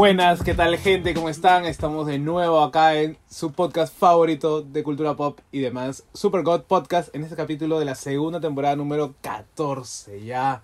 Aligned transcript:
Buenas, 0.00 0.42
¿qué 0.42 0.54
tal 0.54 0.78
gente? 0.78 1.12
¿Cómo 1.12 1.28
están? 1.28 1.66
Estamos 1.66 2.06
de 2.06 2.18
nuevo 2.18 2.62
acá 2.62 2.98
en 2.98 3.18
su 3.28 3.52
podcast 3.52 3.94
favorito 3.94 4.62
de 4.62 4.82
cultura 4.82 5.14
pop 5.14 5.40
y 5.52 5.60
demás, 5.60 6.04
Super 6.14 6.42
God 6.42 6.62
Podcast, 6.62 7.14
en 7.14 7.22
este 7.22 7.36
capítulo 7.36 7.78
de 7.78 7.84
la 7.84 7.94
segunda 7.94 8.40
temporada 8.40 8.76
número 8.76 9.14
14. 9.20 10.24
Ya, 10.24 10.62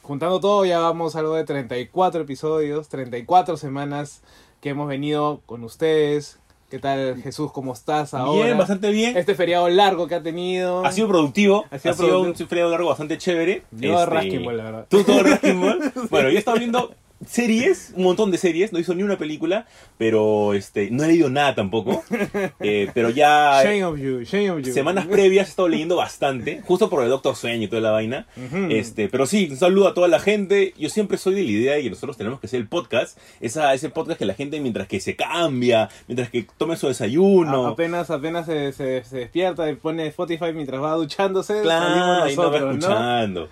juntando 0.00 0.40
todo, 0.40 0.64
ya 0.64 0.78
vamos 0.78 1.14
a 1.14 1.18
algo 1.18 1.34
de 1.34 1.44
34 1.44 2.22
episodios, 2.22 2.88
34 2.88 3.58
semanas 3.58 4.22
que 4.62 4.70
hemos 4.70 4.88
venido 4.88 5.42
con 5.44 5.62
ustedes. 5.62 6.38
¿Qué 6.70 6.78
tal 6.78 7.20
Jesús? 7.22 7.52
¿Cómo 7.52 7.74
estás 7.74 8.14
ahora? 8.14 8.46
Bien, 8.46 8.56
bastante 8.56 8.90
bien. 8.92 9.14
Este 9.14 9.34
feriado 9.34 9.68
largo 9.68 10.08
que 10.08 10.14
ha 10.14 10.22
tenido. 10.22 10.86
Ha 10.86 10.90
sido 10.90 11.08
productivo. 11.08 11.66
Ha 11.70 11.74
Ha 11.76 11.78
sido 11.78 11.94
sido, 11.94 12.08
productivo. 12.08 12.44
un 12.44 12.48
feriado 12.48 12.70
largo 12.70 12.88
bastante 12.88 13.18
chévere. 13.18 13.62
Yo 13.72 14.02
Este, 14.02 14.40
la 14.40 14.64
verdad. 14.64 14.86
Tú 14.88 15.04
todo 15.04 15.18
Ball. 15.60 15.92
Bueno, 16.08 16.30
yo 16.30 16.38
estaba 16.38 16.56
viendo 16.56 16.94
series, 17.26 17.92
un 17.96 18.04
montón 18.04 18.30
de 18.30 18.38
series. 18.38 18.72
No 18.72 18.78
hizo 18.78 18.94
ni 18.94 19.02
una 19.02 19.18
película, 19.18 19.66
pero 19.98 20.54
este, 20.54 20.90
no 20.90 21.04
he 21.04 21.08
leído 21.08 21.30
nada 21.30 21.54
tampoco. 21.54 22.02
Eh, 22.60 22.90
pero 22.94 23.10
ya 23.10 23.62
Shame 23.62 23.84
of 23.84 23.98
you, 23.98 24.22
shame 24.24 24.50
of 24.50 24.62
you. 24.62 24.72
semanas 24.72 25.06
previas 25.06 25.46
he 25.48 25.50
estado 25.50 25.68
leyendo 25.68 25.96
bastante, 25.96 26.62
justo 26.64 26.88
por 26.88 27.02
el 27.02 27.08
Doctor 27.10 27.36
Sueño 27.36 27.64
y 27.64 27.68
toda 27.68 27.82
la 27.82 27.90
vaina. 27.90 28.26
Este, 28.70 29.08
pero 29.08 29.26
sí, 29.26 29.48
un 29.50 29.56
saludo 29.56 29.88
a 29.88 29.94
toda 29.94 30.08
la 30.08 30.18
gente. 30.20 30.72
Yo 30.78 30.88
siempre 30.88 31.18
soy 31.18 31.34
de 31.34 31.42
la 31.42 31.50
idea 31.50 31.74
de 31.74 31.82
que 31.82 31.90
nosotros 31.90 32.16
tenemos 32.16 32.40
que 32.40 32.46
hacer 32.46 32.60
el 32.60 32.68
podcast. 32.68 33.18
Esa, 33.40 33.74
ese 33.74 33.90
podcast 33.90 34.18
que 34.18 34.24
la 34.24 34.34
gente 34.34 34.60
mientras 34.60 34.86
que 34.88 35.00
se 35.00 35.14
cambia, 35.16 35.88
mientras 36.08 36.30
que 36.30 36.46
tome 36.56 36.76
su 36.76 36.88
desayuno. 36.88 37.66
A- 37.66 37.70
apenas 37.70 38.10
apenas 38.10 38.46
se, 38.46 38.72
se, 38.72 39.04
se 39.04 39.16
despierta 39.18 39.68
y 39.70 39.74
pone 39.76 40.06
Spotify 40.06 40.52
mientras 40.54 40.80
va 40.82 40.92
duchándose, 40.94 41.60
Claro, 41.62 41.84
salimos 41.86 42.22
ahí 42.22 42.36
nos 42.36 42.38
va 42.46 42.50
nosotros, 42.50 42.62
¿no? 42.62 42.70
escuchando. 42.78 43.48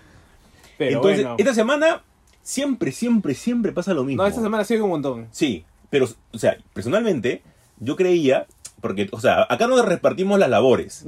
Pero 0.78 0.97
Entonces, 0.97 1.20
bueno. 1.23 1.37
esta 1.39 1.55
semana 1.55 2.03
siempre, 2.43 2.93
siempre, 2.93 3.35
siempre 3.35 3.73
pasa 3.73 3.95
lo 3.95 4.05
mismo. 4.05 4.23
No, 4.23 4.29
esta 4.29 4.43
semana 4.43 4.62
ha 4.62 4.67
sido 4.67 4.85
un 4.85 4.91
montón. 4.91 5.29
Sí, 5.31 5.65
pero, 5.91 6.09
o 6.33 6.39
sea, 6.39 6.57
personalmente, 6.73 7.43
yo 7.79 7.97
creía, 7.97 8.47
porque, 8.81 9.09
o 9.12 9.21
sea, 9.21 9.47
acá 9.49 9.67
nos 9.67 9.84
repartimos 9.84 10.39
las 10.39 10.51
labores. 10.51 11.05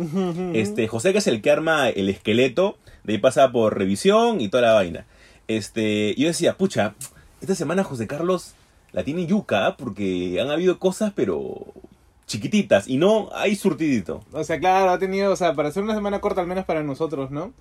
Este, 0.52 0.88
José 0.88 1.12
que 1.12 1.18
es 1.18 1.26
el 1.26 1.42
que 1.42 1.50
arma 1.50 1.88
el 1.88 2.08
esqueleto, 2.08 2.76
de 3.02 3.14
ahí 3.14 3.18
pasa 3.18 3.50
por 3.52 3.76
revisión 3.76 4.40
y 4.40 4.48
toda 4.48 4.62
la 4.62 4.72
vaina. 4.72 5.06
Este, 5.48 6.14
yo 6.16 6.28
decía, 6.28 6.56
pucha, 6.56 6.94
esta 7.40 7.54
semana 7.54 7.84
José 7.84 8.06
Carlos 8.06 8.54
la 8.92 9.04
tiene 9.04 9.26
yuca, 9.26 9.76
porque 9.76 10.40
han 10.40 10.50
habido 10.50 10.78
cosas, 10.78 11.12
pero 11.14 11.66
chiquititas, 12.26 12.88
y 12.88 12.96
no 12.96 13.28
hay 13.34 13.56
surtidito. 13.56 14.24
O 14.32 14.44
sea, 14.44 14.58
claro, 14.58 14.90
ha 14.90 14.98
tenido, 14.98 15.32
o 15.32 15.36
sea, 15.36 15.54
para 15.54 15.70
ser 15.70 15.82
una 15.82 15.94
semana 15.94 16.20
corta 16.20 16.40
al 16.40 16.46
menos 16.46 16.64
para 16.64 16.82
nosotros, 16.82 17.30
¿no? 17.30 17.52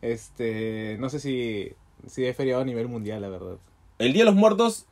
Este, 0.00 0.96
no 1.00 1.08
sé 1.08 1.18
si, 1.18 1.72
si 2.06 2.24
es 2.24 2.36
feriado 2.36 2.62
a 2.62 2.64
nivel 2.64 2.88
mundial, 2.88 3.20
la 3.22 3.28
verdad. 3.28 3.56
El 3.98 4.12
Día 4.12 4.22
de 4.22 4.26
los 4.26 4.34
Muertos, 4.34 4.86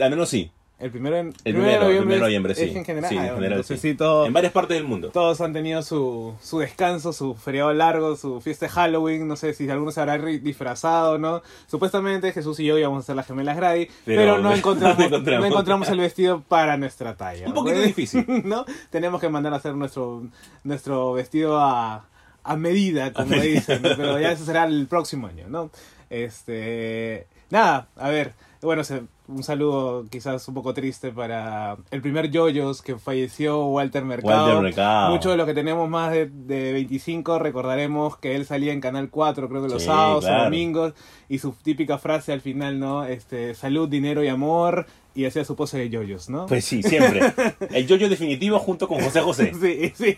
al 0.00 0.10
menos 0.10 0.28
sí, 0.28 0.50
El 0.78 0.90
primero, 0.90 1.16
en, 1.16 1.28
El 1.44 1.54
primero 1.54 1.62
de 1.64 1.70
primero, 1.70 1.74
el 1.74 1.80
noviembre, 1.80 2.00
primero 2.00 2.10
de 2.10 2.16
es- 2.16 2.20
noviembre, 2.22 2.52
es 2.52 2.58
sí. 2.58 2.76
en 2.78 2.84
general. 2.84 3.08
Sí, 3.10 3.16
en 3.16 3.22
Ah, 3.22 3.34
general, 3.34 3.52
entonces 3.52 3.80
sí. 3.80 3.90
sí, 3.90 3.96
todo- 3.96 4.26
en 4.26 4.32
varias 4.32 4.52
partes 4.52 4.76
del 4.76 4.84
mundo. 4.84 5.10
todos 5.10 5.40
han 5.40 5.52
tenido 5.52 5.80
su, 5.82 6.34
su 6.40 6.58
descanso, 6.58 7.12
su 7.12 7.34
feriado 7.36 7.72
largo, 7.72 8.16
su 8.16 8.40
fiesta 8.40 8.66
de 8.66 8.70
Halloween, 8.72 9.28
no 9.28 9.36
sé 9.36 9.54
si 9.54 9.68
alguno 9.70 9.92
se 9.92 10.00
habrá 10.00 10.18
disfrazado, 10.18 11.18
¿no? 11.18 11.40
Supuestamente 11.68 12.32
Jesús 12.32 12.58
y 12.60 12.64
yo 12.66 12.78
íbamos 12.78 12.96
a 12.98 13.00
hacer 13.00 13.14
las 13.16 13.26
gemelas 13.28 13.56
Grady, 13.56 13.86
pero, 14.04 14.20
Pero 14.22 14.36
no, 14.38 14.42
no 14.50 14.54
encontramos, 14.56 14.98
no, 14.98 15.04
encontramos. 15.06 15.46
encontramos. 15.46 15.88
el 15.88 15.98
vestido 16.00 16.42
para 16.48 16.76
nuestra 16.76 17.16
talla. 17.16 17.46
Un 17.46 17.54
poquito 17.54 17.78
difícil. 17.80 18.24
¿No? 18.44 18.64
Tenemos 18.90 19.20
que 19.20 19.28
mandar 19.28 19.52
a 19.54 19.56
hacer 19.56 19.74
nuestro, 19.76 20.24
nuestro 20.64 21.12
vestido 21.12 21.60
a, 21.60 22.06
a 22.42 22.56
medida, 22.56 23.12
como 23.12 23.28
medida. 23.28 23.44
dicen, 23.54 23.82
pero 23.82 24.18
ya 24.18 24.32
eso 24.32 24.44
será 24.44 24.64
el 24.64 24.86
próximo 24.88 25.28
año, 25.28 25.46
¿no? 25.48 25.70
Este, 26.12 27.26
nada, 27.48 27.88
a 27.96 28.10
ver, 28.10 28.34
bueno, 28.60 28.82
un 29.28 29.42
saludo 29.42 30.04
quizás 30.10 30.46
un 30.46 30.52
poco 30.52 30.74
triste 30.74 31.10
para 31.10 31.78
el 31.90 32.02
primer 32.02 32.30
Yoyos 32.30 32.82
que 32.82 32.98
falleció, 32.98 33.64
Walter 33.68 34.04
Mercado. 34.04 34.44
Walter 34.44 34.62
Mercado. 34.62 35.10
Muchos 35.10 35.32
de 35.32 35.38
los 35.38 35.46
que 35.46 35.54
tenemos 35.54 35.88
más 35.88 36.12
de, 36.12 36.26
de 36.26 36.72
25 36.74 37.38
recordaremos 37.38 38.18
que 38.18 38.36
él 38.36 38.44
salía 38.44 38.74
en 38.74 38.82
Canal 38.82 39.08
4, 39.08 39.48
creo 39.48 39.62
que 39.62 39.68
los 39.68 39.82
Sí, 39.82 39.88
sábados 39.88 40.26
o 40.26 40.44
domingos, 40.44 40.92
y 41.30 41.38
su 41.38 41.52
típica 41.52 41.96
frase 41.96 42.32
al 42.34 42.42
final, 42.42 42.78
¿no? 42.78 43.04
Este, 43.04 43.54
salud, 43.54 43.88
dinero 43.88 44.22
y 44.22 44.28
amor, 44.28 44.86
y 45.14 45.24
hacía 45.24 45.46
su 45.46 45.56
pose 45.56 45.78
de 45.78 45.88
Yoyos, 45.88 46.28
¿no? 46.28 46.44
Pues 46.44 46.66
sí, 46.66 46.82
siempre. 46.82 47.32
El 47.70 47.86
yoyo 47.86 48.10
definitivo 48.10 48.58
junto 48.58 48.86
con 48.86 49.00
José 49.00 49.20
José. 49.22 49.52
Sí, 49.58 49.92
sí. 49.94 50.16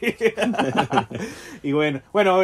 y 1.63 1.73
bueno, 1.73 2.01
bueno, 2.13 2.41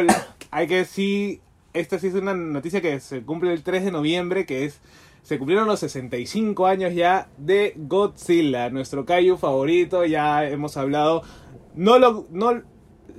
hay 0.51 0.67
que 0.67 0.85
sí, 0.85 1.41
esta 1.73 1.99
sí 1.99 2.07
es 2.07 2.13
una 2.15 2.33
noticia 2.33 2.81
que 2.81 2.99
se 2.99 3.21
cumple 3.21 3.53
el 3.53 3.63
3 3.63 3.85
de 3.85 3.91
noviembre, 3.91 4.45
que 4.45 4.65
es, 4.65 4.79
se 5.23 5.37
cumplieron 5.37 5.67
los 5.67 5.79
65 5.79 6.65
años 6.67 6.93
ya 6.93 7.29
de 7.37 7.73
Godzilla, 7.77 8.69
nuestro 8.69 9.05
kaiju 9.05 9.37
favorito, 9.37 10.05
ya 10.05 10.47
hemos 10.47 10.77
hablado, 10.77 11.21
no 11.75 11.99
lo, 11.99 12.27
no 12.31 12.61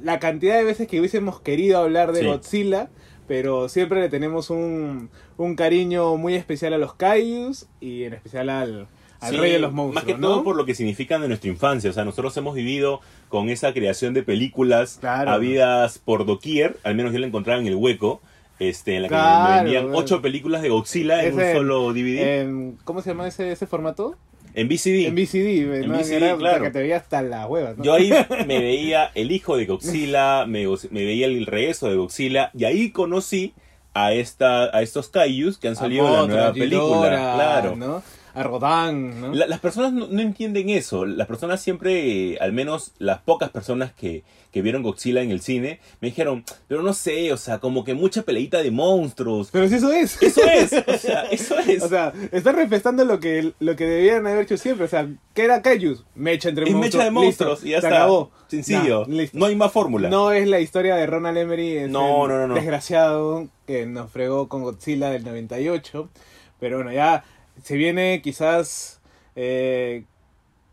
la 0.03 0.19
cantidad 0.19 0.57
de 0.57 0.65
veces 0.65 0.89
que 0.89 0.99
hubiésemos 0.99 1.41
querido 1.41 1.79
hablar 1.79 2.13
de 2.13 2.21
Sí. 2.21 2.27
Godzilla, 2.27 2.91
pero 3.29 3.69
siempre 3.69 4.01
le 4.01 4.09
tenemos 4.09 4.51
un, 4.51 5.11
un 5.37 5.55
cariño 5.57 6.17
muy 6.17 6.35
especial 6.35 6.75
a 6.75 6.79
los 6.79 6.95
kaijus 6.95 7.67
y 7.81 8.03
en 8.05 8.15
especial 8.15 8.51
al, 8.51 8.89
al 9.21 9.31
Sí, 9.31 9.37
rey 9.39 9.53
de 9.53 9.59
los 9.61 9.73
monstruos, 9.73 9.95
Más 9.95 10.13
que 10.13 10.21
¿no? 10.21 10.29
todo 10.29 10.45
por 10.45 10.57
lo 10.57 10.67
que 10.67 10.75
significan 10.75 11.21
de 11.23 11.29
nuestra 11.29 11.49
infancia. 11.49 11.89
O 11.89 11.93
sea, 11.93 12.05
nosotros 12.05 12.37
hemos 12.37 12.55
vivido 12.57 13.01
con 13.29 13.49
esa 13.49 13.73
creación 13.73 14.13
de 14.13 14.25
películas 14.25 14.99
Claro. 15.01 15.31
habidas 15.31 15.99
por 15.99 16.27
doquier. 16.27 16.77
Al 16.83 16.97
menos 16.97 17.13
yo 17.13 17.21
la 17.21 17.29
encontraba 17.29 17.61
en 17.61 17.69
el 17.69 17.77
hueco. 17.77 18.21
Este, 18.69 18.97
en 18.97 19.03
la 19.03 19.09
que 19.09 19.15
Claro, 19.15 19.65
me 19.65 19.71
vendían 19.71 19.95
ocho 19.95 20.23
películas 20.23 20.63
de 20.63 20.69
Godzilla 20.69 21.25
en 21.25 21.35
un 21.35 21.53
solo 21.53 21.93
DVD. 21.93 22.41
en- 22.43 22.79
¿Cómo 22.85 23.03
se 23.03 23.11
llama 23.11 23.29
ese, 23.29 23.53
ese 23.53 23.67
formato? 23.67 24.17
en 24.55 24.69
VCD. 24.69 25.07
En 25.07 25.15
VCD, 25.15 25.87
¿no? 25.87 25.95
VCD, 25.99 26.09
Que 26.11 26.17
era 26.17 26.37
claro. 26.37 26.65
que 26.65 26.71
te 26.71 26.79
veía 26.81 26.97
hasta 26.99 27.23
las 27.23 27.49
huevas, 27.49 27.79
¿no? 27.79 27.85
Yo 27.85 27.95
ahí 27.95 28.11
me 28.47 28.59
veía 28.61 29.11
el 29.15 29.33
hijo 29.33 29.57
de 29.57 29.65
Godzilla, 29.65 30.45
me, 30.47 30.67
me 30.91 31.05
veía 31.07 31.27
el 31.27 31.47
regreso 31.47 31.89
de 31.89 31.97
Godzilla, 31.97 32.51
y 32.53 32.65
ahí 32.65 32.91
conocí 32.91 33.55
a 33.95 34.13
esta 34.13 34.65
a 34.77 34.83
estos 34.83 35.09
Kaijus 35.09 35.57
que 35.59 35.69
han 35.69 35.77
salido 35.77 36.07
en 36.07 36.13
la 36.13 36.27
nueva 36.27 36.53
película. 36.53 37.09
Claro. 37.35 37.77
¿no? 37.77 38.03
A 38.35 38.43
Rodan, 38.43 39.21
¿no? 39.21 39.35
La- 39.35 39.47
las 39.47 39.61
personas 39.61 39.93
no, 39.93 40.07
no 40.09 40.21
entienden 40.23 40.71
eso. 40.71 41.05
Las 41.05 41.27
personas 41.27 41.61
siempre, 41.61 42.33
eh, 42.35 42.39
al 42.41 42.53
menos 42.53 42.93
las 42.99 43.19
pocas 43.21 43.51
personas 43.51 43.93
que, 43.93 44.23
que 44.51 44.63
vieron 44.63 44.83
Godzilla 44.83 45.23
en 45.23 45.31
el 45.31 45.41
cine, 45.41 45.81
me 46.01 46.09
dijeron, 46.09 46.45
pero 46.69 46.83
no 46.83 46.93
sé, 46.95 47.33
o 47.33 47.37
sea, 47.37 47.59
como 47.59 47.85
que 47.85 47.95
mucha 47.95 48.23
peleita 48.23 48.63
de 48.63 48.71
monstruos. 48.71 49.49
Pero 49.53 49.69
si 49.69 49.75
eso 49.77 49.93
es. 49.93 50.23
Eso 50.23 50.41
es, 50.45 50.73
o 50.87 50.99
sea, 50.99 51.23
eso 51.31 51.59
es. 51.59 51.83
O 51.83 51.89
sea, 51.89 52.13
están 52.33 52.57
respetando 52.57 53.05
lo 53.05 53.21
que, 53.21 53.53
lo 53.61 53.77
que 53.77 53.85
debían 53.87 54.27
haber 54.27 54.45
hecho 54.45 54.57
siempre. 54.57 54.87
O 54.87 54.89
sea, 54.89 55.09
¿qué 55.35 55.45
era 55.45 55.61
Kaijus? 55.63 56.05
Mecha 56.15 56.49
entre 56.49 56.65
es 56.65 56.71
monstruos. 56.73 56.95
mecha 56.95 57.05
de 57.05 57.11
monstruos 57.11 57.53
Listo, 57.63 57.67
y 57.69 57.71
ya 57.73 57.81
se 57.81 57.87
está. 57.87 57.99
acabó. 57.99 58.31
Sencillo. 58.49 59.05
Nah, 59.09 59.25
no 59.33 59.47
hay 59.47 59.57
más 59.57 59.73
fórmula. 59.73 60.09
No 60.11 60.33
es 60.33 60.47
la 60.47 60.61
historia 60.61 60.97
de 60.97 61.07
Ronald 61.07 61.39
Emery, 61.39 61.89
no, 61.89 62.29
no, 62.29 62.47
no. 62.47 62.55
desgraciado 62.55 63.49
que 63.67 63.87
nos 63.87 64.11
fregó 64.11 64.49
con 64.49 64.63
Godzilla 64.63 65.11
del 65.11 65.25
98. 65.25 66.09
Pero 66.61 66.77
bueno, 66.77 66.93
ya 66.93 67.25
se 67.63 67.77
viene 67.77 68.23
quizás 68.23 69.01
eh, 69.37 70.05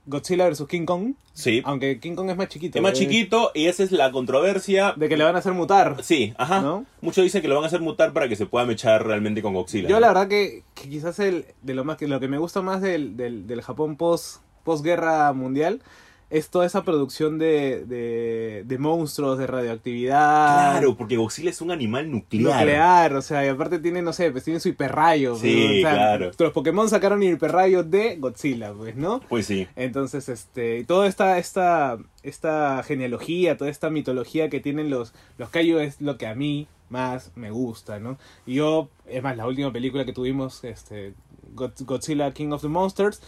Godzilla 0.06 0.50
vs. 0.50 0.66
King 0.68 0.86
Kong. 0.86 1.14
Sí. 1.34 1.62
Aunque 1.66 2.00
King 2.00 2.16
Kong 2.16 2.30
es 2.30 2.38
más 2.38 2.50
chiquito. 2.50 2.78
Es 2.78 2.82
más 2.82 2.94
¿eh? 2.94 2.96
chiquito 2.96 3.52
y 3.54 3.68
esa 3.68 3.84
es 3.84 3.92
la 3.92 4.12
controversia. 4.12 4.94
De 4.98 5.08
que 5.08 5.16
le 5.16 5.24
van 5.24 5.36
a 5.36 5.40
hacer 5.40 5.54
mutar. 5.54 6.04
Sí, 6.04 6.34
ajá. 6.38 6.62
¿No? 6.62 6.86
Muchos 7.02 7.24
dicen 7.24 7.42
que 7.42 7.48
lo 7.48 7.56
van 7.56 7.64
a 7.64 7.68
hacer 7.68 7.82
mutar 7.82 8.12
para 8.12 8.28
que 8.28 8.36
se 8.36 8.46
pueda 8.46 8.66
mechar 8.66 9.06
realmente 9.06 9.42
con 9.42 9.54
Godzilla. 9.54 9.88
Yo 9.88 9.96
¿no? 9.96 10.02
la 10.02 10.08
verdad 10.08 10.28
que, 10.28 10.64
que 10.74 10.90
quizás 10.90 11.20
el, 11.20 11.46
de 11.62 11.74
lo 11.74 11.84
más 11.86 11.98
que 11.98 12.08
lo 12.08 12.20
que 12.20 12.28
me 12.28 12.38
gusta 12.38 12.62
más 12.62 12.82
del, 12.82 13.16
del, 13.16 13.48
del 13.48 13.62
Japón 13.62 13.96
post 13.96 14.42
posguerra 14.64 15.32
mundial 15.34 15.82
es 16.30 16.50
toda 16.50 16.66
esa 16.66 16.84
producción 16.84 17.40
de, 17.40 17.86
de, 17.86 18.64
de 18.66 18.78
monstruos, 18.78 19.38
de 19.38 19.48
radioactividad. 19.48 20.74
Claro, 20.74 20.96
porque 20.96 21.18
Godzilla 21.18 21.50
es 21.50 21.62
un 21.62 21.72
animal 21.72 22.12
nuclear. 22.12 22.60
Nuclear, 22.60 23.14
o 23.16 23.22
sea, 23.22 23.46
y 23.46 23.50
aparte 23.50 23.80
tiene, 23.80 24.02
no 24.02 24.14
sé, 24.14 24.32
pues 24.32 24.44
tiene 24.44 24.60
su 24.60 24.70
hiperrayo. 24.70 25.36
Sí, 25.36 25.80
o 25.80 25.82
sea, 25.82 25.92
claro. 25.94 26.32
Los 26.38 26.52
Pokémon 26.54 26.88
sacaron 26.90 27.24
hiperrayo 27.24 27.84
de 27.84 28.18
Godzilla, 28.18 28.74
pues, 28.74 28.96
¿no? 28.96 29.22
Pues 29.28 29.48
sí. 29.48 29.68
Entonces, 29.76 30.30
este, 30.30 30.84
toda 30.86 31.08
esta, 31.08 31.38
esta, 31.40 31.98
esta 32.22 32.84
genealogía, 32.84 33.58
toda 33.58 33.72
esta 33.72 33.90
mitología 33.90 34.50
que 34.50 34.60
tienen 34.60 34.90
los, 34.90 35.14
los 35.38 35.50
Kaiju 35.50 35.80
es 35.80 36.00
lo 36.00 36.18
que 36.18 36.28
a 36.28 36.36
mí 36.36 36.68
más 36.90 37.32
me 37.36 37.52
gusta, 37.52 38.00
¿no? 38.00 38.18
Y 38.46 38.56
yo, 38.56 38.90
es 39.08 39.22
más, 39.24 39.36
la 39.38 39.48
última 39.48 39.72
película 39.72 40.06
que 40.06 40.14
tuvimos, 40.14 40.64
este, 40.64 41.14
God- 41.54 41.74
Godzilla 41.86 42.32
King 42.32 42.52
of 42.52 42.62
the 42.62 42.68
Monsters, 42.68 43.22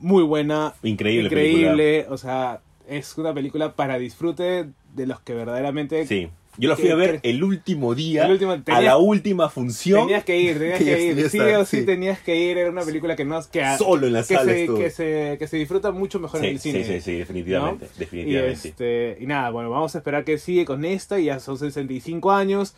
muy 0.00 0.22
buena, 0.22 0.74
Increíble. 0.82 1.26
increíble, 1.28 2.06
o 2.08 2.16
sea, 2.18 2.60
es 2.88 3.16
una 3.18 3.32
película 3.34 3.72
para 3.74 3.98
disfrute 3.98 4.66
de 4.94 5.06
los 5.06 5.20
que 5.20 5.34
verdaderamente. 5.34 6.06
Sí. 6.06 6.28
Yo 6.58 6.70
lo 6.70 6.76
fui 6.76 6.86
¿Qué 6.86 6.92
a 6.92 6.94
ver 6.96 7.20
el 7.22 7.44
último 7.44 7.94
día, 7.94 8.24
El 8.24 8.32
último- 8.32 8.56
a 8.68 8.80
la 8.80 8.96
última 8.96 9.50
función, 9.50 10.06
tenías 10.06 10.24
que 10.24 10.40
ir, 10.40 10.58
tenías 10.58 10.78
que 10.78 11.02
ir, 11.12 11.28
sí 11.28 11.38
o 11.38 11.64
sí, 11.66 11.80
sí. 11.80 11.84
tenías 11.84 12.18
que 12.20 12.34
ir, 12.34 12.56
era 12.56 12.70
una 12.70 12.80
película 12.80 13.14
que 13.14 13.26
no 13.26 13.38
que, 13.52 13.62
solo 13.76 14.06
en 14.06 14.14
la 14.14 14.20
que 14.20 14.34
sala 14.36 14.52
se, 14.52 14.66
que 14.66 14.90
se 14.90 15.36
que 15.38 15.46
se 15.48 15.58
disfruta 15.58 15.90
mucho 15.92 16.18
mejor 16.18 16.40
Sí, 16.40 16.46
en 16.46 16.52
el 16.54 16.58
sí, 16.60 16.72
cine. 16.72 16.84
sí, 16.84 17.00
sí, 17.02 17.12
definitivamente, 17.18 17.84
Y, 17.94 17.98
definitivamente. 17.98 18.68
este, 18.68 19.18
y 19.20 19.26
nada, 19.26 19.50
bueno, 19.50 19.68
vamos 19.68 19.94
a 19.94 19.98
esperar 19.98 20.24
que 20.24 20.38
sigue 20.38 20.64
con 20.64 20.86
esta. 20.86 21.20
Y 21.20 21.24
ya 21.26 21.40
son 21.40 21.58
65 21.58 22.32
años. 22.32 22.74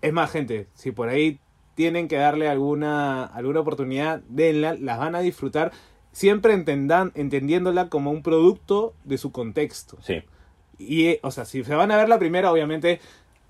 Es 0.00 0.14
más, 0.14 0.30
gente, 0.30 0.66
si 0.74 0.90
por 0.90 1.10
ahí 1.10 1.38
tienen 1.74 2.08
que 2.08 2.16
darle 2.16 2.48
alguna, 2.48 3.24
alguna 3.26 3.60
oportunidad, 3.60 4.22
denla, 4.30 4.72
las 4.80 4.98
van 4.98 5.14
a 5.16 5.20
disfrutar. 5.20 5.70
Siempre 6.16 6.54
entendan, 6.54 7.12
entendiéndola 7.14 7.90
como 7.90 8.10
un 8.10 8.22
producto 8.22 8.94
de 9.04 9.18
su 9.18 9.32
contexto. 9.32 9.98
Sí. 10.00 10.22
Y, 10.78 11.08
eh, 11.08 11.20
o 11.22 11.30
sea, 11.30 11.44
si 11.44 11.62
se 11.62 11.74
van 11.74 11.90
a 11.90 11.96
ver 11.98 12.08
la 12.08 12.18
primera, 12.18 12.50
obviamente 12.50 13.00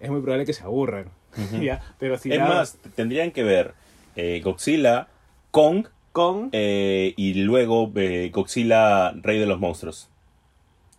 es 0.00 0.10
muy 0.10 0.20
probable 0.20 0.46
que 0.46 0.52
se 0.52 0.64
aburran. 0.64 1.06
Pero 2.00 2.18
si 2.18 2.32
Es 2.32 2.40
más, 2.40 2.76
tendrían 2.96 3.30
que 3.30 3.44
ver 3.44 3.74
eh, 4.16 4.40
Godzilla, 4.42 5.06
Kong 5.52 5.86
con... 6.10 6.48
eh, 6.50 7.14
y 7.16 7.34
luego 7.34 7.92
eh, 7.94 8.32
Godzilla, 8.34 9.12
Rey 9.12 9.38
de 9.38 9.46
los 9.46 9.60
Monstruos. 9.60 10.08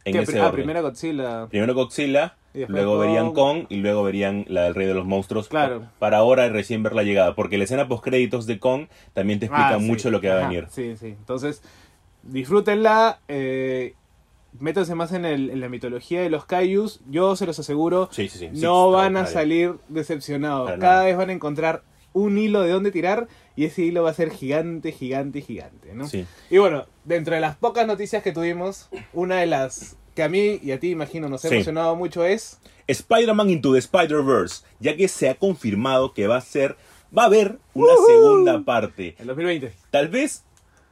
En 0.05 0.15
ese 0.15 0.39
ah, 0.39 0.43
orden. 0.43 0.55
primera 0.55 0.79
Godzilla. 0.79 1.47
Primero 1.49 1.73
Godzilla, 1.73 2.36
luego 2.53 2.93
Kong. 2.97 3.01
verían 3.01 3.33
Kong 3.33 3.65
y 3.69 3.75
luego 3.77 4.03
verían 4.03 4.45
la 4.47 4.63
del 4.63 4.75
Rey 4.75 4.87
de 4.87 4.93
los 4.93 5.05
Monstruos. 5.05 5.47
Claro. 5.49 5.81
pa- 5.81 5.91
Para 5.99 6.17
ahora 6.17 6.49
recién 6.49 6.81
ver 6.83 6.93
la 6.93 7.03
llegada, 7.03 7.35
porque 7.35 7.57
la 7.57 7.63
escena 7.65 7.87
post 7.87 8.03
créditos 8.03 8.45
de 8.47 8.59
Kong 8.59 8.87
también 9.13 9.39
te 9.39 9.45
explica 9.45 9.75
Ah, 9.75 9.79
sí. 9.79 9.85
mucho 9.85 10.09
lo 10.11 10.21
que 10.21 10.29
va 10.29 10.43
a 10.43 10.47
venir. 10.47 10.67
Sí, 10.69 10.95
sí. 10.97 11.07
Entonces, 11.07 11.61
disfrútenla. 12.23 13.19
Eh, 13.27 13.93
métanse 14.59 14.95
más 14.95 15.11
en, 15.11 15.25
el- 15.25 15.49
en 15.51 15.59
la 15.59 15.69
mitología 15.69 16.21
de 16.21 16.29
los 16.29 16.45
Kaijus. 16.45 17.01
Yo 17.09 17.35
se 17.35 17.45
los 17.45 17.59
aseguro, 17.59 18.09
Sí, 18.11 18.27
sí, 18.29 18.49
no 18.53 18.91
van 18.91 19.17
a 19.17 19.25
salir 19.25 19.75
decepcionados. 19.87 20.65
Para 20.65 20.79
Cada 20.79 20.93
nada. 20.95 21.05
vez 21.05 21.17
van 21.17 21.29
a 21.29 21.33
encontrar 21.33 21.83
un 22.13 22.37
hilo 22.37 22.61
de 22.63 22.71
dónde 22.71 22.91
tirar 22.91 23.27
y 23.55 23.65
ese 23.65 23.83
hilo 23.83 24.01
va 24.03 24.09
a 24.09 24.13
ser 24.13 24.31
gigante, 24.31 24.91
gigante, 24.91 25.41
gigante, 25.41 25.93
¿no? 25.93 26.07
Sí. 26.07 26.25
Y 26.49 26.57
bueno, 26.57 26.85
dentro 27.05 27.35
de 27.35 27.41
las 27.41 27.55
pocas 27.57 27.85
noticias 27.85 28.23
que 28.23 28.31
tuvimos, 28.31 28.89
una 29.13 29.35
de 29.35 29.45
las 29.45 29.97
que 30.17 30.23
a 30.23 30.29
mí 30.29 30.59
y 30.61 30.71
a 30.71 30.79
ti 30.79 30.89
imagino 30.89 31.29
nos 31.29 31.45
ha 31.45 31.49
Sí. 31.49 31.55
emocionado 31.55 31.95
mucho 31.95 32.25
es 32.25 32.59
Spider-Man 32.87 33.49
Into 33.51 33.71
the 33.73 33.79
Spider-Verse, 33.79 34.63
ya 34.79 34.95
que 34.97 35.07
se 35.07 35.29
ha 35.29 35.35
confirmado 35.35 36.13
que 36.13 36.27
va 36.27 36.37
a 36.37 36.41
ser, 36.41 36.75
va 37.17 37.23
a 37.23 37.25
haber 37.27 37.59
una 37.73 37.93
segunda 38.07 38.63
parte. 38.65 39.15
el 39.19 39.27
2020. 39.27 39.73
Tal 39.91 40.07
vez 40.09 40.43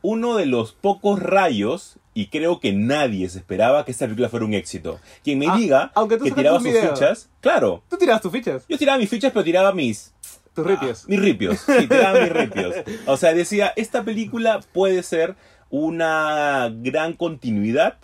uno 0.01 0.35
de 0.37 0.45
los 0.45 0.73
pocos 0.73 1.19
rayos, 1.19 1.97
y 2.13 2.27
creo 2.27 2.59
que 2.59 2.71
nadie 2.71 3.27
se 3.27 3.39
esperaba 3.39 3.83
que 3.83 3.91
esta 3.91 4.05
película 4.05 4.29
fuera 4.29 4.45
un 4.45 4.53
éxito. 4.53 4.99
Quien 5.23 5.39
me 5.39 5.47
Ah, 5.49 5.57
diga 5.57 5.91
aunque 5.95 6.17
tú 6.17 6.25
que 6.25 6.31
tiraba 6.31 6.59
sus 6.59 6.67
video. 6.67 6.93
fichas, 6.95 7.29
claro, 7.41 7.83
Tú 7.89 7.97
tiras 7.97 8.21
tus 8.21 8.31
fichas, 8.31 8.63
yo 8.69 8.77
tiraba 8.77 8.97
mis 8.99 9.09
fichas, 9.09 9.31
pero 9.33 9.43
tiraba 9.43 9.71
mis, 9.73 10.13
tus 10.53 10.65
ripios. 10.65 11.09
mis 11.09 11.19
ripios. 11.19 11.59
Sí, 11.59 11.87
tiraba 11.87 12.19
mis 12.21 12.31
ripios. 12.31 12.75
O 13.07 13.17
sea, 13.17 13.33
decía, 13.33 13.73
esta 13.75 14.03
película 14.03 14.59
puede 14.71 15.01
ser 15.03 15.35
una 15.71 16.71
gran 16.73 17.13
continuidad, 17.13 17.97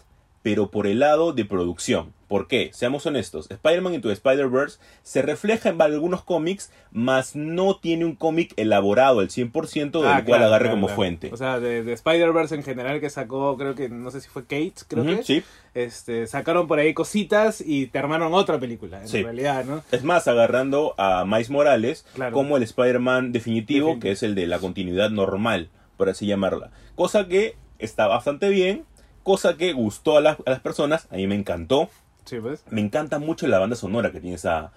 pero 0.44 0.72
por 0.72 0.88
el 0.88 1.00
lado 1.00 1.34
de 1.34 1.46
producción. 1.46 2.14
¿Por 2.28 2.48
qué? 2.48 2.70
Seamos 2.74 3.06
honestos. 3.06 3.52
Spider-Man 3.52 3.94
Into 3.96 4.10
Spider-Verse 4.10 4.80
se 5.04 5.22
refleja 5.22 5.68
en 5.68 5.82
algunos 5.82 6.24
cómics, 6.24 6.72
mas 6.92 7.36
no 7.36 7.76
tiene 7.76 8.06
un 8.06 8.16
cómic 8.16 8.54
elaborado 8.56 9.20
al 9.20 9.28
100% 9.30 9.92
del 10.00 10.06
Ah, 10.08 10.14
cual 10.24 10.26
claro, 10.26 10.46
agarre 10.46 10.64
claro, 10.66 10.76
como 10.78 10.88
claro. 10.88 10.96
fuente. 10.96 11.30
O 11.34 11.38
sea, 11.38 11.60
de, 11.60 11.84
de 11.84 11.92
Spider-Verse 11.92 12.56
en 12.56 12.64
general 12.64 13.02
que 13.02 13.10
sacó, 13.10 13.58
creo 13.58 13.76
que, 13.76 13.90
no 13.90 14.10
sé 14.12 14.22
si 14.22 14.30
fue 14.30 14.44
Kate, 14.44 14.74
creo 14.88 15.04
que. 15.06 15.24
Sí. 15.24 15.44
Este, 15.74 16.26
sacaron 16.26 16.68
por 16.68 16.80
ahí 16.80 16.94
cositas 16.94 17.62
y 17.66 17.88
te 17.88 18.00
armaron 18.00 18.34
otra 18.34 18.60
película, 18.60 19.02
en 19.02 19.08
Sí. 19.10 19.22
realidad, 19.24 19.66
¿no? 19.66 19.84
Es 19.92 20.04
más, 20.06 20.28
agarrando 20.30 20.96
a 20.98 21.26
Miles 21.26 21.50
Morales 21.50 22.06
como 22.32 22.56
el 22.56 22.64
Spider-Man 22.64 23.34
definitivo, 23.34 23.88
Definitivo. 23.88 24.00
que 24.00 24.12
es 24.12 24.24
el 24.24 24.36
de 24.36 24.48
la 24.48 24.60
continuidad 24.60 25.10
normal, 25.10 25.70
por 25.98 26.08
así 26.10 26.26
llamarla. 26.28 26.72
Cosa 26.96 27.28
que 27.28 27.56
está 27.80 28.08
bastante 28.08 28.48
bien, 28.50 28.86
cosa 29.24 29.58
que 29.58 29.74
gustó 29.74 30.18
a 30.18 30.22
las, 30.22 30.38
a 30.46 30.50
las 30.50 30.60
personas, 30.60 31.08
a 31.12 31.16
mí 31.16 31.28
me 31.28 31.36
encantó. 31.36 31.90
Sí, 32.26 32.38
pues. 32.40 32.64
Me 32.70 32.82
encanta 32.82 33.20
mucho 33.20 33.48
la 33.48 33.60
banda 33.60 33.76
sonora 33.76 34.12
que 34.12 34.20
tiene 34.20 34.36
esa, 34.36 34.72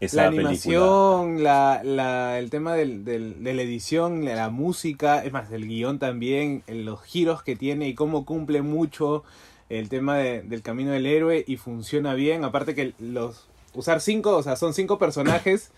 esa 0.00 0.16
La 0.16 0.28
animación, 0.28 1.42
la, 1.42 1.82
la, 1.84 2.38
el 2.38 2.50
tema 2.50 2.74
del, 2.74 3.04
del- 3.04 3.42
de 3.42 3.54
la 3.54 3.62
edición, 3.62 4.24
la, 4.24 4.34
la 4.34 4.50
música, 4.50 5.24
es 5.24 5.32
más, 5.32 5.50
el 5.52 5.66
guion 5.66 5.98
también, 5.98 6.62
los 6.68 7.02
giros 7.02 7.42
que 7.42 7.56
tiene 7.56 7.88
y 7.88 7.94
cómo 7.94 8.24
cumple 8.24 8.62
mucho 8.62 9.24
el 9.68 9.88
tema 9.88 10.16
de- 10.16 10.42
del 10.42 10.62
camino 10.62 10.90
del 10.90 11.06
héroe 11.06 11.44
y 11.46 11.56
funciona 11.56 12.14
bien. 12.14 12.44
Aparte 12.44 12.74
que 12.74 12.92
los 12.98 13.46
usar 13.74 14.00
cinco, 14.00 14.36
o 14.36 14.42
sea, 14.42 14.56
son 14.56 14.74
cinco 14.74 14.98
personajes, 14.98 15.70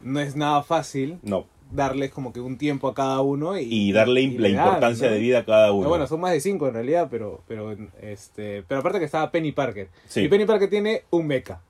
no 0.00 0.18
es 0.20 0.34
nada 0.36 0.62
fácil 0.62 1.18
No, 1.22 1.46
darles 1.70 2.10
como 2.10 2.32
que 2.32 2.40
un 2.40 2.58
tiempo 2.58 2.88
a 2.88 2.94
cada 2.94 3.20
uno 3.20 3.58
y, 3.58 3.62
y 3.68 3.92
darle 3.92 4.22
y 4.22 4.38
la 4.38 4.48
dan, 4.48 4.66
importancia 4.66 5.08
¿no? 5.08 5.14
de 5.14 5.20
vida 5.20 5.38
a 5.40 5.44
cada 5.44 5.72
uno. 5.72 5.84
No, 5.84 5.88
bueno, 5.88 6.06
son 6.06 6.20
más 6.20 6.32
de 6.32 6.40
cinco 6.40 6.68
en 6.68 6.74
realidad, 6.74 7.08
pero, 7.10 7.42
pero, 7.48 7.76
este, 8.02 8.62
pero 8.66 8.80
aparte 8.80 8.98
que 8.98 9.04
estaba 9.04 9.30
Penny 9.30 9.52
Parker. 9.52 9.88
Sí. 10.06 10.20
Y 10.22 10.28
Penny 10.28 10.44
Parker 10.46 10.68
tiene 10.70 11.02
un 11.10 11.26
mecha. 11.26 11.60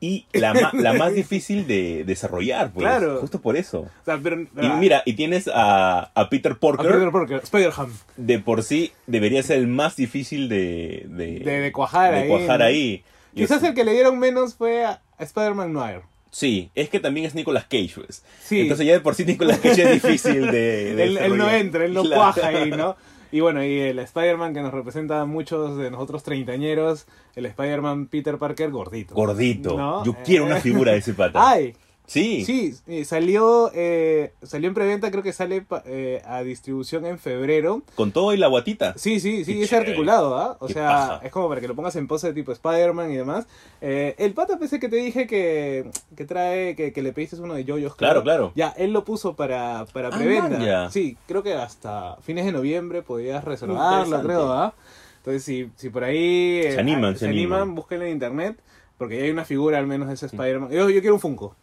Y 0.00 0.26
la, 0.32 0.70
la 0.72 0.92
más 0.94 1.14
difícil 1.14 1.66
de 1.68 2.02
desarrollar, 2.04 2.72
pues. 2.72 2.84
Claro. 2.84 3.18
Justo 3.20 3.40
por 3.40 3.56
eso. 3.56 3.82
O 3.82 4.04
sea, 4.04 4.18
pero, 4.20 4.40
Y 4.40 4.68
mira, 4.80 5.02
y 5.06 5.12
tienes 5.12 5.48
a, 5.52 6.10
a 6.14 6.28
Peter 6.28 6.52
a 6.52 6.54
Porker. 6.56 6.90
Peter 6.90 7.10
Parker, 7.12 7.40
Spider-Ham. 7.44 7.92
de 8.16 8.38
por 8.40 8.64
sí 8.64 8.90
debería 9.06 9.42
ser 9.44 9.58
el 9.58 9.68
más 9.68 9.94
difícil 9.94 10.48
de, 10.48 11.06
de, 11.08 11.38
De- 11.38 11.60
de 11.60 11.72
cuajar 11.72 12.12
de 12.14 12.18
ahí, 12.22 12.28
cuajar 12.28 12.62
ahí. 12.62 13.04
Quizás 13.32 13.62
es- 13.62 13.68
el 13.68 13.74
que 13.74 13.84
le 13.84 13.92
dieron 13.92 14.18
menos 14.18 14.54
fue 14.56 14.84
a 14.84 15.00
a 15.18 15.22
Spider-Man 15.24 15.72
Noir. 15.72 16.00
Sí, 16.32 16.70
es 16.74 16.88
que 16.88 16.98
también 16.98 17.26
es 17.26 17.34
Nicolas 17.34 17.64
Cage, 17.64 17.92
pues. 17.94 18.24
Sí. 18.42 18.62
Entonces 18.62 18.86
ya 18.86 18.94
de 18.94 19.00
por 19.00 19.14
sí 19.14 19.24
Nicolas 19.26 19.58
Cage 19.58 19.82
es 19.82 20.02
difícil 20.02 20.46
de, 20.50 20.94
de 20.96 21.04
él, 21.04 21.18
él 21.18 21.36
no 21.36 21.48
entra, 21.50 21.84
él 21.84 21.92
no 21.92 22.02
Claro. 22.02 22.16
cuaja 22.32 22.48
ahí, 22.48 22.70
¿no? 22.70 22.96
Y 23.34 23.40
bueno, 23.40 23.64
y 23.64 23.78
el 23.80 23.98
Spider-Man 23.98 24.52
que 24.52 24.60
nos 24.60 24.74
representa 24.74 25.22
a 25.22 25.24
muchos 25.24 25.78
de 25.78 25.90
nosotros 25.90 26.22
treintañeros, 26.22 27.06
el 27.34 27.46
Spider-Man 27.46 28.06
Peter 28.08 28.36
Parker 28.36 28.70
gordito. 28.70 29.14
Gordito. 29.14 29.74
¿No? 29.78 30.04
Yo 30.04 30.14
quiero 30.22 30.44
Eh. 30.44 30.48
una 30.48 30.56
figura 30.60 30.92
de 30.92 30.98
ese 30.98 31.14
pata. 31.14 31.38
¡Ay! 31.50 31.74
Sí. 32.06 32.44
Sí, 32.44 32.74
eh, 32.86 33.04
salió, 33.04 33.70
eh, 33.74 34.32
salió 34.42 34.68
en 34.68 34.74
preventa, 34.74 35.10
creo 35.10 35.22
que 35.22 35.32
sale 35.32 35.62
pa- 35.62 35.82
eh, 35.86 36.22
a 36.26 36.42
distribución 36.42 37.06
en 37.06 37.18
febrero. 37.18 37.82
Con 37.94 38.12
todo 38.12 38.32
y 38.34 38.36
la 38.36 38.48
guatita. 38.48 38.94
Sí, 38.96 39.20
sí, 39.20 39.44
sí, 39.44 39.54
Qué 39.54 39.62
es 39.62 39.70
chévere. 39.70 39.88
articulado, 39.90 40.36
¿ah? 40.36 40.56
O 40.60 40.68
sea, 40.68 40.86
paja. 40.88 41.20
es 41.24 41.32
como 41.32 41.48
para 41.48 41.60
que 41.60 41.68
lo 41.68 41.74
pongas 41.74 41.96
en 41.96 42.06
pose 42.06 42.28
de 42.28 42.34
tipo 42.34 42.52
Spider-Man 42.52 43.10
y 43.12 43.16
demás. 43.16 43.46
Eh, 43.80 44.14
el 44.18 44.34
pata 44.34 44.58
pensé 44.58 44.78
que 44.78 44.88
te 44.88 44.96
dije 44.96 45.26
que, 45.26 45.90
que 46.16 46.24
trae, 46.24 46.76
que, 46.76 46.92
que 46.92 47.02
le 47.02 47.12
pediste 47.12 47.36
uno 47.36 47.54
de 47.54 47.64
yoyos. 47.64 47.94
Claro, 47.96 48.22
claro. 48.22 48.52
Ya, 48.54 48.68
él 48.76 48.92
lo 48.92 49.04
puso 49.04 49.34
para, 49.36 49.86
para 49.92 50.08
Ah, 50.08 50.18
preventa. 50.18 50.90
Sí, 50.90 51.16
creo 51.26 51.42
que 51.42 51.54
hasta 51.54 52.16
fines 52.22 52.44
de 52.44 52.52
noviembre 52.52 53.02
podías 53.02 53.44
reservarlo, 53.44 54.22
creo, 54.22 54.52
¿ah? 54.52 54.74
Entonces, 55.18 55.44
si, 55.44 55.70
si 55.76 55.88
por 55.88 56.02
ahí 56.02 56.60
eh, 56.64 56.72
Se 56.72 56.80
animan, 56.80 57.14
se, 57.14 57.20
se 57.20 57.28
animan, 57.28 57.60
animan. 57.60 57.74
búsquenlo 57.76 58.04
en 58.06 58.10
internet, 58.12 58.56
porque 58.98 59.18
ya 59.18 59.22
hay 59.24 59.30
una 59.30 59.44
figura 59.44 59.78
al 59.78 59.86
menos 59.86 60.08
de 60.08 60.14
ese 60.14 60.26
Spider-Man. 60.26 60.70
Yo, 60.72 60.90
yo 60.90 61.00
quiero 61.00 61.14
un 61.14 61.20
Funko. 61.20 61.54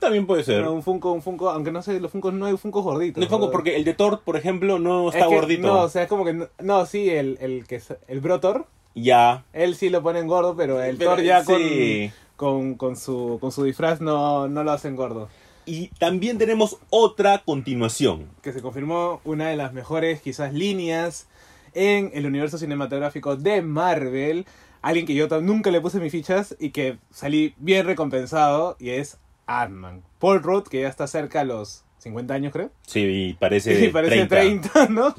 También 0.00 0.26
puede 0.26 0.44
ser. 0.44 0.62
No, 0.62 0.72
un 0.72 0.82
Funko, 0.82 1.12
un 1.12 1.22
Funko, 1.22 1.50
aunque 1.50 1.70
no 1.72 1.82
sé, 1.82 1.98
los 2.00 2.10
Funkos 2.10 2.32
no 2.34 2.46
hay 2.46 2.56
Funkos 2.56 2.84
gorditos. 2.84 3.22
No 3.22 3.28
poco 3.28 3.50
porque 3.50 3.76
el 3.76 3.84
de 3.84 3.94
Thor, 3.94 4.20
por 4.24 4.36
ejemplo, 4.36 4.78
no 4.78 5.08
está 5.08 5.20
Es 5.20 5.26
que- 5.28 5.34
gordito. 5.34 5.66
No, 5.66 5.82
o 5.82 5.88
sea, 5.88 6.02
es 6.02 6.08
como 6.08 6.24
que. 6.24 6.32
No, 6.34 6.48
no, 6.60 6.86
sí, 6.86 7.08
el, 7.10 7.38
el 7.40 7.66
que 7.66 7.76
es- 7.76 7.94
el 8.08 8.20
Brotor, 8.20 8.66
Ya. 8.94 9.44
él 9.52 9.74
sí 9.74 9.88
lo 9.88 10.02
ponen 10.02 10.26
gordo, 10.26 10.54
pero 10.56 10.82
el 10.82 10.96
Pero, 10.96 11.12
Thor 11.12 11.22
ya 11.22 11.44
sí. 11.44 12.10
con, 12.36 12.74
con, 12.74 12.74
con, 12.74 12.96
su, 12.96 13.38
con 13.40 13.50
su 13.52 13.64
disfraz 13.64 14.00
no, 14.00 14.48
no 14.48 14.62
lo 14.64 14.72
hacen 14.72 14.94
gordo. 14.96 15.28
Y 15.64 15.88
también 15.98 16.38
tenemos 16.38 16.76
otra 16.90 17.42
continuación. 17.44 18.28
Que 18.42 18.52
se 18.52 18.62
confirmó 18.62 19.20
una 19.24 19.48
de 19.48 19.56
las 19.56 19.72
mejores, 19.72 20.20
quizás, 20.20 20.52
líneas 20.52 21.26
en 21.74 22.10
el 22.14 22.24
universo 22.26 22.56
cinematográfico 22.58 23.36
de 23.36 23.62
Marvel. 23.62 24.46
Alguien 24.82 25.06
que 25.06 25.14
yo 25.14 25.26
nunca 25.40 25.70
le 25.72 25.80
puse 25.80 25.98
mis 25.98 26.12
fichas 26.12 26.54
y 26.60 26.70
que 26.70 26.98
salí 27.10 27.54
bien 27.58 27.84
recompensado, 27.86 28.76
y 28.78 28.90
es 28.90 29.18
Ant-Man. 29.46 30.02
Paul 30.18 30.42
Rudd, 30.42 30.68
que 30.68 30.82
ya 30.82 30.88
está 30.88 31.06
cerca 31.06 31.40
a 31.40 31.44
los 31.44 31.84
50 31.98 32.34
años, 32.34 32.52
creo. 32.52 32.70
Sí, 32.86 33.00
y 33.00 33.34
parece, 33.34 33.76
Sí, 33.80 33.88
parece 33.88 34.26
30. 34.26 34.68
30, 34.68 34.92
¿no? 34.92 35.14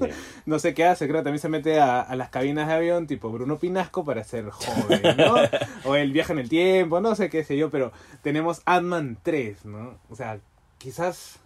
No 0.46 0.60
sé 0.60 0.74
qué 0.74 0.86
hace, 0.86 1.08
creo 1.08 1.24
también 1.24 1.40
se 1.40 1.50
mete 1.50 1.80
a, 1.80 2.02
a 2.02 2.16
las 2.16 2.30
cabinas 2.30 2.68
de 2.68 2.74
avión 2.74 3.08
tipo 3.08 3.30
Bruno 3.30 3.60
Pinasco 3.60 4.06
para 4.06 4.24
ser 4.24 4.50
joven, 4.50 5.02
¿no? 5.18 5.36
o 5.90 5.96
el 5.96 6.12
viaje 6.12 6.34
en 6.34 6.40
el 6.40 6.50
tiempo, 6.50 7.02
no 7.02 7.16
sé 7.16 7.30
qué 7.30 7.44
sé 7.44 7.58
yo, 7.58 7.70
pero 7.70 7.92
tenemos 8.22 8.62
Ant-Man 8.66 9.18
3, 9.24 9.66
¿no? 9.66 9.98
O 10.10 10.16
sea, 10.16 10.40
quizás 10.78 11.40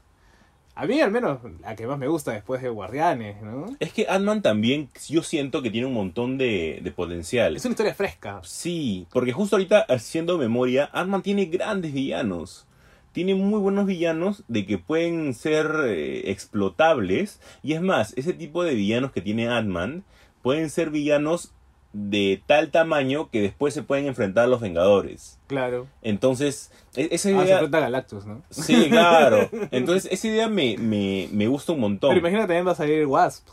a 0.75 0.85
mí 0.85 1.01
al 1.01 1.11
menos 1.11 1.39
la 1.61 1.75
que 1.75 1.85
más 1.85 1.97
me 1.97 2.07
gusta 2.07 2.31
después 2.31 2.61
de 2.61 2.69
Guardianes, 2.69 3.41
¿no? 3.41 3.75
Es 3.79 3.91
que 3.93 4.07
Ant-Man 4.07 4.41
también, 4.41 4.89
yo 5.09 5.21
siento 5.23 5.61
que 5.61 5.69
tiene 5.69 5.87
un 5.87 5.93
montón 5.93 6.37
de, 6.37 6.79
de 6.81 6.91
potencial. 6.91 7.55
Es 7.55 7.65
una 7.65 7.73
historia 7.73 7.93
fresca. 7.93 8.41
Sí, 8.43 9.07
porque 9.11 9.33
justo 9.33 9.55
ahorita 9.55 9.85
haciendo 9.89 10.37
memoria, 10.37 10.89
Ant-Man 10.93 11.23
tiene 11.23 11.45
grandes 11.45 11.93
villanos. 11.93 12.67
Tiene 13.11 13.35
muy 13.35 13.59
buenos 13.59 13.85
villanos 13.85 14.43
de 14.47 14.65
que 14.65 14.77
pueden 14.77 15.33
ser 15.33 15.69
eh, 15.85 16.29
explotables. 16.31 17.39
Y 17.63 17.73
es 17.73 17.81
más, 17.81 18.13
ese 18.17 18.33
tipo 18.33 18.63
de 18.63 18.73
villanos 18.75 19.11
que 19.11 19.21
tiene 19.21 19.47
Ant-Man 19.49 20.03
pueden 20.41 20.69
ser 20.69 20.89
villanos 20.89 21.53
de 21.93 22.41
tal 22.47 22.71
tamaño 22.71 23.29
que 23.29 23.41
después 23.41 23.73
se 23.73 23.83
pueden 23.83 24.05
enfrentar 24.07 24.45
a 24.45 24.47
los 24.47 24.61
Vengadores. 24.61 25.37
Claro. 25.47 25.87
Entonces, 26.01 26.71
e- 26.95 27.09
esa 27.11 27.29
Ah, 27.29 27.31
se 27.33 27.43
idea... 27.45 27.53
enfrenta 27.55 27.77
a 27.79 27.81
Galactus, 27.81 28.25
¿no? 28.25 28.41
Sí, 28.49 28.87
claro. 28.89 29.49
Entonces, 29.71 30.09
esa 30.09 30.27
idea 30.29 30.47
me, 30.47 30.77
me, 30.77 31.27
me 31.33 31.47
gusta 31.47 31.73
un 31.73 31.81
montón. 31.81 32.11
Pero 32.11 32.19
imagínate 32.21 32.47
también 32.47 32.65
va 32.67 32.71
a 32.71 32.75
salir 32.75 33.05
Wasp, 33.05 33.45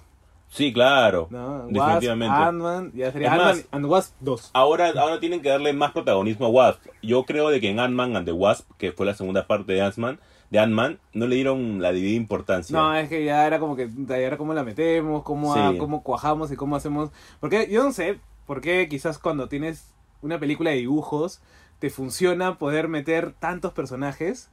Sí, 0.51 0.73
claro. 0.73 1.29
¿no? 1.31 1.67
Definitivamente. 1.67 2.35
Ant-Man, 2.35 2.93
ya 2.95 3.13
sería 3.13 3.33
Ant-Man 3.35 3.63
and 3.71 3.85
Wasp 3.87 4.15
2. 4.21 4.51
Ahora, 4.55 4.93
ahora 4.99 5.21
tienen 5.21 5.43
que 5.43 5.51
darle 5.51 5.73
más 5.75 5.93
protagonismo 5.93 6.47
a 6.47 6.49
Wasp. 6.49 6.81
Yo 7.03 7.25
creo 7.25 7.51
de 7.51 7.61
que 7.61 7.69
en 7.71 7.79
Ant-Man 7.81 8.17
and 8.17 8.25
the 8.27 8.33
Wasp, 8.33 8.71
que 8.79 8.93
fue 8.93 9.05
la 9.07 9.15
segunda 9.15 9.47
parte 9.47 9.73
de 9.75 9.83
Ant-Man, 9.83 10.19
de 10.51 10.59
Ant-Man, 10.59 10.99
no 11.13 11.27
le 11.27 11.35
dieron 11.37 11.83
la 11.83 11.93
debida 11.93 12.17
importancia. 12.17 12.75
No, 12.75 12.95
es 12.95 13.11
que 13.11 13.23
ya 13.25 13.47
era 13.47 13.59
como 13.59 13.77
que, 13.77 13.91
ya 14.07 14.17
era 14.17 14.39
cómo 14.39 14.55
la 14.55 14.65
metemos, 14.65 15.23
cómo, 15.23 15.55
a- 15.55 15.77
cómo 15.77 16.03
cuajamos 16.03 16.51
y 16.51 16.57
cómo 16.57 16.77
hacemos. 16.77 17.11
Porque 17.41 17.69
yo 17.71 17.85
no 17.85 17.93
sé 17.93 18.19
por 18.47 18.63
qué 18.63 18.89
quizás 18.89 19.19
cuando 19.19 19.49
tienes 19.49 19.93
una 20.23 20.39
película 20.41 20.71
de 20.71 20.77
dibujos 20.77 21.41
te 21.79 21.91
funciona 21.91 22.57
poder 22.59 22.89
meter 22.89 23.35
tantos 23.39 23.73
personajes, 23.75 24.49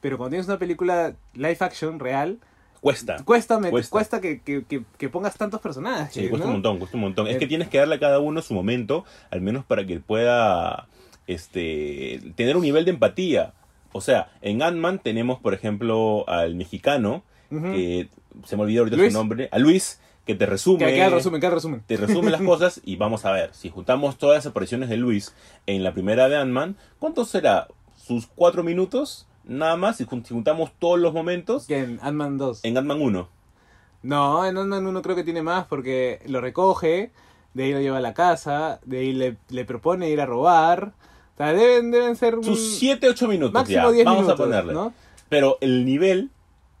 pero 0.00 0.16
cuando 0.16 0.30
tienes 0.30 0.46
una 0.46 0.58
película 0.60 1.14
live 1.34 1.56
action 1.58 1.98
real, 1.98 2.38
Cuesta. 2.80 3.16
cuesta, 3.24 3.58
met- 3.58 3.70
Cuesta. 3.70 3.90
cuesta. 3.90 4.20
que, 4.20 4.40
que, 4.40 4.64
que, 4.64 4.82
que 4.96 5.08
pongas 5.08 5.36
tantos 5.36 5.60
personajes. 5.60 6.14
Sí, 6.14 6.28
cuesta 6.28 6.46
¿no? 6.46 6.50
un 6.52 6.56
montón, 6.56 6.78
cuesta 6.78 6.96
un 6.96 7.02
montón. 7.02 7.26
Es 7.26 7.36
Eh, 7.36 7.38
que 7.38 7.46
tienes 7.46 7.68
que 7.68 7.78
darle 7.78 7.96
a 7.96 8.00
cada 8.00 8.18
uno 8.20 8.40
su 8.42 8.54
momento, 8.54 9.04
al 9.30 9.40
menos 9.42 9.64
para 9.64 9.86
que 9.86 10.00
pueda 10.00 10.88
este, 11.26 12.20
tener 12.36 12.56
un 12.56 12.62
nivel 12.62 12.84
de 12.84 12.90
empatía. 12.92 13.52
O 13.92 14.00
sea, 14.00 14.30
en 14.42 14.62
Ant-Man 14.62 15.00
tenemos, 15.00 15.40
por 15.40 15.54
ejemplo, 15.54 16.28
al 16.28 16.54
mexicano, 16.54 17.22
que 17.50 18.08
se 18.46 18.56
me 18.56 18.62
olvidó 18.62 18.80
ahorita 18.82 18.96
Luis. 18.96 19.12
su 19.12 19.18
nombre, 19.18 19.48
a 19.50 19.58
Luis, 19.58 20.00
que 20.24 20.34
te 20.36 20.46
resume, 20.46 20.78
Que 20.78 21.50
resumen. 21.50 21.82
te 21.86 21.96
resume 21.96 22.30
las 22.30 22.40
cosas 22.46 22.80
y 22.84 22.94
vamos 22.96 23.24
a 23.24 23.32
ver, 23.32 23.50
si 23.52 23.68
juntamos 23.70 24.16
todas 24.18 24.36
las 24.44 24.46
apariciones 24.46 24.88
de 24.88 24.96
Luis 24.96 25.34
en 25.66 25.82
la 25.82 25.92
primera 25.92 26.28
de 26.28 26.36
Ant-Man, 26.36 26.76
¿cuánto 27.00 27.24
será? 27.24 27.66
¿Sus 27.96 28.26
cuatro 28.28 28.62
minutos? 28.62 29.26
Nada 29.50 29.76
más, 29.76 29.96
si 29.96 30.04
jun- 30.04 30.24
si 30.24 30.32
juntamos 30.32 30.70
todos 30.78 30.98
los 30.98 31.12
momentos 31.12 31.66
Que 31.66 31.78
en 31.78 31.98
Ant-Man 32.02 32.38
2. 32.38 32.60
en 32.64 32.76
Ant-Man 32.78 33.02
1. 33.02 33.28
No, 34.02 34.46
en 34.46 34.56
Ant-Man 34.56 34.86
1 34.86 35.02
creo 35.02 35.16
que 35.16 35.24
tiene 35.24 35.42
más 35.42 35.66
porque 35.66 36.20
lo 36.26 36.40
recoge, 36.40 37.10
de 37.54 37.64
ahí 37.64 37.72
lo 37.72 37.80
lleva 37.80 37.98
a 37.98 38.00
la 38.00 38.14
casa, 38.14 38.80
de 38.84 38.98
ahí 39.00 39.12
le, 39.12 39.36
le 39.48 39.64
propone 39.64 40.08
ir 40.08 40.20
a 40.20 40.26
robar. 40.26 40.92
O 41.34 41.36
sea, 41.36 41.52
deben, 41.52 41.90
deben 41.90 42.16
ser 42.16 42.36
un- 42.36 42.44
Sus 42.44 42.76
7, 42.78 43.08
8 43.08 43.28
minutos 43.28 43.52
máximo 43.52 43.88
ya, 43.88 43.90
10 43.92 44.04
vamos 44.04 44.22
minutos, 44.22 44.40
a 44.40 44.42
ponerle. 44.44 44.72
¿no? 44.72 44.92
Pero 45.28 45.58
el 45.60 45.84
nivel 45.84 46.30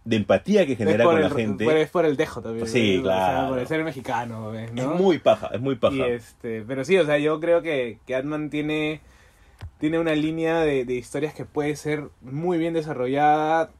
de 0.04 0.16
empatía 0.16 0.64
que 0.66 0.76
genera 0.76 1.04
con 1.04 1.16
el, 1.16 1.22
la 1.24 1.30
gente 1.30 1.64
por- 1.64 1.76
es 1.76 1.90
por 1.90 2.04
el 2.06 2.16
dejo 2.16 2.40
también. 2.40 2.66
Sí, 2.66 2.96
¿no? 2.96 3.02
O 3.02 3.12
sea, 3.12 3.26
claro. 3.32 3.48
por 3.50 3.58
el 3.58 3.66
ser 3.66 3.84
mexicano, 3.84 4.50
¿ves? 4.50 4.72
¿no? 4.72 4.80
es 4.94 5.00
muy 5.00 5.18
paja, 5.18 5.48
es 5.52 5.60
muy 5.60 5.74
paja. 5.74 5.94
Y 5.96 6.00
este, 6.02 6.62
pero 6.66 6.84
sí, 6.84 6.96
o 6.96 7.04
sea, 7.04 7.18
yo 7.18 7.38
creo 7.40 7.60
que, 7.62 7.98
que 8.06 8.14
Ant-Man 8.14 8.48
tiene, 8.48 9.00
tiene 9.78 9.98
una 9.98 10.14
línea 10.14 10.60
de, 10.60 10.84
de 10.84 10.94
historias 10.94 11.34
que 11.34 11.44
puede 11.44 11.76
ser 11.76 12.08
muy 12.20 12.58
bien 12.58 12.74
desarrollada, 12.74 13.70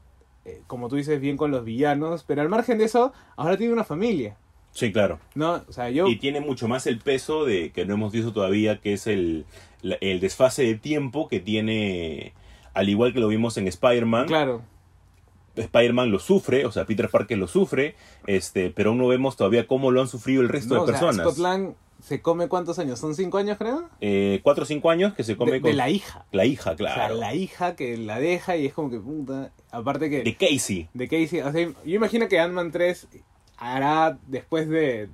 eh, 0.44 0.62
como 0.66 0.88
tú 0.88 0.96
dices, 0.96 1.20
bien 1.20 1.36
con 1.36 1.50
los 1.50 1.64
villanos, 1.64 2.24
pero 2.26 2.42
al 2.42 2.48
margen 2.48 2.78
de 2.78 2.84
eso, 2.84 3.12
ahora 3.36 3.56
tiene 3.56 3.72
una 3.72 3.84
familia, 3.84 4.36
Sí, 4.72 4.92
claro. 4.92 5.18
¿no? 5.34 5.64
O 5.68 5.72
sea, 5.72 5.90
yo... 5.90 6.06
Y 6.06 6.16
tiene 6.16 6.40
mucho 6.40 6.68
más 6.68 6.86
el 6.86 6.98
peso 7.00 7.44
de 7.44 7.72
que 7.72 7.84
no 7.84 7.94
hemos 7.94 8.12
visto 8.12 8.32
todavía, 8.32 8.80
que 8.80 8.92
es 8.92 9.08
el, 9.08 9.44
el 9.82 10.20
desfase 10.20 10.62
de 10.62 10.76
tiempo 10.76 11.28
que 11.28 11.40
tiene, 11.40 12.34
al 12.72 12.88
igual 12.88 13.12
que 13.12 13.18
lo 13.18 13.26
vimos 13.26 13.56
en 13.56 13.66
Spider-Man. 13.66 14.26
Claro, 14.28 14.62
Spider-Man 15.56 16.10
lo 16.10 16.20
sufre, 16.20 16.64
o 16.64 16.72
sea, 16.72 16.84
Peter 16.84 17.08
Parker 17.08 17.36
lo 17.36 17.48
sufre, 17.48 17.96
este, 18.26 18.70
pero 18.70 18.90
aún 18.90 18.98
no 18.98 19.08
vemos 19.08 19.36
todavía 19.36 19.66
cómo 19.66 19.90
lo 19.90 20.00
han 20.00 20.08
sufrido 20.08 20.42
el 20.42 20.48
resto 20.48 20.74
¿no? 20.76 20.86
de 20.86 20.92
O 20.92 20.96
sea, 20.96 21.00
personas. 21.08 21.26
Scott 21.26 21.38
Lang 21.42 21.74
se 22.02 22.20
come 22.22 22.48
cuántos 22.48 22.78
años, 22.78 22.98
son 22.98 23.14
cinco 23.14 23.38
años 23.38 23.58
creo, 23.58 23.88
Eh, 24.00 24.40
cuatro 24.42 24.64
o 24.64 24.66
cinco 24.66 24.90
años 24.90 25.14
que 25.14 25.24
se 25.24 25.36
come 25.36 25.52
de, 25.52 25.60
con 25.60 25.70
de 25.70 25.76
la 25.76 25.90
hija. 25.90 26.24
la 26.32 26.44
hija, 26.46 26.72
O 26.72 26.76
claro. 26.76 26.94
sea, 26.94 27.08
la 27.10 27.34
hija 27.34 27.76
que 27.76 27.96
la 27.96 28.18
deja 28.20 28.56
y 28.56 28.66
es 28.66 28.72
como 28.74 28.90
que 28.90 28.98
puta, 28.98 29.52
aparte 29.70 30.08
que... 30.10 30.22
De 30.22 30.34
Casey. 30.36 30.88
de 30.94 31.08
Casey. 31.08 31.40
O 31.40 31.52
sea, 31.52 31.62
yo 31.84 31.96
imagino 31.96 32.28
que 32.28 32.38
Ant-Man 32.40 32.70
3 32.72 33.08
hará 33.58 34.18
después 34.26 34.68
de. 34.68 35.08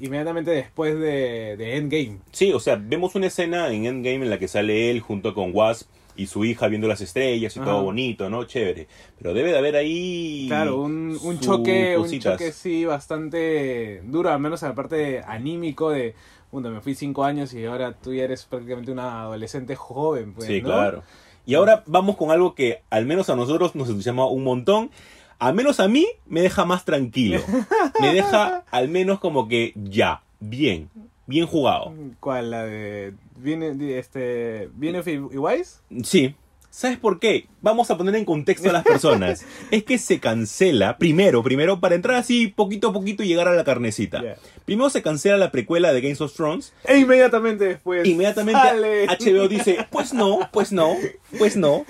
Inmediatamente 0.00 0.50
después 0.50 0.94
de, 0.98 1.56
de 1.56 1.76
Endgame. 1.76 2.18
Sí, 2.32 2.52
o 2.52 2.58
sea, 2.58 2.74
vemos 2.76 3.14
una 3.14 3.28
escena 3.28 3.68
en 3.68 3.86
Endgame 3.86 4.24
en 4.24 4.30
la 4.30 4.38
que 4.38 4.48
sale 4.48 4.90
él 4.90 5.00
junto 5.00 5.32
con 5.34 5.50
Wasp 5.54 5.88
y 6.16 6.26
su 6.26 6.44
hija 6.44 6.68
viendo 6.68 6.88
las 6.88 7.00
estrellas 7.00 7.56
y 7.56 7.60
Ajá. 7.60 7.70
todo 7.70 7.82
bonito, 7.82 8.28
¿no? 8.28 8.44
Chévere. 8.44 8.88
Pero 9.18 9.34
debe 9.34 9.52
de 9.52 9.58
haber 9.58 9.76
ahí. 9.76 10.46
Claro, 10.48 10.80
un, 10.80 11.18
un 11.22 11.40
choque, 11.40 11.96
un 11.96 12.18
choque 12.18 12.52
sí 12.52 12.84
bastante 12.84 14.02
duro, 14.04 14.30
al 14.30 14.40
menos 14.40 14.62
en 14.62 14.70
la 14.70 14.74
parte 14.74 15.22
anímico 15.26 15.90
de. 15.90 16.14
Bueno, 16.50 16.70
me 16.70 16.80
fui 16.82 16.94
cinco 16.94 17.24
años 17.24 17.54
y 17.54 17.64
ahora 17.64 17.94
tú 17.94 18.12
ya 18.12 18.24
eres 18.24 18.44
prácticamente 18.44 18.92
una 18.92 19.22
adolescente 19.22 19.74
joven, 19.74 20.34
pues. 20.34 20.46
Sí, 20.46 20.60
¿no? 20.60 20.68
claro. 20.68 21.02
Y 21.44 21.54
ahora 21.54 21.82
vamos 21.86 22.16
con 22.16 22.30
algo 22.30 22.54
que 22.54 22.82
al 22.90 23.06
menos 23.06 23.28
a 23.30 23.36
nosotros 23.36 23.74
nos 23.74 23.88
entusiasma 23.88 24.26
un 24.26 24.44
montón. 24.44 24.90
Al 25.38 25.54
menos 25.54 25.80
a 25.80 25.88
mí 25.88 26.06
me 26.26 26.40
deja 26.40 26.64
más 26.64 26.84
tranquilo. 26.84 27.40
Me 28.00 28.14
deja 28.14 28.64
al 28.70 28.88
menos 28.88 29.18
como 29.18 29.48
que 29.48 29.72
ya, 29.74 30.22
bien, 30.38 30.88
bien 31.26 31.46
jugado. 31.46 31.92
¿Cuál? 32.20 32.50
La 32.50 32.64
de. 32.64 33.14
¿Viene, 33.36 33.98
este, 33.98 34.70
¿viene 34.74 35.02
y 35.06 35.18
Wise? 35.18 35.80
Sí. 36.04 36.34
¿Sabes 36.72 36.96
por 36.96 37.20
qué? 37.20 37.48
Vamos 37.60 37.90
a 37.90 37.98
poner 37.98 38.16
en 38.16 38.24
contexto 38.24 38.70
a 38.70 38.72
las 38.72 38.82
personas. 38.82 39.44
es 39.70 39.84
que 39.84 39.98
se 39.98 40.20
cancela, 40.20 40.96
primero, 40.96 41.42
primero, 41.42 41.80
para 41.80 41.94
entrar 41.94 42.16
así 42.16 42.46
poquito 42.46 42.88
a 42.88 42.92
poquito 42.94 43.22
y 43.22 43.28
llegar 43.28 43.46
a 43.46 43.52
la 43.52 43.62
carnecita. 43.62 44.22
Primero 44.64 44.88
se 44.88 45.02
cancela 45.02 45.36
la 45.36 45.50
precuela 45.50 45.92
de 45.92 46.00
Games 46.00 46.22
of 46.22 46.32
Thrones. 46.32 46.72
E 46.84 46.96
inmediatamente 46.96 47.66
después. 47.66 48.08
Inmediatamente 48.08 48.58
sale. 48.58 49.06
HBO 49.06 49.48
dice, 49.48 49.86
pues 49.90 50.14
no, 50.14 50.48
pues 50.50 50.72
no, 50.72 50.96
pues 51.38 51.58
no. 51.58 51.84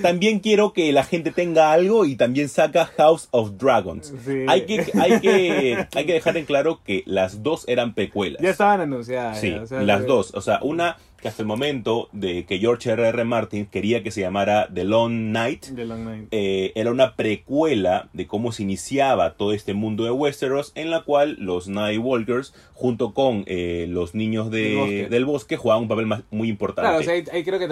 También 0.00 0.40
quiero 0.40 0.72
que 0.72 0.90
la 0.90 1.04
gente 1.04 1.30
tenga 1.30 1.72
algo 1.72 2.06
y 2.06 2.16
también 2.16 2.48
saca 2.48 2.86
House 2.96 3.28
of 3.30 3.58
Dragons. 3.58 4.14
Sí. 4.24 4.46
Hay, 4.48 4.62
que, 4.62 4.90
hay, 4.98 5.20
que, 5.20 5.86
hay 5.94 6.06
que 6.06 6.12
dejar 6.14 6.38
en 6.38 6.46
claro 6.46 6.80
que 6.82 7.02
las 7.04 7.42
dos 7.42 7.66
eran 7.68 7.92
precuelas. 7.92 8.40
Ya 8.40 8.48
estaban 8.48 8.80
anunciadas. 8.80 9.38
Sí, 9.38 9.50
ya, 9.50 9.60
o 9.60 9.66
sea, 9.66 9.82
las 9.82 10.06
dos. 10.06 10.34
O 10.34 10.40
sea, 10.40 10.60
una 10.62 10.96
que 11.20 11.26
hasta 11.28 11.42
el 11.42 11.48
momento 11.48 12.08
de 12.12 12.44
que 12.46 12.58
George 12.58 12.90
R. 12.90 13.08
R. 13.08 13.24
Martin 13.24 13.66
quería 13.66 14.02
que 14.04 14.10
se 14.12 14.20
llamara 14.20 14.68
The 14.72 14.84
Long 14.84 15.32
Night, 15.32 15.66
The 15.74 15.84
Long 15.84 16.04
Night. 16.04 16.28
eh, 16.30 16.70
era 16.76 16.92
una 16.92 17.16
precuela 17.16 18.08
de 18.12 18.26
cómo 18.26 18.52
se 18.52 18.62
iniciaba 18.62 19.34
todo 19.34 19.52
este 19.52 19.74
mundo 19.74 20.04
de 20.04 20.10
Westeros, 20.12 20.70
en 20.76 20.90
la 20.90 21.02
cual 21.02 21.36
los 21.40 21.66
Night 21.68 21.98
Walkers, 22.00 22.54
junto 22.72 23.14
con 23.14 23.42
eh, 23.46 23.86
los 23.88 24.14
niños 24.14 24.50
de- 24.50 24.58
Del 24.62 24.76
bosque. 24.76 25.06
del 25.08 25.24
bosque, 25.24 25.56
jugaban 25.56 25.82
un 25.84 25.88
papel 25.88 26.06
más, 26.06 26.22
muy 26.30 26.48
importante. 26.48 26.82
Claro, 26.88 27.00
o 27.00 27.02
sea, 27.02 27.14
ahí, 27.14 27.24
ahí 27.32 27.42
creo 27.42 27.58
que 27.58 27.66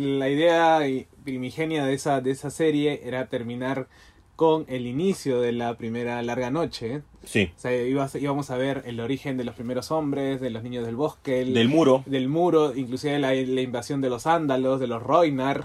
la 0.00 0.28
idea 0.28 0.80
primigenia 1.24 1.84
de 1.84 1.94
esa, 1.94 2.20
de 2.20 2.30
esa 2.30 2.50
serie 2.50 3.00
era 3.04 3.26
terminar 3.26 3.88
con 4.36 4.64
el 4.68 4.86
inicio 4.86 5.40
de 5.40 5.52
la 5.52 5.74
primera 5.76 6.20
larga 6.22 6.50
noche. 6.50 7.02
sí, 7.24 7.50
O 7.56 7.60
sea, 7.60 7.70
ibas- 7.72 8.14
íbamos 8.20 8.50
a 8.50 8.56
ver 8.56 8.82
el 8.86 8.98
origen 9.00 9.36
de 9.36 9.44
los 9.44 9.54
primeros 9.54 9.90
hombres, 9.92 10.40
de 10.40 10.50
los 10.50 10.62
niños 10.62 10.84
del 10.84 10.96
bosque, 10.96 11.42
el- 11.42 11.54
del 11.54 11.68
muro. 11.68 12.02
del 12.06 12.28
muro, 12.28 12.74
inclusive 12.74 13.18
la, 13.20 13.32
la 13.32 13.60
invasión 13.60 14.00
de 14.00 14.10
los 14.10 14.26
ándalos, 14.26 14.80
de 14.80 14.86
los 14.88 15.02
Roinar. 15.02 15.64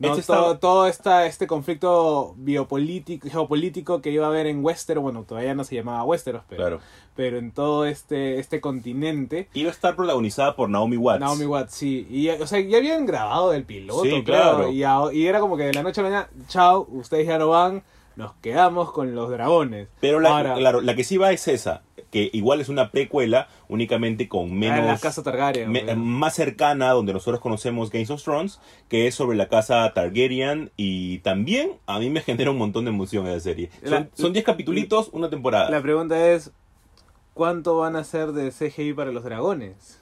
¿no? 0.00 0.10
Este 0.14 0.22
todo, 0.32 0.46
está- 0.52 0.60
todo 0.60 0.86
esta, 0.86 1.26
este 1.26 1.46
conflicto 1.48 2.34
biopolítico, 2.36 3.28
geopolítico 3.28 4.00
que 4.00 4.10
iba 4.10 4.26
a 4.26 4.28
haber 4.28 4.46
en 4.46 4.64
Westeros, 4.64 5.02
bueno, 5.02 5.24
todavía 5.24 5.54
no 5.54 5.64
se 5.64 5.74
llamaba 5.74 6.04
Westeros, 6.04 6.42
pero, 6.48 6.60
Claro. 6.62 6.80
pero 7.16 7.38
en 7.38 7.50
todo 7.50 7.84
este, 7.86 8.38
este 8.38 8.60
continente. 8.60 9.48
Iba 9.54 9.70
a 9.70 9.72
estar 9.72 9.96
protagonizada 9.96 10.54
por 10.54 10.68
Naomi 10.70 10.96
Watts. 10.96 11.20
Naomi 11.20 11.46
Watts, 11.46 11.74
sí. 11.74 12.06
Y, 12.10 12.28
o 12.28 12.46
sea, 12.46 12.60
ya 12.60 12.78
habían 12.78 13.06
grabado 13.06 13.52
el 13.54 13.64
piloto, 13.64 14.04
Sí, 14.04 14.22
claro. 14.22 14.70
claro. 14.72 15.12
Y, 15.12 15.18
y 15.18 15.26
era 15.26 15.40
como 15.40 15.56
que 15.56 15.64
de 15.64 15.72
la 15.74 15.82
noche 15.82 16.00
a 16.00 16.04
la 16.04 16.10
mañana, 16.10 16.30
chao, 16.46 16.86
ustedes 16.92 17.26
ya 17.26 17.38
no 17.38 17.48
van, 17.48 17.82
nos 18.18 18.32
quedamos 18.42 18.90
con 18.90 19.14
los 19.14 19.30
dragones. 19.30 19.86
Pero 20.00 20.18
la, 20.18 20.30
Ahora, 20.36 20.54
claro, 20.54 20.80
la 20.80 20.96
que 20.96 21.04
sí 21.04 21.16
va 21.18 21.30
es 21.30 21.46
esa, 21.46 21.82
que 22.10 22.28
igual 22.32 22.60
es 22.60 22.68
una 22.68 22.90
precuela, 22.90 23.46
únicamente 23.68 24.28
con 24.28 24.50
ah, 24.50 24.54
menos... 24.54 24.84
la 24.86 24.98
casa 24.98 25.22
Targaryen. 25.22 25.70
me- 25.70 25.94
más 25.94 26.34
cercana 26.34 26.90
a 26.90 26.94
donde 26.94 27.12
nosotros 27.12 27.40
conocemos 27.40 27.90
Games 27.90 28.10
of 28.10 28.20
Thrones, 28.22 28.60
que 28.88 29.06
es 29.06 29.14
sobre 29.14 29.36
la 29.36 29.46
casa 29.48 29.90
Targaryen 29.94 30.72
y 30.76 31.18
también 31.20 31.74
a 31.86 32.00
mí 32.00 32.10
me 32.10 32.20
genera 32.28 32.50
un 32.50 32.58
montón 32.58 32.84
de 32.86 32.90
emoción 32.90 33.26
esa 33.28 33.38
serie. 33.40 33.70
Son- 33.84 33.90
La- 33.92 34.08
Son 34.14 34.32
10 34.32 34.44
capitulitos, 34.44 35.10
una 35.12 35.30
temporada. 35.30 35.70
La 35.70 35.80
pregunta 35.80 36.28
es, 36.32 36.50
¿cuánto 37.34 37.76
van 37.78 37.94
a 37.94 38.00
hacer 38.00 38.32
de 38.32 38.50
CGI 38.50 38.94
para 38.94 39.12
los 39.12 39.22
dragones? 39.22 40.00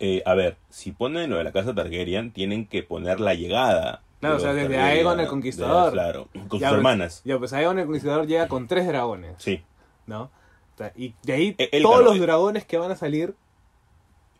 Eh, 0.00 0.22
a 0.26 0.34
ver, 0.34 0.56
si 0.70 0.92
ponen 0.92 1.30
lo 1.30 1.36
de 1.36 1.44
la 1.44 1.52
casa 1.52 1.74
Targaryen, 1.74 2.32
tienen 2.32 2.66
que 2.66 2.82
poner 2.82 3.20
la 3.20 3.34
llegada. 3.34 4.02
Claro, 4.20 4.36
o 4.36 4.40
sea, 4.40 4.52
desde 4.54 4.78
Aegon 4.78 5.18
el 5.20 5.26
de- 5.26 5.30
Conquistador. 5.30 5.92
claro, 5.92 6.28
con 6.32 6.42
Ya, 6.42 6.48
sus 6.48 6.58
pues, 6.58 6.72
hermanas. 6.72 7.22
Ya, 7.24 7.38
pues 7.38 7.52
Aegon 7.52 7.78
el 7.78 7.84
Conquistador 7.86 8.26
llega 8.26 8.48
con 8.48 8.66
tres 8.66 8.86
dragones, 8.86 9.34
Sí. 9.38 9.62
¿no? 10.06 10.22
O 10.22 10.78
sea, 10.78 10.92
y 10.96 11.14
de 11.22 11.32
ahí 11.32 11.54
el- 11.58 11.82
todos 11.82 11.96
claro, 11.96 12.10
los 12.10 12.16
eh, 12.16 12.20
dragones 12.20 12.64
que 12.64 12.76
van 12.78 12.90
a 12.90 12.96
salir, 12.96 13.34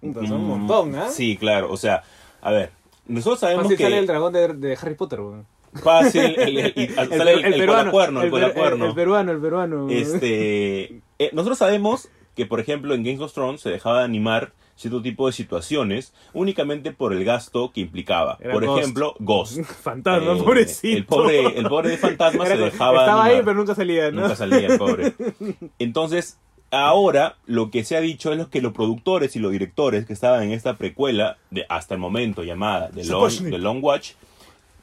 son 0.03 0.33
un 0.33 0.45
Mm, 0.45 0.49
montón, 0.49 0.95
¿ah? 0.97 1.09
Sí, 1.09 1.37
claro, 1.37 1.71
o 1.71 1.77
sea, 1.77 2.03
a 2.43 2.51
ver, 2.51 2.71
nosotros 3.07 3.41
sabemos 3.41 3.65
Fácil 3.65 3.77
que... 3.79 3.83
sale 3.85 3.99
el 3.99 4.07
dragón 4.07 4.33
de, 4.33 4.49
de 4.55 4.79
Harry 4.81 4.95
Potter, 4.95 5.21
güey. 5.21 5.43
Fácil, 5.83 6.21
el, 6.39 6.95
sale 6.95 7.33
el, 7.35 7.55
el 7.55 7.67
colacuerno, 7.67 8.21
el 8.21 8.27
el, 8.27 8.33
per- 8.33 8.41
colacuerno. 8.43 8.87
el- 8.87 8.95
peruano, 8.95 9.33
el 9.33 9.41
peruano. 9.41 9.89
Este, 9.91 11.01
eh, 11.19 11.31
nosotros 11.33 11.59
sabemos 11.59 12.09
que, 12.35 12.47
por 12.47 12.59
ejemplo, 12.61 12.95
en 12.95 13.03
Games 13.05 13.21
of 13.21 13.33
Thrones 13.33 13.61
se 13.61 13.71
dejaba 13.71 13.99
de 14.01 14.05
animar 14.05 14.53
cierto 14.77 15.01
tipo 15.03 15.27
de 15.27 15.33
situaciones 15.33 16.13
únicamente 16.33 16.93
por 16.93 17.13
el 17.13 17.25
gasto 17.25 17.71
que 17.73 17.81
implicaba. 17.81 18.39
Era 18.41 18.53
por 18.55 18.65
Ghost. 18.67 18.79
ejemplo, 18.81 19.15
Ghost. 19.21 19.61
Fantasma, 19.83 20.33
Eh, 20.33 20.43
pobrecito. 20.43 20.97
El 20.97 21.07
pobre, 21.07 21.59
el 21.59 21.69
pobre 21.69 21.91
de 21.91 21.97
fantasma 21.99 22.47
Era 22.47 22.57
se 22.57 22.63
dejaba 22.63 23.01
Estaba 23.01 23.25
ahí, 23.25 23.41
pero 23.45 23.55
nunca 23.55 23.75
salía, 23.75 24.11
¿no? 24.11 24.23
Nunca 24.23 24.37
salía 24.37 24.67
el 24.67 24.79
pobre. 24.79 25.15
Entonces, 25.79 26.39
ahora 26.71 27.37
lo 27.47 27.71
que 27.71 27.85
se 27.85 27.97
ha 27.97 28.01
dicho 28.01 28.33
es 28.33 28.47
que 28.49 28.61
los 28.61 28.73
productores 28.73 29.37
y 29.37 29.39
los 29.39 29.53
directores 29.53 30.07
que 30.07 30.13
estaban 30.13 30.43
en 30.43 30.53
esta 30.53 30.75
precuela, 30.77 31.39
de 31.51 31.67
hasta 31.69 31.95
el 31.95 32.01
momento 32.01 32.43
llamada 32.43 32.91
The 32.91 33.05
Long. 33.05 33.51
The 33.51 33.59
Long 33.59 33.83
Watch, 33.85 34.13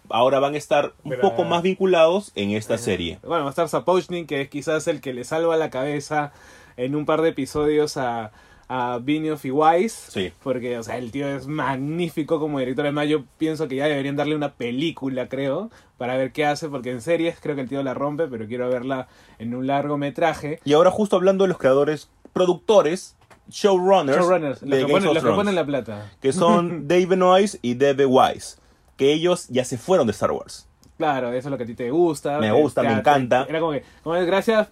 ahora 0.10 0.39
van 0.39 0.55
a 0.55 0.57
estar 0.57 0.93
un 1.03 1.12
Pero, 1.12 1.21
poco 1.21 1.43
más 1.43 1.63
vinculados 1.63 2.31
en 2.36 2.51
esta 2.51 2.77
serie. 2.77 3.19
Bueno, 3.24 3.43
va 3.43 3.50
a 3.50 3.51
estar 3.51 3.67
Sapochnik, 3.67 4.27
que 4.27 4.41
es 4.41 4.50
quizás 4.50 4.88
el 4.88 5.01
que 5.01 5.13
le 5.13 5.24
salva 5.24 5.57
la 5.57 5.69
cabeza 5.69 6.31
en 6.77 6.95
un 6.95 7.05
par 7.05 7.21
de 7.21 7.29
episodios 7.29 7.98
a, 7.98 8.31
a 8.74 9.00
Benioff 9.01 9.44
y 9.44 9.51
Weiss. 9.51 9.92
Sí. 9.92 10.32
Porque, 10.42 10.78
o 10.78 10.84
sea, 10.84 10.98
el 10.98 11.12
tío 11.12 11.28
es 11.28 11.46
magnífico 11.48 12.40
como 12.40 12.60
director. 12.60 12.86
Además, 12.86 13.10
yo 13.10 13.25
pienso 13.38 13.68
que 13.68 13.75
ya 13.75 13.86
deberían 13.88 14.16
darle 14.16 14.34
una 14.36 14.54
película, 14.54 15.28
creo, 15.28 15.70
para 15.98 16.16
ver 16.16 16.32
qué 16.32 16.46
hace. 16.46 16.70
Porque 16.70 16.92
en 16.92 17.01
series 17.01 17.38
creo 17.42 17.56
que 17.56 17.62
el 17.62 17.68
tío 17.70 17.84
la 17.84 17.94
rompe, 17.94 18.28
pero 18.28 18.48
quiero 18.48 18.70
verla 18.70 19.08
en 19.40 19.54
un 19.56 19.68
largometraje. 19.68 20.60
Y 20.63 20.72
ahora 20.74 20.90
justo 20.90 21.18
hablando 21.18 21.44
de 21.44 21.50
los 21.50 21.58
creadores, 21.58 22.10
productores, 22.32 23.18
showrunners, 23.50 24.18
Showrunners, 24.20 24.62
los 24.62 24.70
que, 24.72 24.80
Game 24.82 24.92
ponen, 24.94 25.46
que 25.48 25.51
la 25.54 25.66
plata. 25.66 26.12
que 26.22 26.32
son 26.32 26.88
Dave 26.88 27.06
Benoist 27.08 27.56
y 27.62 27.74
Debe 27.74 28.06
Wise, 28.06 28.58
que 28.96 29.12
ellos 29.12 29.48
ya 29.50 29.66
se 29.66 29.78
fueron 29.78 30.08
de 30.08 30.12
Star 30.12 30.32
Wars. 30.32 30.70
Claro, 30.98 31.30
eso 31.34 31.48
es 31.48 31.51
lo 31.51 31.58
que 31.58 31.63
a 31.63 31.68
ti 31.68 31.74
te 31.74 31.90
gusta. 31.92 32.40
Me 32.40 32.51
gusta, 32.51 32.82
te- 32.82 32.88
me 32.88 32.94
te- 32.94 33.00
encanta. 33.00 33.46
Era 33.50 33.60
como 33.60 33.72
que, 33.74 33.84
como 34.04 34.16
es, 34.16 34.25
gracias, 34.25 34.70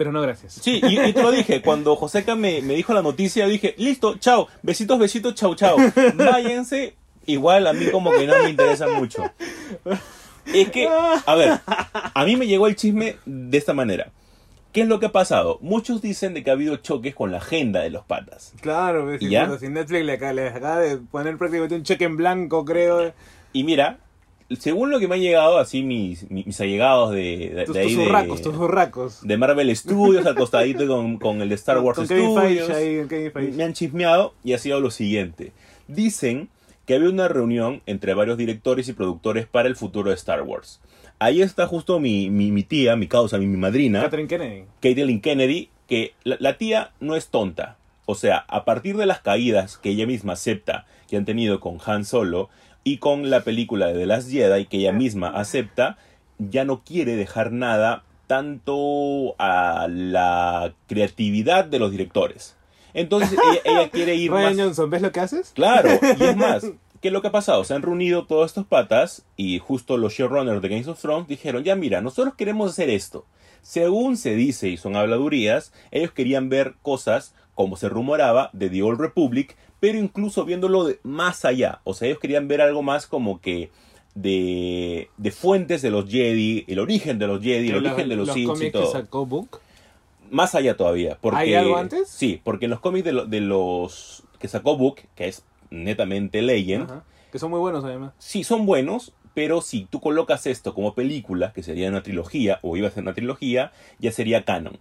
pero 0.00 0.12
no 0.12 0.22
gracias. 0.22 0.54
Sí, 0.54 0.80
y, 0.82 0.98
y 0.98 1.12
te 1.12 1.22
lo 1.22 1.30
dije, 1.30 1.60
cuando 1.60 1.94
Joseca 1.94 2.34
me, 2.34 2.62
me 2.62 2.72
dijo 2.72 2.94
la 2.94 3.02
noticia, 3.02 3.46
dije, 3.46 3.74
listo, 3.76 4.16
chao, 4.16 4.48
besitos, 4.62 4.98
besitos, 4.98 5.34
chao, 5.34 5.54
chao. 5.54 5.76
Váyanse, 6.14 6.94
igual 7.26 7.66
a 7.66 7.74
mí 7.74 7.84
como 7.90 8.10
que 8.10 8.26
no 8.26 8.32
me 8.42 8.48
interesa 8.48 8.88
mucho. 8.88 9.30
Es 10.46 10.70
que, 10.70 10.88
a 10.88 11.34
ver, 11.34 11.60
a 11.66 12.24
mí 12.24 12.34
me 12.36 12.46
llegó 12.46 12.66
el 12.66 12.76
chisme 12.76 13.16
de 13.26 13.58
esta 13.58 13.74
manera. 13.74 14.10
¿Qué 14.72 14.80
es 14.80 14.88
lo 14.88 15.00
que 15.00 15.06
ha 15.06 15.12
pasado? 15.12 15.58
Muchos 15.60 16.00
dicen 16.00 16.32
de 16.32 16.42
que 16.42 16.48
ha 16.48 16.54
habido 16.54 16.76
choques 16.76 17.14
con 17.14 17.30
la 17.30 17.36
agenda 17.36 17.82
de 17.82 17.90
los 17.90 18.06
patas. 18.06 18.54
Claro, 18.62 19.14
¿Y 19.14 19.18
si, 19.18 19.28
ya? 19.28 19.54
si 19.58 19.68
Netflix 19.68 20.02
le 20.06 20.12
acaba, 20.14 20.32
le 20.32 20.48
acaba 20.48 20.78
de 20.78 20.96
poner 20.96 21.36
prácticamente 21.36 21.74
un 21.74 21.82
cheque 21.82 22.04
en 22.04 22.16
blanco, 22.16 22.64
creo. 22.64 23.12
Y 23.52 23.64
mira, 23.64 23.98
según 24.58 24.90
lo 24.90 24.98
que 24.98 25.06
me 25.08 25.14
han 25.14 25.20
llegado, 25.20 25.58
así 25.58 25.82
mis, 25.82 26.28
mis, 26.30 26.60
allegados 26.60 27.12
de, 27.12 27.52
de, 27.54 27.64
Tus, 27.66 27.74
de 27.74 27.80
ahí 27.80 27.88
tus 27.88 27.96
de- 27.96 28.04
hurracos, 28.04 28.42
tus 28.42 29.20
de 29.22 29.36
Marvel 29.36 29.76
Studios 29.76 30.26
al 30.26 30.34
costadito 30.34 30.86
con, 30.86 31.18
con 31.18 31.40
el 31.40 31.48
de 31.48 31.54
Star 31.54 31.78
Wars 31.78 31.96
Con 31.96 32.06
Studios. 32.06 32.70
Ahí, 32.70 33.06
con 33.32 33.56
me 33.56 33.64
han 33.64 33.72
chismeado 33.72 34.34
y 34.42 34.54
ha 34.54 34.58
sido 34.58 34.80
lo 34.80 34.90
siguiente. 34.90 35.52
Dicen 35.86 36.48
que 36.86 36.94
había 36.96 37.08
una 37.08 37.28
reunión 37.28 37.82
entre 37.86 38.14
varios 38.14 38.36
directores 38.38 38.88
y 38.88 38.92
productores 38.92 39.46
para 39.46 39.68
el 39.68 39.76
futuro 39.76 40.10
de 40.10 40.16
Star 40.16 40.42
Wars. 40.42 40.80
Ahí 41.20 41.42
está 41.42 41.66
justo 41.66 42.00
mi, 42.00 42.30
mi, 42.30 42.50
mi 42.50 42.62
tía, 42.62 42.96
mi 42.96 43.06
causa, 43.06 43.38
mi, 43.38 43.46
mi 43.46 43.58
madrina, 43.58 44.02
Catherine 44.02 44.28
Kennedy. 44.28 44.64
Caitlyn 44.80 45.20
Kennedy, 45.20 45.68
que 45.86 46.14
la, 46.24 46.36
la 46.40 46.56
tía 46.58 46.92
no 46.98 47.14
es 47.14 47.28
tonta. 47.28 47.76
O 48.06 48.14
sea, 48.16 48.38
a 48.48 48.64
partir 48.64 48.96
de 48.96 49.06
las 49.06 49.20
caídas 49.20 49.78
que 49.78 49.90
ella 49.90 50.06
misma 50.06 50.32
acepta 50.32 50.86
que 51.08 51.16
han 51.16 51.24
tenido 51.24 51.60
con 51.60 51.78
Han 51.84 52.04
Solo 52.04 52.48
y 52.84 52.98
con 52.98 53.30
la 53.30 53.40
película 53.42 53.86
de 53.88 53.94
The 53.94 54.06
Last 54.06 54.30
Jedi 54.30 54.66
que 54.66 54.78
ella 54.78 54.92
misma 54.92 55.28
acepta, 55.28 55.98
ya 56.38 56.64
no 56.64 56.82
quiere 56.84 57.16
dejar 57.16 57.52
nada 57.52 58.04
tanto 58.26 59.34
a 59.38 59.88
la 59.88 60.74
creatividad 60.86 61.64
de 61.64 61.78
los 61.78 61.90
directores. 61.90 62.56
Entonces 62.94 63.32
ella, 63.32 63.60
ella 63.64 63.90
quiere 63.92 64.14
ir 64.14 64.30
Ryan 64.30 64.56
más... 64.56 64.64
Johnson, 64.64 64.90
¿ves 64.90 65.02
lo 65.02 65.12
que 65.12 65.20
haces? 65.20 65.52
Claro, 65.54 65.90
y 66.18 66.22
es 66.22 66.36
más, 66.36 66.64
¿qué 67.00 67.08
es 67.08 67.12
lo 67.12 67.22
que 67.22 67.28
ha 67.28 67.32
pasado? 67.32 67.64
Se 67.64 67.74
han 67.74 67.82
reunido 67.82 68.26
todos 68.26 68.46
estos 68.46 68.66
patas 68.66 69.24
y 69.36 69.58
justo 69.58 69.96
los 69.96 70.14
showrunners 70.14 70.62
de 70.62 70.68
Games 70.68 70.88
of 70.88 71.00
Thrones 71.00 71.28
dijeron, 71.28 71.64
ya 71.64 71.74
mira, 71.76 72.00
nosotros 72.00 72.34
queremos 72.34 72.70
hacer 72.70 72.90
esto. 72.90 73.26
Según 73.62 74.16
se 74.16 74.34
dice 74.34 74.68
y 74.68 74.76
son 74.76 74.96
habladurías, 74.96 75.72
ellos 75.90 76.12
querían 76.12 76.48
ver 76.48 76.74
cosas, 76.82 77.34
como 77.54 77.76
se 77.76 77.88
rumoraba, 77.88 78.50
de 78.52 78.70
The 78.70 78.82
Old 78.82 79.00
Republic, 79.00 79.56
pero 79.80 79.98
incluso 79.98 80.44
viéndolo 80.44 80.84
de 80.84 81.00
más 81.02 81.44
allá. 81.44 81.80
O 81.84 81.94
sea, 81.94 82.06
ellos 82.08 82.20
querían 82.20 82.46
ver 82.48 82.60
algo 82.60 82.82
más 82.82 83.06
como 83.06 83.40
que 83.40 83.70
de, 84.14 85.08
de 85.16 85.30
fuentes 85.30 85.82
de 85.82 85.90
los 85.90 86.08
Jedi, 86.08 86.64
el 86.68 86.78
origen 86.78 87.18
de 87.18 87.26
los 87.26 87.42
Jedi, 87.42 87.70
el 87.70 87.76
origen 87.86 88.08
de 88.08 88.16
los, 88.16 88.26
los 88.28 88.34
Sith 88.34 88.44
y 88.44 88.46
cómics 88.46 88.62
que 88.64 88.70
todo. 88.70 88.92
sacó 88.92 89.26
Book. 89.26 89.60
Más 90.30 90.54
allá 90.54 90.76
todavía. 90.76 91.18
Porque, 91.20 91.38
¿Hay 91.40 91.54
algo 91.54 91.76
antes? 91.76 92.08
Sí, 92.08 92.40
porque 92.44 92.66
en 92.66 92.70
los 92.70 92.80
cómics 92.80 93.04
de, 93.04 93.12
lo- 93.12 93.26
de 93.26 93.40
los 93.40 94.22
que 94.38 94.48
sacó 94.48 94.76
Book, 94.76 95.00
que 95.16 95.28
es 95.28 95.44
netamente 95.70 96.42
Legend, 96.42 96.84
Ajá. 96.90 97.04
Que 97.32 97.38
son 97.38 97.50
muy 97.50 97.60
buenos 97.60 97.84
además. 97.84 98.12
sí 98.18 98.42
son 98.42 98.66
buenos, 98.66 99.12
pero 99.34 99.60
si 99.60 99.84
tú 99.84 100.00
colocas 100.00 100.46
esto 100.46 100.74
como 100.74 100.94
película, 100.94 101.52
que 101.52 101.62
sería 101.62 101.88
una 101.88 102.02
trilogía, 102.02 102.58
o 102.62 102.76
iba 102.76 102.88
a 102.88 102.90
ser 102.90 103.04
una 103.04 103.14
trilogía, 103.14 103.70
ya 104.00 104.10
sería 104.10 104.44
canon. 104.44 104.78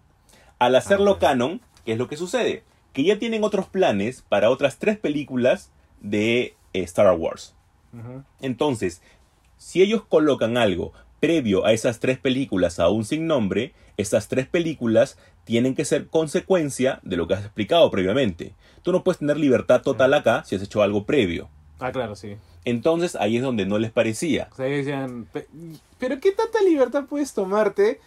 Al 0.58 0.76
hacerlo 0.76 1.14
Ah. 1.14 1.20
canon, 1.20 1.62
¿qué 1.86 1.92
es 1.94 1.98
lo 2.00 2.08
que 2.08 2.18
sucede? 2.18 2.64
Que 2.94 3.04
ya 3.04 3.20
tienen 3.20 3.44
otros 3.44 3.68
planes 3.68 4.24
para 4.28 4.50
otras 4.50 4.78
tres 4.80 4.98
películas 4.98 5.72
de 6.02 6.56
eh, 6.74 6.82
Star 6.84 7.14
Wars. 7.18 7.56
Entonces, 8.42 9.02
si 9.58 9.82
ellos 9.82 10.04
colocan 10.08 10.58
algo 10.58 10.94
previo 11.20 11.66
a 11.66 11.74
esas 11.74 12.00
tres 12.00 12.18
películas 12.18 12.80
aún 12.80 13.04
sin 13.04 13.28
nombre, 13.28 13.74
esas 13.98 14.28
tres 14.28 14.48
películas 14.48 15.18
tienen 15.44 15.76
que 15.76 15.84
ser 15.86 16.08
consecuencia 16.08 17.00
de 17.04 17.18
lo 17.18 17.28
que 17.28 17.34
has 17.34 17.44
explicado 17.44 17.90
previamente. 17.92 18.54
Tú 18.84 18.92
no 18.92 19.04
puedes 19.04 19.20
tener 19.20 19.38
libertad 19.38 19.82
total 19.82 20.14
acá 20.14 20.44
si 20.46 20.56
has 20.56 20.62
hecho 20.62 20.82
algo 20.82 21.06
previo. 21.06 21.50
Ah, 21.80 21.92
claro, 21.92 22.16
sí. 22.16 22.36
Entonces 22.66 23.16
ahí 23.16 23.38
es 23.38 23.44
donde 23.44 23.66
no 23.66 23.78
les 23.80 23.92
parecía. 23.92 24.48
O 24.52 24.56
sea, 24.56 24.68
ellos 24.68 24.86
decían, 24.86 25.26
"Pe- 25.32 25.48
pero 25.98 26.20
¿qué 26.20 26.32
tanta 26.32 26.62
libertad 26.62 27.06
puedes 27.10 27.34
tomarte 27.34 28.00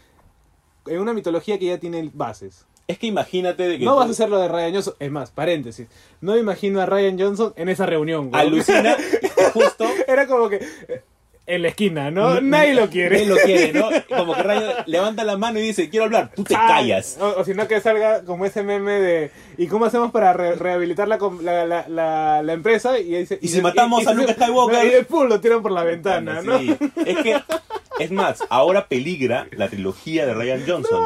en 0.86 1.00
una 1.00 1.12
mitología 1.12 1.58
que 1.58 1.66
ya 1.66 1.78
tiene 1.78 2.08
bases? 2.14 2.66
Es 2.88 2.98
que 2.98 3.06
imagínate 3.06 3.62
de 3.68 3.78
que 3.78 3.84
No 3.84 3.92
tú- 3.92 3.98
vas 3.98 4.08
a 4.08 4.10
hacer 4.10 4.28
lo 4.28 4.38
de 4.38 4.48
Ryan 4.48 4.72
Johnson. 4.74 4.94
Es 4.98 5.10
más, 5.10 5.30
paréntesis. 5.30 5.86
No 6.20 6.32
me 6.34 6.38
imagino 6.40 6.80
a 6.80 6.86
Ryan 6.86 7.18
Johnson 7.18 7.52
en 7.56 7.68
esa 7.68 7.86
reunión. 7.86 8.30
güey. 8.30 8.40
alucina 8.40 8.96
justo 9.52 9.84
Era 10.08 10.26
como 10.26 10.48
que 10.48 10.56
eh, 10.88 11.02
en 11.46 11.62
la 11.62 11.68
esquina, 11.68 12.10
¿no? 12.10 12.40
Nadie 12.40 12.74
lo 12.74 12.88
quiere. 12.88 13.16
Nadie 13.16 13.26
lo 13.26 13.36
quiere, 13.36 13.72
¿no? 13.72 13.88
Como 14.16 14.32
que 14.34 14.42
Rayo 14.44 14.68
levanta 14.86 15.24
la 15.24 15.36
mano 15.36 15.58
y 15.58 15.62
dice, 15.62 15.88
quiero 15.90 16.04
hablar, 16.04 16.30
tú 16.36 16.44
te 16.44 16.54
callas. 16.54 17.18
O, 17.20 17.40
o 17.40 17.44
si 17.44 17.52
no 17.52 17.66
que 17.66 17.80
salga 17.80 18.24
como 18.24 18.46
ese 18.46 18.62
meme 18.62 18.92
de 19.00 19.30
¿y 19.58 19.66
cómo 19.66 19.84
hacemos 19.86 20.12
para 20.12 20.32
re- 20.32 20.54
rehabilitar 20.54 21.08
la, 21.08 21.18
la, 21.88 22.42
la, 22.42 22.52
empresa? 22.52 22.96
Y, 22.98 23.16
dice, 23.16 23.38
¿Y 23.42 23.48
si 23.48 23.60
matamos 23.60 24.06
a 24.06 24.10
se- 24.10 24.16
Luke 24.16 24.34
Skywalker? 24.34 24.86
Y 24.86 24.90
después 24.90 25.28
lo 25.28 25.40
tiran 25.40 25.62
por 25.62 25.72
la 25.72 25.82
ventana, 25.82 26.42
¿no? 26.42 26.58
Sí. 26.60 26.76
Es 27.06 27.16
que, 27.18 27.40
es 27.98 28.10
más, 28.12 28.44
ahora 28.48 28.86
peligra 28.86 29.48
la 29.50 29.68
trilogía 29.68 30.26
de 30.26 30.34
Ryan 30.34 30.62
Johnson. 30.66 31.02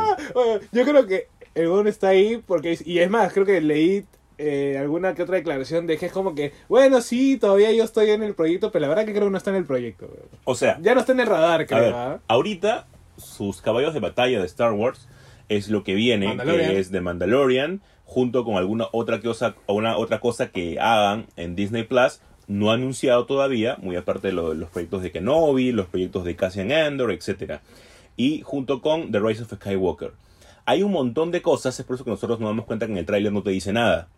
Yo 0.70 0.84
creo 0.84 1.06
que 1.06 1.28
el 1.56 1.68
Gon 1.68 1.88
está 1.88 2.08
ahí 2.08 2.40
porque 2.46 2.78
y 2.84 2.98
es 3.00 3.10
más, 3.10 3.32
creo 3.32 3.44
que 3.44 3.60
leí 3.60 4.04
eh, 4.38 4.76
alguna 4.78 5.14
que 5.14 5.22
otra 5.22 5.36
declaración 5.36 5.86
de 5.86 5.96
que 5.96 6.06
es 6.06 6.12
como 6.12 6.34
que, 6.34 6.52
bueno, 6.68 7.00
sí, 7.00 7.38
todavía 7.38 7.72
yo 7.72 7.82
estoy 7.84 8.10
en 8.10 8.22
el 8.22 8.34
proyecto, 8.34 8.70
pero 8.70 8.82
la 8.82 8.88
verdad 8.88 9.06
que 9.06 9.12
creo 9.12 9.24
que 9.24 9.30
no 9.30 9.38
está 9.38 9.50
en 9.50 9.56
el 9.56 9.64
proyecto. 9.64 10.08
O 10.44 10.54
sea, 10.54 10.78
Ya 10.82 10.94
no 10.94 11.00
está 11.00 11.12
en 11.12 11.20
el 11.20 11.26
radar, 11.26 11.62
a 11.62 11.66
creo. 11.66 11.80
ver, 11.80 11.92
¿ah? 11.94 12.20
ahorita 12.28 12.86
sus 13.16 13.62
caballos 13.62 13.94
de 13.94 14.00
batalla 14.00 14.38
de 14.40 14.46
Star 14.46 14.72
Wars 14.72 15.08
es 15.48 15.68
lo 15.70 15.82
que 15.84 15.94
viene, 15.94 16.36
que 16.36 16.78
es 16.78 16.90
de 16.90 17.00
Mandalorian, 17.00 17.80
junto 18.04 18.44
con 18.44 18.56
alguna 18.56 18.86
otra 18.92 19.20
cosa, 19.20 19.54
una 19.66 19.96
otra 19.96 20.20
cosa 20.20 20.48
que 20.50 20.78
hagan 20.78 21.26
en 21.36 21.56
Disney 21.56 21.84
Plus. 21.84 22.20
No 22.48 22.70
anunciado 22.70 23.26
todavía, 23.26 23.76
muy 23.80 23.96
aparte 23.96 24.28
de 24.28 24.32
lo- 24.34 24.54
los 24.54 24.68
proyectos 24.70 25.02
de 25.02 25.10
Kenobi, 25.10 25.72
los 25.72 25.86
proyectos 25.86 26.24
de 26.24 26.36
Cassian 26.36 26.70
Andor, 26.70 27.10
etc. 27.10 27.60
Y 28.16 28.42
junto 28.42 28.80
con 28.82 29.10
The 29.10 29.18
Rise 29.18 29.42
of 29.42 29.52
Skywalker. 29.54 30.12
Hay 30.66 30.82
un 30.82 30.92
montón 30.92 31.30
de 31.30 31.42
cosas, 31.42 31.78
es 31.78 31.86
por 31.86 31.94
eso 31.94 32.04
que 32.04 32.10
nosotros 32.10 32.40
nos 32.40 32.50
damos 32.50 32.66
cuenta 32.66 32.86
que 32.86 32.92
en 32.92 32.98
el 32.98 33.06
tráiler 33.06 33.32
no 33.32 33.42
te 33.42 33.50
dice 33.50 33.72
nada. 33.72 34.08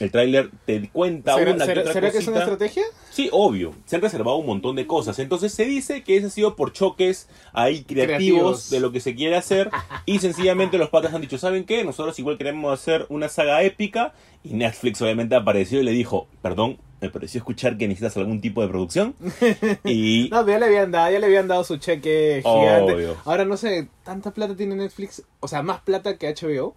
El 0.00 0.10
tráiler 0.10 0.50
te 0.64 0.88
cuenta 0.90 1.34
¿Será, 1.34 1.52
una 1.52 1.60
que 1.64 1.66
será- 1.66 1.80
otra 1.82 1.92
será 1.92 2.10
que 2.10 2.18
es 2.18 2.26
una 2.28 2.38
estrategia? 2.40 2.82
Sí, 3.10 3.28
obvio. 3.32 3.74
Se 3.84 3.96
han 3.96 4.02
reservado 4.02 4.36
un 4.38 4.46
montón 4.46 4.74
de 4.76 4.86
cosas. 4.86 5.18
Entonces 5.18 5.52
se 5.52 5.64
dice 5.66 6.02
que 6.02 6.16
ese 6.16 6.26
ha 6.26 6.30
sido 6.30 6.56
por 6.56 6.72
choques 6.72 7.28
ahí 7.52 7.82
creativos, 7.84 8.06
Creativos. 8.08 8.70
de 8.70 8.80
lo 8.80 8.92
que 8.92 9.00
se 9.00 9.14
quiere 9.14 9.36
hacer. 9.36 9.70
Y 10.06 10.18
sencillamente 10.20 10.78
los 10.78 10.88
patas 10.88 11.12
han 11.14 11.20
dicho, 11.20 11.38
¿saben 11.38 11.64
qué? 11.64 11.84
Nosotros 11.84 12.18
igual 12.18 12.38
queremos 12.38 12.72
hacer 12.72 13.06
una 13.10 13.28
saga 13.28 13.62
épica. 13.62 14.14
Y 14.42 14.54
Netflix 14.54 15.02
obviamente 15.02 15.34
apareció 15.36 15.80
y 15.80 15.84
le 15.84 15.92
dijo, 15.92 16.26
perdón, 16.40 16.78
me 17.02 17.10
pareció 17.10 17.38
escuchar 17.38 17.76
que 17.76 17.86
necesitas 17.86 18.16
algún 18.16 18.40
tipo 18.40 18.62
de 18.62 18.68
producción. 18.68 19.14
Y 19.84 20.28
No, 20.30 20.46
ya 20.46 20.58
le 20.58 20.66
habían 20.66 20.90
dado, 20.90 21.10
ya 21.12 21.18
le 21.18 21.26
habían 21.26 21.46
dado 21.48 21.62
su 21.64 21.76
cheque 21.76 22.40
gigante. 22.42 22.94
Obvio. 22.94 23.16
Ahora 23.26 23.44
no 23.44 23.56
sé, 23.58 23.88
tanta 24.02 24.30
plata 24.32 24.56
tiene 24.56 24.76
Netflix, 24.76 25.22
o 25.40 25.48
sea, 25.48 25.62
más 25.62 25.80
plata 25.82 26.16
que 26.16 26.32
HBO. 26.34 26.74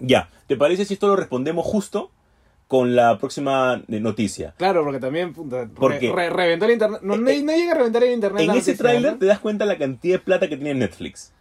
ya, 0.00 0.28
¿te 0.48 0.56
parece 0.56 0.84
si 0.84 0.94
esto 0.94 1.08
lo 1.08 1.16
respondemos 1.16 1.64
justo 1.64 2.10
con 2.68 2.96
la 2.96 3.16
próxima 3.18 3.82
eh, 3.88 4.00
noticia? 4.00 4.54
Claro, 4.56 4.82
porque 4.84 4.98
también 5.00 5.32
puta, 5.32 5.66
¿Por 5.68 5.92
re- 5.92 5.98
qué? 6.00 6.12
re- 6.12 6.30
reventó 6.30 6.64
el 6.64 6.72
internet. 6.72 7.00
No, 7.02 7.14
Eh, 7.14 7.42
no 7.42 7.52
llega 7.52 7.72
a 7.72 7.76
reventar 7.76 8.02
el 8.04 8.12
internet. 8.12 8.42
En 8.42 8.50
ese 8.50 8.58
noticia, 8.72 8.76
tráiler 8.76 9.12
¿no? 9.12 9.18
te 9.18 9.26
das 9.26 9.38
cuenta 9.38 9.64
la 9.64 9.78
cantidad 9.78 10.14
de 10.16 10.18
plata 10.20 10.48
que 10.48 10.56
tiene 10.56 10.74
Netflix. 10.74 11.32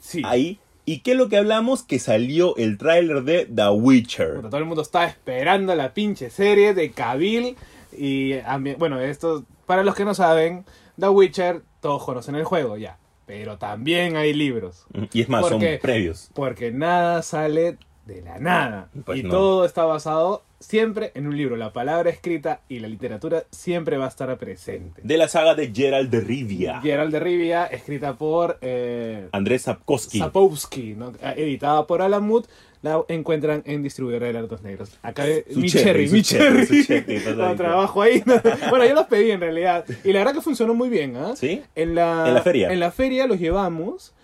Sí. 0.00 0.22
Ahí. 0.24 0.60
¿Y 0.84 1.00
qué 1.00 1.12
es 1.12 1.16
lo 1.16 1.28
que 1.28 1.36
hablamos? 1.36 1.82
Que 1.82 1.98
salió 1.98 2.56
el 2.56 2.78
tráiler 2.78 3.22
de 3.24 3.46
The 3.46 3.70
Witcher. 3.70 4.36
Puta, 4.36 4.50
todo 4.50 4.58
el 4.60 4.66
mundo 4.66 4.82
estaba 4.82 5.06
esperando 5.06 5.74
la 5.74 5.92
pinche 5.92 6.30
serie 6.30 6.74
de 6.74 6.92
Cavill. 6.92 7.56
Y 7.98 8.34
bueno, 8.78 9.00
esto, 9.00 9.44
para 9.66 9.82
los 9.82 9.96
que 9.96 10.04
no 10.04 10.14
saben, 10.14 10.64
The 11.00 11.08
Witcher, 11.08 11.62
todos 11.80 12.04
conocen 12.04 12.36
el 12.36 12.44
juego 12.44 12.76
ya. 12.76 12.98
Pero 13.26 13.58
también 13.58 14.16
hay 14.16 14.32
libros. 14.32 14.86
Y 15.12 15.22
es 15.22 15.28
más, 15.28 15.42
son 15.42 15.54
Porque- 15.54 15.80
previos. 15.82 16.30
Porque 16.34 16.70
nada 16.70 17.22
sale 17.22 17.78
de 18.06 18.22
la 18.22 18.38
nada. 18.38 18.88
Pues 19.04 19.18
y 19.18 19.22
no. 19.24 19.30
todo 19.30 19.64
está 19.64 19.84
basado 19.84 20.44
siempre 20.60 21.10
en 21.14 21.26
un 21.26 21.36
libro. 21.36 21.56
La 21.56 21.72
palabra 21.72 22.08
escrita 22.08 22.60
y 22.68 22.78
la 22.78 22.88
literatura 22.88 23.44
siempre 23.50 23.98
va 23.98 24.06
a 24.06 24.08
estar 24.08 24.36
presente. 24.38 25.02
De 25.04 25.16
la 25.16 25.28
saga 25.28 25.54
de 25.54 25.72
Gerald 25.74 26.10
de 26.10 26.20
Rivia. 26.20 26.80
Gerald 26.80 27.12
de 27.12 27.20
Rivia, 27.20 27.66
escrita 27.66 28.14
por 28.14 28.58
eh, 28.62 29.28
Andrés 29.32 29.62
Sapkowski. 29.62 30.20
Eh, 30.20 31.34
editada 31.36 31.86
por 31.86 32.00
Alan 32.00 32.24
Mood, 32.24 32.46
la 32.82 33.02
encuentran 33.08 33.62
en 33.66 33.82
distribuidora 33.82 34.26
de 34.26 34.32
Lardos 34.32 34.62
Negros. 34.62 34.98
Acá 35.02 35.26
eh, 35.26 35.44
Su 35.52 35.58
mi 35.58 35.68
cherry, 35.68 36.08
cherry, 36.22 36.66
mi 36.70 36.84
cherry. 36.84 37.22
No, 37.36 37.54
trabajo 37.56 38.02
ahí. 38.02 38.22
bueno, 38.70 38.86
yo 38.86 38.94
los 38.94 39.06
pedí 39.06 39.32
en 39.32 39.40
realidad. 39.40 39.84
Y 40.04 40.12
la 40.12 40.20
verdad 40.20 40.34
que 40.34 40.42
funcionó 40.42 40.74
muy 40.74 40.88
bien, 40.88 41.16
¿ah? 41.16 41.34
¿Sí? 41.34 41.62
En 41.74 41.96
la, 41.96 42.28
En 42.28 42.34
la 42.34 42.42
feria. 42.42 42.72
En 42.72 42.80
la 42.80 42.92
feria 42.92 43.26
los 43.26 43.40
llevamos. 43.40 44.14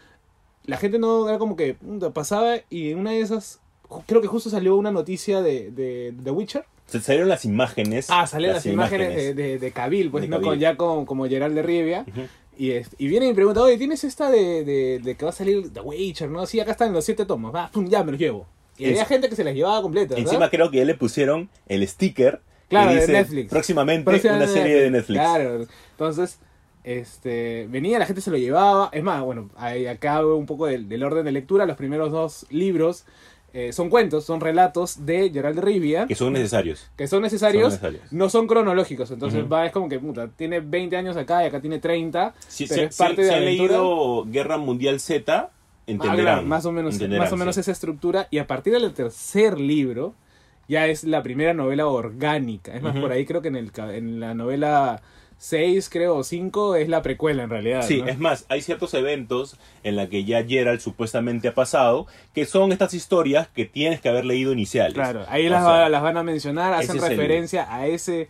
La 0.64 0.76
gente 0.76 0.98
no 0.98 1.28
era 1.28 1.38
como 1.38 1.56
que 1.56 1.76
pasaba 2.14 2.56
y 2.70 2.92
en 2.92 2.98
una 2.98 3.10
de 3.10 3.20
esas, 3.20 3.60
creo 4.06 4.20
que 4.20 4.28
justo 4.28 4.50
salió 4.50 4.76
una 4.76 4.90
noticia 4.90 5.42
de, 5.42 5.70
de, 5.70 6.12
de 6.12 6.22
The 6.24 6.30
Witcher. 6.30 6.64
Se 6.86 7.00
salieron 7.00 7.28
las 7.28 7.44
imágenes. 7.44 8.06
Ah, 8.10 8.26
salieron 8.26 8.56
las, 8.56 8.66
imágenes, 8.66 9.14
de, 9.16 9.34
de, 9.34 9.58
de 9.58 9.72
Cabil, 9.72 10.10
pues, 10.10 10.28
¿no? 10.28 10.40
Con, 10.40 10.58
ya 10.58 10.76
con, 10.76 11.06
como 11.06 11.26
Gerald 11.26 11.54
de 11.54 11.62
Rivia. 11.62 12.04
Y, 12.58 12.72
es- 12.72 12.90
y 12.98 13.06
viene 13.06 13.26
y 13.26 13.28
me 13.30 13.34
pregunta, 13.34 13.62
oye, 13.62 13.78
¿tienes 13.78 14.04
esta 14.04 14.30
de, 14.30 14.62
de, 14.64 15.00
de 15.02 15.14
que 15.14 15.24
va 15.24 15.30
a 15.30 15.34
salir 15.34 15.72
The 15.72 15.80
Witcher, 15.80 16.28
no? 16.28 16.44
Sí, 16.46 16.60
acá 16.60 16.72
están 16.72 16.92
los 16.92 17.04
siete 17.04 17.24
tomos. 17.24 17.54
Va, 17.54 17.70
pum, 17.70 17.88
ya 17.88 18.04
me 18.04 18.12
los 18.12 18.20
llevo. 18.20 18.46
Y 18.76 18.86
había 18.86 19.02
Es- 19.02 19.08
gente 19.08 19.28
que 19.28 19.36
se 19.36 19.44
las 19.44 19.54
llevaba 19.54 19.80
completas. 19.80 20.18
Encima 20.18 20.50
creo 20.50 20.70
que 20.70 20.78
ya 20.78 20.84
le 20.84 20.94
pusieron 20.94 21.48
el 21.66 21.86
sticker. 21.88 22.40
Claro, 22.68 22.92
de 22.94 23.06
Netflix. 23.06 23.50
Próximamente 23.50 24.04
Próximamente 24.10 24.44
una 24.52 24.60
serie 24.62 24.80
de 24.82 24.90
Netflix. 24.90 25.18
Claro. 25.20 25.66
Entonces, 25.92 26.38
este, 26.84 27.66
venía, 27.70 27.98
la 27.98 28.06
gente 28.06 28.20
se 28.22 28.30
lo 28.30 28.36
llevaba. 28.38 28.90
Es 28.92 29.02
más, 29.02 29.22
bueno, 29.22 29.50
acá 29.90 30.24
un 30.26 30.46
poco 30.46 30.66
del, 30.66 30.88
del 30.88 31.02
orden 31.04 31.24
de 31.24 31.32
lectura. 31.32 31.66
Los 31.66 31.76
primeros 31.76 32.10
dos 32.12 32.46
libros 32.50 33.04
eh, 33.54 33.72
son 33.72 33.90
cuentos, 33.90 34.24
son 34.24 34.40
relatos 34.40 35.04
de 35.04 35.30
Gerald 35.30 35.56
de 35.56 35.62
Rivia. 35.62 36.06
Que 36.06 36.14
son 36.14 36.32
necesarios. 36.32 36.90
que 36.96 37.06
son 37.06 37.22
necesarios, 37.22 37.74
Son 37.74 37.82
necesarios. 37.92 38.12
no 38.12 38.28
son 38.30 38.46
cronológicos. 38.46 39.10
Entonces 39.10 39.44
va, 39.50 39.66
es 39.66 39.72
como 39.72 39.88
que, 39.88 39.98
puta, 39.98 40.28
tiene 40.28 40.60
20 40.60 40.96
años 40.96 41.16
acá 41.16 41.44
y 41.44 41.48
acá 41.48 41.60
tiene 41.60 41.78
30. 41.78 42.34
Si, 42.48 42.66
pero 42.66 42.80
si- 42.80 42.86
es 42.86 42.96
parte 42.96 43.22
de 43.22 43.30
han 43.34 43.42
aventura. 43.42 43.68
leído 43.74 44.24
Guerra 44.26 44.56
Mundial 44.58 45.00
Z, 45.00 45.32
Ah, 45.34 45.50
entenderán. 45.86 46.24
claro, 46.24 46.42
más 46.46 46.64
o 46.64 46.72
menos, 46.72 46.94
entenderán, 46.94 47.24
más 47.24 47.32
o 47.32 47.36
menos 47.36 47.54
sí. 47.56 47.60
esa 47.60 47.72
estructura. 47.72 48.28
Y 48.30 48.38
a 48.38 48.46
partir 48.46 48.72
del 48.72 48.90
tercer 48.94 49.60
libro, 49.60 50.14
ya 50.68 50.86
es 50.86 51.04
la 51.04 51.22
primera 51.22 51.52
novela 51.54 51.86
orgánica. 51.88 52.74
Es 52.74 52.82
más, 52.82 52.96
por 52.96 53.10
ahí 53.12 53.26
creo 53.26 53.42
que 53.42 53.48
en, 53.48 53.56
el, 53.56 53.70
en 53.90 54.20
la 54.20 54.32
novela 54.34 55.02
6, 55.42 55.90
creo, 55.90 56.14
o 56.18 56.22
5, 56.22 56.76
es 56.76 56.88
la 56.88 57.02
precuela 57.02 57.42
en 57.42 57.50
realidad. 57.50 57.82
Sí, 57.82 58.00
¿no? 58.00 58.06
es 58.06 58.16
más, 58.16 58.46
hay 58.48 58.62
ciertos 58.62 58.94
eventos 58.94 59.56
en 59.82 59.96
la 59.96 60.08
que 60.08 60.22
ya 60.22 60.44
Gerald 60.44 60.78
supuestamente 60.78 61.48
ha 61.48 61.54
pasado, 61.54 62.06
que 62.32 62.46
son 62.46 62.70
estas 62.70 62.94
historias 62.94 63.48
que 63.48 63.64
tienes 63.64 64.00
que 64.00 64.08
haber 64.08 64.24
leído 64.24 64.52
iniciales. 64.52 64.94
Claro, 64.94 65.24
ahí 65.28 65.48
las, 65.48 65.64
sea, 65.64 65.72
va- 65.72 65.88
las 65.88 66.00
van 66.00 66.16
a 66.16 66.22
mencionar, 66.22 66.72
hacen 66.72 66.94
el- 66.94 67.02
referencia 67.02 67.66
a 67.74 67.88
ese 67.88 68.28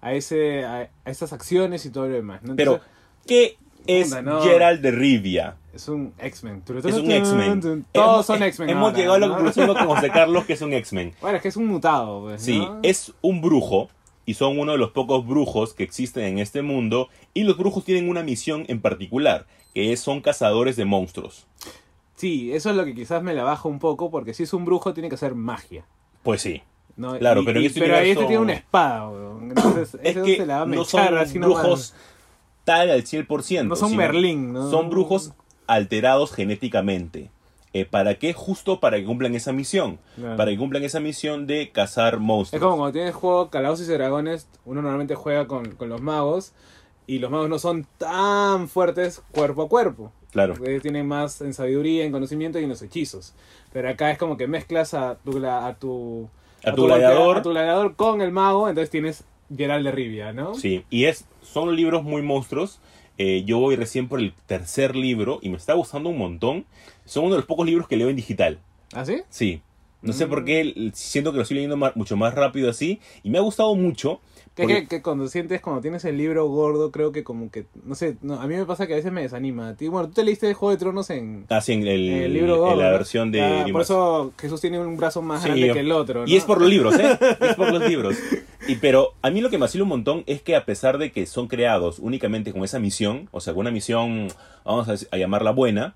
a 0.00 0.12
ese 0.14 0.64
a, 0.64 0.88
esas 1.04 1.32
acciones 1.32 1.84
y 1.84 1.90
todo 1.90 2.06
lo 2.06 2.14
demás. 2.14 2.44
¿no? 2.44 2.54
Pero, 2.54 2.78
¿qué 3.26 3.56
es 3.88 4.22
no. 4.22 4.40
Gerald 4.42 4.82
de 4.82 4.92
Rivia? 4.92 5.56
es 5.74 5.88
un 5.88 6.12
X-Men. 6.16 6.62
Es 6.84 6.94
un 6.94 7.10
X-Men. 7.10 7.84
Todos 7.90 8.24
son 8.24 8.40
X-Men. 8.40 8.70
Hemos 8.70 8.84
ahora, 8.90 8.96
llegado 8.98 9.14
a 9.16 9.18
la 9.18 9.28
conclusión 9.30 9.66
con 9.66 9.86
José 9.88 10.10
Carlos 10.10 10.44
que 10.44 10.52
es 10.52 10.62
un 10.62 10.72
X-Men. 10.74 11.12
Bueno, 11.20 11.38
es 11.38 11.42
que 11.42 11.48
es 11.48 11.56
un 11.56 11.66
mutado, 11.66 12.20
pues, 12.20 12.40
Sí, 12.40 12.64
es 12.84 13.12
un 13.20 13.40
brujo 13.40 13.88
y 14.26 14.34
son 14.34 14.58
uno 14.58 14.72
de 14.72 14.78
los 14.78 14.90
pocos 14.92 15.26
brujos 15.26 15.74
que 15.74 15.82
existen 15.82 16.24
en 16.24 16.38
este 16.38 16.62
mundo 16.62 17.08
y 17.34 17.42
los 17.44 17.56
brujos 17.58 17.84
tienen 17.84 18.08
una 18.08 18.22
misión 18.22 18.64
en 18.68 18.80
particular, 18.80 19.46
que 19.74 19.92
es, 19.92 20.00
son 20.00 20.20
cazadores 20.20 20.76
de 20.76 20.84
monstruos. 20.84 21.46
Sí, 22.16 22.52
eso 22.52 22.70
es 22.70 22.76
lo 22.76 22.84
que 22.84 22.94
quizás 22.94 23.22
me 23.22 23.34
la 23.34 23.42
baja 23.42 23.68
un 23.68 23.78
poco, 23.78 24.10
porque 24.10 24.32
si 24.34 24.44
es 24.44 24.52
un 24.52 24.64
brujo 24.64 24.94
tiene 24.94 25.08
que 25.08 25.16
hacer 25.16 25.34
magia. 25.34 25.84
Pues 26.22 26.40
sí. 26.42 26.62
¿no? 26.96 27.18
Claro, 27.18 27.40
Y- 27.42 27.44
pero 27.46 27.58
en 27.60 27.66
este 27.66 27.80
pero 27.80 27.94
universo- 27.94 28.12
este 28.20 28.26
tiene 28.26 28.42
una 28.42 28.52
espada, 28.52 29.08
weón. 29.08 29.48
Entonces, 29.48 29.98
Es 30.02 30.16
que 30.18 30.36
se 30.36 30.46
la 30.46 30.56
va 30.58 30.62
a 30.62 30.66
no 30.66 30.84
son 30.84 31.18
así 31.18 31.38
nomás. 31.38 31.62
brujos 31.62 31.94
tal 32.64 32.90
al 32.90 33.02
100%. 33.04 33.66
No 33.66 33.76
son 33.76 33.96
Merlín, 33.96 34.52
¿no? 34.52 34.70
Son 34.70 34.88
brujos 34.90 35.32
alterados 35.66 36.32
genéticamente. 36.32 37.30
Eh, 37.74 37.84
¿Para 37.86 38.16
qué? 38.16 38.32
Justo 38.34 38.80
para 38.80 38.98
que 38.98 39.04
cumplan 39.04 39.34
esa 39.34 39.52
misión. 39.52 39.98
Claro. 40.16 40.36
Para 40.36 40.50
que 40.50 40.58
cumplan 40.58 40.82
esa 40.82 41.00
misión 41.00 41.46
de 41.46 41.70
cazar 41.70 42.14
Es 42.14 42.20
monstruos. 42.20 42.62
como 42.62 42.76
cuando 42.76 42.92
tienes 42.92 43.14
juego 43.14 43.48
Calabozos 43.50 43.88
y 43.88 43.92
Dragones, 43.92 44.46
uno 44.66 44.82
normalmente 44.82 45.14
juega 45.14 45.46
con, 45.46 45.72
con 45.72 45.88
los 45.88 46.00
magos, 46.02 46.52
y 47.06 47.18
los 47.18 47.30
magos 47.30 47.48
no 47.48 47.58
son 47.58 47.86
tan 47.98 48.68
fuertes 48.68 49.22
cuerpo 49.32 49.62
a 49.62 49.68
cuerpo. 49.68 50.12
Claro. 50.32 50.54
Ellos 50.64 50.82
tienen 50.82 51.06
más 51.08 51.40
en 51.40 51.52
sabiduría, 51.54 52.04
en 52.04 52.12
conocimiento 52.12 52.58
y 52.60 52.64
en 52.64 52.68
los 52.70 52.80
hechizos. 52.82 53.34
Pero 53.72 53.88
acá 53.88 54.10
es 54.10 54.18
como 54.18 54.36
que 54.36 54.46
mezclas 54.46 54.94
a 54.94 55.16
tu, 55.16 55.44
a 55.44 55.74
tu, 55.78 56.28
A 56.64 56.74
tu 56.74 56.84
gladiador. 56.86 57.38
a 57.38 57.42
tu 57.42 57.50
gladiador 57.50 57.96
con 57.96 58.20
el 58.22 58.32
mago, 58.32 58.68
entonces 58.68 58.90
tienes 58.90 59.24
Gerald 59.54 59.84
de 59.84 59.92
Rivia, 59.92 60.32
¿no? 60.32 60.54
Sí, 60.54 60.84
y 60.90 61.04
es, 61.04 61.26
son 61.42 61.74
libros 61.74 62.02
muy 62.04 62.22
monstruos. 62.22 62.80
Eh, 63.18 63.44
yo 63.44 63.58
voy 63.58 63.76
recién 63.76 64.08
por 64.08 64.20
el 64.20 64.32
tercer 64.46 64.96
libro 64.96 65.38
y 65.42 65.50
me 65.50 65.56
está 65.56 65.74
gustando 65.74 66.08
un 66.08 66.18
montón. 66.18 66.64
Son 67.04 67.24
uno 67.24 67.34
de 67.34 67.38
los 67.40 67.46
pocos 67.46 67.66
libros 67.66 67.88
que 67.88 67.96
leo 67.96 68.08
en 68.08 68.16
digital. 68.16 68.58
¿Ah, 68.94 69.04
sí? 69.04 69.22
Sí. 69.30 69.60
No 70.02 70.12
sé 70.12 70.26
Mm. 70.26 70.28
por 70.30 70.44
qué, 70.44 70.60
l- 70.62 70.90
siento 70.94 71.30
que 71.30 71.36
lo 71.36 71.42
estoy 71.42 71.56
leyendo 71.56 71.76
mucho 71.94 72.16
más 72.16 72.34
rápido 72.34 72.68
así. 72.68 73.00
Y 73.22 73.30
me 73.30 73.38
ha 73.38 73.40
gustado 73.40 73.74
mucho. 73.76 74.20
Que, 74.56 74.64
porque- 74.64 74.82
que, 74.82 74.88
que 74.88 75.02
cuando 75.02 75.28
sientes, 75.28 75.60
cuando 75.62 75.80
tienes 75.80 76.04
el 76.04 76.18
libro 76.18 76.46
gordo, 76.48 76.90
creo 76.90 77.10
que 77.12 77.24
como 77.24 77.50
que, 77.50 77.64
no 77.84 77.94
sé, 77.94 78.16
no, 78.20 78.34
a 78.40 78.46
mí 78.46 78.54
me 78.56 78.66
pasa 78.66 78.86
que 78.86 78.92
a 78.92 78.96
veces 78.96 79.10
me 79.12 79.22
desanima. 79.22 79.68
A 79.70 79.74
ti, 79.76 79.88
bueno, 79.88 80.08
tú 80.08 80.14
te 80.14 80.24
leíste 80.24 80.52
Juego 80.52 80.72
de 80.72 80.76
Tronos 80.76 81.08
en, 81.10 81.46
en, 81.48 81.86
el, 81.86 82.08
en 82.10 82.22
el 82.24 82.32
libro 82.34 82.54
en 82.54 82.60
gordo. 82.60 82.82
la 82.82 82.90
versión 82.90 83.30
de... 83.32 83.40
Ah, 83.42 83.64
por 83.72 83.80
eso 83.82 84.32
Jesús 84.38 84.60
tiene 84.60 84.78
un 84.80 84.96
brazo 84.98 85.22
más 85.22 85.40
Sí, 85.42 85.48
grande 85.48 85.68
yo- 85.68 85.72
que 85.74 85.80
el 85.80 85.92
otro. 85.92 86.24
Y 86.26 86.36
es 86.36 86.44
por 86.44 86.60
los 86.60 86.68
libros, 86.68 86.98
¿eh? 86.98 87.16
Es 87.40 87.54
por 87.54 87.72
los 87.72 87.88
libros. 87.88 88.16
Y, 88.68 88.76
pero 88.76 89.14
a 89.22 89.30
mí 89.30 89.40
lo 89.40 89.48
que 89.50 89.56
me 89.56 89.62
vacila 89.62 89.84
un 89.84 89.88
montón 89.90 90.22
es 90.26 90.42
que 90.42 90.54
a 90.56 90.64
pesar 90.66 90.98
de 90.98 91.12
que 91.12 91.24
son 91.26 91.46
creados 91.48 91.98
únicamente 92.00 92.52
con 92.52 92.62
esa 92.64 92.78
misión, 92.78 93.28
o 93.30 93.40
sea, 93.40 93.54
con 93.54 93.60
una 93.60 93.70
misión, 93.70 94.28
vamos 94.64 95.06
a 95.10 95.16
llamarla 95.16 95.52
buena, 95.52 95.94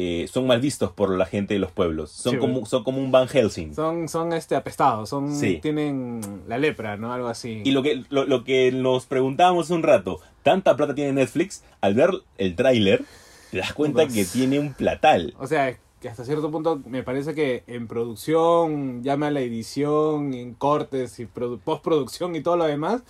eh, 0.00 0.26
son 0.32 0.46
mal 0.46 0.60
vistos 0.60 0.92
por 0.92 1.10
la 1.10 1.26
gente 1.26 1.54
de 1.54 1.60
los 1.60 1.72
pueblos. 1.72 2.10
Son, 2.12 2.32
Sí, 2.34 2.38
como, 2.38 2.64
son 2.66 2.84
como 2.84 2.98
un 2.98 3.10
Van 3.10 3.26
Helsing. 3.28 3.74
Son, 3.74 4.08
son 4.08 4.32
este, 4.32 4.54
apestados, 4.56 5.08
son, 5.08 5.34
Sí. 5.34 5.58
tienen 5.60 6.20
la 6.46 6.56
lepra, 6.56 6.96
¿no? 6.96 7.12
Algo 7.12 7.26
así. 7.28 7.62
Y 7.64 7.72
lo 7.72 7.82
que, 7.82 8.04
lo, 8.08 8.24
lo 8.24 8.44
que 8.44 8.70
nos 8.72 9.06
preguntábamos 9.06 9.70
un 9.70 9.82
rato, 9.82 10.20
tanta 10.44 10.76
plata 10.76 10.94
tiene 10.94 11.12
Netflix, 11.12 11.64
al 11.80 11.94
ver 11.94 12.10
el 12.38 12.54
tráiler, 12.54 13.04
te 13.50 13.58
das 13.58 13.72
cuenta 13.74 14.02
Pues- 14.04 14.14
que 14.14 14.24
tiene 14.24 14.58
un 14.60 14.72
platal. 14.72 15.34
O 15.38 15.46
sea, 15.48 15.76
que 16.00 16.08
hasta 16.08 16.24
cierto 16.24 16.48
punto 16.52 16.80
me 16.86 17.02
parece 17.02 17.34
que 17.34 17.64
en 17.66 17.88
producción, 17.88 19.02
llame 19.02 19.26
a 19.26 19.30
la 19.32 19.40
edición, 19.40 20.32
en 20.32 20.54
cortes 20.54 21.18
y 21.18 21.26
produ- 21.26 21.58
postproducción 21.58 22.36
y 22.36 22.40
todo 22.40 22.56
lo 22.56 22.66
demás, 22.66 23.02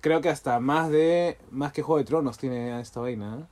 creo 0.00 0.20
que 0.20 0.30
hasta 0.30 0.58
más 0.58 0.90
de 0.90 1.38
más 1.52 1.72
que 1.72 1.82
Juego 1.82 1.98
de 1.98 2.04
Tronos 2.04 2.36
tiene 2.38 2.80
esta 2.80 2.98
vaina. 3.00 3.38
¿eh? 3.40 3.44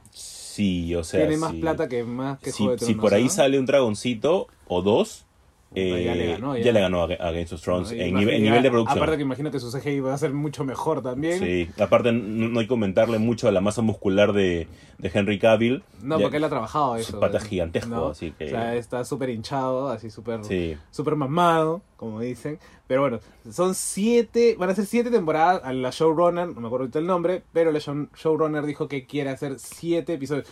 Sí, 0.53 0.95
o 0.95 1.03
sea, 1.03 1.21
tiene 1.21 1.39
más 1.39 1.55
plata 1.55 1.89
que 1.89 2.05
más 2.05 2.39
que 2.39 2.53
si, 2.53 2.69
de 2.69 2.79
si 2.79 2.93
por 2.93 3.15
ahí 3.15 3.25
¿no? 3.25 3.31
sale 3.31 3.59
un 3.59 3.65
dragoncito 3.65 4.49
o 4.69 4.83
dos, 4.83 5.25
eh, 5.75 6.05
ya 6.05 6.15
le 6.15 6.27
ganó, 6.33 6.57
ya 6.57 6.65
ya. 6.65 6.73
le 6.73 6.81
ganó 6.81 7.03
a, 7.03 7.05
a 7.05 7.31
Games 7.33 7.53
of 7.53 7.61
Thrones 7.63 7.93
¿no? 7.93 7.99
En, 8.03 8.15
nivel, 8.15 8.35
en 8.37 8.43
nivel 8.43 8.63
de 8.63 8.71
producción. 8.71 8.99
Aparte 8.99 9.17
que 9.17 9.23
imagino 9.23 9.51
que 9.51 9.59
su 9.61 9.71
CGI 9.71 10.01
va 10.01 10.15
a 10.15 10.19
ser 10.19 10.33
mucho 10.33 10.65
mejor 10.65 11.03
también. 11.03 11.39
Sí, 11.39 11.69
aparte 11.81 12.13
no, 12.13 12.49
no 12.49 12.61
hay 12.61 12.67
que 12.67 12.69
comentarle 12.69 13.19
mucho 13.19 13.49
a 13.49 13.53
la 13.53 13.61
masa 13.61 13.81
muscular 13.83 14.33
de, 14.33 14.69
de 14.99 15.11
Henry 15.13 15.39
Cavill. 15.39 15.83
No, 16.03 16.19
Ya- 16.19 16.23
porque 16.25 16.37
él 16.39 16.45
ha 16.45 16.49
trabajado 16.51 16.97
eso. 16.97 17.13
Su 17.13 17.21
pata 17.21 17.39
¿eh? 17.39 17.41
es 17.41 17.47
gigantesco, 17.49 17.89
¿no? 17.91 18.07
así 18.09 18.33
que- 18.33 18.47
O 18.47 18.49
sea, 18.51 18.75
está 18.77 19.05
súper 19.05 19.31
hinchado, 19.31 19.89
así 19.89 20.11
súper 20.11 20.45
Sí, 20.45 20.77
súper 20.91 21.17
mamado, 21.17 21.83
como 21.97 22.21
dicen. 22.21 22.59
Pero 22.87 23.01
bueno, 23.03 23.21
son 23.51 23.75
siete, 23.75 24.57
van 24.59 24.69
a 24.69 24.75
ser 24.75 24.85
siete 24.85 25.11
temporadas. 25.11 25.63
A 25.65 25.73
la 25.73 25.89
showrunner, 25.91 26.49
no 26.49 26.61
me 26.61 26.67
acuerdo 26.67 26.85
ahorita 26.85 26.99
el 26.99 27.07
nombre, 27.07 27.43
pero 27.53 27.73
la 27.73 27.79
show- 27.79 28.09
showrunner 28.15 28.67
dijo 28.67 28.89
que 28.89 29.07
quiere 29.07 29.31
hacer 29.31 29.59
siete 29.59 30.13
episodios. 30.15 30.47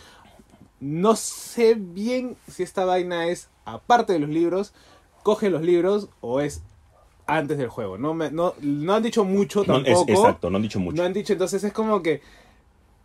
No 0.79 1.15
sé 1.15 1.75
bien 1.77 2.35
si 2.47 2.63
esta 2.63 2.85
vaina 2.85 3.27
es 3.27 3.49
aparte 3.65 4.13
de 4.13 4.19
los 4.19 4.29
libros, 4.29 4.73
coge 5.23 5.49
los 5.49 5.61
libros 5.61 6.09
o 6.21 6.39
es 6.41 6.61
antes 7.27 7.57
del 7.57 7.69
juego. 7.69 7.97
No, 7.97 8.13
me, 8.13 8.31
no, 8.31 8.53
no 8.61 8.93
han 8.95 9.03
dicho 9.03 9.23
mucho 9.23 9.63
No, 9.65 9.77
es- 9.77 9.83
tampoco. 9.85 10.11
exacto, 10.11 10.49
no 10.49 10.57
han 10.57 10.63
dicho 10.63 10.79
mucho. 10.79 10.97
No 10.97 11.03
han 11.03 11.13
dicho, 11.13 11.33
entonces 11.33 11.63
es 11.63 11.71
como 11.73 12.01
que 12.01 12.21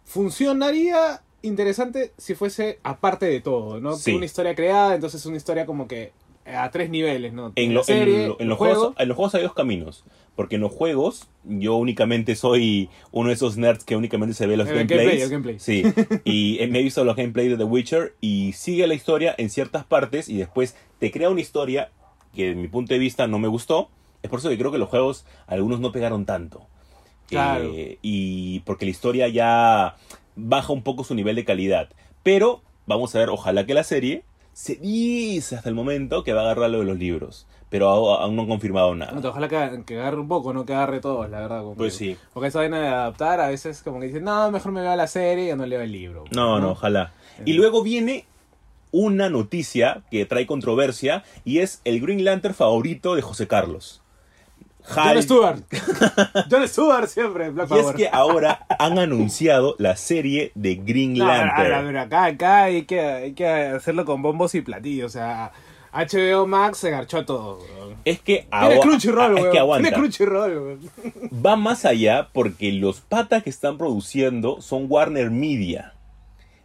funcionaría 0.05 1.23
interesante 1.43 2.13
si 2.17 2.35
fuese 2.35 2.79
aparte 2.83 3.27
de 3.27 3.41
todo, 3.41 3.81
¿no? 3.81 3.97
Sí. 3.97 4.15
Una 4.15 4.25
historia 4.25 4.55
creada, 4.55 4.95
entonces 4.95 5.25
una 5.27 5.37
historia 5.37 5.67
como 5.67 5.87
que 5.87 6.13
a 6.47 6.71
tres 6.71 6.91
niveles, 6.91 7.33
¿no? 7.33 7.53
En, 7.57 7.75
lo- 7.75 7.83
en 7.89 8.29
lo- 8.29 8.37
los 8.39 8.57
juego. 8.59 8.75
juegos, 8.77 8.95
en 8.99 9.09
los 9.09 9.17
juegos 9.17 9.35
hay 9.35 9.43
dos 9.43 9.55
caminos. 9.55 10.05
Porque 10.37 10.57
en 10.57 10.61
los 10.61 10.71
juegos 10.73 11.29
yo 11.45 11.77
únicamente 11.77 12.37
soy 12.37 12.91
uno 13.11 13.29
de 13.29 13.35
esos 13.35 13.57
nerds 13.57 13.85
que 13.85 13.97
únicamente 13.97 14.35
se 14.35 14.47
ve 14.47 14.57
los 14.59 14.69
El 14.69 14.75
gameplays. 14.87 15.01
gameplay, 15.01 15.23
el 15.23 15.31
gameplay. 15.31 15.59
Sí. 15.59 15.83
Y 16.25 16.59
me 16.71 16.81
he 16.81 16.83
visto 16.83 17.05
los 17.05 17.17
gameplays 17.17 17.51
de 17.51 17.57
The 17.57 17.65
Witcher 17.65 18.15
y 18.21 18.53
sigue 18.53 18.87
la 18.87 18.93
historia 18.95 19.35
en 19.39 19.49
ciertas 19.49 19.85
partes 19.87 20.29
y 20.29 20.37
después 20.37 20.77
te 20.99 21.11
crea 21.11 21.31
una 21.31 21.41
historia 21.41 21.91
que 22.37 22.51
de 22.51 22.55
mi 22.55 22.69
punto 22.69 22.95
de 22.95 23.01
vista 23.01 23.27
no 23.27 23.41
me 23.41 23.49
gustó. 23.49 23.89
Es 24.23 24.31
por 24.31 24.39
eso 24.39 24.49
que 24.49 24.59
creo 24.59 24.71
que 24.71 24.79
los 24.79 24.89
juegos 24.89 25.25
algunos 25.47 25.81
no 25.81 25.91
pegaron 25.91 26.25
tanto. 26.25 26.67
Claro. 27.29 27.73
Eh, 27.75 27.99
y 28.03 28.61
porque 28.61 28.85
la 28.85 28.93
historia 28.93 29.29
ya 29.29 29.97
baja 30.37 30.73
un 30.73 30.83
poco 30.83 31.03
su 31.03 31.15
nivel 31.15 31.35
de 31.35 31.45
calidad. 31.45 31.89
Pero 32.23 32.63
vamos 32.87 33.15
a 33.15 33.19
ver, 33.19 33.31
ojalá 33.31 33.67
que 33.67 33.75
la 33.75 33.83
serie 33.85 34.23
Se 34.53 34.77
dice 34.77 35.57
hasta 35.57 35.69
el 35.69 35.75
momento 35.75 36.25
que 36.25 36.33
va 36.33 36.41
a 36.41 36.45
agarrar 36.45 36.71
lo 36.71 36.79
de 36.79 36.87
los 36.87 36.97
libros, 36.97 37.47
pero 37.69 37.89
aún 37.91 38.37
no 38.37 38.43
han 38.43 38.49
confirmado 38.49 38.95
nada. 38.95 39.29
Ojalá 39.29 39.49
que, 39.49 39.85
que 39.85 39.99
agarre 40.01 40.19
un 40.19 40.29
poco, 40.29 40.55
no 40.55 40.65
que 40.65 40.73
agarre 40.73 41.01
todos, 41.01 41.29
la 41.29 41.41
verdad. 41.41 41.63
Pues 41.77 41.95
sí. 41.95 42.17
Porque 42.33 42.49
esa 42.49 42.61
vaina 42.61 42.81
de 42.81 42.89
adaptar 42.89 43.39
a 43.41 43.49
veces 43.49 43.83
como 43.83 44.01
que 44.01 44.07
dicen, 44.07 44.25
no, 44.25 44.51
mejor 44.51 44.73
me 44.73 44.81
veo 44.81 44.97
la 44.97 45.09
serie 45.09 45.53
y 45.53 45.55
no 45.55 45.67
leo 45.67 45.83
el 45.83 45.93
libro. 45.93 46.25
No, 46.31 46.59
no, 46.59 46.71
ojalá. 46.71 47.13
Y 47.45 47.53
luego 47.53 47.83
viene 47.83 48.25
una 48.99 49.29
noticia 49.29 50.03
que 50.11 50.25
trae 50.25 50.47
controversia 50.47 51.23
y 51.45 51.59
es 51.59 51.81
el 51.85 52.01
Green 52.01 52.25
Lantern 52.25 52.55
favorito 52.55 53.15
de 53.15 53.21
José 53.23 53.47
Carlos. 53.47 54.01
John 54.89 55.09
Hal- 55.09 55.23
Stewart. 55.23 55.63
John 56.51 56.67
Stewart 56.69 57.09
siempre, 57.09 57.51
Black 57.51 57.69
Y 57.73 57.79
es 57.79 57.87
que 57.93 58.09
ahora 58.11 58.65
han 58.79 58.99
anunciado 58.99 59.75
la 59.79 59.97
serie 59.97 60.53
de 60.55 60.77
Green 60.77 61.15
No, 61.15 61.27
Lantern. 61.27 61.87
ver, 61.89 61.99
acá, 61.99 62.25
acá 62.25 62.63
hay 62.65 62.85
que, 62.85 63.01
hay 63.01 63.33
que 63.33 63.47
hacerlo 63.49 64.05
con 64.05 64.23
bombos 64.23 64.55
y 64.55 64.61
platillos. 64.63 65.07
O 65.07 65.13
sea, 65.13 65.51
HBO 65.93 66.47
Max 66.47 66.79
se 66.79 66.91
garchó 66.91 67.19
a 67.19 67.27
todo. 67.27 67.59
Es 68.05 68.21
que 68.21 68.47
ahora 68.53 68.79
Crunchyroll, 68.79 69.37
es 69.39 69.47
que 69.47 69.59
aguanta. 69.59 69.89
Tiene 69.89 70.01
Crunchyroll. 70.03 70.79
Va 71.45 71.57
más 71.57 71.85
allá 71.85 72.29
porque 72.33 72.71
los 72.73 73.01
patas 73.01 73.43
que 73.43 73.51
están 73.51 73.79
produciendo 73.79 74.61
son 74.63 74.87
Warner 74.89 75.31
Media. 75.33 75.95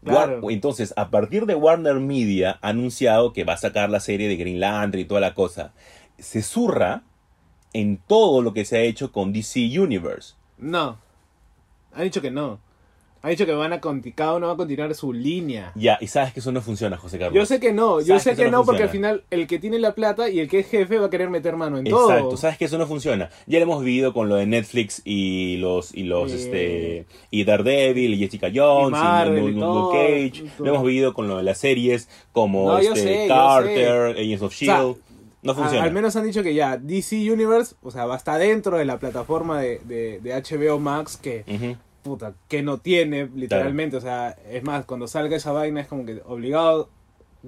Claro. 0.03 0.39
War- 0.41 0.51
Entonces, 0.53 0.93
a 0.97 1.09
partir 1.09 1.45
de 1.45 1.55
Warner 1.55 1.95
Media 1.99 2.57
ha 2.61 2.69
anunciado 2.69 3.33
que 3.33 3.43
va 3.43 3.53
a 3.53 3.57
sacar 3.57 3.89
la 3.89 3.99
serie 3.99 4.27
de 4.27 4.35
Green 4.35 4.59
Lantern 4.59 5.01
y 5.01 5.05
toda 5.05 5.21
la 5.21 5.33
cosa. 5.33 5.73
Se 6.17 6.41
zurra 6.41 7.03
en 7.73 7.97
todo 7.97 8.41
lo 8.41 8.53
que 8.53 8.65
se 8.65 8.77
ha 8.77 8.81
hecho 8.81 9.11
con 9.11 9.31
DC 9.31 9.79
Universe. 9.79 10.33
No. 10.57 10.97
Ha 11.93 12.01
dicho 12.03 12.21
que 12.21 12.31
no. 12.31 12.59
Ha 13.23 13.29
dicho 13.29 13.45
que 13.45 13.51
van 13.53 13.71
a 13.71 13.79
cada 13.79 14.34
uno 14.36 14.47
va 14.47 14.53
a 14.53 14.57
continuar 14.57 14.95
su 14.95 15.13
línea. 15.13 15.71
Ya, 15.75 15.97
y 16.01 16.07
sabes 16.07 16.34
que 16.34 16.39
eso 16.39 16.51
no 16.51 16.60
funciona, 16.62 16.97
José 16.97 17.19
Carlos. 17.19 17.36
Yo 17.36 17.45
sé 17.45 17.60
que 17.60 17.71
no, 17.71 18.01
yo 18.01 18.17
sé 18.19 18.36
que 18.36 18.45
no 18.45 18.51
no, 18.60 18.65
porque 18.65 18.84
al 18.84 18.89
final 18.89 19.23
el 19.29 19.45
que 19.45 19.60
tiene 19.60 19.77
la 19.77 19.93
plata 19.93 20.27
y 20.29 20.39
el 20.39 20.49
que 20.49 20.60
es 20.60 20.67
jefe 20.69 20.97
va 20.97 21.05
a 21.05 21.10
querer 21.12 21.29
meter 21.29 21.55
mano 21.55 21.77
en 21.77 21.86
Exacto, 21.86 22.29
todo. 22.29 22.38
sabes 22.38 22.57
que 22.57 22.65
eso 22.65 22.79
no 22.79 22.88
funciona. 22.88 23.29
Ya 23.45 23.60
lo 23.60 23.63
hemos 23.65 23.84
vivido 23.84 24.13
con 24.13 24.27
lo 24.27 24.36
de 24.36 24.47
Netflix 24.47 25.01
y 25.05 25.57
los 25.57 25.93
y 25.93 26.03
los 26.03 26.31
este 26.31 27.05
y 27.29 27.43
Daredevil 27.43 28.13
y 28.15 28.17
Jessica 28.17 28.49
Jones 28.53 28.88
Y 28.89 28.91
Marvel 29.03 29.55
y 29.55 29.60
todo, 29.60 29.91
Cage. 29.91 30.43
todo. 30.57 30.65
Lo 30.65 30.71
hemos 30.73 30.88
vivido 30.88 31.13
con 31.13 31.27
lo 31.27 31.38
de 31.38 31.43
las 31.43 31.60
series 31.60 32.10
como 32.31 32.71
No, 32.71 32.77
este 32.79 33.01
sé, 33.01 33.25
Carter, 33.27 34.15
Agents 34.17 34.41
of 34.41 34.51
O 34.51 34.55
sea, 34.55 34.77
Shield. 34.81 34.97
no 35.43 35.51
A- 35.51 35.55
funciona. 35.55 35.84
al 35.84 35.91
menos 35.91 36.15
han 36.15 36.23
dicho 36.25 36.41
que 36.41 36.53
ya 36.55 36.77
DC 36.77 37.31
Universe, 37.31 37.75
o 37.84 37.91
sea, 37.91 38.05
va 38.05 38.15
a 38.15 38.17
estar 38.17 38.39
dentro 38.39 38.77
de 38.77 38.86
la 38.86 38.97
plataforma 38.99 39.60
de, 39.62 39.79
de, 39.86 40.19
de 40.21 40.34
HBO 40.34 40.79
Max 40.79 41.17
que. 41.17 41.43
Puta, 42.03 42.33
que 42.47 42.61
no 42.63 42.77
tiene, 42.79 43.29
literalmente. 43.35 43.97
O 43.97 44.01
sea, 44.01 44.29
es 44.49 44.63
más, 44.63 44.85
cuando 44.85 45.07
salga 45.07 45.35
esa 45.37 45.51
vaina 45.51 45.81
es 45.81 45.87
como 45.87 46.05
que 46.05 46.21
obligado. 46.25 46.89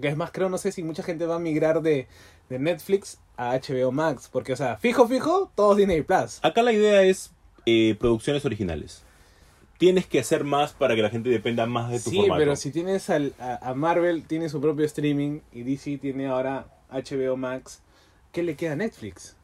Que 0.02 0.08
es 0.08 0.18
más, 0.18 0.32
creo, 0.32 0.50
no 0.50 0.58
sé 0.58 0.72
si 0.72 0.82
mucha 0.84 1.04
gente 1.04 1.26
va 1.26 1.36
a 1.36 1.40
migrar 1.40 1.82
de, 1.82 2.08
de 2.50 2.60
Netflix 2.60 3.20
a 3.38 3.56
HBO 3.58 3.92
Max. 3.92 4.30
Porque, 4.32 4.54
o 4.54 4.56
sea, 4.56 4.78
fijo, 4.78 5.08
fijo, 5.08 5.52
todos 5.56 5.78
Disney 5.78 6.02
Plus. 6.02 6.40
Acá 6.42 6.64
la 6.64 6.74
idea 6.74 7.04
es 7.04 7.32
eh, 7.66 7.96
producciones 8.00 8.44
originales. 8.46 9.04
Tienes 9.78 10.06
que 10.08 10.20
hacer 10.20 10.44
más 10.46 10.72
para 10.74 10.96
que 10.96 11.02
la 11.02 11.10
gente 11.10 11.30
dependa 11.30 11.66
más 11.66 11.92
de 11.92 12.00
tu 12.00 12.10
Sí, 12.10 12.16
formato. 12.18 12.40
pero 12.40 12.56
si 12.56 12.72
tienes 12.72 13.10
al- 13.10 13.34
a, 13.40 13.70
a 13.70 13.74
Marvel, 13.74 14.24
tiene 14.26 14.48
su 14.50 14.62
propio 14.62 14.86
streaming 14.86 15.42
y 15.52 15.64
DC 15.64 15.98
tiene 15.98 16.28
ahora 16.28 16.68
HBO 16.92 17.36
Max, 17.38 17.82
¿qué 18.32 18.44
le 18.44 18.56
queda 18.56 18.74
a 18.74 18.76
Netflix? 18.78 19.36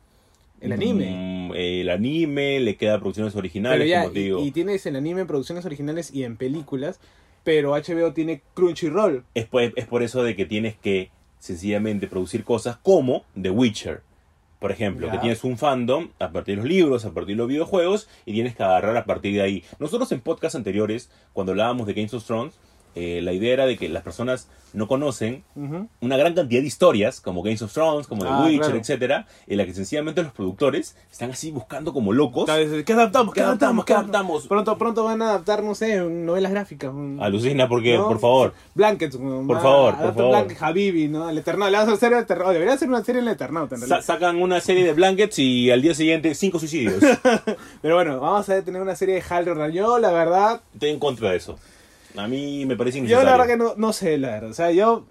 El 0.62 0.72
anime. 0.74 1.50
Mm, 1.50 1.54
el 1.56 1.90
anime, 1.90 2.60
le 2.60 2.76
queda 2.76 3.00
producciones 3.00 3.36
originales, 3.36 3.88
ya, 3.88 4.02
como 4.02 4.14
te 4.14 4.20
y, 4.20 4.24
digo. 4.24 4.44
y 4.46 4.52
tienes 4.52 4.86
el 4.86 4.96
anime 4.96 5.22
en 5.22 5.28
producciones 5.28 5.66
originales 5.66 6.14
y 6.14 6.24
en 6.24 6.38
películas, 6.38 7.00
pero 7.44 7.72
HBO 7.72 8.14
tiene 8.14 8.42
Crunchyroll. 8.54 9.24
es, 9.34 9.46
por, 9.46 9.62
es 9.64 9.86
por 9.88 10.04
eso 10.04 10.24
de 10.24 10.36
que 10.36 10.46
tienes 10.46 10.76
que 10.76 11.10
sencillamente 11.40 12.08
producir 12.08 12.44
cosas 12.44 12.78
como 12.78 13.24
The 13.42 13.50
Witcher. 13.50 14.02
Por 14.60 14.74
ejemplo, 14.74 15.08
Ya. 15.08 15.14
que 15.14 15.18
tienes 15.20 15.46
un 15.46 15.58
fandom 15.58 16.10
a 16.20 16.32
partir 16.34 16.56
de 16.58 16.62
los 16.64 16.70
libros, 16.70 17.06
a 17.06 17.14
partir 17.14 17.36
de 17.36 17.38
los 17.38 17.48
videojuegos, 17.48 18.10
y 18.26 18.34
tienes 18.34 18.58
que 18.58 18.64
agarrar 18.64 18.98
a 18.98 19.06
partir 19.06 19.34
de 19.34 19.42
ahí. 19.42 19.64
Nosotros 19.80 20.12
en 20.12 20.20
podcasts 20.20 20.56
anteriores, 20.58 21.10
cuando 21.32 21.54
hablábamos 21.54 21.88
de 21.88 21.94
Games 21.94 22.14
of 22.14 22.26
Thrones, 22.26 22.60
eh, 22.96 23.22
la 23.24 23.34
idea 23.34 23.54
era 23.54 23.66
de 23.66 23.78
que 23.78 23.88
las 23.90 24.04
personas 24.04 24.48
no 24.72 24.88
conocen 24.88 25.44
Ujú. 25.56 25.88
una 26.02 26.16
gran 26.16 26.36
cantidad 26.36 26.62
de 26.62 26.68
historias, 26.68 27.22
como 27.22 27.42
Games 27.42 27.62
of 27.64 27.74
Thrones, 27.74 28.06
como 28.06 28.22
The 28.24 28.30
Ah, 28.30 28.42
Witcher, 28.44 28.60
claro. 28.62 28.78
etcétera, 28.78 29.28
en 29.48 29.58
la 29.58 29.66
que 29.66 29.74
sencillamente 29.74 30.22
los 30.22 30.32
productores 30.32 30.96
están 31.12 31.32
así 31.32 31.50
buscando 31.50 31.92
como 31.92 32.14
locos. 32.14 32.46
¿Qué 32.86 32.94
adaptamos? 32.94 33.34
¿Qué 33.34 33.40
¿Qué 33.42 33.46
adaptamos? 33.46 33.86
¿Qué 33.86 33.94
adaptamos? 33.94 34.48
Pronto, 34.48 34.78
pronto 34.78 35.04
van 35.06 35.22
a 35.24 35.30
adaptar, 35.30 35.64
no 35.64 35.74
sé, 35.74 35.98
novelas 36.02 36.52
gráficas. 36.52 36.92
Alucina 37.20 37.68
porque, 37.68 37.98
¿no? 37.98 38.08
por 38.10 38.20
favor. 38.20 38.54
Blankets. 38.76 39.18
Por 39.18 39.56
va- 39.56 39.60
favor, 39.60 39.96
por 39.98 40.14
favor. 40.14 40.30
Blanket, 40.30 40.58
Habibi, 40.62 41.08
¿no? 41.08 41.28
El 41.30 41.40
Eternauta. 41.40 41.72
Le 41.72 41.78
vas 41.78 41.88
a 41.90 41.94
hacer 41.94 42.14
el 42.14 42.20
Eternauta. 42.20 42.54
Debería 42.54 42.78
ser 42.78 42.90
una 42.90 43.04
serie 43.04 43.22
en 43.22 43.28
el 43.28 43.34
Eternauta, 43.34 43.74
en 43.76 43.82
Sa- 43.82 43.88
realidad. 43.88 44.06
sacan 44.06 44.40
una 44.40 44.60
serie 44.62 44.84
de 44.86 44.94
blankets 44.94 45.40
y 45.40 45.72
al 45.72 45.82
día 45.82 45.96
siguiente 45.96 46.36
cinco 46.36 46.60
suicidios. 46.60 47.04
Pero 47.82 47.96
bueno, 47.96 48.20
vamos 48.20 48.48
a 48.50 48.62
tener 48.62 48.82
una 48.82 48.96
serie 48.96 49.16
de 49.16 49.24
Hal 49.28 49.46
Jordan. 49.46 49.72
Yo, 49.72 49.98
la 49.98 50.12
verdad, 50.12 50.62
Estoy 50.74 50.90
en 50.92 51.00
contra 51.00 51.32
de 51.32 51.38
eso. 51.38 51.58
A 52.24 52.28
mí 52.28 52.66
me 52.66 52.76
parece 52.76 52.98
Yo 52.98 53.06
innecesario. 53.06 53.26
la 53.26 53.38
verdad 53.38 53.48
que 53.48 53.58
no, 53.58 53.74
no 53.76 53.94
sé, 53.94 54.18
la 54.18 54.30
verdad. 54.30 54.50
O 54.50 54.54
sea, 54.54 54.72
yo... 54.72 55.06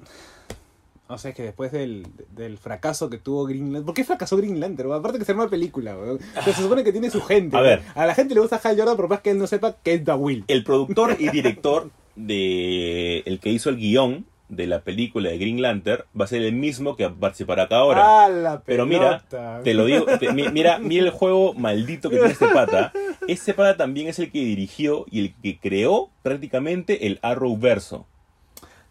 O 1.11 1.17
sea, 1.17 1.31
es 1.31 1.37
que 1.37 1.43
después 1.43 1.73
del, 1.73 2.07
del 2.37 2.59
fracaso 2.59 3.09
que 3.09 3.17
tuvo 3.17 3.47
Green 3.47 3.73
Lantern... 3.73 3.87
¿Por 3.87 3.95
qué 3.95 4.05
fracasó 4.05 4.37
Green 4.37 4.61
Lantern? 4.61 4.91
weón? 4.91 5.01
Aparte 5.01 5.19
que 5.19 5.25
ser 5.25 5.37
una 5.37 5.49
película, 5.49 5.97
weón. 5.97 6.19
Se 6.45 6.53
supone 6.53 6.85
que 6.85 6.93
tiene 6.93 7.09
su 7.11 7.23
gente. 7.23 7.57
A 7.57 7.63
ver. 7.63 7.83
A 7.95 8.05
la 8.05 8.15
gente 8.15 8.35
le 8.35 8.41
gusta 8.41 8.61
Hal 8.63 8.77
Jordan, 8.77 8.97
pero 8.97 9.09
más 9.09 9.21
que 9.23 9.31
él 9.31 9.39
no 9.39 9.47
sepa 9.47 9.77
que 9.83 9.95
es 9.95 10.05
The 10.05 10.13
Will. 10.13 10.45
El 10.49 10.65
productor 10.65 11.17
y 11.19 11.31
director 11.31 11.91
de 12.15 13.21
el 13.21 13.41
que 13.41 13.51
hizo 13.51 13.71
el 13.71 13.77
guion 13.77 14.27
de 14.49 14.67
la 14.67 14.81
película 14.81 15.29
de 15.31 15.39
Green 15.39 15.61
Lantern 15.61 16.05
va 16.19 16.25
a 16.25 16.29
ser 16.29 16.43
el 16.43 16.55
mismo 16.55 16.97
que 16.97 17.09
participará 17.09 17.65
acá 17.65 17.77
ahora. 17.77 18.25
¡Ah, 18.25 18.29
la 18.29 18.61
Pero 18.65 18.87
mira, 18.87 19.23
te 19.63 19.75
lo 19.75 19.85
digo, 19.85 20.07
te- 20.19 20.33
mi- 20.33 20.49
mira, 20.49 20.79
mira 20.79 21.05
el 21.05 21.11
juego 21.11 21.53
maldito 21.55 22.09
que 22.11 22.17
tiene 22.17 22.33
este 22.33 22.49
pata. 22.49 22.93
Este 23.27 23.53
pata 23.55 23.77
también 23.77 24.09
es 24.09 24.19
el 24.19 24.31
que 24.31 24.39
dirigió 24.41 25.05
y 25.11 25.21
el 25.21 25.35
que 25.43 25.59
creó 25.59 26.09
prácticamente 26.23 27.07
el 27.07 27.19
Arrowverso. 27.23 28.07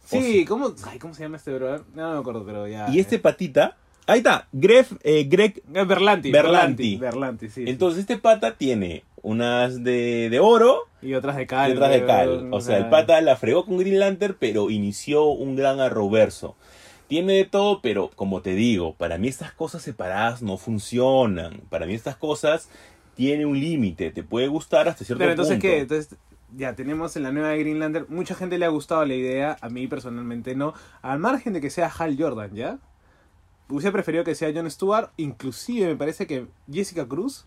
Sí, 0.05 0.45
¿cómo, 0.45 0.73
ay, 0.85 0.99
¿cómo 0.99 1.13
se 1.13 1.23
llama 1.23 1.37
este 1.37 1.53
brother? 1.53 1.81
No, 1.93 2.07
no 2.09 2.13
me 2.13 2.19
acuerdo, 2.19 2.45
pero 2.45 2.67
ya... 2.67 2.87
Y 2.89 2.99
este 2.99 3.19
patita, 3.19 3.75
ahí 4.05 4.19
está, 4.19 4.47
Greg, 4.53 4.85
eh, 5.03 5.25
Greg 5.29 5.61
Eh, 5.73 5.83
Berlanti. 5.83 6.31
Berlanti. 6.31 6.95
Berlanti, 6.95 7.47
sí. 7.49 7.65
sí. 7.65 7.69
Entonces 7.69 8.01
este 8.01 8.17
pata 8.17 8.53
tiene 8.55 9.03
unas 9.21 9.83
de, 9.83 10.29
de 10.29 10.39
oro 10.39 10.83
y 11.01 11.13
otras 11.13 11.35
de 11.35 11.47
cal. 11.47 11.71
y 11.71 11.73
otras 11.73 11.91
de 11.91 12.05
cal. 12.05 12.49
O 12.51 12.61
sea, 12.61 12.77
el 12.77 12.89
pata 12.89 13.19
la 13.21 13.35
fregó 13.35 13.65
con 13.65 13.77
Green 13.77 13.99
Lantern, 13.99 14.35
pero 14.39 14.69
inició 14.69 15.25
un 15.25 15.55
gran 15.55 15.79
arroverso. 15.79 16.55
Tiene 17.07 17.33
de 17.33 17.45
todo, 17.45 17.81
pero 17.81 18.09
como 18.15 18.41
te 18.41 18.53
digo, 18.53 18.93
para 18.95 19.17
mí 19.17 19.27
estas 19.27 19.53
cosas 19.53 19.81
separadas 19.81 20.41
no 20.41 20.57
funcionan. 20.57 21.61
Para 21.69 21.85
mí 21.85 21.93
estas 21.93 22.17
cosas 22.17 22.69
tienen 23.15 23.47
un 23.47 23.59
límite. 23.59 24.11
Te 24.11 24.23
puede 24.23 24.47
gustar 24.47 24.89
hasta 24.89 25.05
cierto 25.05 25.19
Pero 25.19 25.31
entonces, 25.31 25.55
punto. 25.55 25.67
¿qué? 25.67 25.79
Entonces, 25.79 26.17
ya 26.55 26.75
tenemos 26.75 27.15
en 27.15 27.23
la 27.23 27.31
nueva 27.31 27.49
de 27.49 27.59
Green 27.59 27.79
Lantern. 27.79 28.07
Mucha 28.09 28.35
gente 28.35 28.57
le 28.57 28.65
ha 28.65 28.69
gustado 28.69 29.05
la 29.05 29.13
idea. 29.15 29.57
A 29.61 29.69
mí 29.69 29.87
personalmente 29.87 30.55
no. 30.55 30.73
Al 31.01 31.19
margen 31.19 31.53
de 31.53 31.61
que 31.61 31.69
sea 31.69 31.87
Hal 31.97 32.17
Jordan, 32.19 32.53
¿ya? 32.53 32.79
Hubiese 33.69 33.91
preferido 33.91 34.23
que 34.23 34.35
sea 34.35 34.51
Jon 34.53 34.69
Stewart. 34.69 35.09
Inclusive 35.17 35.87
me 35.87 35.95
parece 35.95 36.27
que 36.27 36.47
Jessica 36.71 37.05
Cruz 37.07 37.45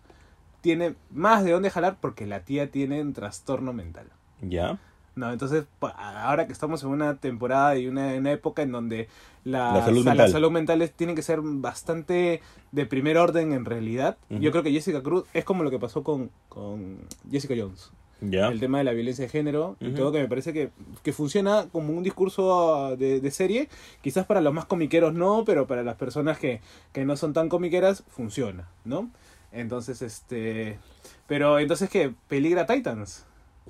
tiene 0.60 0.94
más 1.10 1.44
de 1.44 1.52
dónde 1.52 1.70
jalar 1.70 1.96
porque 2.00 2.26
la 2.26 2.40
tía 2.40 2.70
tiene 2.70 3.00
un 3.00 3.12
trastorno 3.12 3.72
mental. 3.72 4.06
¿Ya? 4.42 4.78
No, 5.16 5.32
entonces, 5.32 5.64
ahora 5.80 6.46
que 6.46 6.52
estamos 6.52 6.82
en 6.82 6.90
una 6.90 7.16
temporada 7.16 7.76
y 7.76 7.88
una, 7.88 8.14
una 8.14 8.30
época 8.32 8.62
en 8.62 8.72
donde 8.72 9.08
la, 9.44 9.74
La 9.74 9.84
salud 9.84 10.00
o 10.00 10.02
sea, 10.04 10.12
mental. 10.12 10.26
la 10.28 10.32
salud 10.32 10.50
mental 10.50 10.82
es- 10.82 10.92
tiene 10.92 11.14
que 11.14 11.22
ser 11.22 11.40
bastante 11.42 12.40
de 12.72 12.86
primer 12.86 13.18
orden 13.18 13.52
en 13.52 13.64
realidad, 13.64 14.16
yo 14.28 14.50
creo 14.50 14.62
que 14.62 14.70
Jessica 14.72 15.02
Cruz 15.02 15.24
es 15.34 15.44
como 15.44 15.62
lo 15.64 15.70
que 15.70 15.78
pasó 15.78 16.02
con, 16.04 16.30
con 16.48 16.98
Jessica 17.30 17.54
Jones. 17.58 17.90
¿Ya? 18.22 18.48
El 18.48 18.60
tema 18.60 18.76
de 18.78 18.84
la 18.84 18.92
violencia 18.92 19.24
de 19.24 19.30
género 19.30 19.76
y 19.80 19.92
todo 19.92 20.12
que 20.12 20.20
me 20.20 20.28
parece 20.28 20.52
que, 20.52 20.68
que 21.02 21.12
funciona 21.14 21.66
como 21.72 21.94
un 21.94 22.02
discurso 22.02 22.74
ah, 22.76 22.94
de, 22.94 23.18
de 23.18 23.30
serie. 23.30 23.70
Quizás 24.02 24.26
para 24.26 24.42
los 24.42 24.52
más 24.52 24.66
comiqueros 24.66 25.14
no, 25.14 25.42
pero 25.46 25.66
para 25.66 25.82
las 25.82 25.96
personas 25.96 26.38
que, 26.38 26.60
que 26.92 27.06
no 27.06 27.16
son 27.16 27.32
tan 27.32 27.48
comiqueras 27.48 28.04
funciona, 28.10 28.68
¿no? 28.84 29.08
Entonces, 29.52 30.02
este... 30.02 30.78
Pero 31.26 31.58
entonces, 31.58 31.88
¿qué? 31.88 32.12
¿Peligra 32.28 32.66
Titans? 32.66 33.24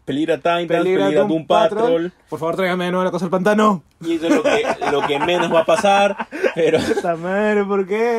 Peligra 0.05 0.37
Titans, 0.39 0.67
Peligra, 0.67 1.05
peligra, 1.05 1.21
Doom 1.21 1.29
Doom 1.29 1.47
Patrol. 1.47 1.81
Patrol. 1.83 2.13
Por 2.31 2.39
favor, 2.39 2.57
tráigame 2.57 2.87
de 2.87 2.91
nuevo 2.91 3.05
la 3.05 3.11
cosa 3.11 3.27
del 3.27 3.31
pantano. 3.31 3.83
Y 4.01 4.15
eso 4.15 4.29
es 4.29 4.35
lo 4.35 4.43
que, 4.43 4.63
lo 4.93 5.07
que 5.07 5.19
menos 5.21 5.53
va 5.53 5.61
a 5.61 5.67
pasar. 5.67 6.17
Pero, 6.55 6.79
Puta 6.95 7.17
madre, 7.17 7.65
¿por 7.65 7.87
qué? 7.87 8.19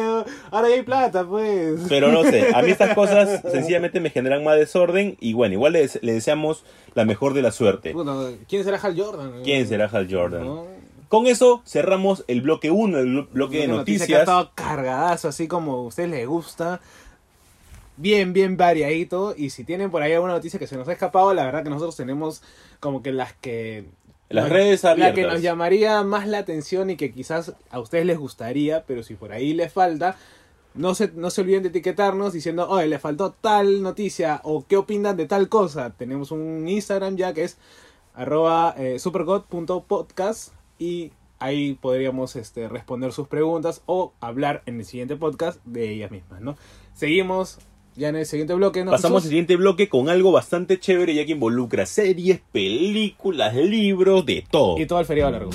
Ahora 0.51 0.69
ya 0.69 0.75
hay 0.75 0.83
plata, 0.83 1.25
pues. 1.25 1.81
pero 1.89 2.11
no 2.11 2.21
sé. 2.23 2.53
A 2.53 2.61
mí 2.61 2.69
estas 2.69 2.93
cosas 2.95 3.41
sencillamente 3.51 3.99
me 3.99 4.11
generan 4.11 4.43
más 4.43 4.57
desorden. 4.57 5.17
Y 5.19 5.33
bueno, 5.33 5.53
igual 5.55 5.73
le, 5.73 5.89
le 6.01 6.13
deseamos 6.13 6.63
la 6.93 7.03
mejor 7.03 7.33
de 7.33 7.41
la 7.41 7.51
suerte. 7.51 7.91
Puta, 7.93 8.13
¿Quién 8.47 8.63
será 8.63 8.77
Hal 8.77 8.95
Jordan? 9.01 9.31
¿Quién 9.43 9.67
será 9.67 9.85
Hal 9.91 10.07
Jordan? 10.09 10.45
¿No? 10.45 10.65
Con 11.07 11.27
eso 11.27 11.61
cerramos 11.65 12.23
el 12.27 12.41
bloque 12.41 12.71
1, 12.71 12.97
el 12.99 13.07
blo- 13.07 13.27
bloque 13.31 13.57
de 13.57 13.65
Una 13.65 13.77
noticia 13.77 14.05
que 14.07 14.15
ha 14.15 14.19
noticias. 14.19 14.21
estado 14.21 14.51
cargadazo, 14.55 15.27
así 15.27 15.47
como 15.47 15.73
a 15.73 15.81
ustedes 15.83 16.09
les 16.09 16.25
gusta. 16.27 16.79
Bien, 17.97 18.33
bien 18.33 18.57
variadito. 18.57 19.33
Y 19.37 19.49
si 19.51 19.63
tienen 19.63 19.91
por 19.91 20.01
ahí 20.01 20.13
alguna 20.13 20.33
noticia 20.33 20.59
que 20.59 20.67
se 20.67 20.77
nos 20.77 20.87
ha 20.87 20.93
escapado, 20.93 21.33
la 21.33 21.45
verdad 21.45 21.63
que 21.63 21.69
nosotros 21.69 21.95
tenemos 21.95 22.41
como 22.79 23.01
que 23.03 23.11
las 23.11 23.33
que 23.33 23.85
Las 24.29 24.45
nos- 24.45 24.53
redes 24.53 24.83
La 24.83 24.95
que 24.95 25.03
abiertas. 25.05 25.33
nos 25.35 25.41
llamaría 25.43 26.01
más 26.03 26.27
la 26.27 26.39
atención 26.39 26.89
y 26.89 26.95
que 26.97 27.11
quizás 27.11 27.53
a 27.69 27.79
ustedes 27.79 28.05
les 28.05 28.17
gustaría, 28.17 28.85
pero 28.85 29.03
si 29.03 29.15
por 29.15 29.31
ahí 29.33 29.53
les 29.53 29.71
falta, 29.71 30.15
no 30.73 30.95
se, 30.95 31.11
no 31.13 31.29
se 31.29 31.41
olviden 31.41 31.63
de 31.63 31.69
etiquetarnos 31.69 32.31
diciendo, 32.33 32.67
oye, 32.69 32.87
le 32.87 32.97
faltó 32.97 33.31
tal 33.33 33.83
noticia 33.83 34.39
o 34.45 34.65
qué 34.65 34.77
opinan 34.77 35.17
de 35.17 35.25
tal 35.27 35.49
cosa. 35.49 35.91
Tenemos 35.97 36.31
un 36.31 36.67
Instagram 36.67 37.17
ya 37.17 37.33
que 37.33 37.43
es 37.43 37.57
arroba 38.15 38.73
eh, 38.77 38.97
supergod.podcast 38.99 40.53
y 40.79 41.11
ahí 41.39 41.73
podríamos 41.73 42.35
este, 42.35 42.67
responder 42.67 43.11
sus 43.11 43.27
preguntas 43.27 43.81
o 43.85 44.13
hablar 44.21 44.63
en 44.65 44.79
el 44.79 44.85
siguiente 44.85 45.15
podcast 45.15 45.59
de 45.65 45.89
ellas 45.91 46.11
mismas, 46.11 46.39
¿no? 46.41 46.55
Seguimos 46.93 47.59
ya 48.01 48.09
en 48.09 48.17
el 48.17 48.25
siguiente 48.25 48.53
bloque. 48.53 48.83
¿no, 48.83 48.91
Pasamos 48.91 49.23
al 49.23 49.29
siguiente 49.29 49.55
bloque 49.55 49.87
con 49.87 50.09
algo 50.09 50.31
bastante 50.31 50.79
chévere 50.79 51.13
ya 51.13 51.25
que 51.25 51.33
involucra 51.33 51.85
series, 51.85 52.41
películas, 52.51 53.55
libros, 53.55 54.25
de 54.25 54.43
todo. 54.49 54.77
Y 54.77 54.85
todo 54.85 54.99
el 54.99 55.05
feriado 55.05 55.31
largo. 55.31 55.51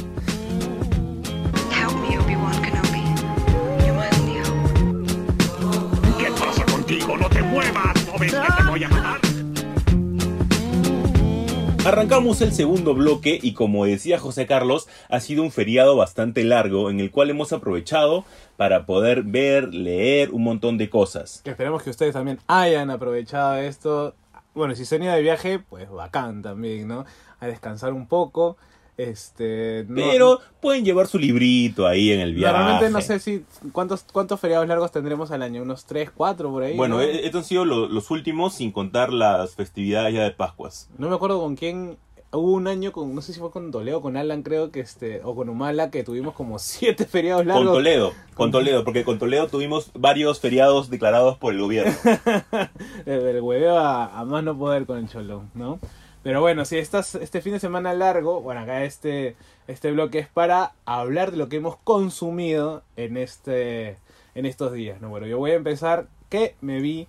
Arrancamos 11.87 12.41
el 12.41 12.53
segundo 12.53 12.95
bloque 12.95 13.39
y 13.41 13.55
como 13.55 13.85
decía 13.85 14.19
José 14.19 14.45
Carlos, 14.45 14.89
ha 15.09 15.21
sido 15.21 15.45
un 15.45 15.53
feriado 15.53 15.95
bastante 15.95 16.43
largo 16.43 16.91
en 16.91 16.99
el 16.99 17.13
cual 17.13 17.31
hemos 17.31 17.53
aprovechado 17.53 18.25
para 18.57 18.87
poder 18.87 19.23
ver, 19.23 19.73
leer 19.73 20.33
un 20.33 20.43
montón 20.43 20.79
de 20.79 20.91
cosas. 20.91 21.43
Que 21.45 21.51
esperemos 21.51 21.85
que 21.85 21.91
ustedes 21.91 22.13
también 22.13 22.41
hayan 22.49 22.91
aprovechado 22.91 23.55
esto. 23.59 24.17
Bueno, 24.53 24.75
si 24.75 24.85
se 24.85 24.99
de 24.99 25.23
viaje, 25.23 25.61
pues 25.61 25.89
bacán 25.89 26.43
también, 26.43 26.89
¿no? 26.89 27.05
A 27.39 27.47
descansar 27.47 27.93
un 27.93 28.09
poco. 28.09 28.57
Este. 28.99 29.85
no- 29.89 29.95
Pero 29.97 30.41
pueden 30.61 30.85
llevar 30.85 31.07
su 31.07 31.19
librito 31.19 31.87
ahí 31.87 32.13
en 32.13 32.21
el 32.21 32.35
viaje. 32.35 32.53
Normalmente 32.57 32.91
no 32.91 33.01
sé 33.03 33.19
si. 33.19 33.45
¿cuántos, 33.73 34.05
¿Cuántos 34.11 34.41
feriados 34.41 34.67
largos 34.69 34.91
tendremos 34.91 35.31
al 35.31 35.43
año? 35.43 35.63
¿Unos 35.63 35.85
3, 35.85 36.11
4 36.15 36.51
por 36.51 36.63
ahí? 36.63 36.77
Bueno, 36.77 36.97
¿no? 36.97 37.03
e- 37.03 37.27
estos 37.27 37.41
han 37.43 37.45
sido 37.45 37.65
lo- 37.67 37.89
los 37.89 38.11
últimos 38.11 38.55
sin 38.55 38.73
contar 38.73 39.13
las 39.13 39.55
festividades 39.55 40.15
ya 40.15 40.23
de 40.25 40.31
Pascuas. 40.31 40.89
No 40.99 41.09
me 41.11 41.15
acuerdo 41.15 41.41
con 41.41 41.57
quién. 41.57 41.99
Hubo 42.33 42.53
un 42.53 42.67
año 42.69 42.91
con. 42.93 43.15
No 43.15 43.21
sé 43.23 43.33
si 43.35 43.39
fue 43.41 43.51
con 43.51 43.71
Toledo 43.71 44.01
con 44.03 44.17
Alan, 44.17 44.43
creo 44.43 44.71
que 44.73 44.81
este. 44.81 45.21
O 45.25 45.35
con 45.37 45.49
Humala, 45.49 45.91
que 45.91 46.03
tuvimos 46.03 46.35
como 46.35 46.59
7 46.59 47.05
feriados 47.05 47.45
largos. 47.47 47.65
Con 47.67 47.75
Toledo, 47.75 48.13
con 48.35 48.51
Toledo, 48.51 48.83
porque 48.85 49.05
con 49.05 49.19
Toledo 49.19 49.47
tuvimos 49.49 49.91
varios 49.95 50.41
feriados 50.41 50.89
declarados 50.91 51.37
por 51.37 51.53
el 51.55 51.61
gobierno. 51.61 51.93
del 53.07 53.41
hueveo 53.43 53.77
a, 53.79 54.19
a 54.19 54.25
más 54.25 54.43
no 54.43 54.57
poder 54.59 54.87
con 54.87 54.99
el 54.99 55.09
cholón, 55.09 55.51
¿no? 55.55 55.79
Pero 56.27 56.41
bueno, 56.41 56.65
si 56.65 56.77
estás 56.77 57.15
este 57.15 57.41
fin 57.41 57.53
de 57.53 57.61
semana 57.61 57.95
largo, 57.95 58.41
bueno, 58.41 58.63
acá 58.63 58.83
este, 58.83 59.37
este 59.69 59.93
bloque 59.93 60.19
es 60.19 60.27
para 60.27 60.73
hablar 60.85 61.31
de 61.31 61.37
lo 61.37 61.49
que 61.49 61.59
hemos 61.59 61.77
consumido 61.77 62.83
en, 62.97 63.17
este, 63.17 63.99
en 64.35 64.45
estos 64.45 64.73
días, 64.73 65.01
¿no? 65.01 65.09
Bueno, 65.09 65.29
yo 65.29 65.39
voy 65.39 65.53
a 65.53 65.55
empezar 65.55 66.09
que 66.29 66.57
me 66.61 66.81
vi 66.81 67.07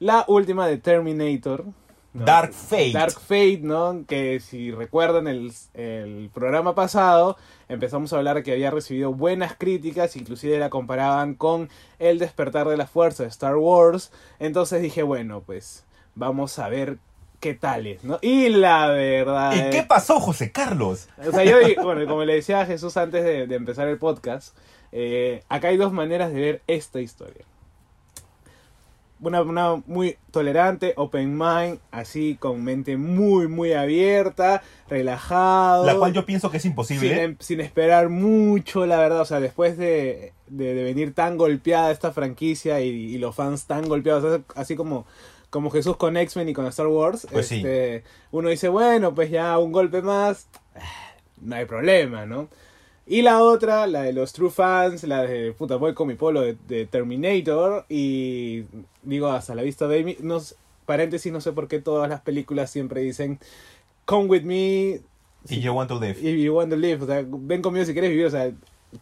la 0.00 0.24
última 0.26 0.66
de 0.66 0.78
Terminator. 0.78 1.66
¿no? 2.14 2.24
Dark 2.24 2.52
Fate. 2.52 2.90
Dark 2.90 3.12
Fate, 3.12 3.60
¿no? 3.62 4.04
Que 4.08 4.40
si 4.40 4.72
recuerdan 4.72 5.28
el, 5.28 5.52
el 5.74 6.28
programa 6.34 6.74
pasado, 6.74 7.36
empezamos 7.68 8.12
a 8.12 8.16
hablar 8.16 8.42
que 8.42 8.50
había 8.50 8.72
recibido 8.72 9.14
buenas 9.14 9.54
críticas, 9.56 10.16
inclusive 10.16 10.58
la 10.58 10.68
comparaban 10.68 11.34
con 11.34 11.68
El 12.00 12.18
despertar 12.18 12.66
de 12.66 12.76
la 12.76 12.88
fuerza 12.88 13.22
de 13.22 13.28
Star 13.28 13.54
Wars. 13.54 14.10
Entonces 14.40 14.82
dije, 14.82 15.04
bueno, 15.04 15.44
pues 15.46 15.84
vamos 16.16 16.58
a 16.58 16.68
ver 16.68 16.98
qué 17.42 17.54
tal 17.54 17.88
es, 17.88 18.04
¿no? 18.04 18.20
Y 18.22 18.48
la 18.50 18.86
verdad... 18.86 19.52
¿Y 19.52 19.70
qué 19.70 19.82
pasó, 19.82 20.20
José 20.20 20.52
Carlos? 20.52 21.08
o 21.18 21.32
sea, 21.32 21.44
yo, 21.44 21.56
bueno, 21.82 22.06
como 22.06 22.24
le 22.24 22.36
decía 22.36 22.60
a 22.60 22.66
Jesús 22.66 22.96
antes 22.96 23.24
de, 23.24 23.48
de 23.48 23.54
empezar 23.56 23.88
el 23.88 23.98
podcast, 23.98 24.56
eh, 24.92 25.42
acá 25.48 25.68
hay 25.68 25.76
dos 25.76 25.92
maneras 25.92 26.32
de 26.32 26.40
ver 26.40 26.62
esta 26.68 27.00
historia. 27.00 27.44
Una, 29.20 29.42
una 29.42 29.82
muy 29.86 30.18
tolerante, 30.30 30.94
open 30.96 31.36
mind, 31.36 31.78
así 31.90 32.36
con 32.38 32.62
mente 32.62 32.96
muy, 32.96 33.48
muy 33.48 33.72
abierta, 33.72 34.62
relajado. 34.88 35.84
La 35.84 35.96
cual 35.96 36.12
yo 36.12 36.24
pienso 36.24 36.50
que 36.50 36.56
es 36.58 36.62
sin, 36.62 36.72
imposible. 36.72 37.22
em- 37.22 37.36
sin 37.40 37.60
esperar 37.60 38.08
mucho, 38.08 38.86
la 38.86 38.98
verdad. 38.98 39.20
O 39.20 39.24
sea, 39.24 39.38
después 39.40 39.76
de, 39.78 40.32
de, 40.48 40.74
de 40.74 40.84
venir 40.84 41.12
tan 41.14 41.36
golpeada 41.36 41.90
esta 41.92 42.12
franquicia 42.12 42.80
y, 42.80 42.88
y 42.88 43.18
los 43.18 43.34
fans 43.36 43.66
tan 43.66 43.88
golpeados, 43.88 44.40
así 44.56 44.74
como, 44.74 45.06
como 45.52 45.70
Jesús 45.70 45.96
con 45.98 46.16
X-Men 46.16 46.48
y 46.48 46.52
con 46.54 46.66
Star 46.66 46.86
Wars, 46.88 47.28
Pues 47.30 47.46
sí. 47.46 47.56
este, 47.56 48.02
uno 48.30 48.48
dice, 48.48 48.68
bueno, 48.70 49.14
pues 49.14 49.30
ya 49.30 49.58
un 49.58 49.70
golpe 49.70 50.00
más, 50.02 50.48
no 51.42 51.54
hay 51.56 51.66
problema, 51.66 52.24
¿no? 52.26 52.48
Y 53.06 53.22
la 53.22 53.42
otra, 53.42 53.86
la 53.86 54.02
de 54.02 54.12
los 54.12 54.32
true 54.32 54.48
fans, 54.50 55.04
la 55.04 55.22
de 55.22 55.52
puta 55.52 55.76
voy 55.76 55.92
con 55.92 56.08
mi 56.08 56.14
polo 56.14 56.40
de, 56.40 56.56
de 56.68 56.86
Terminator 56.86 57.84
y 57.88 58.64
digo 59.02 59.28
hasta 59.28 59.54
la 59.54 59.62
vista 59.62 59.86
baby, 59.86 60.16
no, 60.20 60.38
s- 60.38 60.54
paréntesis, 60.86 61.32
no 61.32 61.40
sé 61.40 61.52
por 61.52 61.68
qué 61.68 61.80
todas 61.80 62.08
las 62.08 62.20
películas 62.22 62.70
siempre 62.70 63.00
dicen 63.02 63.38
come 64.04 64.26
with 64.28 64.42
me 64.42 65.00
Y 65.48 65.60
yo 65.60 65.74
want 65.74 65.88
to 65.90 65.98
live. 66.00 66.16
if 66.20 66.38
you 66.38 66.54
want 66.56 66.70
to 66.70 66.76
live, 66.76 67.02
o 67.02 67.06
sea, 67.06 67.24
ven 67.28 67.60
conmigo 67.60 67.84
si 67.84 67.92
quieres 67.92 68.10
vivir, 68.10 68.26
o 68.26 68.30
sea, 68.30 68.50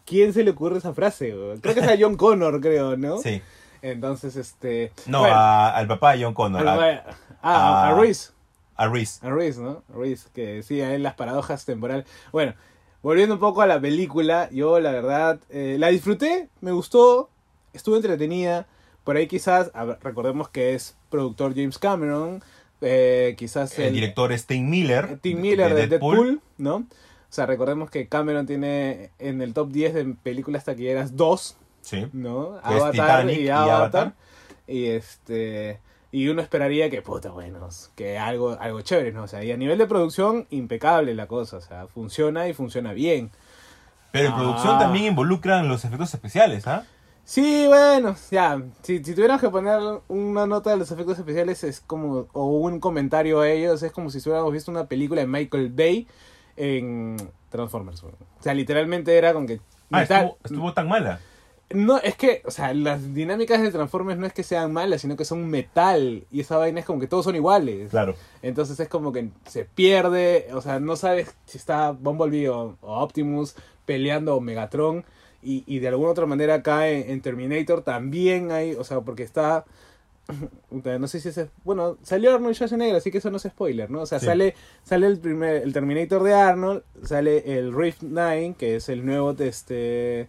¿quién 0.05 0.33
se 0.33 0.43
le 0.43 0.51
ocurre 0.51 0.79
esa 0.79 0.93
frase? 0.93 1.33
Creo 1.61 1.73
que 1.75 1.79
es 1.81 1.87
a 1.87 1.95
John 1.97 2.17
Connor, 2.17 2.59
creo, 2.59 2.97
¿no? 2.97 3.19
Sí. 3.19 3.41
Entonces, 3.81 4.35
este... 4.35 4.91
No, 5.07 5.19
bueno, 5.21 5.35
a- 5.35 5.75
al 5.75 5.87
papá 5.87 6.15
de 6.15 6.23
John 6.23 6.33
Connor. 6.33 6.67
a, 6.67 6.73
A, 6.73 6.77
ah, 6.77 7.05
a- 7.41 7.87
a 7.87 7.89
a- 7.89 7.99
Reese. 7.99 8.31
a 8.75 8.87
Reese. 8.87 9.25
A 9.25 9.29
Reese, 9.29 9.59
¿no? 9.61 9.83
Reese, 9.89 10.29
que 10.33 10.63
sí, 10.63 10.81
hay 10.81 10.97
las 10.99 11.15
paradojas 11.15 11.65
temporales. 11.65 12.05
Bueno, 12.31 12.53
volviendo 13.01 13.35
un 13.35 13.41
poco 13.41 13.61
a 13.61 13.67
la 13.67 13.79
película, 13.81 14.49
yo 14.51 14.79
la 14.79 14.91
verdad 14.91 15.39
eh, 15.49 15.77
la 15.79 15.87
disfruté, 15.87 16.49
me 16.61 16.71
gustó, 16.71 17.29
estuvo 17.73 17.95
entretenida. 17.95 18.67
Por 19.03 19.15
ahí 19.17 19.25
quizás, 19.27 19.71
recordemos 20.03 20.49
que 20.49 20.75
es 20.75 20.95
productor 21.09 21.55
James 21.55 21.79
Cameron, 21.79 22.43
eh, 22.81 23.35
quizás 23.37 23.77
El, 23.79 23.93
director 23.93 24.31
es 24.31 24.45
Tim 24.45 24.69
Miller. 24.69 25.09
eh, 25.13 25.17
Tim 25.21 25.41
Miller 25.41 25.73
de, 25.73 25.87
Deadpool. 25.87 26.39
¿no? 26.59 26.75
O 26.75 26.85
sea, 27.33 27.45
recordemos 27.45 27.89
que 27.89 28.07
Cameron 28.07 28.45
tiene 28.45 29.09
en 29.17 29.41
el 29.41 29.53
top 29.53 29.69
10 29.71 29.93
de 29.93 30.05
películas 30.21 30.65
taquilleras 30.65 31.15
dos, 31.15 31.55
Sí. 31.81 32.07
¿no? 32.13 32.59
Titanic 32.91 33.37
y 33.37 33.41
y 33.43 33.49
Avatar. 33.49 33.75
Avatar. 33.81 34.13
Y 34.67 34.85
este 34.87 35.79
y 36.13 36.27
uno 36.27 36.41
esperaría 36.41 36.89
que 36.89 37.01
puta, 37.01 37.29
bueno, 37.31 37.69
que 37.95 38.17
algo 38.17 38.57
algo 38.59 38.81
chévere, 38.81 39.11
¿no? 39.13 39.23
O 39.23 39.27
sea, 39.27 39.43
y 39.43 39.51
a 39.51 39.57
nivel 39.57 39.77
de 39.77 39.87
producción 39.87 40.45
impecable 40.49 41.15
la 41.15 41.27
cosa, 41.27 41.57
o 41.57 41.61
sea, 41.61 41.87
funciona 41.87 42.47
y 42.47 42.53
funciona 42.53 42.93
bien. 42.93 43.31
Pero 44.11 44.27
en 44.27 44.33
Ah. 44.33 44.37
producción 44.37 44.79
también 44.79 45.05
involucran 45.05 45.67
los 45.69 45.85
efectos 45.85 46.13
especiales, 46.13 46.67
¿ah? 46.67 46.85
Sí, 47.23 47.65
bueno, 47.67 48.15
ya, 48.29 48.61
si, 48.81 49.01
si 49.03 49.13
tuviéramos 49.13 49.41
que 49.41 49.49
poner 49.49 49.79
una 50.09 50.47
nota 50.47 50.71
de 50.71 50.77
los 50.77 50.91
efectos 50.91 51.17
especiales 51.17 51.63
es 51.63 51.79
como, 51.79 52.27
o 52.33 52.45
un 52.45 52.79
comentario 52.81 53.39
a 53.39 53.49
ellos, 53.49 53.81
es 53.83 53.91
como 53.93 54.09
si 54.09 54.17
hubiéramos 54.19 54.51
visto 54.51 54.69
una 54.69 54.87
película 54.87 55.21
de 55.21 55.27
Michael 55.27 55.69
Bay 55.69 56.07
en 56.57 57.15
Transformers. 57.49 58.03
O 58.03 58.11
sea, 58.39 58.53
literalmente 58.53 59.15
era 59.17 59.33
con 59.33 59.47
que... 59.47 59.61
Ah, 59.91 60.01
estuvo, 60.03 60.37
estuvo 60.43 60.73
tan 60.73 60.89
mala. 60.89 61.19
No, 61.73 61.97
es 61.99 62.15
que, 62.15 62.41
o 62.45 62.51
sea, 62.51 62.73
las 62.73 63.13
dinámicas 63.13 63.61
de 63.61 63.71
Transformers 63.71 64.19
no 64.19 64.25
es 64.27 64.33
que 64.33 64.43
sean 64.43 64.71
malas, 64.73 65.01
sino 65.01 65.15
que 65.15 65.25
son 65.25 65.47
metal. 65.49 66.25
Y 66.31 66.41
esa 66.41 66.57
vaina 66.57 66.79
es 66.79 66.85
como 66.85 66.99
que 66.99 67.07
todos 67.07 67.25
son 67.25 67.35
iguales. 67.35 67.89
Claro. 67.91 68.15
Entonces 68.41 68.79
es 68.79 68.87
como 68.87 69.11
que 69.11 69.29
se 69.47 69.65
pierde, 69.65 70.47
o 70.53 70.61
sea, 70.61 70.79
no 70.79 70.95
sabes 70.95 71.35
si 71.45 71.57
está 71.57 71.91
Bumblebee 71.91 72.49
o, 72.49 72.77
o 72.81 72.99
Optimus 73.01 73.55
peleando 73.85 74.35
o 74.35 74.41
Megatron. 74.41 75.03
Y, 75.43 75.63
y 75.65 75.79
de 75.79 75.87
alguna 75.87 76.11
otra 76.11 76.25
manera 76.27 76.53
acá 76.55 76.87
en, 76.89 77.09
en 77.09 77.21
Terminator 77.21 77.81
también 77.83 78.51
hay, 78.51 78.73
o 78.75 78.83
sea, 78.83 79.01
porque 79.01 79.23
está... 79.23 79.65
No 80.71 81.07
sé 81.07 81.19
si 81.19 81.29
es... 81.29 81.39
Bueno, 81.63 81.97
salió 82.03 82.33
Arnold 82.33 82.55
Schwarzenegger, 82.55 82.95
así 82.95 83.11
que 83.11 83.17
eso 83.17 83.29
no 83.31 83.37
es 83.37 83.43
spoiler, 83.43 83.89
¿no? 83.89 84.01
O 84.01 84.05
sea, 84.05 84.19
Sí. 84.19 84.27
sale, 84.27 84.55
sale 84.83 85.07
el, 85.07 85.19
primer, 85.19 85.63
el 85.63 85.73
Terminator 85.73 86.23
de 86.23 86.33
Arnold, 86.33 86.83
sale 87.03 87.57
el 87.57 87.73
Rift 87.73 88.03
9, 88.03 88.55
que 88.57 88.75
es 88.77 88.87
el 88.89 89.05
nuevo 89.05 89.35
este, 89.39 90.27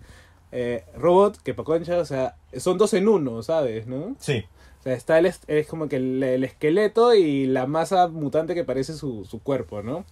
eh, 0.52 0.84
robot, 0.96 1.38
que 1.42 1.54
pa' 1.54 1.64
concha, 1.64 1.98
o 1.98 2.04
sea, 2.04 2.36
son 2.56 2.78
dos 2.78 2.92
en 2.94 3.08
uno, 3.08 3.42
¿sabes? 3.42 3.86
¿No? 3.86 4.14
Sí. 4.20 4.44
O 4.80 4.82
sea, 4.82 4.94
está 4.94 5.18
el, 5.18 5.26
es 5.46 5.66
como 5.66 5.88
que 5.88 5.96
el, 5.96 6.22
el 6.22 6.44
esqueleto 6.44 7.14
y 7.14 7.46
la 7.46 7.66
masa 7.66 8.08
mutante 8.08 8.54
que 8.54 8.64
parece 8.64 8.94
su, 8.94 9.24
su 9.24 9.40
cuerpo, 9.40 9.82
¿no? 9.82 10.04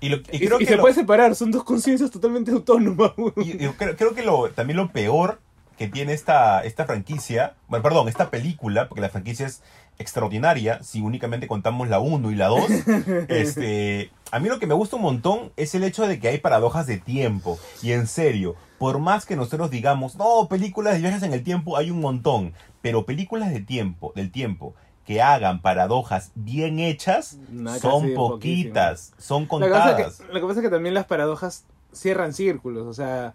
Y, 0.00 0.08
lo- 0.08 0.16
y 0.32 0.38
creo 0.46 0.56
y 0.60 0.64
que 0.64 0.70
se 0.70 0.76
lo- 0.76 0.82
puede 0.82 0.94
separar, 0.94 1.34
son 1.34 1.50
dos 1.50 1.64
conciencias 1.64 2.10
totalmente 2.10 2.50
autónomas. 2.50 3.12
y- 3.36 3.64
y 3.64 3.68
creo, 3.70 3.96
creo 3.96 4.14
que 4.14 4.22
lo, 4.22 4.50
también 4.50 4.76
lo 4.78 4.90
peor 4.92 5.40
que 5.78 5.88
tiene 5.88 6.12
esta, 6.12 6.60
esta 6.64 6.84
franquicia, 6.86 7.54
bueno, 7.68 7.82
perdón, 7.82 8.08
esta 8.08 8.30
película, 8.30 8.88
porque 8.88 9.00
la 9.02 9.08
franquicia 9.08 9.46
es 9.46 9.60
extraordinaria, 9.98 10.82
si 10.82 11.00
únicamente 11.00 11.46
contamos 11.48 11.88
la 11.88 11.98
1 12.00 12.30
y 12.30 12.34
la 12.34 12.46
2, 12.48 12.60
este, 13.28 14.10
a 14.30 14.38
mí 14.40 14.48
lo 14.48 14.58
que 14.58 14.66
me 14.66 14.74
gusta 14.74 14.96
un 14.96 15.02
montón 15.02 15.52
es 15.56 15.74
el 15.74 15.84
hecho 15.84 16.06
de 16.06 16.18
que 16.18 16.28
hay 16.28 16.38
paradojas 16.38 16.86
de 16.86 16.98
tiempo. 16.98 17.58
Y 17.82 17.92
en 17.92 18.06
serio, 18.06 18.54
por 18.78 18.98
más 18.98 19.26
que 19.26 19.36
nosotros 19.36 19.70
digamos, 19.70 20.16
no, 20.16 20.48
películas 20.48 20.94
de 20.94 21.00
viajes 21.00 21.22
en 21.22 21.32
el 21.32 21.42
tiempo 21.42 21.76
hay 21.76 21.90
un 21.90 22.00
montón, 22.00 22.52
pero 22.82 23.06
películas 23.06 23.52
de 23.52 23.60
tiempo, 23.60 24.12
del 24.14 24.30
tiempo, 24.30 24.74
que 25.04 25.20
hagan 25.22 25.60
paradojas 25.60 26.32
bien 26.34 26.78
hechas 26.78 27.38
son 27.80 28.14
poquitas, 28.14 29.12
son 29.18 29.42
Lo 29.42 29.48
que, 29.48 29.48
contadas. 29.48 30.20
es 30.20 30.26
que, 30.26 30.32
lo 30.32 30.40
que 30.40 30.46
pasa 30.46 30.60
es 30.60 30.64
que 30.64 30.70
también 30.70 30.94
las 30.94 31.06
paradojas 31.06 31.64
cierran 31.92 32.32
círculos, 32.32 32.86
o 32.86 32.94
sea, 32.94 33.34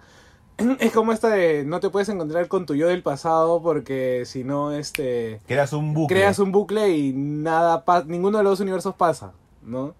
es 0.79 0.91
como 0.91 1.13
esta 1.13 1.29
de 1.29 1.63
no 1.65 1.79
te 1.79 1.89
puedes 1.89 2.09
encontrar 2.09 2.47
con 2.47 2.65
tu 2.65 2.75
yo 2.75 2.87
del 2.87 3.03
pasado 3.03 3.61
porque 3.61 4.23
si 4.25 4.43
no, 4.43 4.71
este, 4.73 5.39
Creas 5.47 5.73
un 5.73 5.93
bucle. 5.93 6.15
creas 6.15 6.39
un 6.39 6.51
bucle 6.51 6.89
y 6.89 7.13
nada, 7.13 7.83
ninguno 8.07 8.39
de 8.39 8.43
los 8.43 8.53
dos 8.53 8.59
universos 8.61 8.95
pasa, 8.95 9.33
¿no? 9.61 9.93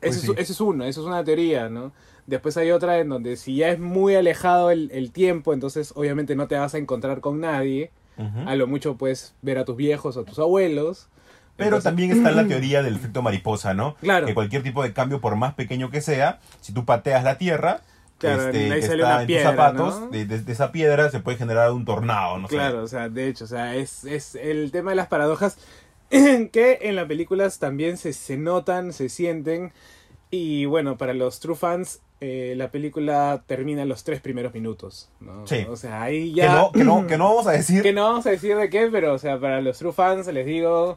Pues 0.00 0.20
sí. 0.20 0.32
es, 0.36 0.50
es 0.50 0.60
uno, 0.60 0.84
eso 0.84 1.00
es 1.00 1.06
una 1.06 1.24
teoría, 1.24 1.68
¿no? 1.68 1.92
Después 2.26 2.56
hay 2.56 2.70
otra 2.72 2.98
en 2.98 3.08
donde 3.08 3.36
si 3.36 3.56
ya 3.56 3.68
es 3.70 3.78
muy 3.78 4.14
alejado 4.16 4.70
el, 4.70 4.90
el 4.92 5.12
tiempo, 5.12 5.52
entonces 5.54 5.92
obviamente 5.94 6.34
no 6.34 6.48
te 6.48 6.56
vas 6.56 6.74
a 6.74 6.78
encontrar 6.78 7.20
con 7.20 7.40
nadie, 7.40 7.90
a 8.46 8.54
lo 8.56 8.66
mucho 8.66 8.96
puedes 8.96 9.34
ver 9.42 9.58
a 9.58 9.64
tus 9.66 9.76
viejos 9.76 10.16
o 10.16 10.20
a 10.20 10.24
tus 10.24 10.38
abuelos. 10.38 11.08
Pero 11.56 11.68
Entonces- 11.68 11.84
también 11.84 12.10
está 12.12 12.30
la 12.32 12.46
teoría 12.46 12.82
del 12.82 12.96
efecto 12.96 13.22
mariposa, 13.22 13.74
¿no? 13.74 13.94
Claro. 14.00 14.26
Que 14.26 14.34
cualquier 14.34 14.62
tipo 14.62 14.82
de 14.82 14.92
cambio, 14.92 15.20
por 15.20 15.36
más 15.36 15.54
pequeño 15.54 15.90
que 15.90 16.00
sea, 16.00 16.38
si 16.60 16.72
tú 16.72 16.84
pateas 16.84 17.24
la 17.24 17.38
tierra, 17.38 17.80
Claro, 18.18 18.46
este, 18.46 18.72
ahí 18.72 18.82
sale 18.82 18.94
está 19.02 19.06
una 19.14 19.20
en 19.22 19.26
piedra, 19.26 19.50
tus 19.50 19.56
zapatos, 19.56 20.00
¿no? 20.00 20.08
de, 20.08 20.24
de- 20.26 20.40
de 20.42 20.52
esa 20.52 20.72
piedra 20.72 21.10
se 21.10 21.20
puede 21.20 21.36
generar 21.38 21.70
un 21.72 21.84
tornado, 21.84 22.38
no 22.38 22.48
sé. 22.48 22.54
Claro, 22.56 22.82
o 22.82 22.88
sea, 22.88 23.08
de 23.10 23.28
hecho, 23.28 23.44
o 23.44 23.46
sea, 23.46 23.74
es, 23.76 24.04
es 24.04 24.34
el 24.34 24.70
tema 24.72 24.90
de 24.90 24.96
las 24.96 25.06
paradojas 25.08 25.58
que 26.52 26.78
en 26.82 26.96
las 26.96 27.06
películas 27.06 27.58
también 27.58 27.96
se, 27.96 28.12
se 28.12 28.36
notan, 28.36 28.92
se 28.92 29.08
sienten. 29.08 29.72
Y 30.30 30.64
bueno, 30.66 30.96
para 30.98 31.14
los 31.14 31.40
true 31.40 31.54
fans, 31.56 32.00
eh, 32.20 32.54
la 32.56 32.70
película 32.70 33.44
termina 33.46 33.82
en 33.82 33.88
los 33.88 34.04
tres 34.04 34.20
primeros 34.20 34.52
minutos. 34.54 35.08
¿no? 35.20 35.46
Sí. 35.46 35.66
O 35.68 35.76
sea, 35.76 36.02
ahí 36.02 36.30
Que, 36.30 36.36
ya. 36.40 36.54
no, 36.54 36.72
que, 36.72 36.84
no, 36.84 37.06
que 37.06 37.16
no 37.18 37.28
vamos 37.28 37.46
a 37.46 37.52
decir. 37.52 37.82
que 37.82 37.92
no 37.92 38.04
vamos 38.04 38.26
a 38.26 38.30
decir 38.30 38.56
de 38.56 38.68
qué, 38.70 38.88
pero 38.90 39.14
o 39.14 39.18
sea, 39.18 39.38
para 39.38 39.60
los 39.60 39.78
true 39.78 39.92
fans 39.92 40.26
les 40.26 40.46
digo, 40.46 40.96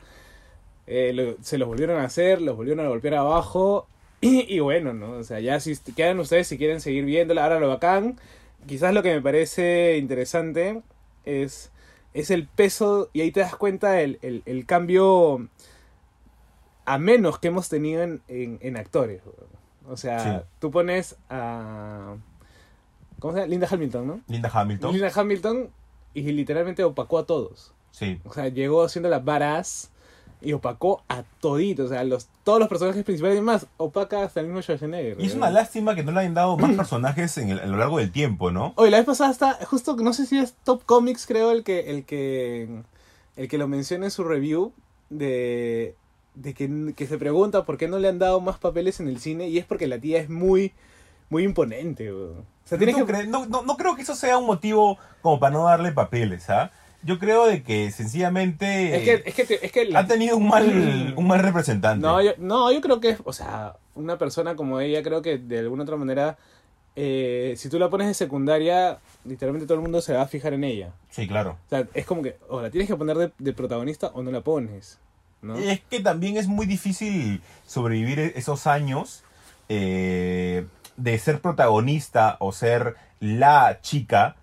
eh, 0.88 1.12
lo- 1.14 1.36
se 1.44 1.58
los 1.58 1.68
volvieron 1.68 2.00
a 2.02 2.06
hacer, 2.06 2.42
los 2.42 2.56
volvieron 2.56 2.86
a 2.86 2.90
golpear 2.90 3.16
abajo. 3.16 3.88
Y, 4.22 4.42
y 4.54 4.60
bueno, 4.60 4.94
¿no? 4.94 5.12
O 5.12 5.24
sea, 5.24 5.40
ya 5.40 5.60
si 5.60 5.76
quedan 5.96 6.20
ustedes 6.20 6.48
si 6.48 6.58
quieren 6.58 6.82
seguir 6.82 7.06
viéndola. 7.06 7.44
Ahora 7.44 7.60
lo 7.60 7.70
bacán, 7.70 8.20
quizás 8.68 8.94
lo 8.94 9.04
que 9.04 9.14
me 9.14 9.22
parece 9.22 9.98
interesante 9.98 10.82
es, 11.26 11.72
es 12.14 12.32
el 12.32 12.48
peso, 12.48 13.10
y 13.14 13.22
ahí 13.22 13.32
te 13.32 13.40
das 13.42 13.56
cuenta 13.56 14.02
el, 14.02 14.20
el, 14.22 14.42
el 14.46 14.66
cambio 14.66 15.48
a 16.86 16.98
menos 16.98 17.38
que 17.40 17.50
hemos 17.50 17.70
tenido 17.70 18.02
en, 18.04 18.22
en, 18.28 18.58
en 18.62 18.78
actores. 18.78 19.22
O 19.88 19.98
sea, 19.98 20.20
Sí. 20.42 20.46
tú 20.60 20.72
pones 20.72 21.16
a... 21.30 22.16
¿Cómo 23.20 23.34
se 23.34 23.40
llama? 23.42 23.50
Linda 23.50 23.68
Hamilton, 23.70 24.08
¿no? 24.08 24.22
Linda 24.28 24.50
Hamilton. 24.54 24.92
Linda 24.94 25.12
Hamilton 25.14 25.70
y 26.14 26.22
literalmente 26.32 26.84
opacó 26.84 27.20
a 27.20 27.26
todos. 27.26 27.74
Sí. 27.92 28.20
O 28.24 28.34
sea, 28.34 28.48
llegó 28.48 28.88
siendo 28.90 29.10
la 29.10 29.20
varaz 29.20 29.92
y 30.42 30.54
opacó 30.54 31.04
a 31.10 31.24
toditos. 31.42 31.88
O 31.88 31.90
sea, 31.90 32.04
los, 32.04 32.30
todos 32.44 32.60
los 32.60 32.68
personajes 32.70 33.04
principales 33.04 33.38
y 33.40 33.42
más, 33.42 33.68
opaca 33.78 34.24
hasta 34.24 34.40
el 34.40 34.46
mismo 34.48 34.62
Schwarzenegger. 34.62 35.20
Y 35.20 35.26
es 35.28 35.36
¿no? 35.36 35.42
una 35.42 35.52
lástima 35.52 35.96
que 35.96 36.04
no 36.04 36.12
le 36.12 36.22
hayan 36.22 36.34
dado 36.34 36.58
más 36.58 36.76
personajes 36.76 37.38
en 37.38 37.50
el- 37.50 37.60
a 37.60 37.66
lo 37.66 37.78
largo 37.78 37.98
del 37.98 38.12
tiempo, 38.12 38.50
¿no? 38.52 38.74
Oye, 38.78 38.90
la 38.92 38.98
vez 38.98 39.06
pasada 39.06 39.32
está, 39.32 39.54
justo, 39.66 39.96
no 39.98 40.14
sé 40.14 40.26
si 40.26 40.38
es 40.40 40.54
Top 40.64 40.84
Comics, 40.86 41.26
creo, 41.26 41.52
el 41.52 41.64
que, 41.64 41.92
el 41.92 42.06
que, 42.06 42.70
el 43.36 43.48
que 43.48 43.58
lo 43.58 43.68
menciona 43.68 44.06
en 44.06 44.12
su 44.12 44.24
review, 44.24 44.72
de, 45.10 45.96
de 46.36 46.54
que, 46.54 46.94
que 46.96 47.08
se 47.08 47.18
pregunta 47.18 47.66
por 47.66 47.78
qué 47.78 47.88
no 47.88 48.00
le 48.00 48.08
han 48.08 48.20
dado 48.20 48.40
más 48.40 48.58
papeles 48.60 49.00
en 49.00 49.08
el 49.10 49.20
cine, 49.20 49.50
y 49.50 49.58
es 49.58 49.66
porque 49.66 49.88
la 49.88 50.00
tía 50.00 50.20
es 50.20 50.30
muy, 50.30 50.72
muy 51.30 51.44
imponente. 51.44 52.12
O 52.12 52.36
sea, 52.64 52.78
¿Tú 52.78 52.86
que... 52.86 53.26
no, 53.28 53.46
no, 53.46 53.64
no 53.64 53.76
creo 53.76 53.96
que 53.96 54.04
eso 54.04 54.16
sea 54.16 54.38
un 54.38 54.46
motivo 54.46 54.98
como 55.22 55.40
para 55.40 55.54
no 55.54 55.66
darle 55.66 55.92
papeles, 55.92 56.50
¿ah? 56.50 56.72
Yo 57.04 57.18
creo 57.18 57.46
de 57.46 57.64
que 57.64 57.92
sencillamente 57.92 58.96
Es 58.98 59.04
que, 59.04 59.30
es 59.30 59.36
que, 59.36 59.46
te- 59.46 59.66
es 59.66 59.72
que 59.72 59.86
la- 59.86 60.00
ha 60.00 60.08
tenido 60.08 60.36
un 60.38 60.48
mal, 60.50 61.14
un 61.16 61.28
mal 61.28 61.40
representante. 61.40 62.02
No 62.06 62.22
yo, 62.22 62.32
no, 62.38 62.72
yo 62.72 62.82
creo 62.82 63.00
que, 63.00 63.18
o 63.24 63.32
sea, 63.34 63.76
una 63.96 64.18
persona 64.18 64.56
como 64.56 64.80
ella, 64.82 65.02
creo 65.02 65.22
que 65.22 65.38
de 65.38 65.60
alguna 65.60 65.84
otra 65.84 65.96
manera, 65.96 66.38
eh, 66.98 67.54
si 67.58 67.70
tú 67.70 67.80
la 67.80 67.90
pones 67.90 68.08
de 68.08 68.14
secundaria, 68.14 68.98
literalmente 69.24 69.66
todo 69.66 69.76
el 69.78 69.82
mundo 69.84 70.02
se 70.02 70.14
va 70.14 70.24
a 70.24 70.28
fijar 70.28 70.54
en 70.54 70.66
ella. 70.66 70.92
Sí, 71.10 71.26
claro. 71.28 71.58
O 71.68 71.70
sea, 71.70 71.88
es 71.94 72.06
como 72.06 72.22
que, 72.22 72.36
o 72.50 72.62
la 72.62 72.70
tienes 72.70 72.90
que 72.90 72.96
poner 72.98 73.18
de, 73.18 73.32
de 73.38 73.54
protagonista 73.54 74.08
o 74.14 74.22
no 74.22 74.32
la 74.32 74.42
pones. 74.42 74.98
¿no? 75.42 75.56
Es 75.58 75.80
que 75.90 76.02
también 76.02 76.36
es 76.36 76.48
muy 76.48 76.66
difícil 76.66 77.42
sobrevivir 77.66 78.20
e- 78.20 78.34
esos 78.36 78.68
años 78.68 79.24
eh, 79.70 80.66
de 80.98 81.18
ser 81.20 81.40
protagonista 81.40 82.36
o 82.42 82.52
ser 82.52 82.96
la 83.22 83.80
chica 83.82 84.36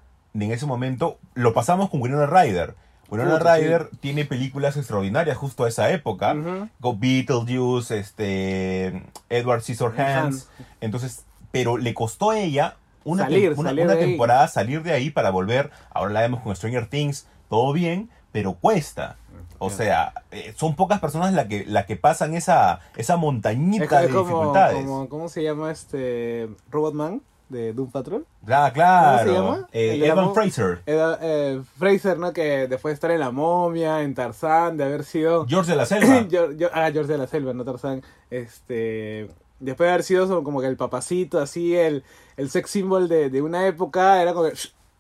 en 0.44 0.52
ese 0.52 0.66
momento. 0.66 1.18
Lo 1.34 1.54
pasamos 1.54 1.90
con 1.90 2.00
Winona 2.02 2.26
Ryder. 2.26 2.74
Winona 3.08 3.38
Puta, 3.38 3.56
sí. 3.56 3.62
Ryder 3.62 3.88
tiene 4.00 4.24
películas 4.24 4.76
extraordinarias 4.76 5.36
justo 5.36 5.64
a 5.64 5.68
esa 5.68 5.90
época. 5.90 6.34
Ujú. 6.34 6.68
Con 6.80 6.98
Beetlejuice, 7.00 7.98
este, 7.98 9.02
Edward 9.28 9.62
Scissorhands. 9.62 10.48
Hands. 10.58 10.66
Entonces, 10.80 11.24
pero 11.52 11.76
le 11.78 11.94
costó 11.94 12.30
a 12.30 12.38
ella 12.38 12.76
una, 13.04 13.24
Salir, 13.24 13.52
una, 13.56 13.70
salir 13.70 13.84
una 13.84 13.94
de 13.94 14.00
ahí. 14.02 14.08
temporada 14.10 14.48
salir 14.48 14.82
de 14.82 14.92
ahí 14.92 15.10
para 15.10 15.30
volver. 15.30 15.70
Ahora 15.94 16.12
la 16.12 16.20
vemos 16.22 16.42
con 16.42 16.54
Stranger 16.56 16.86
Things, 16.88 17.26
todo 17.48 17.72
bien, 17.72 18.10
pero 18.32 18.54
cuesta. 18.54 19.16
O 19.58 19.70
sea, 19.70 20.12
eh, 20.32 20.52
son 20.56 20.74
pocas 20.76 21.00
personas 21.00 21.32
las 21.32 21.46
que, 21.46 21.64
la 21.64 21.86
que 21.86 21.96
pasan 21.96 22.34
esa, 22.34 22.80
esa 22.96 23.14
Es, 23.14 23.18
montañita 23.20 23.84
es 24.02 24.08
de 24.08 24.12
como, 24.14 24.24
dificultades. 24.28 24.84
como- 24.84 25.08
¿cómo 25.08 25.28
se 25.30 25.42
llama 25.44 25.70
este 25.70 26.48
Robotman 26.70 27.22
de 27.48 27.72
Doom 27.72 27.90
Patrol? 27.90 28.26
Ah, 28.48 28.70
claro. 28.72 29.18
¿Cómo 29.18 29.28
se 29.28 29.38
llama? 29.38 29.68
Eh, 29.72 30.00
Evan 30.04 30.34
Fraser. 30.34 30.82
Eh, 30.86 31.60
Fraser, 31.78 32.18
¿no? 32.18 32.32
Que 32.32 32.66
después 32.68 32.92
de 32.92 32.94
estar 32.94 33.10
en 33.10 33.20
La 33.20 33.30
Momia, 33.30 34.02
en 34.02 34.14
Tarzán, 34.14 34.76
de 34.76 34.84
haber 34.84 35.04
sido... 35.04 35.46
George 35.46 35.70
de 35.70 35.76
la 35.76 35.86
Selva. 35.86 36.26
Ah, 36.72 36.90
George 36.92 37.12
de 37.12 37.18
la 37.18 37.26
Selva, 37.26 37.52
no 37.52 37.64
Tarzán. 37.64 38.02
Este, 38.30 39.28
después 39.60 39.86
de 39.86 39.92
haber 39.92 40.02
sido 40.02 40.42
como 40.42 40.60
que 40.60 40.66
el 40.66 40.76
papacito, 40.76 41.38
así, 41.38 41.76
el, 41.76 42.04
el 42.36 42.50
sex 42.50 42.70
symbol 42.70 43.08
de, 43.08 43.30
de 43.30 43.42
una 43.42 43.66
época, 43.66 44.20
era 44.20 44.32
como 44.34 44.48
que 44.48 44.56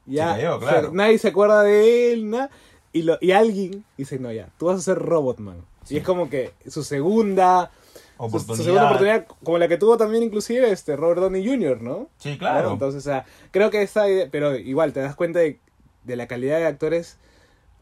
ya, 0.06 0.34
Se 0.34 0.40
cayó, 0.40 0.56
o 0.56 0.60
sea, 0.60 0.68
claro. 0.68 0.90
nadie 0.92 1.18
se 1.18 1.28
acuerda 1.28 1.62
de 1.62 2.12
él, 2.12 2.30
¿no? 2.30 2.48
Y, 2.92 3.02
lo, 3.02 3.18
y 3.20 3.32
alguien 3.32 3.84
dice, 3.98 4.18
no, 4.18 4.32
ya, 4.32 4.48
tú 4.58 4.66
vas 4.66 4.78
a 4.78 4.82
ser 4.82 4.98
Robotman. 4.98 5.64
Sí. 5.84 5.94
Y 5.94 5.98
es 5.98 6.04
como 6.04 6.30
que 6.30 6.52
su 6.66 6.82
segunda, 6.82 7.70
su- 8.18 8.30
su, 8.30 8.36
Oportunidad. 8.36 8.64
segunda 8.64 8.84
oportunidad, 8.86 9.26
como 9.44 9.58
la 9.58 9.68
que 9.68 9.76
tuvo 9.78 9.96
también 9.96 10.22
inclusive 10.22 10.70
este 10.70 10.96
Robert 10.96 11.20
Downey 11.20 11.46
Jr., 11.46 11.82
¿no? 11.82 12.08
Sí, 12.18 12.36
claro. 12.38 12.72
Entonces, 12.72 13.02
o 13.02 13.04
sea, 13.04 13.24
creo 13.50 13.70
que 13.70 13.82
esa 13.82 14.08
idea, 14.08 14.28
pero 14.30 14.56
igual 14.56 14.92
te 14.92 15.00
das 15.00 15.14
cuenta 15.16 15.38
de, 15.40 15.58
de 16.04 16.16
la 16.16 16.26
calidad 16.26 16.58
de 16.58 16.66
actores 16.66 17.18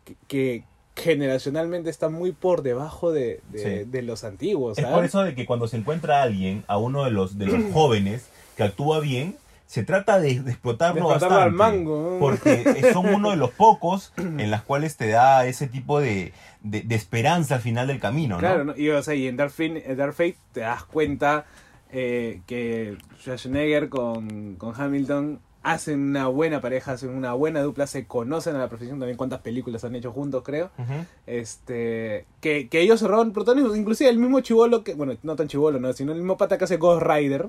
que, 0.05 0.17
que 0.27 0.65
generacionalmente 0.97 1.91
está 1.91 2.09
muy 2.09 2.33
por 2.33 2.63
debajo 2.63 3.13
de, 3.13 3.41
de, 3.51 3.59
Sí. 3.85 3.91
de 3.91 4.03
los 4.03 4.25
antiguos. 4.25 4.79
Es 4.79 4.87
por 4.87 5.05
eso 5.05 5.23
de 5.23 5.35
que 5.35 5.45
cuando 5.47 5.67
se 5.69 5.77
encuentra 5.77 6.21
a 6.21 6.23
alguien, 6.23 6.65
a 6.69 6.79
uno 6.79 7.05
de 7.05 7.11
los, 7.11 7.39
de 7.39 7.47
los 7.47 7.63
jóvenes 7.73 8.29
que 8.57 8.63
actúa 8.63 9.01
bien, 9.01 9.37
se 9.75 9.83
trata 9.83 10.21
de, 10.21 10.41
de 10.41 10.51
explotarlo 10.53 11.09
De 11.09 11.15
explotarlo 11.15 11.43
al 11.43 11.51
bastante. 11.53 11.79
mango. 11.79 12.17
Porque 12.21 12.91
son 12.93 13.13
uno 13.13 13.31
de 13.31 13.37
los 13.37 13.51
pocos 13.65 14.13
en 14.17 14.49
las 14.51 14.63
cuales 14.63 14.97
te 14.97 15.09
da 15.09 15.45
ese 15.47 15.67
tipo 15.67 15.99
de, 16.01 16.33
de, 16.63 16.83
de 16.83 16.95
esperanza 16.95 17.57
al 17.57 17.61
final 17.61 17.89
del 17.89 17.99
camino, 17.99 18.37
¿no? 18.37 18.41
Claro, 18.41 18.65
¿no? 18.65 18.77
y, 18.77 18.89
o 18.91 19.03
sea, 19.03 19.15
y 19.15 19.27
en 19.27 19.37
Dark 19.37 19.51
Fate, 19.51 19.91
en 19.91 19.97
Dark 19.97 20.13
Fate 20.13 20.37
te 20.53 20.61
das 20.61 20.85
cuenta 20.85 21.47
eh, 21.91 22.41
que 22.47 22.97
Schwarzenegger 23.19 23.89
con, 23.89 24.55
con 24.55 24.81
Hamilton 24.81 25.41
hacen 25.65 25.99
una 26.11 26.29
buena 26.29 26.61
pareja, 26.61 26.93
hacen 26.93 27.11
una 27.11 27.33
buena 27.33 27.61
dupla, 27.63 27.87
se 27.89 28.07
conocen 28.07 28.55
a 28.55 28.61
la 28.61 28.69
profesión 28.69 28.99
también 29.01 29.17
cuántas 29.17 29.41
películas 29.41 29.83
han 29.83 29.97
hecho 29.97 30.13
juntos, 30.13 30.43
creo. 30.45 30.71
Ujú. 30.79 31.05
Este, 31.27 32.27
que, 32.41 32.69
que 32.69 32.81
ellos 32.81 33.01
se 33.01 33.09
roban 33.09 33.33
protagonismo, 33.33 33.75
inclusive 33.75 34.09
el 34.11 34.19
mismo 34.19 34.41
chivolo 34.41 34.85
que, 34.85 34.95
bueno, 34.95 35.15
no 35.23 35.37
tan 35.37 35.49
chivolo, 35.49 35.81
no, 35.81 35.93
sino 35.93 36.13
el 36.13 36.19
mismo 36.19 36.37
pata 36.37 36.59
que 36.59 36.65
hace 36.65 36.77
Ghost 36.77 37.05
Rider, 37.05 37.49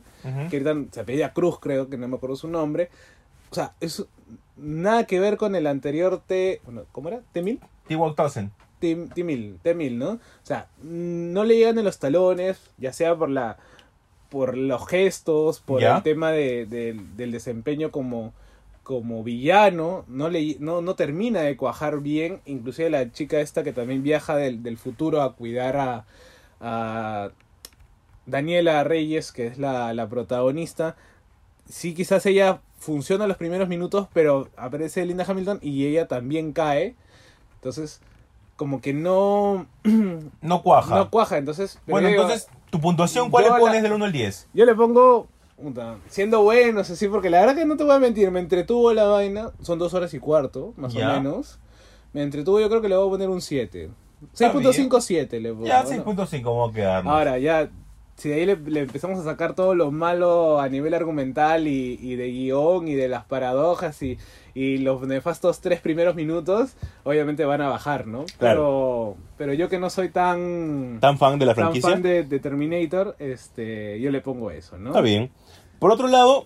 que 0.49 0.57
ahorita 0.57 0.75
se 0.91 0.99
apellida 1.01 1.33
Cruz, 1.33 1.59
creo, 1.59 1.89
que 1.89 1.97
no 1.97 2.07
me 2.07 2.15
acuerdo 2.15 2.35
su 2.35 2.47
nombre. 2.47 2.89
O 3.51 3.55
sea, 3.55 3.73
es 3.79 4.03
nada 4.57 5.05
que 5.05 5.19
ver 5.19 5.37
con 5.37 5.55
el 5.55 5.67
anterior 5.67 6.21
T, 6.25 6.61
bueno, 6.65 6.83
¿cómo 6.91 7.09
era? 7.09 7.21
¿T-1000? 7.33 7.59
T-Walk 7.87 8.15
Townsend. 8.15 8.51
T- 8.79 9.07
T-1000, 9.13 9.57
T-1000, 9.61 9.97
¿no? 9.97 10.09
O 10.11 10.19
sea, 10.43 10.67
no 10.81 11.43
le 11.43 11.57
llegan 11.57 11.77
en 11.77 11.85
los 11.85 11.99
talones, 11.99 12.59
ya 12.77 12.91
sea 12.93 13.15
por 13.15 13.29
la 13.29 13.57
por 14.29 14.57
los 14.57 14.87
gestos, 14.87 15.59
por 15.59 15.81
Ya. 15.81 15.97
el 15.97 16.03
tema 16.03 16.31
de, 16.31 16.65
de- 16.65 16.99
del 17.15 17.31
desempeño 17.31 17.91
como, 17.91 18.33
como 18.83 19.23
villano, 19.23 20.05
no, 20.07 20.29
le, 20.29 20.57
no, 20.59 20.81
no 20.81 20.95
termina 20.95 21.41
de 21.41 21.57
cuajar 21.57 21.99
bien, 22.01 22.41
inclusive 22.45 22.89
la 22.89 23.11
chica 23.11 23.39
esta 23.39 23.63
que 23.63 23.73
también 23.73 24.03
viaja 24.03 24.35
del, 24.35 24.63
del 24.63 24.77
futuro 24.77 25.21
a 25.21 25.33
cuidar 25.35 25.77
a, 25.77 26.05
a 26.61 27.29
Daniela 28.25 28.83
Reyes, 28.83 29.31
que 29.31 29.47
es 29.47 29.57
la, 29.57 29.93
la 29.93 30.07
protagonista, 30.09 30.95
sí 31.69 31.93
quizás 31.93 32.25
ella 32.25 32.61
funciona 32.79 33.27
los 33.27 33.37
primeros 33.37 33.67
minutos, 33.69 34.07
pero 34.13 34.49
aparece 34.57 35.05
Linda 35.05 35.25
Hamilton 35.27 35.59
y 35.61 35.85
ella 35.87 36.07
también 36.07 36.51
cae, 36.53 36.95
entonces 37.55 38.01
como 38.55 38.81
que 38.81 38.93
no, 38.93 39.67
No 40.41 40.61
cuaja. 40.63 40.95
no 40.95 41.09
cuaja, 41.11 41.37
entonces... 41.37 41.79
bueno, 41.87 42.07
digo, 42.07 42.21
entonces, 42.23 42.47
¿tu 42.75 42.81
puntuación 42.81 43.29
cuál 43.31 43.45
yo 43.45 43.49
le 43.51 43.53
la- 43.55 43.59
pones 43.59 43.83
del 43.83 43.93
1 43.93 44.05
al 44.05 44.11
10? 44.11 44.47
yo 44.53 44.65
le 44.65 44.75
pongo, 44.75 45.27
puta, 45.61 45.97
siendo 46.09 46.41
buenos, 46.43 46.89
así, 46.89 47.07
porque 47.07 47.29
la 47.29 47.39
verdad 47.39 47.55
que 47.55 47.65
no 47.65 47.77
te 47.77 47.83
voy 47.85 47.95
a 47.95 47.99
mentir, 47.99 48.29
me 48.31 48.39
entretuvo 48.41 48.91
la 48.93 49.05
vaina, 49.05 49.51
son 49.61 49.79
dos 49.79 49.93
horas 49.93 50.13
y 50.13 50.19
cuarto, 50.19 50.73
más 50.75 50.93
Ya. 50.93 51.09
o 51.09 51.13
menos. 51.13 51.59
Me 52.13 52.21
entretuvo, 52.23 52.59
yo 52.59 52.67
creo 52.69 52.81
que 52.81 52.89
le 52.89 52.95
voy 52.97 53.07
a 53.07 53.09
poner 53.11 53.29
un 53.29 53.41
7. 53.41 53.89
6.57 54.33 55.39
le 55.39 55.53
pongo. 55.53 55.65
Ya, 55.67 55.83
¿no? 55.83 55.89
6.5 55.89 56.43
vamos 56.43 56.71
a 56.71 56.73
quedarnos. 56.73 57.13
Ahora, 57.13 57.37
ya, 57.37 57.69
si 58.17 58.29
de 58.29 58.35
ahí 58.35 58.45
le, 58.45 58.55
le 58.55 58.79
empezamos 58.81 59.19
a 59.19 59.23
sacar 59.23 59.55
todo 59.55 59.75
lo 59.75 59.91
malo 59.91 60.59
a 60.61 60.69
nivel 60.69 60.93
argumental 60.93 61.67
y, 61.67 61.99
y 62.01 62.15
de 62.15 62.27
guion 62.31 62.87
y 62.87 62.93
de 62.95 63.07
las 63.09 63.25
paradojas 63.25 64.01
y, 64.01 64.17
y 64.53 64.77
los 64.77 65.01
nefastos 65.05 65.59
tres 65.59 65.81
primeros 65.81 66.15
minutos, 66.15 66.75
obviamente 67.03 67.43
van 67.45 67.61
a 67.61 67.67
bajar, 67.69 68.07
¿no? 68.07 68.25
Pero, 68.39 69.17
pero 69.37 69.53
yo 69.53 69.67
que 69.67 69.79
no 69.79 69.89
soy 69.89 70.09
tan, 70.09 70.99
¿Tan 71.01 71.17
fan 71.17 71.37
de 71.39 71.45
la 71.45 71.53
tan 71.55 71.65
franquicia? 71.65 71.89
fan 71.91 72.01
de, 72.01 72.23
de 72.23 72.39
Terminator, 72.39 73.15
este, 73.19 73.99
yo 73.99 74.11
le 74.11 74.21
pongo 74.21 74.49
eso, 74.51 74.77
¿no? 74.77 74.89
Está 74.91 75.01
bien. 75.01 75.29
Por 75.79 75.91
otro 75.91 76.07
lado, 76.07 76.45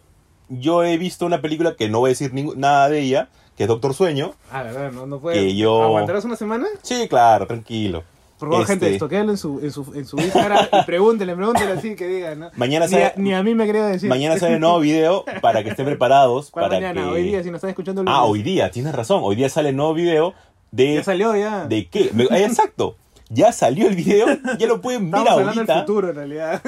yo 0.50 0.84
he 0.84 0.98
visto 0.98 1.28
una 1.28 1.40
película 1.42 1.76
que 1.76 1.88
no 1.88 2.00
voy 2.00 2.10
a 2.10 2.14
decir 2.14 2.32
nada 2.58 2.90
de 2.90 3.00
ella, 3.02 3.30
que 3.56 3.64
es 3.66 3.68
Doctor 3.70 3.94
Sueño. 3.94 4.34
Ah, 4.52 4.64
verdad, 4.64 4.92
no, 4.92 5.06
no 5.06 5.20
puede. 5.20 5.36
Que 5.40 5.56
yo- 5.56 5.84
¿Aguantarás 5.84 6.26
una 6.26 6.36
semana? 6.36 6.66
Sí, 6.82 7.08
claro, 7.08 7.46
tranquilo. 7.46 8.04
Por 8.40 8.50
favor, 8.50 8.62
Este, 8.62 8.74
gente, 8.74 8.94
estoquéalo 8.94 9.32
en 9.32 9.38
su, 9.38 9.60
en 9.62 9.72
su, 9.72 9.92
en 9.94 10.06
su 10.06 10.18
Instagram 10.18 10.66
y 10.72 10.86
pregúntenle, 10.86 11.36
pregúntenle 11.36 11.74
así 11.74 11.96
que 11.96 12.08
digan, 12.08 12.40
¿no? 12.40 12.52
Mañana 12.56 12.86
ni, 12.86 12.92
sale- 12.94 13.06
a, 13.06 13.14
ni 13.18 13.34
a 13.34 13.44
mí 13.44 13.54
me 13.54 13.66
quería 13.66 13.86
decir. 13.86 14.10
Mañana 14.10 14.38
sale 14.40 14.56
un 14.56 14.62
nuevo 14.62 14.80
video 14.80 15.26
para 15.42 15.62
que 15.64 15.70
estén 15.72 15.86
preparados. 15.86 16.50
¿Cuál 16.50 16.66
para 16.70 16.76
mañana? 16.80 17.02
que- 17.04 17.08
Hoy 17.10 17.24
día, 17.24 17.44
si 17.44 17.50
nos 17.50 17.58
están 17.58 17.70
escuchando 17.72 18.02
el 18.02 18.08
Ah, 18.08 18.20
lunes. 18.22 18.32
hoy 18.32 18.42
día, 18.44 18.72
tienes 18.72 18.96
razón. 18.96 19.20
Hoy 19.24 19.36
día 19.36 19.50
sale 19.50 19.70
el 19.70 19.76
nuevo 19.76 19.94
video 19.94 20.34
de... 20.72 20.96
Ya 20.96 21.04
salió, 21.04 21.36
ya. 21.36 21.66
¿De 21.68 21.88
qué? 21.88 22.06
Eh, 22.18 22.44
exacto. 22.46 22.96
Ya 23.32 23.52
salió 23.52 23.88
el 23.88 23.96
video, 23.96 24.26
ya 24.58 24.66
lo 24.66 24.82
pueden 24.82 25.12
ver 25.12 25.20
Estamos 25.22 25.40
hablando 25.42 25.62
del 25.62 25.70
ahorita. 25.70 25.80
futuro, 25.82 26.10
en 26.10 26.16
realidad. 26.16 26.62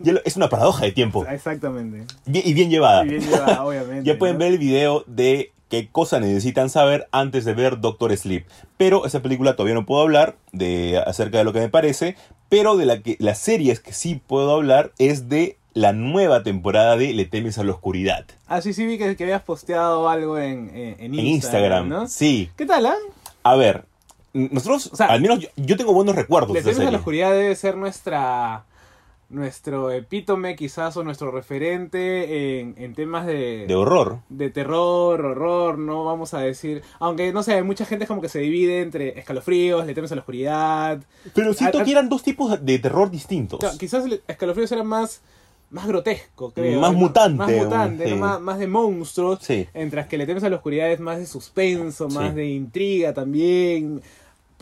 Lo- 0.00 0.20
es 0.24 0.36
una 0.36 0.48
paradoja 0.50 0.84
de 0.84 0.92
tiempo. 0.92 1.24
Exactamente. 1.26 2.04
Y 2.26 2.52
bien 2.52 2.68
llevada. 2.68 3.04
Y 3.06 3.08
bien 3.08 3.22
llevada, 3.22 3.64
obviamente. 3.64 4.02
Ya 4.12 4.18
pueden 4.18 4.34
¿no? 4.36 4.40
ver 4.40 4.52
el 4.52 4.58
video 4.58 5.04
de 5.06 5.52
qué 5.72 5.88
cosa 5.90 6.20
necesitan 6.20 6.68
saber 6.68 7.08
antes 7.12 7.46
de 7.46 7.54
ver 7.54 7.80
Doctor 7.80 8.14
Sleep. 8.14 8.44
Pero 8.76 9.06
esa 9.06 9.22
película 9.22 9.56
todavía 9.56 9.74
no 9.74 9.86
puedo 9.86 10.02
hablar 10.02 10.36
de 10.52 11.02
acerca 11.06 11.38
de 11.38 11.44
lo 11.44 11.54
que 11.54 11.60
me 11.60 11.70
parece, 11.70 12.14
pero 12.50 12.76
de 12.76 12.84
la 12.84 13.00
que 13.00 13.16
las 13.20 13.38
series 13.38 13.80
que 13.80 13.94
sí 13.94 14.20
puedo 14.26 14.52
hablar 14.52 14.92
es 14.98 15.30
de 15.30 15.56
la 15.72 15.94
nueva 15.94 16.42
temporada 16.42 16.98
de 16.98 17.14
Le 17.14 17.24
temes 17.24 17.56
a 17.56 17.64
la 17.64 17.72
oscuridad. 17.72 18.26
Ah, 18.48 18.60
sí, 18.60 18.74
sí, 18.74 18.84
vi 18.84 18.98
que, 18.98 19.16
que 19.16 19.24
habías 19.24 19.40
posteado 19.44 20.10
algo 20.10 20.36
en, 20.36 20.68
en, 20.76 20.96
en 21.00 21.14
Instagram, 21.14 21.88
¿no? 21.88 22.06
sí. 22.06 22.50
¿Qué 22.54 22.66
tal, 22.66 22.84
ah? 22.84 22.96
A 23.42 23.56
ver, 23.56 23.86
nosotros, 24.34 24.90
O 24.92 24.96
sea, 24.96 25.06
al 25.06 25.22
menos 25.22 25.38
yo, 25.40 25.48
yo 25.56 25.78
tengo 25.78 25.94
buenos 25.94 26.14
recuerdos 26.14 26.52
Le 26.52 26.60
temes 26.60 26.80
a 26.80 26.90
la 26.90 26.98
oscuridad 26.98 27.32
debe 27.32 27.56
ser 27.56 27.78
nuestra 27.78 28.66
nuestro 29.32 29.90
epítome 29.90 30.54
quizás 30.56 30.96
o 30.96 31.02
nuestro 31.04 31.30
referente 31.30 32.60
en, 32.60 32.74
en 32.78 32.94
temas 32.94 33.26
de, 33.26 33.64
De 33.66 33.74
horror. 33.74 34.18
de 34.28 34.50
terror, 34.50 35.24
horror, 35.24 35.78
no 35.78 36.04
vamos 36.04 36.34
a 36.34 36.40
decir, 36.40 36.82
aunque 37.00 37.32
no 37.32 37.42
sé, 37.42 37.54
hay 37.54 37.62
mucha 37.62 37.84
gente 37.84 38.06
como 38.06 38.20
que 38.20 38.28
se 38.28 38.38
divide 38.40 38.80
entre 38.82 39.18
escalofríos, 39.18 39.86
le 39.86 39.94
temes 39.94 40.12
a 40.12 40.14
la 40.14 40.20
oscuridad, 40.20 41.02
Pero 41.34 41.52
siento 41.54 41.78
Ah, 41.78 41.80
ah, 41.80 41.84
que 41.84 41.90
eran 41.90 42.08
dos 42.08 42.22
tipos 42.22 42.64
de 42.64 42.78
terror 42.78 43.10
distintos. 43.10 43.58
Claro, 43.60 43.76
quizás 43.78 44.04
el 44.04 44.22
escalofríos 44.28 44.70
era 44.72 44.82
más 44.84 45.22
más 45.70 45.86
grotesco, 45.86 46.50
creo. 46.50 46.78
Más 46.82 46.92
¿no? 46.92 46.98
mutante, 46.98 47.38
Más 47.38 47.50
mutante, 47.50 48.04
sí. 48.04 48.10
¿no? 48.10 48.16
más, 48.18 48.40
más 48.42 48.58
de 48.58 48.66
monstruos. 48.66 49.38
Sí. 49.40 49.66
Mientras 49.72 50.06
que 50.06 50.18
le 50.18 50.26
temes 50.26 50.44
a 50.44 50.50
la 50.50 50.56
oscuridad 50.56 50.92
es 50.92 51.00
más 51.00 51.16
de 51.16 51.24
suspenso, 51.24 52.08
más 52.10 52.28
Sí. 52.32 52.36
de 52.36 52.46
intriga 52.50 53.14
también. 53.14 54.02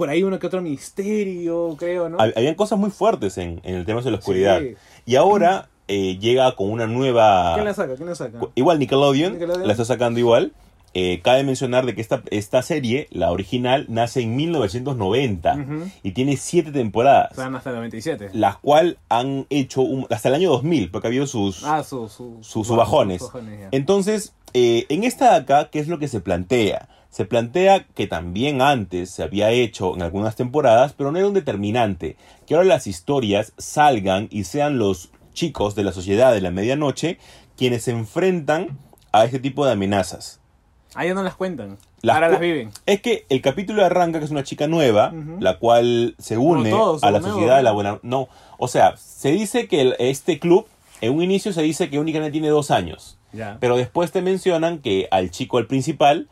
Por 0.01 0.11
ahí 0.11 0.22
uno 0.24 0.38
que 0.38 0.46
otro 0.46 0.61
misterio, 0.62 1.76
creo, 1.78 2.09
¿no? 2.09 2.18
Hab- 2.18 2.32
Habían 2.36 2.55
cosas 2.57 2.78
muy 2.78 2.90
fuertes 2.90 3.38
en, 3.38 3.61
en 3.64 3.76
el 3.76 3.84
tema 3.86 4.01
de 4.03 4.11
la 4.11 4.18
oscuridad. 4.18 4.61
Sí. 4.61 4.74
Y 5.07 5.16
ahora 5.16 5.68
eh, 5.88 6.18
llega 6.18 6.55
con 6.57 6.70
una 6.70 6.86
nueva... 6.86 7.53
¿Quién 7.55 7.64
la 7.66 7.74
saca? 7.74 7.94
¿Quién 7.96 8.09
la 8.09 8.14
saca? 8.14 8.38
Igual 8.55 8.78
Nickelodeon, 8.78 9.32
Nickelodeon. 9.34 9.66
la 9.66 9.72
está 9.72 9.84
sacando 9.84 10.18
igual. 10.20 10.53
Eh, 10.92 11.20
cabe 11.22 11.44
mencionar 11.44 11.86
de 11.86 11.94
que 11.94 12.01
esta, 12.01 12.22
esta 12.32 12.62
serie, 12.62 13.07
la 13.12 13.30
original, 13.30 13.86
nace 13.88 14.22
en 14.22 14.34
1990 14.34 15.55
Ujú. 15.55 15.90
y 16.03 16.11
tiene 16.12 16.36
siete 16.36 16.72
temporadas, 16.72 17.30
Están 17.30 17.55
hasta 17.55 17.70
el 17.70 17.76
97. 17.76 18.30
las 18.32 18.57
cuales 18.59 18.96
han 19.09 19.46
hecho 19.51 19.82
un- 19.82 20.09
hasta 20.11 20.28
el 20.30 20.34
año 20.34 20.51
2000, 20.51 20.90
porque 20.90 21.07
ha 21.07 21.11
habido 21.11 21.28
sus, 21.28 21.62
Ah, 21.64 21.84
su, 21.84 22.09
su, 22.09 22.38
sus, 22.40 22.66
sus 22.66 22.76
bajones. 22.76 23.20
sus 23.22 23.32
bajones. 23.32 23.68
Entonces, 23.70 24.32
eh, 24.53 24.86
en 24.88 25.05
esta 25.05 25.30
de 25.30 25.36
acá, 25.36 25.68
¿qué 25.70 25.78
es 25.78 25.86
lo 25.86 26.01
que 26.01 26.09
se 26.09 26.18
plantea? 26.20 26.88
Se 27.11 27.24
plantea 27.24 27.84
que 27.94 28.06
también 28.06 28.62
antes 28.62 29.11
se 29.11 29.22
había 29.22 29.50
hecho 29.50 29.94
en 29.94 30.02
algunas 30.02 30.36
temporadas, 30.36 30.92
pero 30.96 31.11
no 31.11 31.18
era 31.18 31.26
un 31.28 31.34
determinante. 31.34 32.16
Que 32.46 32.54
ahora 32.54 32.66
las 32.66 32.86
historias 32.86 33.52
salgan 33.58 34.28
y 34.30 34.44
sean 34.44 34.78
los 34.78 35.11
chicos 35.32 35.74
de 35.74 35.84
la 35.84 35.92
sociedad 35.92 36.32
de 36.32 36.40
la 36.40 36.50
medianoche 36.50 37.18
quienes 37.56 37.84
se 37.84 37.90
enfrentan 37.90 38.78
a 39.12 39.24
este 39.24 39.38
tipo 39.40 39.66
de 39.66 39.72
amenazas. 39.72 40.40
Ah, 40.94 41.04
ya 41.04 41.14
no 41.14 41.22
las 41.22 41.34
cuentan. 41.34 41.78
Las 42.02 42.14
Ahora 42.14 42.28
las 42.30 42.40
viven. 42.40 42.70
Es 42.86 43.02
que 43.02 43.26
el 43.28 43.42
capítulo 43.42 43.84
arranca 43.84 44.18
que 44.18 44.24
es 44.24 44.30
una 44.30 44.42
chica 44.44 44.66
nueva, 44.66 45.12
la 45.40 45.58
cual 45.58 46.14
se 46.18 46.38
une 46.38 46.70
todos 46.70 47.02
a 47.02 47.11
la 47.11 47.18
nuevos, 47.20 47.34
sociedad 47.36 47.56
de 47.58 47.62
la 47.62 47.72
buena... 47.72 47.98
No, 48.02 48.28
o 48.58 48.66
sea, 48.68 48.96
se 48.96 49.30
dice 49.32 49.68
que 49.68 49.82
el- 49.82 49.96
este 49.98 50.38
club, 50.38 50.66
en 51.00 51.12
un 51.14 51.22
inicio 51.22 51.52
se 51.52 51.62
dice 51.62 51.90
que 51.90 51.98
únicamente 51.98 52.32
tiene 52.32 52.48
dos 52.48 52.70
años. 52.70 53.18
Ya. 53.32 53.58
Pero 53.61 53.76
después 53.76 54.11
te 54.11 54.22
mencionan 54.22 54.78
que 54.78 55.06
al 55.11 55.30
chico, 55.30 55.58
al 55.58 55.66
principal, 55.66 56.28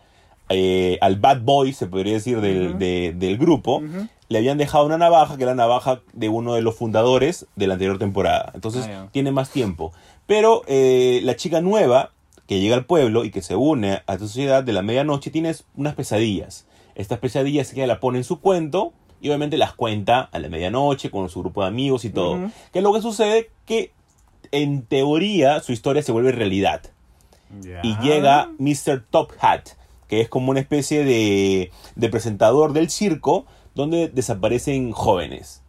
eh, 0.48 0.98
al 1.00 1.16
bad 1.16 1.40
boy, 1.42 1.72
se 1.72 1.86
podría 1.86 2.14
decir, 2.14 2.40
del, 2.40 2.68
Ujú. 2.70 2.78
de- 2.78 3.14
del 3.16 3.38
grupo, 3.38 3.82
le 4.28 4.38
habían 4.38 4.58
dejado 4.58 4.84
una 4.86 4.98
navaja, 4.98 5.36
que 5.36 5.42
era 5.44 5.52
la 5.52 5.62
navaja 5.62 6.00
de 6.12 6.28
uno 6.28 6.54
de 6.54 6.62
los 6.62 6.74
fundadores 6.76 7.46
de 7.56 7.66
la 7.66 7.74
anterior 7.74 7.98
temporada. 7.98 8.50
Entonces 8.54 8.86
Ah, 8.88 9.08
tiene 9.12 9.30
más 9.32 9.50
tiempo. 9.50 9.92
Pero 10.26 10.62
eh, 10.66 11.20
la 11.24 11.34
chica 11.36 11.60
nueva, 11.60 12.10
que 12.46 12.60
llega 12.60 12.76
al 12.76 12.84
pueblo 12.84 13.24
y 13.24 13.30
que 13.30 13.40
se 13.42 13.56
une 13.56 13.92
a 14.06 14.12
esta 14.14 14.18
sociedad 14.20 14.62
de 14.64 14.72
la 14.72 14.82
medianoche, 14.82 15.30
tiene 15.30 15.54
unas 15.76 15.94
pesadillas. 15.94 16.66
Estas 16.94 17.18
pesadillas 17.18 17.72
ella 17.72 17.86
la 17.86 18.00
pone 18.00 18.18
en 18.18 18.24
su 18.24 18.40
cuento 18.40 18.92
y 19.20 19.28
obviamente 19.28 19.56
las 19.56 19.72
cuenta 19.72 20.28
a 20.32 20.38
la 20.38 20.48
medianoche 20.48 21.10
con 21.10 21.28
su 21.30 21.40
grupo 21.40 21.62
de 21.62 21.68
amigos 21.68 22.04
y 22.04 22.10
todo. 22.10 22.50
Que 22.72 22.78
es 22.80 22.82
lo 22.82 22.92
que 22.92 23.00
sucede 23.02 23.50
que 23.66 23.92
en 24.52 24.82
teoría 24.82 25.60
su 25.60 25.72
historia 25.72 26.02
se 26.02 26.12
vuelve 26.12 26.32
realidad 26.32 26.82
y 27.82 27.96
llega 28.02 28.50
Mr. 28.58 29.04
Top 29.10 29.32
Hat, 29.40 29.70
que 30.08 30.20
es 30.20 30.28
como 30.28 30.50
una 30.50 30.60
especie 30.60 31.04
de, 31.04 31.70
de 31.94 32.08
presentador 32.08 32.72
del 32.72 32.90
circo 32.90 33.46
donde 33.74 34.08
desaparecen 34.08 34.92
jóvenes. 34.92 35.62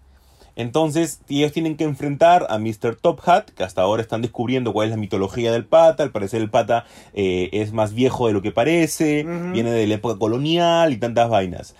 Entonces 0.59 1.21
ellos 1.29 1.53
tienen 1.53 1.77
que 1.77 1.85
enfrentar 1.85 2.45
a 2.49 2.59
Mr. 2.59 2.97
Top 3.01 3.21
Hat, 3.25 3.45
que 3.51 3.63
hasta 3.63 3.81
ahora 3.81 4.01
están 4.01 4.21
descubriendo 4.21 4.73
cuál 4.73 4.87
es 4.87 4.91
la 4.91 4.97
mitología 4.97 5.53
del 5.53 5.63
pata. 5.63 6.03
Al 6.03 6.11
parecer 6.11 6.41
el 6.41 6.49
pata 6.49 6.85
eh, 7.13 7.49
es 7.53 7.71
más 7.71 7.93
viejo 7.93 8.27
de 8.27 8.33
lo 8.33 8.41
que 8.41 8.51
parece, 8.51 9.23
viene 9.23 9.71
de 9.71 9.87
la 9.87 9.95
época 9.95 10.19
colonial 10.19 10.91
y 10.91 10.97
tantas 10.97 11.29
vainas. 11.29 11.75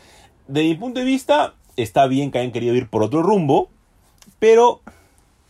De 0.48 0.64
mi 0.64 0.76
punto 0.76 1.02
de 1.02 1.06
vista, 1.06 1.56
está 1.76 2.08
bien 2.08 2.32
que 2.32 2.40
hayan 2.40 2.54
querido 2.54 2.74
ir 2.74 2.88
por 2.88 3.04
otro 3.04 3.22
rumbo, 3.22 3.68
pero 4.40 4.80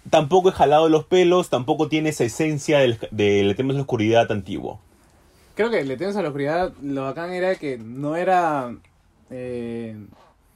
tampoco 0.10 0.50
es 0.50 0.56
jalado 0.56 0.86
de 0.86 0.90
los 0.90 1.06
pelos, 1.06 1.50
tampoco 1.50 1.88
tiene 1.88 2.10
esa 2.10 2.24
esencia 2.24 2.80
del, 2.80 2.98
del 3.12 3.56
tema 3.56 3.74
de 3.74 3.76
la 3.76 3.82
oscuridad 3.82 4.32
antiguo. 4.32 4.80
Creo 5.60 5.70
que 5.70 5.84
le 5.84 5.98
temes 5.98 6.16
a 6.16 6.22
la 6.22 6.30
oscuridad, 6.30 6.72
lo 6.82 7.02
bacán 7.04 7.34
era 7.34 7.54
que 7.56 7.78
no 7.78 8.16
era 8.16 8.74
eh, 9.30 9.94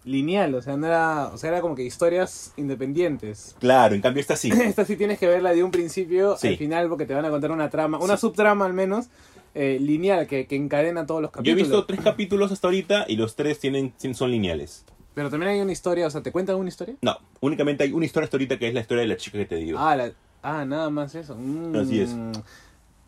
lineal, 0.05 0.55
o 0.55 0.61
sea, 0.61 0.77
no 0.77 0.87
era, 0.87 1.27
o 1.27 1.37
sea, 1.37 1.49
era 1.49 1.59
como 1.59 1.75
que 1.75 1.83
historias 1.83 2.53
independientes. 2.55 3.53
Claro, 3.59 3.95
en 3.95 4.01
cambio 4.01 4.21
esta 4.21 4.37
sí. 4.37 4.49
Esta 4.63 4.85
sí 4.85 4.95
tienes 4.95 5.19
que 5.19 5.27
verla 5.27 5.51
de 5.53 5.61
un 5.61 5.71
principio 5.71 6.37
Sí. 6.37 6.47
al 6.47 6.57
final 6.57 6.87
porque 6.87 7.05
te 7.05 7.13
van 7.13 7.25
a 7.25 7.29
contar 7.29 7.51
una 7.51 7.69
trama, 7.69 7.99
una 7.99 8.15
subtrama 8.15 8.65
al 8.65 8.71
menos, 8.71 9.07
eh, 9.55 9.77
lineal 9.81 10.25
que, 10.25 10.47
que 10.47 10.55
encadena 10.55 11.05
todos 11.05 11.21
los 11.21 11.31
Yo 11.33 11.39
he 11.41 11.43
capítulos. 11.43 11.67
visto 11.67 11.85
tres 11.85 11.99
capítulos 11.99 12.51
hasta 12.53 12.67
ahorita 12.67 13.03
y 13.09 13.17
los 13.17 13.35
tres 13.35 13.59
tienen, 13.59 13.91
son 14.13 14.31
lineales. 14.31 14.85
Pero 15.15 15.29
también 15.29 15.51
hay 15.51 15.59
una 15.59 15.73
historia, 15.73 16.07
o 16.07 16.11
sea, 16.11 16.23
¿te 16.23 16.31
cuentan 16.31 16.55
una 16.55 16.69
historia? 16.69 16.95
No, 17.01 17.17
únicamente 17.41 17.83
hay 17.83 17.91
una 17.91 18.05
historia 18.05 18.23
hasta 18.23 18.37
ahorita 18.37 18.57
que 18.57 18.69
es 18.69 18.73
la 18.73 18.79
historia 18.79 19.01
de 19.01 19.07
la 19.09 19.17
chica 19.17 19.37
que 19.37 19.45
te 19.47 19.55
digo. 19.57 19.79
Ah, 19.79 19.97
la- 19.97 20.13
ah 20.43 20.63
nada 20.63 20.89
más 20.89 21.13
eso. 21.13 21.35
Mm, 21.37 21.75
Así 21.75 21.99
es. 21.99 22.15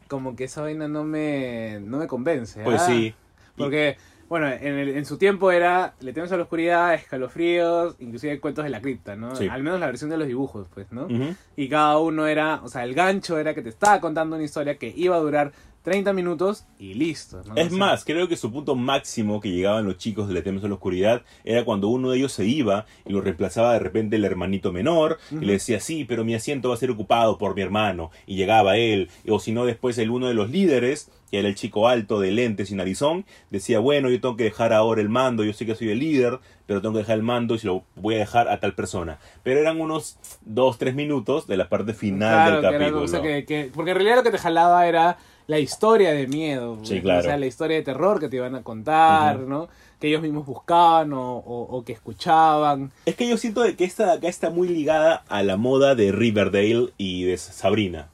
Como 0.07 0.35
que 0.35 0.43
esa 0.45 0.61
vaina 0.61 0.87
no 0.87 1.03
me, 1.03 1.79
no 1.81 1.97
me 1.97 2.07
convence. 2.07 2.63
pues 2.63 2.81
¿ah? 2.81 2.85
sí. 2.87 3.13
Porque, 3.57 3.97
bueno, 4.29 4.47
en, 4.47 4.75
el- 4.79 4.97
en 4.97 5.05
su 5.05 5.17
tiempo 5.17 5.51
era 5.51 5.93
Le 6.01 6.13
temes 6.13 6.31
a 6.31 6.37
la 6.37 6.43
oscuridad, 6.43 6.93
escalofríos, 6.93 7.95
inclusive 7.99 8.39
cuentos 8.39 8.63
de 8.63 8.69
la 8.69 8.81
cripta, 8.81 9.15
¿no? 9.15 9.35
Sí. 9.35 9.47
Al 9.47 9.63
menos 9.63 9.79
la 9.79 9.87
versión 9.87 10.09
de 10.09 10.17
los 10.17 10.27
dibujos, 10.27 10.67
pues, 10.73 10.91
¿no? 10.91 11.07
Y 11.55 11.69
cada 11.69 11.97
uno 11.99 12.27
era, 12.27 12.61
o 12.63 12.67
sea, 12.67 12.83
el 12.83 12.93
gancho 12.93 13.37
era 13.39 13.53
que 13.53 13.61
te 13.61 13.69
estaba 13.69 13.99
contando 13.99 14.35
una 14.35 14.45
historia 14.45 14.77
que 14.77 14.93
iba 14.95 15.15
a 15.15 15.19
durar 15.19 15.51
30 15.85 16.11
minutos 16.11 16.65
y 16.79 16.95
listo. 16.95 17.41
¿no? 17.45 17.55
Es 17.55 17.67
O 17.67 17.69
sea, 17.69 17.77
más, 17.79 18.03
creo 18.03 18.27
que 18.27 18.35
su 18.35 18.51
punto 18.51 18.75
máximo 18.75 19.39
que 19.39 19.51
llegaban 19.51 19.85
los 19.85 19.97
chicos 19.97 20.27
de 20.27 20.33
Le 20.33 20.41
temes 20.41 20.63
a 20.63 20.67
la 20.67 20.73
oscuridad 20.73 21.21
era 21.45 21.63
cuando 21.63 21.87
uno 21.87 22.09
de 22.09 22.17
ellos 22.17 22.33
se 22.33 22.45
iba 22.45 22.85
y 23.05 23.13
lo 23.13 23.21
reemplazaba 23.21 23.71
de 23.73 23.79
repente 23.79 24.17
el 24.17 24.25
hermanito 24.25 24.73
menor 24.73 25.17
y 25.31 25.45
le 25.45 25.53
decía, 25.53 25.79
sí, 25.79 26.03
pero 26.03 26.25
mi 26.25 26.35
asiento 26.35 26.69
va 26.69 26.75
a 26.75 26.77
ser 26.77 26.91
ocupado 26.91 27.37
por 27.37 27.55
mi 27.55 27.61
hermano. 27.61 28.11
Y 28.25 28.35
llegaba 28.35 28.75
él. 28.77 29.09
O 29.29 29.39
si 29.39 29.53
no, 29.53 29.65
después 29.65 29.97
el 29.99 30.09
uno 30.09 30.27
de 30.27 30.33
los 30.33 30.49
líderes, 30.49 31.09
que 31.31 31.39
era 31.39 31.47
el 31.47 31.55
chico 31.55 31.87
alto 31.87 32.19
de 32.19 32.31
lentes 32.31 32.71
y 32.71 32.75
narizón, 32.75 33.25
decía, 33.51 33.79
bueno, 33.79 34.09
yo 34.09 34.19
tengo 34.19 34.35
que 34.35 34.43
dejar 34.45 34.73
ahora 34.73 35.01
el 35.01 35.09
mando, 35.09 35.43
yo 35.43 35.53
sé 35.53 35.65
que 35.65 35.75
soy 35.75 35.89
el 35.91 35.99
líder, 35.99 36.39
pero 36.65 36.81
tengo 36.81 36.93
que 36.93 36.99
dejar 36.99 37.17
el 37.17 37.23
mando 37.23 37.55
y 37.55 37.59
se 37.59 37.67
lo 37.67 37.83
voy 37.95 38.15
a 38.15 38.19
dejar 38.19 38.47
a 38.49 38.59
tal 38.59 38.73
persona. 38.73 39.19
Pero 39.43 39.59
eran 39.59 39.79
unos 39.79 40.17
dos, 40.41 40.77
tres 40.79 40.95
minutos 40.95 41.45
de 41.47 41.57
la 41.57 41.69
parte 41.69 41.93
final 41.93 42.29
Claro, 42.33 42.51
del 42.53 42.61
que 42.61 42.67
era 42.67 42.77
capítulo. 42.79 42.97
algo, 42.97 43.05
o 43.05 43.07
sea, 43.07 43.21
que- 43.21 43.45
que- 43.45 43.71
porque 43.73 43.91
en 43.91 43.97
realidad 43.97 44.15
lo 44.17 44.23
que 44.23 44.31
te 44.31 44.37
jalaba 44.39 44.87
era 44.87 45.17
la 45.47 45.59
historia 45.59 46.11
de 46.11 46.27
miedo. 46.27 46.77
Sí, 46.83 47.01
claro. 47.01 47.19
O 47.19 47.23
sea, 47.23 47.37
la 47.37 47.45
historia 47.45 47.77
de 47.77 47.83
terror 47.83 48.19
que 48.19 48.29
te 48.29 48.37
iban 48.37 48.55
a 48.55 48.63
contar. 48.63 49.39
¿no? 49.39 49.67
Que 49.99 50.07
ellos 50.09 50.21
mismos 50.21 50.45
buscaban 50.45 51.13
o, 51.13 51.37
o- 51.37 51.77
o 51.77 51.83
que 51.85 51.93
escuchaban. 51.93 52.91
Es 53.05 53.15
que 53.15 53.27
yo 53.29 53.37
siento 53.37 53.61
de 53.61 53.75
que 53.75 53.83
esta 53.85 54.05
de 54.07 54.11
acá 54.13 54.27
está 54.27 54.49
muy 54.49 54.67
ligada 54.67 55.23
a 55.29 55.41
la 55.43 55.55
moda 55.57 55.95
de 55.95 56.11
Riverdale 56.11 56.89
y 56.97 57.23
de 57.23 57.37
Sabrina. 57.37 58.09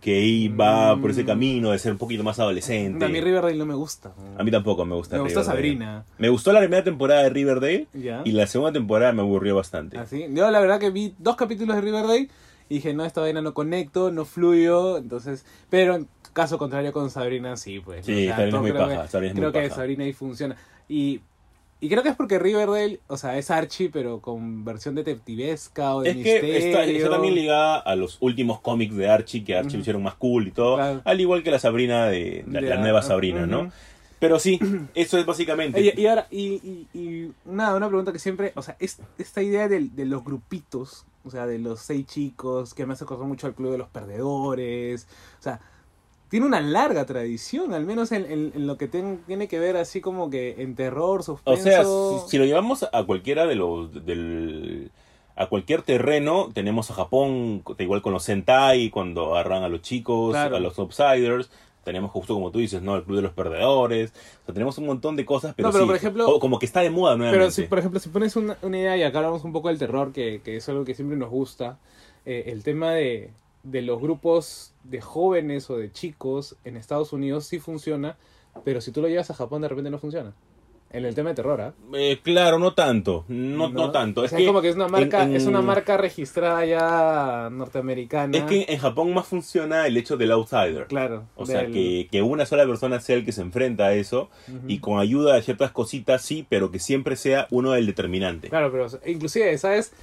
Que 0.00 0.16
ahí 0.16 0.48
va 0.48 0.96
por 1.00 1.12
ese 1.12 1.22
Mm. 1.22 1.26
camino 1.26 1.70
de 1.70 1.78
ser 1.78 1.92
un 1.92 1.98
poquito 1.98 2.24
más 2.24 2.38
adolescente. 2.40 3.04
A 3.04 3.08
mí 3.08 3.20
Riverdale 3.20 3.56
no 3.56 3.66
me 3.66 3.74
gusta. 3.74 4.10
A 4.36 4.42
mí 4.42 4.50
tampoco 4.50 4.84
me 4.84 4.96
gusta 4.96 5.14
Me 5.16 5.22
gusta 5.22 5.40
Riverdale. 5.42 5.56
Sabrina. 5.56 6.04
Me 6.18 6.28
gustó 6.28 6.52
la 6.52 6.58
primera 6.58 6.82
temporada 6.82 7.22
de 7.22 7.30
Riverdale 7.30 7.86
y 8.24 8.32
la 8.32 8.46
segunda 8.48 8.72
temporada 8.72 9.12
me 9.12 9.22
aburrió 9.22 9.54
bastante. 9.54 9.98
Así. 9.98 10.26
Yo 10.30 10.50
la 10.50 10.58
verdad 10.60 10.80
que 10.80 10.90
vi 10.90 11.14
dos 11.18 11.36
capítulos 11.36 11.76
de 11.76 11.82
Riverdale 11.82 12.28
y 12.68 12.74
dije, 12.76 12.94
no, 12.94 13.04
esta 13.04 13.20
vaina 13.20 13.42
no 13.42 13.54
conecto, 13.54 14.10
no 14.10 14.24
fluyo, 14.24 14.98
entonces... 14.98 15.44
Pero 15.70 16.04
caso 16.32 16.58
contrario 16.58 16.92
con 16.92 17.10
Sabrina, 17.10 17.56
sí, 17.56 17.80
pues. 17.80 18.04
Sí, 18.06 18.28
Sabrina 18.28 18.48
es 18.56 18.62
muy 18.62 18.70
creo 18.72 18.82
paja, 18.88 19.02
que- 19.02 19.08
Sabrina 19.08 19.32
es 19.32 19.38
creo 19.38 19.50
muy 19.52 19.60
que 19.60 19.68
paja. 19.68 19.74
Sabrina 19.80 20.04
ahí 20.04 20.12
funciona. 20.12 20.56
Y, 20.88 21.20
y 21.80 21.88
creo 21.88 22.02
que 22.02 22.10
es 22.10 22.16
porque 22.16 22.38
Riverdale, 22.38 23.00
o 23.08 23.16
sea, 23.16 23.36
es 23.38 23.50
Archie, 23.50 23.90
pero 23.90 24.20
con 24.20 24.64
versión 24.64 24.94
detectivesca 24.94 25.94
o 25.96 26.02
de 26.02 26.10
Es 26.10 26.16
misterio. 26.16 26.40
que 26.42 26.58
está, 26.68 26.84
está 26.84 27.10
también 27.10 27.34
ligada 27.34 27.78
a 27.78 27.96
los 27.96 28.18
últimos 28.20 28.60
cómics 28.60 28.94
de 28.96 29.08
Archie, 29.08 29.42
que 29.44 29.56
Archie 29.56 29.74
lo 29.78 29.80
hicieron 29.80 30.02
más 30.02 30.14
cool 30.14 30.46
y 30.48 30.50
todo. 30.52 30.76
Claro. 30.76 31.02
Al 31.04 31.20
igual 31.20 31.42
que 31.42 31.50
la 31.50 31.58
Sabrina 31.58 32.06
de, 32.06 32.44
de 32.46 32.60
De 32.60 32.60
la 32.62 32.76
la- 32.76 32.80
nueva 32.80 33.02
Sabrina, 33.02 33.46
¿no? 33.46 33.72
Pero 34.20 34.38
sí, 34.38 34.60
eso 34.94 35.18
es 35.18 35.26
básicamente. 35.26 35.92
Y 35.96 36.06
ahora, 36.06 36.28
y, 36.30 36.86
y, 36.94 36.98
y 36.98 37.32
nada, 37.44 37.76
una 37.76 37.88
pregunta 37.88 38.12
que 38.12 38.20
siempre, 38.20 38.52
o 38.54 38.62
sea, 38.62 38.76
es, 38.78 38.98
esta 39.18 39.42
idea 39.42 39.66
de, 39.66 39.80
de 39.80 40.04
los 40.04 40.22
grupitos, 40.24 41.04
o 41.24 41.30
sea, 41.30 41.44
de 41.46 41.58
los 41.58 41.80
seis 41.80 42.06
chicos, 42.06 42.72
que 42.74 42.86
me 42.86 42.92
hace 42.92 43.02
acordar 43.02 43.26
mucho 43.26 43.48
al 43.48 43.54
Club 43.54 43.72
de 43.72 43.78
los 43.78 43.88
Perdedores, 43.88 45.08
o 45.40 45.42
sea, 45.42 45.60
tiene 46.32 46.46
una 46.46 46.60
larga 46.60 47.06
tradición, 47.06 47.72
al 47.74 47.84
menos 47.86 48.10
en, 48.10 48.24
en- 48.24 48.52
en 48.56 48.66
lo 48.66 48.76
que 48.78 48.88
ten- 48.88 49.20
tiene 49.26 49.46
que 49.48 49.58
ver 49.60 49.76
así 49.76 50.00
como 50.00 50.30
que 50.30 50.56
en 50.62 50.74
terror, 50.74 51.20
O 51.20 51.22
suspenso. 51.22 51.62
sea, 51.62 51.84
si, 51.84 52.30
si 52.30 52.38
lo 52.38 52.44
llevamos 52.44 52.88
a 52.90 53.04
cualquiera 53.04 53.46
de 53.46 53.54
los 53.54 54.04
del 54.04 54.90
a 55.36 55.46
cualquier 55.46 55.82
terreno, 55.82 56.50
tenemos 56.52 56.90
a 56.90 56.94
Japón, 56.94 57.62
igual 57.78 58.02
con 58.02 58.12
los 58.12 58.22
Sentai, 58.24 58.90
cuando 58.90 59.34
agarran 59.34 59.62
a 59.62 59.68
los 59.68 59.80
chicos, 59.82 60.32
Claro. 60.32 60.56
a 60.56 60.60
los 60.60 60.78
Outsiders, 60.78 61.50
tenemos 61.84 62.10
justo 62.10 62.34
como 62.34 62.50
tú 62.50 62.58
dices, 62.60 62.80
¿no? 62.82 62.96
El 62.96 63.02
Club 63.02 63.16
de 63.16 63.22
los 63.22 63.32
Perdedores, 63.32 64.10
o 64.42 64.44
sea, 64.46 64.54
tenemos 64.54 64.78
un 64.78 64.86
montón 64.86 65.16
de 65.16 65.24
cosas, 65.24 65.52
pero, 65.56 65.68
No, 65.68 65.72
pero 65.72 65.84
sí, 65.84 65.86
por 65.88 65.96
ejemplo- 65.96 66.28
o- 66.28 66.38
como 66.40 66.58
que 66.58 66.66
está 66.66 66.80
de 66.80 66.90
moda 66.90 67.16
nuevamente. 67.16 67.38
Pero 67.44 67.50
si, 67.50 67.62
por 67.64 67.78
ejemplo, 67.78 67.98
si 68.00 68.08
pones 68.08 68.36
una, 68.36 68.56
una 68.62 68.78
idea, 68.78 68.96
y 68.96 69.02
acá 69.02 69.18
hablamos 69.18 69.42
un 69.44 69.52
poco 69.52 69.68
del 69.68 69.78
terror, 69.78 70.12
que, 70.12 70.40
que 70.44 70.56
es 70.56 70.68
algo 70.68 70.84
que 70.84 70.94
siempre 70.94 71.16
nos 71.16 71.28
gusta, 71.30 71.78
eh, 72.24 72.44
el 72.46 72.62
tema 72.62 72.92
de, 72.92 73.30
de 73.62 73.82
los 73.82 74.00
grupos 74.00 74.74
de 74.84 75.00
jóvenes 75.00 75.70
o 75.70 75.76
de 75.76 75.92
chicos 75.92 76.56
en 76.64 76.76
Estados 76.76 77.12
Unidos 77.12 77.46
sí 77.46 77.58
funciona, 77.58 78.16
pero 78.64 78.80
si 78.80 78.90
tú 78.92 79.00
lo 79.02 79.08
llevas 79.08 79.30
a 79.30 79.34
Japón 79.34 79.62
de 79.62 79.68
repente 79.68 79.90
no 79.90 79.98
funciona. 79.98 80.32
En 80.94 81.06
el 81.06 81.14
tema 81.14 81.30
de 81.30 81.36
terror, 81.36 81.58
¿ah? 81.62 81.72
Eh, 81.94 82.20
claro, 82.22 82.58
no 82.58 82.74
tanto, 82.74 83.24
no, 83.28 83.70
no, 83.70 83.90
tanto. 83.92 84.20
O 84.20 84.24
es 84.24 84.30
que 84.34 84.44
como 84.44 84.60
que 84.60 84.68
es 84.68 84.76
una 84.76 84.88
marca, 84.88 85.22
en- 85.22 85.30
en- 85.30 85.36
es 85.36 85.46
una 85.46 85.62
marca 85.62 85.96
registrada 85.96 86.66
ya 86.66 87.48
norteamericana. 87.50 88.36
Es 88.36 88.44
que 88.44 88.66
en 88.68 88.78
Japón 88.78 89.14
más 89.14 89.26
funciona 89.26 89.86
el 89.86 89.96
hecho 89.96 90.18
del 90.18 90.32
outsider. 90.32 90.86
claro. 90.88 91.24
O 91.34 91.46
sea, 91.46 91.66
que, 91.66 92.08
que 92.12 92.20
una 92.20 92.44
sola 92.44 92.66
persona 92.66 93.00
sea 93.00 93.16
el 93.16 93.24
que 93.24 93.32
se 93.32 93.40
enfrenta 93.40 93.86
a 93.86 93.94
eso 93.94 94.28
Ujú. 94.48 94.66
y 94.68 94.80
con 94.80 94.98
ayuda 94.98 95.34
de 95.36 95.40
ciertas 95.42 95.70
cositas 95.70 96.20
sí, 96.20 96.44
pero 96.46 96.70
que 96.70 96.78
siempre 96.78 97.16
sea 97.16 97.46
uno 97.50 97.74
el 97.74 97.86
determinante. 97.86 98.50
Claro, 98.50 98.70
pero 98.70 98.86
inclusive, 99.06 99.56
¿sabes? 99.56 99.94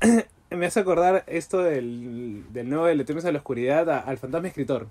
Me 0.50 0.66
hace 0.66 0.80
acordar 0.80 1.24
esto 1.26 1.58
del, 1.58 2.44
del 2.52 2.68
nuevo 2.68 2.86
de 2.86 2.94
Letreros 2.94 3.24
a 3.24 3.32
la 3.32 3.38
Oscuridad 3.38 3.88
a- 3.90 3.98
al 4.00 4.18
fantasma 4.18 4.48
escritor. 4.48 4.86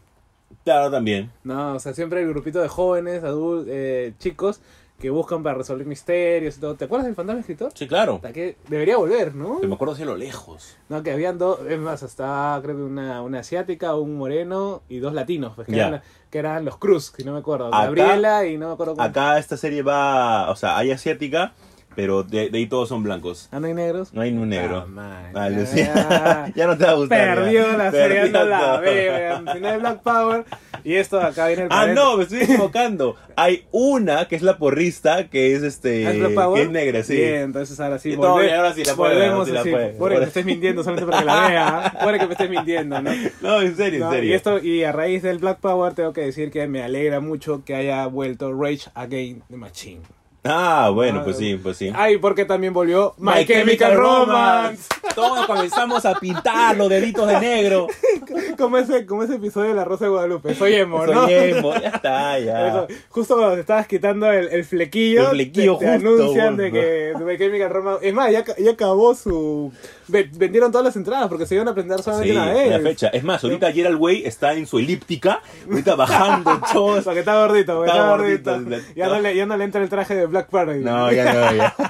Claro, 0.64 0.92
también. 0.92 1.32
No, 1.44 1.74
o 1.76 1.80
sea, 1.80 1.94
siempre 1.94 2.22
el 2.22 2.30
grupito 2.30 2.62
de 2.62 2.68
jóvenes, 2.68 3.24
adultos, 3.24 3.74
chicos 4.20 4.62
que 5.00 5.10
buscan 5.12 5.44
para 5.44 5.56
resolver 5.58 5.86
misterios 5.86 6.58
y 6.58 6.60
todo. 6.60 6.74
¿Te 6.76 6.86
acuerdas 6.86 7.06
del 7.06 7.16
fantasma 7.16 7.40
escritor? 7.42 7.72
Sí, 7.76 7.88
claro. 7.88 8.16
Hasta 8.16 8.34
que 8.34 8.56
debería 8.68 8.98
volver, 8.98 9.36
¿no? 9.36 9.60
Me 9.60 9.74
acuerdo 9.76 9.94
hacia 9.94 10.06
lo 10.08 10.16
lejos. 10.18 10.76
No, 10.90 11.04
que 11.04 11.12
habían 11.12 11.38
dos, 11.38 11.60
es 11.70 11.78
más, 11.78 12.02
hasta 12.02 12.60
creo 12.64 12.78
que 12.78 12.82
una, 12.84 13.22
una 13.22 13.40
asiática, 13.40 13.96
un 13.96 14.18
moreno 14.18 14.82
y 14.90 14.98
dos 15.00 15.14
latinos, 15.14 15.54
pues, 15.56 15.68
que, 15.68 15.76
eran, 15.78 16.02
que 16.32 16.40
eran 16.40 16.66
los 16.66 16.78
Cruz, 16.78 17.14
si 17.16 17.24
no 17.24 17.34
me 17.34 17.40
acuerdo. 17.40 17.68
Acá- 17.68 17.86
Gabriela 17.86 18.46
y 18.48 18.58
no 18.58 18.68
me 18.70 18.74
acuerdo 18.74 18.94
cómo. 18.96 19.04
Acá 19.04 19.38
esta 19.38 19.56
serie 19.58 19.84
va, 19.84 20.50
o 20.50 20.56
sea, 20.56 20.78
hay 20.78 20.90
asiática, 20.92 21.54
pero 21.98 22.22
de, 22.22 22.50
de 22.52 22.58
ahí 22.60 22.68
todos 22.68 22.88
son 22.90 23.02
blancos. 23.02 23.50
¿Ah, 23.52 23.60
no 23.60 23.66
hay 23.66 23.74
negros? 23.74 24.14
No 24.14 24.22
hay 24.22 24.32
ni 24.32 24.38
un 24.40 24.50
negro. 24.50 24.84
Ah, 24.84 24.86
man, 24.86 25.32
Ah, 25.36 25.50
ya, 26.56 26.68
no 26.68 26.78
te 26.78 26.86
va 26.86 26.92
a 26.92 26.94
gustar. 26.94 27.36
Perdió 27.36 27.72
ya. 27.72 27.78
la 27.78 27.92
serie, 27.92 28.30
no 28.30 28.46
la 28.46 28.60
todo. 28.60 28.82
veo, 28.82 29.38
si 29.54 29.60
no 29.60 29.68
hay 29.68 29.80
Black 29.80 30.02
Power. 30.04 30.46
Y 30.84 30.94
esto 30.94 31.20
acá 31.20 31.48
viene 31.48 31.64
el 31.64 31.70
Ah, 31.72 31.88
no, 31.88 32.16
me 32.18 32.24
estoy 32.24 32.44
equivocando. 32.44 33.16
Hay 33.36 33.66
una 33.72 34.28
que 34.28 34.36
es 34.36 34.44
la 34.44 34.58
porrista, 34.60 35.28
que 35.28 35.56
es 35.56 35.64
este. 35.64 36.06
¿Ah, 36.08 36.12
¿Es 36.12 36.20
Black 36.20 36.34
Power? 36.36 36.56
Que 36.62 36.66
es 36.68 36.70
negra, 36.72 37.04
sí. 37.04 37.16
Bien, 37.16 37.42
entonces 37.42 37.80
ahora 37.80 37.98
sí. 38.00 38.16
Volve- 38.16 38.54
ahora 38.56 38.74
sí 38.74 38.84
la 38.86 38.94
puede, 38.94 39.16
volvemos 39.32 39.50
así. 39.52 39.72
Pobre 39.98 40.14
que 40.16 40.20
me 40.22 40.28
estés 40.28 40.46
mintiendo 40.46 40.84
solamente 40.84 41.10
para 41.12 41.20
que 41.20 41.26
la 41.26 41.48
vea. 41.50 41.94
Pobre 42.00 42.20
que 42.20 42.26
me 42.28 42.32
estés 42.34 42.50
mintiendo, 42.50 43.02
¿no? 43.02 43.12
No, 43.42 43.62
en 43.62 43.76
serio, 43.76 44.00
No, 44.02 44.06
en 44.12 44.16
serio. 44.18 44.30
Y, 44.30 44.34
esto, 44.34 44.60
y 44.64 44.84
a 44.84 44.92
raíz 44.92 45.24
del 45.24 45.40
Black 45.40 45.60
Power 45.60 45.94
tengo 45.96 46.14
que 46.14 46.22
decir 46.22 46.52
que 46.52 46.68
me 46.68 46.84
alegra 46.84 47.20
mucho 47.20 47.64
que 47.66 47.76
haya 47.76 48.06
vuelto 48.06 48.54
Rage 48.54 48.90
Again 48.94 49.42
the 49.50 49.58
Machine. 49.58 50.02
Ah, 50.48 50.90
bueno, 50.94 51.20
Ah, 51.20 51.24
pues 51.24 51.38
sí, 51.38 51.60
pues 51.62 51.78
sí. 51.78 51.92
Ay, 51.96 52.18
porque 52.18 52.46
también 52.46 52.74
volvió 52.74 53.14
My, 53.18 53.46
Chemical, 53.46 53.96
Romance. 53.96 54.84
Todos 55.16 55.46
comenzamos 55.48 56.06
a 56.06 56.20
pintar 56.20 56.78
los 56.78 56.90
deditos 56.90 57.28
de 57.28 57.40
negro. 57.40 57.88
como, 58.58 58.78
ese, 58.78 59.06
como 59.06 59.24
ese 59.24 59.36
episodio 59.36 59.70
de 59.70 59.76
La 59.76 59.86
Rosa 59.86 60.06
de 60.06 60.12
Guadalupe. 60.12 60.54
Soy 60.56 60.76
emo, 60.76 61.06
¿no? 61.06 61.24
Soy 61.24 61.34
emo, 61.34 61.74
ya 61.74 61.90
está, 61.90 62.40
ya. 62.40 62.68
Eso, 62.68 62.88
justo 63.10 63.36
cuando 63.36 63.56
te 63.56 63.62
estabas 63.62 63.88
quitando 63.88 64.32
el, 64.32 64.48
el 64.50 64.64
flequillo, 64.66 65.24
El 65.24 65.30
flequillo 65.30 65.78
te, 65.78 65.86
te 65.86 65.92
justo, 65.94 66.10
anuncian 66.10 66.58
de 66.58 66.72
que 66.72 67.14
My 67.20 67.38
Chemical 67.38 67.70
Romance... 67.70 68.08
Es 68.08 68.14
más, 68.14 68.32
ya, 68.32 68.44
ya 68.58 68.72
acabó 68.72 69.16
su... 69.16 69.72
ve- 70.08 70.30
Vendieron 70.34 70.72
todas 70.72 70.86
las 70.86 70.96
entradas 70.96 71.28
porque 71.28 71.46
se 71.46 71.56
iban 71.56 71.68
a 71.68 71.74
presentar 71.74 72.02
solamente 72.02 72.32
Sí, 72.34 72.38
una 72.38 72.52
vez. 72.54 72.68
una 72.68 72.80
fecha. 72.80 73.08
Es 73.10 73.24
más, 73.24 73.44
ahorita 73.44 73.72
Gerald 73.72 73.98
Way 74.00 74.24
está 74.26 74.54
en 74.54 74.66
su 74.68 74.80
elíptica, 74.80 75.42
ahorita 75.70 75.96
bajando 75.96 76.60
todo. 76.74 77.02
Porque 77.04 77.20
está 77.20 77.40
gordito, 77.46 77.76
porque 77.76 77.92
Está 77.92 78.10
gordito, 78.10 78.52
gordito. 78.54 78.78
Ya, 78.96 79.08
no 79.08 79.20
le, 79.20 79.36
ya 79.36 79.46
no 79.46 79.58
le 79.58 79.64
entra 79.64 79.82
el 79.82 79.90
traje 79.90 80.16
de 80.16 80.26
Black 80.26 80.50
Parade. 80.50 80.80
No, 80.80 81.12
ya 81.12 81.34
no, 81.34 81.56
ya. 81.56 81.76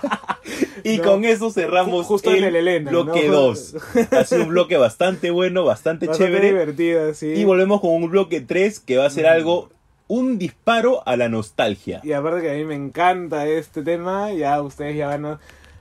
Y 0.83 0.99
No. 0.99 1.03
con 1.03 1.25
eso 1.25 1.49
cerramos 1.49 2.05
Ju- 2.05 2.07
justo 2.07 2.31
en 2.33 2.43
el 2.45 2.55
Elena, 2.55 2.89
bloque 2.91 3.27
¿no? 3.27 3.33
2. 3.33 3.75
Ha 4.11 4.23
sido 4.23 4.43
un 4.43 4.49
bloque 4.49 4.77
bastante 4.77 5.31
bueno, 5.31 5.65
bastante, 5.65 6.07
Bastante 6.07 6.31
chévere. 6.33 6.47
divertido, 6.49 7.13
sí. 7.13 7.27
Y 7.27 7.43
volvemos 7.43 7.81
con 7.81 7.91
un 7.91 8.09
bloque 8.09 8.39
3 8.39 8.79
que 8.79 8.95
va 8.97 9.05
a 9.05 9.09
ser 9.09 9.25
algo, 9.27 9.69
un 10.07 10.37
disparo 10.37 11.03
a 11.05 11.17
la 11.17 11.27
nostalgia. 11.27 11.99
Y 12.03 12.13
aparte 12.13 12.41
que 12.41 12.51
a 12.51 12.53
mí 12.53 12.63
me 12.63 12.75
encanta 12.75 13.45
este 13.47 13.81
tema, 13.81 14.31
ya 14.31 14.61
ustedes 14.61 14.95
ya 14.95 15.07
van 15.07 15.25
a, 15.25 15.39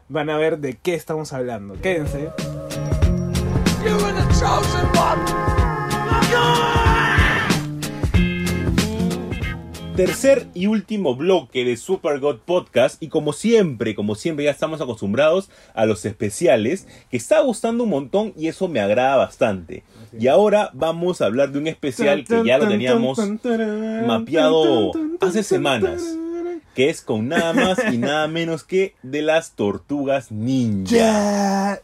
van 0.09 0.31
a 0.31 0.37
ver 0.37 0.59
de 0.59 0.75
qué 0.75 0.95
estamos 0.95 1.33
hablando. 1.33 1.75
Quédense. 1.81 2.31
Tercer 9.97 10.47
y 10.53 10.67
último 10.67 11.17
bloque 11.17 11.65
de 11.65 11.79
Super 11.79 12.21
God 12.21 12.41
Podcast 12.45 13.03
y 13.03 13.09
como 13.09 13.33
siempre, 13.33 13.95
como 13.95 14.15
siempre 14.15 14.45
ya 14.45 14.51
estamos 14.51 14.83
acostumbrados 14.83 15.49
a 15.73 15.87
los 15.87 16.05
especiales 16.05 16.87
que 17.11 17.17
está 17.17 17.41
gustando 17.41 17.85
un 17.85 17.91
montón 17.91 18.35
y 18.37 18.49
eso 18.49 18.69
me 18.69 18.81
agrada 18.81 19.17
bastante. 19.17 19.85
Y 20.19 20.27
ahora 20.27 20.71
vamos 20.75 21.23
a 21.23 21.27
hablar 21.27 21.51
de 21.51 21.61
un 21.61 21.67
especial 21.67 22.25
que 22.25 22.45
ya 22.45 22.59
lo 22.59 22.69
teníamos 22.69 23.19
mapeado 24.07 24.93
hace 25.23 25.43
semanas, 25.43 26.03
que 26.77 26.89
es 26.91 27.01
con 27.03 27.27
nada 27.29 27.53
más 27.53 27.79
y 27.93 27.99
nada 27.99 28.29
menos 28.29 28.63
que 28.63 28.95
de 29.03 29.23
las 29.23 29.53
tortugas 29.53 30.31
ninja. 30.31 30.95
Ya. 30.95 31.81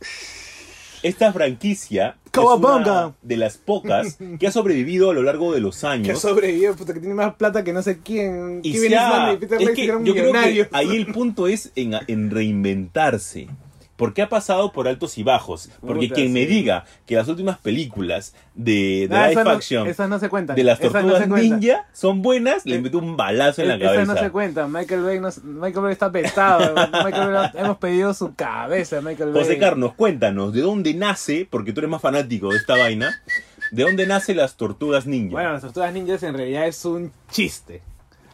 Esta 1.03 1.33
franquicia 1.33 2.17
es 2.27 2.39
una 2.39 3.15
de 3.23 3.37
las 3.37 3.57
pocas 3.59 4.19
que 4.39 4.47
ha 4.47 4.53
sobrevivido 4.53 5.11
a 5.11 5.15
lo 5.15 5.25
largo 5.25 5.53
de 5.53 5.59
los 5.61 5.81
Que 5.81 5.87
años. 5.89 6.21
sobrevive, 6.21 6.75
puta, 6.75 6.95
que 6.95 7.01
tiene 7.01 7.17
más 7.17 7.35
plata 7.35 7.65
que 7.65 7.73
no 7.73 7.83
sé 7.83 7.99
quién. 7.99 8.61
Y 8.63 8.73
Kevin 8.73 8.91
se 8.91 8.97
ha- 8.97 9.03
Eastman 9.09 9.35
y 9.35 9.37
Peter 9.39 9.63
es 9.63 9.71
que 9.71 9.87
yo 9.87 9.99
creo 10.15 10.33
que 10.33 10.69
ahí 10.71 10.97
el 10.97 11.07
punto 11.13 11.49
es 11.49 11.73
en, 11.75 11.95
en 12.07 12.31
reinventarse. 12.31 13.49
Porque 14.03 14.21
ha 14.23 14.29
pasado 14.29 14.73
por 14.73 14.89
altos 14.89 15.17
y 15.17 15.23
bajos. 15.23 15.71
Porque 15.81 16.09
Puta, 16.09 16.17
quien 16.17 16.33
me 16.33 16.45
diga 16.45 16.85
que 17.07 17.15
las 17.15 17.29
últimas 17.29 17.59
películas 17.59 18.35
de, 18.57 19.07
de 19.09 19.17
Ah, 19.17 19.29
live 19.29 19.33
esas 19.33 19.45
no- 19.45 19.51
action 19.53 19.87
esas 19.87 20.09
no 20.09 20.19
se 20.19 20.29
cuentan. 20.29 20.57
de 20.57 20.65
las 20.65 20.81
esas 20.81 21.05
no 21.05 21.13
tortugas 21.13 21.29
ninja 21.41 21.87
son 21.93 22.21
buenas, 22.21 22.67
le 22.67 22.75
Eh, 22.77 22.81
meto 22.81 22.99
un 22.99 23.17
balazo 23.17 23.63
en 23.63 23.69
la 23.69 23.75
Esas 23.77 23.93
cabeza. 23.93 24.15
no 24.15 24.19
se 24.21 24.31
cuentan. 24.31 24.73
Michael 24.73 25.03
Bay, 25.03 25.21
Michael 25.45 25.83
Bay 25.85 25.93
está 25.93 26.09
vetado. 26.09 26.75
Michael 27.05 27.31
Bay, 27.33 27.51
hemos 27.55 27.79
pedido 27.79 28.13
su 28.13 28.35
cabeza, 28.35 29.01
Michael 29.01 29.31
Bay. 29.33 29.43
José 29.43 29.59
Carlos, 29.59 29.95
cuéntanos, 29.95 30.53
¿de 30.53 30.63
dónde 30.63 30.95
nace, 30.95 31.47
porque 31.49 31.73
tú 31.73 31.79
eres 31.79 31.91
más 31.91 32.03
fanático 32.03 32.51
de 32.51 32.57
esta 32.57 32.77
vaina, 32.77 33.23
¿de 33.71 33.83
dónde 33.85 34.07
nacen 34.09 34.37
las 34.37 34.57
tortugas 34.57 35.07
ninja? 35.07 35.31
Bueno, 35.33 35.53
las 35.53 35.63
tortugas 35.63 35.93
ninjas 35.93 36.23
en 36.25 36.35
realidad 36.37 36.67
es 36.67 36.85
un 36.85 37.13
chiste. 37.31 37.83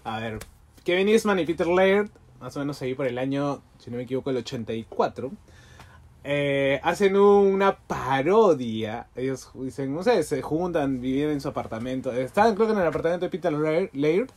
A 0.04 0.18
ver, 0.20 0.38
Kevin 0.84 1.08
Eastman 1.10 1.38
y 1.40 1.44
Peter 1.44 1.66
Laird, 1.66 2.08
más 2.40 2.56
o 2.56 2.60
menos 2.60 2.80
ahí 2.80 2.94
por 2.94 3.06
el 3.06 3.18
año, 3.18 3.60
si 3.78 3.90
no 3.90 3.96
me 3.98 4.04
equivoco, 4.04 4.30
el 4.30 4.38
84, 4.38 5.30
eh, 6.24 6.80
hacen 6.82 7.16
una 7.16 7.78
parodia. 7.78 9.08
Ellos 9.16 9.50
dicen, 9.54 9.94
no 9.94 10.02
sé, 10.02 10.22
se 10.22 10.42
juntan, 10.42 11.00
viven 11.00 11.30
en 11.30 11.40
su 11.40 11.48
apartamento. 11.48 12.12
Estaban 12.12 12.54
creo 12.54 12.66
que 12.66 12.72
en 12.74 12.80
el 12.80 12.86
apartamento 12.86 13.26
de 13.26 13.30
Peter 13.30 13.52
Laird. 13.52 14.30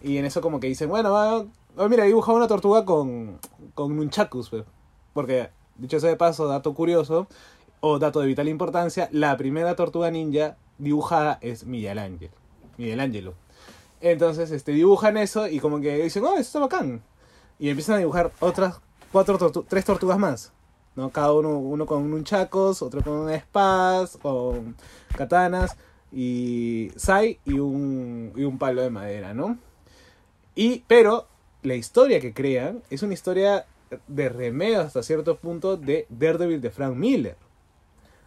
Y 0.00 0.16
en 0.18 0.24
eso 0.24 0.40
como 0.40 0.60
que 0.60 0.66
dicen, 0.68 0.88
bueno, 0.88 1.48
mira, 1.88 2.04
he 2.04 2.08
dibujado 2.08 2.36
una 2.38 2.48
tortuga 2.48 2.84
con, 2.84 3.38
con 3.74 3.96
nunchakus. 3.96 4.50
pues. 4.50 4.64
Porque, 5.12 5.50
dicho 5.76 5.98
sea 6.00 6.10
de 6.10 6.16
paso, 6.16 6.46
dato 6.46 6.74
curioso, 6.74 7.26
o 7.80 7.98
dato 7.98 8.20
de 8.20 8.26
vital 8.26 8.48
importancia, 8.48 9.08
la 9.12 9.36
primera 9.36 9.74
tortuga 9.76 10.10
ninja 10.10 10.56
dibujada 10.78 11.38
es 11.40 11.64
Miguel 11.64 11.98
Ángel. 11.98 12.30
Miguel 12.76 13.00
Ángelo. 13.00 13.34
Entonces, 14.00 14.52
este, 14.52 14.70
dibujan 14.72 15.16
eso 15.16 15.48
y 15.48 15.58
como 15.58 15.80
que 15.80 16.02
dicen, 16.04 16.24
oh, 16.24 16.36
esto 16.36 16.40
está 16.40 16.58
bacán. 16.60 17.02
Y 17.58 17.68
empiezan 17.68 17.96
a 17.96 17.98
dibujar 17.98 18.30
otras 18.38 18.80
cuatro 19.10 19.36
tortu- 19.36 19.64
tres 19.68 19.84
tortugas 19.84 20.18
más. 20.18 20.52
¿No? 20.98 21.10
Cada 21.10 21.32
uno, 21.32 21.58
uno 21.58 21.86
con 21.86 22.10
nunchacos, 22.10 22.82
otro 22.82 23.02
con 23.02 23.30
espadas, 23.30 24.18
con 24.20 24.74
katanas, 25.16 25.76
y 26.12 26.90
sai 26.96 27.38
y 27.44 27.60
un, 27.60 28.32
y 28.34 28.42
un 28.42 28.58
palo 28.58 28.82
de 28.82 28.90
madera, 28.90 29.32
¿no? 29.32 29.58
Y, 30.56 30.82
pero 30.88 31.28
la 31.62 31.76
historia 31.76 32.18
que 32.18 32.34
crean 32.34 32.82
es 32.90 33.04
una 33.04 33.14
historia 33.14 33.66
de 34.08 34.28
remedio 34.28 34.80
hasta 34.80 35.04
cierto 35.04 35.36
punto 35.36 35.76
de 35.76 36.06
Daredevil 36.08 36.60
de 36.60 36.70
Frank 36.70 36.96
Miller. 36.96 37.36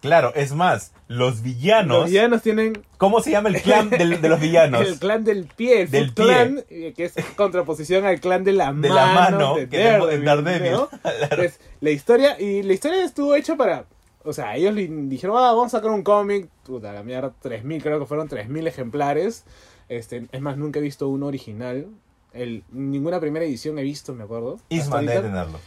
Claro, 0.01 0.33
es 0.35 0.53
más, 0.53 0.93
los 1.07 1.43
villanos. 1.43 1.99
Los 1.99 2.09
villanos 2.09 2.41
tienen 2.41 2.83
¿Cómo 2.97 3.21
se 3.21 3.29
llama 3.31 3.49
el 3.49 3.61
clan 3.61 3.89
del- 3.91 4.19
de 4.19 4.29
los 4.29 4.39
villanos? 4.39 4.81
el 4.87 4.97
clan 4.97 5.23
del 5.23 5.45
pie, 5.45 5.83
el 5.83 5.91
Del 5.91 6.05
Foot 6.07 6.15
pie. 6.15 6.25
Clan, 6.25 6.63
eh, 6.69 6.93
que 6.97 7.05
es 7.05 7.13
contraposición 7.35 8.05
al 8.05 8.19
clan 8.19 8.43
de 8.43 8.53
la 8.53 8.73
De 8.73 8.89
mano, 8.89 8.95
la 8.95 9.05
mano, 9.13 9.55
de 9.55 9.69
que 9.69 9.77
Daredevil, 9.77 10.25
Daredevil. 10.25 10.71
¿no? 10.71 10.89
Entonces, 11.21 11.59
la 11.81 11.91
historia, 11.91 12.39
y 12.41 12.63
la 12.63 12.73
historia 12.73 13.03
estuvo 13.05 13.35
hecha 13.35 13.55
para, 13.55 13.85
o 14.23 14.33
sea, 14.33 14.55
ellos 14.55 14.73
le 14.73 14.87
dijeron, 14.87 15.37
ah, 15.37 15.51
vamos 15.53 15.73
a 15.73 15.77
sacar 15.77 15.91
un 15.91 16.01
cómic, 16.01 16.47
puta, 16.65 16.91
la 16.93 17.03
mierda, 17.03 17.31
3000, 17.39 17.83
creo 17.83 17.99
que 17.99 18.05
fueron 18.07 18.27
3000 18.27 18.65
ejemplares, 18.67 19.45
este, 19.87 20.25
es 20.31 20.41
más, 20.41 20.57
nunca 20.57 20.79
he 20.79 20.81
visto 20.81 21.07
uno 21.09 21.27
original, 21.27 21.85
el, 22.33 22.63
ninguna 22.71 23.19
primera 23.19 23.45
edición 23.45 23.77
he 23.77 23.83
visto, 23.83 24.15
me 24.15 24.23
acuerdo. 24.23 24.59
Eastman 24.69 25.05
debe 25.05 25.21
tenerlo. 25.21 25.59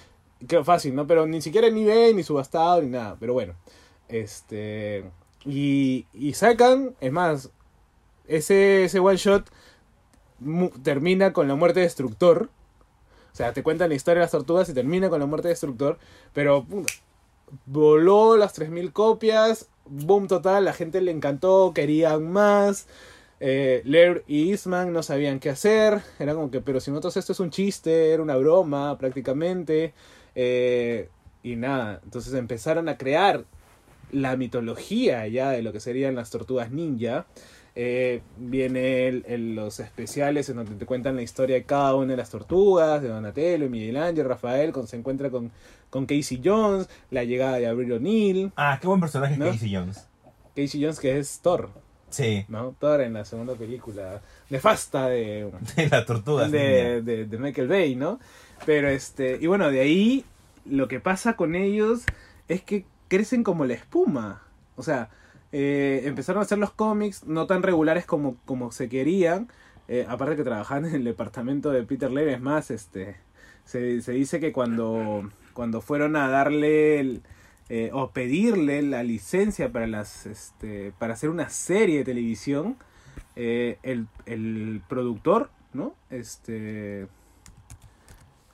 Qué 0.48 0.64
fácil, 0.64 0.94
¿no? 0.94 1.06
Pero 1.06 1.26
ni 1.26 1.40
siquiera 1.40 1.68
en 1.68 1.76
eBay, 1.76 2.14
ni 2.14 2.22
subastado, 2.22 2.82
ni 2.82 2.88
nada. 2.88 3.16
Pero 3.20 3.32
bueno. 3.32 3.54
Este. 4.14 5.04
Y, 5.44 6.06
y 6.12 6.34
sacan, 6.34 6.94
es 7.00 7.10
más, 7.10 7.50
ese, 8.28 8.84
ese 8.84 9.00
one 9.00 9.16
shot 9.16 9.50
termina 10.82 11.32
con 11.32 11.48
la 11.48 11.56
muerte 11.56 11.80
de 11.80 11.86
Destructor. 11.86 12.48
O 13.32 13.36
sea, 13.36 13.52
te 13.52 13.64
cuentan 13.64 13.88
la 13.88 13.96
historia 13.96 14.20
de 14.20 14.24
las 14.26 14.30
tortugas 14.30 14.68
y 14.68 14.74
termina 14.74 15.10
con 15.10 15.18
la 15.18 15.26
muerte 15.26 15.48
de 15.48 15.52
Destructor. 15.54 15.98
Pero 16.32 16.64
voló 17.66 18.36
las 18.36 18.52
3000 18.52 18.92
copias. 18.92 19.68
Boom 19.86 20.28
total, 20.28 20.64
la 20.64 20.72
gente 20.72 21.00
le 21.00 21.10
encantó, 21.10 21.72
querían 21.74 22.30
más. 22.30 22.86
Eh, 23.40 23.82
Laird 23.84 24.22
y 24.28 24.52
Eastman 24.52 24.92
no 24.92 25.02
sabían 25.02 25.40
qué 25.40 25.50
hacer. 25.50 26.02
Era 26.20 26.34
como 26.34 26.52
que, 26.52 26.60
pero 26.60 26.78
si 26.78 26.92
nosotros 26.92 27.16
esto 27.16 27.32
es 27.32 27.40
un 27.40 27.50
chiste, 27.50 28.12
era 28.12 28.22
una 28.22 28.36
broma 28.36 28.96
prácticamente. 28.96 29.92
Eh, 30.36 31.08
y 31.42 31.56
nada, 31.56 32.00
entonces 32.04 32.32
empezaron 32.34 32.88
a 32.88 32.96
crear 32.96 33.44
la 34.14 34.36
mitología 34.36 35.26
ya 35.28 35.50
de 35.50 35.62
lo 35.62 35.72
que 35.72 35.80
serían 35.80 36.14
las 36.14 36.30
tortugas 36.30 36.70
ninja. 36.70 37.26
Eh, 37.76 38.20
viene 38.38 39.08
el- 39.08 39.24
el- 39.26 39.54
los 39.56 39.80
especiales 39.80 40.48
en 40.48 40.56
donde 40.56 40.76
te 40.76 40.86
cuentan 40.86 41.16
la 41.16 41.22
historia 41.22 41.56
de 41.56 41.64
cada 41.64 41.96
una 41.96 42.12
de 42.12 42.16
las 42.16 42.30
tortugas, 42.30 43.02
de 43.02 43.08
Donatello, 43.08 43.68
Miguel 43.68 43.96
Ángel, 43.96 44.24
Rafael, 44.28 44.72
cuando 44.72 44.86
se 44.88 44.96
encuentra 44.96 45.28
con, 45.30 45.50
con 45.90 46.06
Casey 46.06 46.40
Jones, 46.44 46.88
la 47.10 47.24
llegada 47.24 47.56
de 47.58 47.66
Abril 47.66 47.92
O'Neill, 47.94 48.52
Ah, 48.56 48.78
qué 48.80 48.86
buen 48.86 49.00
personaje 49.00 49.36
¿No? 49.36 49.46
Casey 49.46 49.74
Jones. 49.74 50.06
Casey 50.54 50.80
Jones 50.80 51.00
que 51.00 51.18
es 51.18 51.40
Thor, 51.40 51.70
Sí, 52.10 52.44
¿no? 52.48 52.76
Thor 52.78 53.00
en 53.00 53.12
la 53.14 53.24
segunda 53.24 53.54
película 53.54 54.22
nefasta 54.50 55.08
de, 55.08 55.50
de 55.76 55.88
las 55.88 56.06
tortugas. 56.06 56.52
de, 56.52 57.02
de, 57.02 57.24
de 57.24 57.38
Michael 57.38 57.66
Bay, 57.66 57.96
¿no? 57.96 58.20
Pero 58.64 58.88
este, 58.88 59.36
y 59.40 59.48
bueno, 59.48 59.68
de 59.72 59.80
ahí 59.80 60.24
lo 60.64 60.86
que 60.86 61.00
pasa 61.00 61.34
con 61.34 61.56
ellos 61.56 62.02
es 62.46 62.62
que 62.62 62.84
crecen 63.14 63.44
como 63.44 63.64
la 63.64 63.74
espuma. 63.74 64.42
O 64.74 64.82
sea, 64.82 65.08
eh, 65.52 66.02
empezaron 66.04 66.40
a 66.40 66.42
hacer 66.42 66.58
los 66.58 66.72
cómics 66.72 67.24
no 67.24 67.46
tan 67.46 67.62
regulares 67.62 68.06
como, 68.06 68.36
como 68.44 68.72
se 68.72 68.88
querían. 68.88 69.48
Eh, 69.86 70.04
aparte 70.08 70.34
que 70.34 70.42
trabajaban 70.42 70.84
en 70.86 70.96
el 70.96 71.04
departamento 71.04 71.70
de 71.70 71.84
Peter 71.84 72.10
Laird, 72.10 72.30
es 72.30 72.40
más, 72.40 72.72
este, 72.72 73.16
se, 73.64 74.02
se 74.02 74.12
dice 74.12 74.40
que 74.40 74.52
cuando, 74.52 75.30
cuando 75.52 75.80
fueron 75.80 76.16
a 76.16 76.28
darle 76.28 76.98
el, 76.98 77.22
eh, 77.68 77.90
o 77.92 78.10
pedirle 78.10 78.82
la 78.82 79.04
licencia 79.04 79.70
para 79.70 79.86
las 79.86 80.26
este, 80.26 80.92
para 80.98 81.14
hacer 81.14 81.30
una 81.30 81.48
serie 81.50 81.98
de 81.98 82.04
televisión, 82.04 82.76
el, 83.36 84.08
el 84.26 84.82
productor, 84.88 85.50
¿no? 85.72 85.94
Este. 86.10 87.06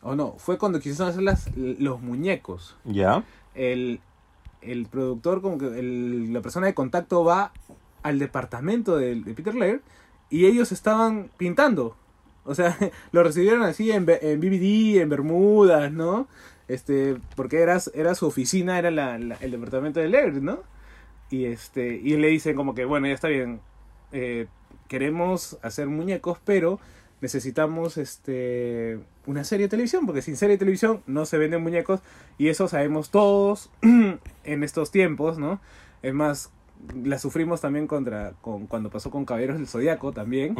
O 0.03 0.15
no, 0.15 0.35
fue 0.39 0.59
cuando 0.59 0.81
quisieron 0.81 1.09
hacer 1.09 1.23
las, 1.23 1.55
los 1.57 2.01
muñecos. 2.01 2.77
Ya. 2.85 3.23
El, 3.55 4.01
el 4.63 4.87
productor, 4.87 5.43
como 5.43 5.59
que 5.59 5.67
la 5.83 6.41
persona 6.41 6.67
de 6.67 6.75
contacto 6.75 7.25
va 7.25 7.53
al 8.03 8.19
departamento 8.19 8.97
de, 8.97 9.17
Peter 9.35 9.55
Laird 9.55 9.81
y 10.31 10.47
ellos 10.47 10.73
estaban 10.73 11.31
pintando. 11.37 11.97
O 12.45 12.55
sea, 12.55 12.77
lo 13.13 13.23
recibieron 13.23 13.63
así 13.63 13.91
en, 13.91 14.07
en 14.09 14.43
en 14.43 15.09
Bermudas, 15.09 15.93
¿no? 15.93 16.29
Este, 16.69 17.17
porque 17.37 17.61
era, 17.61 17.79
era 17.95 18.15
su 18.15 18.27
oficina, 18.27 18.79
era 18.79 18.91
la- 18.91 19.17
el 19.17 19.51
departamento 19.51 20.01
de 20.01 20.09
Laird, 20.09 20.41
¿no? 20.41 20.61
Y 21.31 21.45
este, 21.47 21.95
y 21.95 22.17
le 22.17 22.29
dicen 22.29 22.57
como 22.57 22.75
que, 22.75 22.85
bueno, 22.85 23.07
ya 23.07 23.15
está 23.15 23.29
bien, 23.29 23.61
eh, 24.13 24.47
queremos 24.89 25.59
hacer 25.63 25.87
muñecos, 25.89 26.39
pero 26.45 26.81
necesitamos 27.21 27.97
este 27.99 28.99
una 29.27 29.45
serie 29.45 29.67
de 29.67 29.71
televisión, 29.71 30.07
porque 30.07 30.23
sin 30.23 30.37
serie 30.37 30.55
de 30.57 30.59
televisión 30.59 31.03
no 31.07 31.25
se 31.27 31.39
venden 31.39 31.63
muñecos, 31.63 32.01
y 32.39 32.49
eso 32.49 32.69
sabemos 32.69 33.11
todos 33.11 33.71
en 33.83 34.63
estos 34.63 34.91
tiempos, 34.91 35.39
¿no? 35.39 35.61
Es 36.03 36.15
más, 36.15 36.51
la 37.05 37.19
sufrimos 37.19 37.61
también 37.61 37.87
contra, 37.87 38.33
con, 38.41 38.67
cuando 38.67 38.91
pasó 38.91 39.11
con 39.11 39.25
Caballeros 39.25 39.59
del 39.59 39.67
Zodiaco 39.67 40.13
también. 40.13 40.57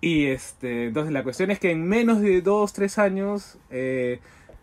Y 0.00 0.26
este, 0.26 0.86
entonces 0.86 1.12
la 1.12 1.24
cuestión 1.24 1.50
es 1.50 1.58
que 1.58 1.70
en 1.70 1.88
menos 1.88 2.20
de 2.20 2.40
2, 2.40 2.72
3 2.72 2.98
años, 2.98 3.58
eh, 3.70 4.20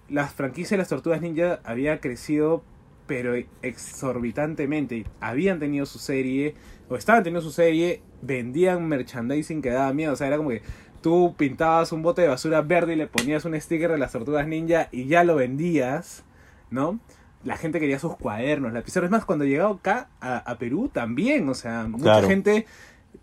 las 0.08 0.34
franquicias 0.34 0.72
de 0.72 0.78
las 0.78 0.88
tortugas 0.90 1.22
ninja 1.22 1.60
había 1.64 2.00
crecido, 2.00 2.64
pero 3.08 3.36
exorbitantemente. 3.62 5.06
Habían 5.20 5.60
tenido 5.60 5.86
su 5.86 6.00
serie, 6.00 6.56
o 6.88 6.96
estaban 6.96 7.24
teniendo 7.24 7.42
su 7.42 7.52
serie, 7.52 8.02
vendían 8.22 8.88
merchandising 8.88 9.62
que 9.62 9.72
daba 9.72 9.92
miedo. 9.94 10.14
O 10.14 10.16
sea, 10.16 10.28
era 10.28 10.38
como 10.38 10.50
que 10.50 10.62
tú 11.06 11.36
pintabas 11.38 11.92
un 11.92 12.02
bote 12.02 12.24
de 12.24 12.30
basura 12.30 12.62
verde 12.64 12.94
y 12.94 12.96
le 12.96 13.06
ponías 13.06 13.46
un 13.46 13.54
sticker 13.62 13.92
de 13.92 14.00
las 14.00 14.12
tortugas 14.12 14.48
ninja 14.48 14.90
y 14.92 15.06
ya 15.06 15.24
lo 15.24 15.36
vendías, 15.36 16.24
¿no? 16.72 17.00
La 17.44 17.58
gente 17.58 17.80
quería 17.80 18.00
sus 18.00 18.16
cuadernos, 18.18 18.74
lapiceros. 18.74 19.06
Es 19.06 19.12
más, 19.12 19.24
cuando 19.24 19.46
llegaba 19.46 19.76
acá 19.76 20.08
a, 20.20 20.38
a 20.38 20.58
Perú 20.58 20.90
también, 20.92 21.48
o 21.48 21.54
sea, 21.54 21.84
mucha 21.88 22.04
Claro. 22.06 22.28
gente 22.28 22.66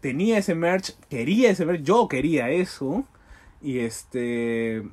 tenía 0.00 0.38
ese 0.38 0.54
merch, 0.54 0.94
quería 1.10 1.50
ese 1.50 1.66
merch, 1.66 1.82
yo 1.82 2.06
quería 2.06 2.50
eso. 2.50 3.04
Y 3.60 3.80
este. 3.80 4.84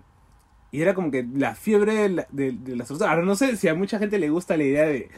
Y 0.71 0.81
era 0.81 0.95
como 0.95 1.11
que 1.11 1.27
la 1.31 1.53
fiebre 1.53 2.09
de- 2.31 2.51
de 2.53 2.75
las 2.75 2.87
tortugas. 2.87 3.11
Ahora 3.11 3.23
no 3.23 3.35
sé 3.35 3.55
si 3.55 3.67
a 3.67 3.75
mucha 3.75 3.99
gente 3.99 4.17
le 4.17 4.31
gusta 4.31 4.57
la 4.57 4.63
idea 4.63 4.85
de. 4.87 5.09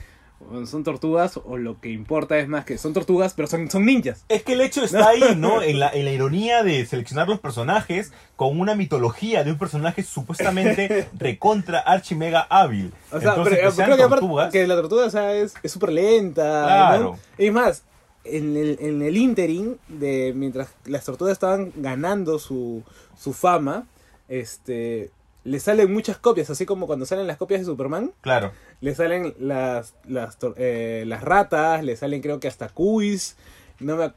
Son 0.66 0.84
tortugas 0.84 1.40
o 1.44 1.58
lo 1.58 1.80
que 1.80 1.90
importa 1.90 2.38
es 2.38 2.48
más 2.48 2.66
que 2.66 2.78
son 2.78 2.94
tortugas, 2.94 3.34
pero 3.34 3.48
son, 3.48 3.70
son 3.70 3.86
ninjas. 3.86 4.26
Es 4.30 4.44
que 4.44 4.54
el 4.54 4.62
hecho 4.62 4.84
está 4.84 5.10
ahí, 5.10 5.36
¿no? 5.38 5.62
En 5.62 5.80
la, 5.80 5.90
en 5.90 6.06
la 6.06 6.12
ironía 6.12 6.64
de 6.64 6.86
seleccionar 6.86 7.28
los 7.28 7.40
personajes 7.40 8.12
con 8.36 8.60
una 8.60 8.76
mitología 8.76 9.44
de 9.44 9.52
un 9.52 9.58
personaje 9.58 10.04
supuestamente 10.04 11.08
recontra 11.18 11.80
archi 11.80 12.16
mega 12.16 12.42
hábil. 12.50 12.94
O 13.12 13.20
sea, 13.20 13.30
Entonces, 13.30 13.58
pero, 13.58 13.70
que 13.70 13.76
sean 13.76 13.92
creo 13.92 14.10
tortugas, 14.10 14.52
que 14.52 14.68
la 14.68 14.76
tortuga 14.76 15.06
o 15.06 15.10
sea, 15.10 15.34
es 15.34 15.54
es 15.64 15.72
súper 15.72 15.92
lenta. 15.94 16.42
Claro. 16.66 17.18
más, 17.52 17.84
en 18.24 18.56
el, 18.58 18.78
en 18.80 19.02
el 19.02 19.18
interim, 19.18 19.78
de 19.88 20.34
mientras 20.36 20.70
las 20.86 21.06
tortugas 21.06 21.34
estaban 21.34 21.72
ganando 21.76 22.40
su, 22.40 22.84
su 23.18 23.34
fama, 23.34 23.86
este 24.28 25.12
le 25.44 25.60
salen 25.60 25.92
muchas 25.92 26.18
copias, 26.18 26.50
así 26.50 26.66
como 26.66 26.86
cuando 26.88 27.06
salen 27.06 27.28
las 27.28 27.38
copias 27.38 27.62
de 27.62 27.66
Superman, 27.66 28.12
Claro. 28.22 28.52
Le 28.82 28.94
salen 28.96 29.34
las, 29.40 29.94
las, 30.08 30.38
eh, 30.58 31.04
las 31.08 31.22
ratas, 31.22 31.84
le 31.84 31.96
salen 31.96 32.22
creo 32.22 32.40
que 32.40 32.48
hasta 32.48 32.70
cuis, 32.70 33.38
no 33.80 33.96
me, 33.96 34.12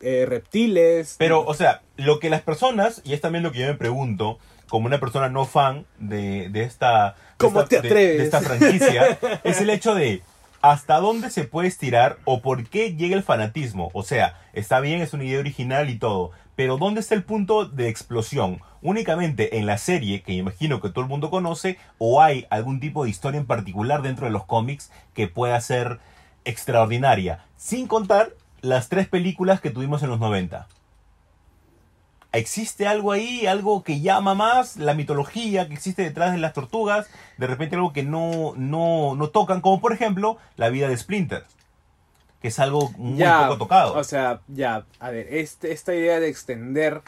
eh, 0.00 0.26
reptiles. 0.28 1.16
Pero, 1.18 1.44
o 1.44 1.54
sea, 1.54 1.82
lo 1.96 2.18
que 2.20 2.30
las 2.30 2.42
personas, 2.42 3.00
y 3.04 3.14
es 3.14 3.20
también 3.20 3.42
lo 3.42 3.52
que 3.52 3.60
yo 3.60 3.66
me 3.66 3.74
pregunto, 3.74 4.38
como 4.68 4.86
una 4.86 5.00
persona 5.00 5.28
no 5.28 5.44
fan 5.44 5.86
de, 5.98 6.48
de 6.50 6.62
esta, 6.62 7.10
de 7.12 7.14
¿Cómo 7.38 7.60
esta- 7.62 7.82
te 7.82 7.88
de- 7.88 7.94
de 8.18 8.24
esta 8.24 8.40
franquicia, 8.40 9.18
es 9.44 9.60
el 9.60 9.70
hecho 9.70 9.94
de 9.94 10.22
hasta 10.62 10.98
dónde 10.98 11.28
se 11.30 11.42
puede 11.44 11.66
estirar 11.68 12.18
o 12.24 12.40
por 12.40 12.68
qué 12.68 12.94
llega 12.94 13.16
el 13.16 13.24
fanatismo. 13.24 13.90
O 13.94 14.04
sea, 14.04 14.40
está 14.52 14.78
bien, 14.80 15.00
es 15.02 15.12
una 15.12 15.24
idea 15.24 15.40
original 15.40 15.90
y 15.90 15.98
todo, 15.98 16.30
Pero 16.62 16.78
¿dónde 16.78 17.00
está 17.00 17.16
el 17.16 17.24
punto 17.24 17.64
de 17.64 17.88
explosión? 17.88 18.60
Únicamente 18.82 19.58
en 19.58 19.66
la 19.66 19.78
serie, 19.78 20.22
que 20.22 20.32
imagino 20.34 20.80
que 20.80 20.90
todo 20.90 21.00
el 21.00 21.10
mundo 21.10 21.28
conoce, 21.28 21.76
o 21.98 22.22
hay 22.22 22.46
algún 22.50 22.78
tipo 22.78 23.02
de 23.02 23.10
historia 23.10 23.40
en 23.40 23.46
particular 23.46 24.00
dentro 24.00 24.26
de 24.26 24.30
los 24.30 24.44
cómics 24.44 24.92
que 25.12 25.26
pueda 25.26 25.60
ser 25.60 25.98
extraordinaria, 26.44 27.44
sin 27.56 27.88
contar 27.88 28.30
las 28.60 28.88
tres 28.88 29.08
películas 29.08 29.60
que 29.60 29.70
tuvimos 29.70 30.04
en 30.04 30.10
los 30.10 30.20
90. 30.20 30.68
¿Existe 32.30 32.86
algo 32.86 33.10
ahí, 33.10 33.44
algo 33.46 33.82
que 33.82 34.00
llama 34.00 34.36
más 34.36 34.76
la 34.76 34.94
mitología 34.94 35.66
que 35.66 35.74
existe 35.74 36.02
detrás 36.02 36.30
de 36.30 36.38
las 36.38 36.52
tortugas? 36.52 37.08
De 37.38 37.48
repente 37.48 37.74
algo 37.74 37.92
que 37.92 38.04
no, 38.04 38.52
no, 38.56 39.16
no 39.16 39.30
tocan, 39.30 39.62
como 39.62 39.80
por 39.80 39.92
ejemplo 39.92 40.36
la 40.54 40.68
vida 40.68 40.86
de 40.86 40.96
Splinter, 40.96 41.44
que 42.42 42.48
es 42.48 42.58
algo 42.58 42.90
muy 42.98 43.22
poco 43.22 43.58
tocado. 43.58 43.94
O 43.94 44.04
sea, 44.04 44.40
ya, 44.48 44.84
a 44.98 45.10
ver, 45.10 45.28
este, 45.30 45.72
esta 45.72 45.94
idea 45.94 46.18
de 46.18 46.28
extender 46.28 47.02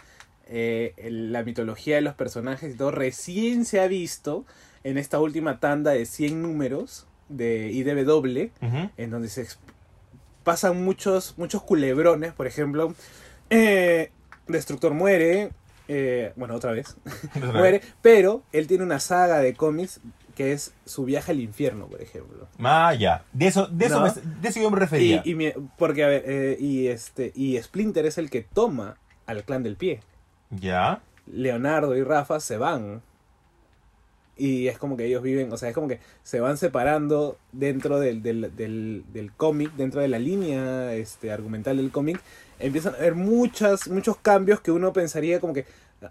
eh, 0.47 0.95
la 1.11 1.43
mitología 1.43 1.97
de 1.97 2.03
los 2.03 2.15
personajes 2.15 2.73
y 2.73 2.77
todo 2.77 2.93
recién 2.93 3.65
se 3.65 3.81
ha 3.81 3.89
visto 3.89 4.47
en 4.85 4.97
esta 4.97 5.19
última 5.19 5.59
tanda 5.59 5.91
de 5.91 6.07
100 6.07 6.41
números 6.41 7.07
de 7.29 7.71
IDW, 7.73 8.51
en 8.97 9.11
donde 9.11 9.29
se 9.29 9.47
pasan 10.45 10.85
muchos, 10.85 11.35
muchos 11.37 11.63
culebrones, 11.63 12.33
por 12.33 12.47
ejemplo, 12.47 12.95
eh, 13.51 14.13
Destructor 14.47 14.93
muere, 14.93 15.51
eh, 15.89 16.33
bueno, 16.37 16.55
otra 16.55 16.73
vez, 16.73 16.97
muere, 17.55 17.81
pero 18.03 18.43
él 18.53 18.67
tiene 18.67 18.85
una 18.85 19.01
saga 19.01 19.39
de 19.39 19.55
cómics 19.55 20.01
que 20.35 20.53
es 20.53 20.73
su 20.85 21.05
viaje 21.05 21.33
al 21.33 21.41
infierno, 21.41 21.87
por 21.87 22.03
ejemplo. 22.03 22.47
Ah, 22.59 22.95
ya. 22.95 23.25
De 23.33 23.47
eso, 23.47 23.67
de 23.69 23.87
eso, 23.87 24.01
No. 24.01 24.07
me- 24.07 24.41
de 24.41 24.49
eso 24.49 24.61
yo 24.61 24.71
me 24.71 24.77
Y, 24.77 24.81
refería. 24.81 25.23
y 25.25 25.35
mi- 25.35 25.53
porque, 25.79 26.05
a 26.05 26.09
ver, 26.09 26.23
eh, 26.27 26.57
y, 26.61 26.89
este, 26.89 27.33
y 27.35 27.57
Splinter 27.63 28.05
es 28.07 28.19
el 28.19 28.31
que 28.31 28.43
toma 28.43 28.97
al 29.27 29.45
clan 29.45 29.63
del 29.63 29.77
pie. 29.77 30.01
Ya. 30.51 31.01
Leonardo 31.27 31.97
y 31.97 32.03
Rafa 32.03 32.39
se 32.41 32.59
van. 32.59 33.03
Y 34.37 34.67
es 34.67 34.79
como 34.79 34.97
que 34.97 35.07
ellos 35.07 35.23
viven, 35.23 35.53
o 35.53 35.57
sea, 35.57 35.69
es 35.69 35.75
como 35.77 35.87
que 35.87 36.01
se 36.25 36.41
van 36.41 36.57
separando 36.57 37.39
dentro 37.53 38.01
del, 38.01 38.21
del, 38.23 38.51
del, 38.57 39.05
del 39.13 39.33
cómic, 39.33 39.73
dentro 39.75 40.01
de 40.01 40.09
la 40.09 40.19
línea 40.19 40.93
este, 40.95 41.31
argumental 41.31 41.77
del 41.77 41.93
cómic. 41.93 42.21
Empiezan 42.59 42.95
a 42.95 42.99
haber 42.99 43.15
muchas, 43.15 43.87
muchos 43.89 44.17
cambios 44.17 44.61
que 44.61 44.73
uno 44.73 44.93
pensaría 44.93 45.39
como 45.39 45.53
que, 45.53 45.67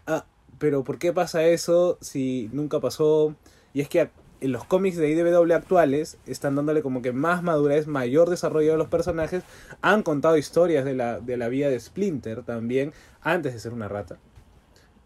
ah, 0.07 0.23
pero 0.57 0.85
¿por 0.85 0.99
qué 0.99 1.11
pasa 1.11 1.43
eso 1.43 1.97
si 1.99 2.49
nunca 2.53 2.79
pasó? 2.79 3.35
Y 3.73 3.81
es 3.81 3.89
que 3.89 4.09
en 4.41 4.51
los 4.51 4.65
cómics 4.65 4.97
de 4.97 5.09
IDW 5.09 5.53
actuales 5.53 6.17
están 6.25 6.55
dándole 6.55 6.81
como 6.81 7.01
que 7.01 7.13
más 7.13 7.43
madurez, 7.43 7.87
mayor 7.87 8.29
desarrollo 8.29 8.73
de 8.73 8.77
los 8.77 8.89
personajes. 8.89 9.43
Han 9.81 10.03
contado 10.03 10.37
historias 10.37 10.83
de 10.85 10.95
la, 10.95 11.19
de 11.19 11.37
la 11.37 11.47
vida 11.47 11.69
de 11.69 11.79
Splinter 11.79 12.43
también, 12.43 12.93
antes 13.21 13.53
de 13.53 13.59
ser 13.59 13.73
una 13.73 13.87
rata. 13.87 14.17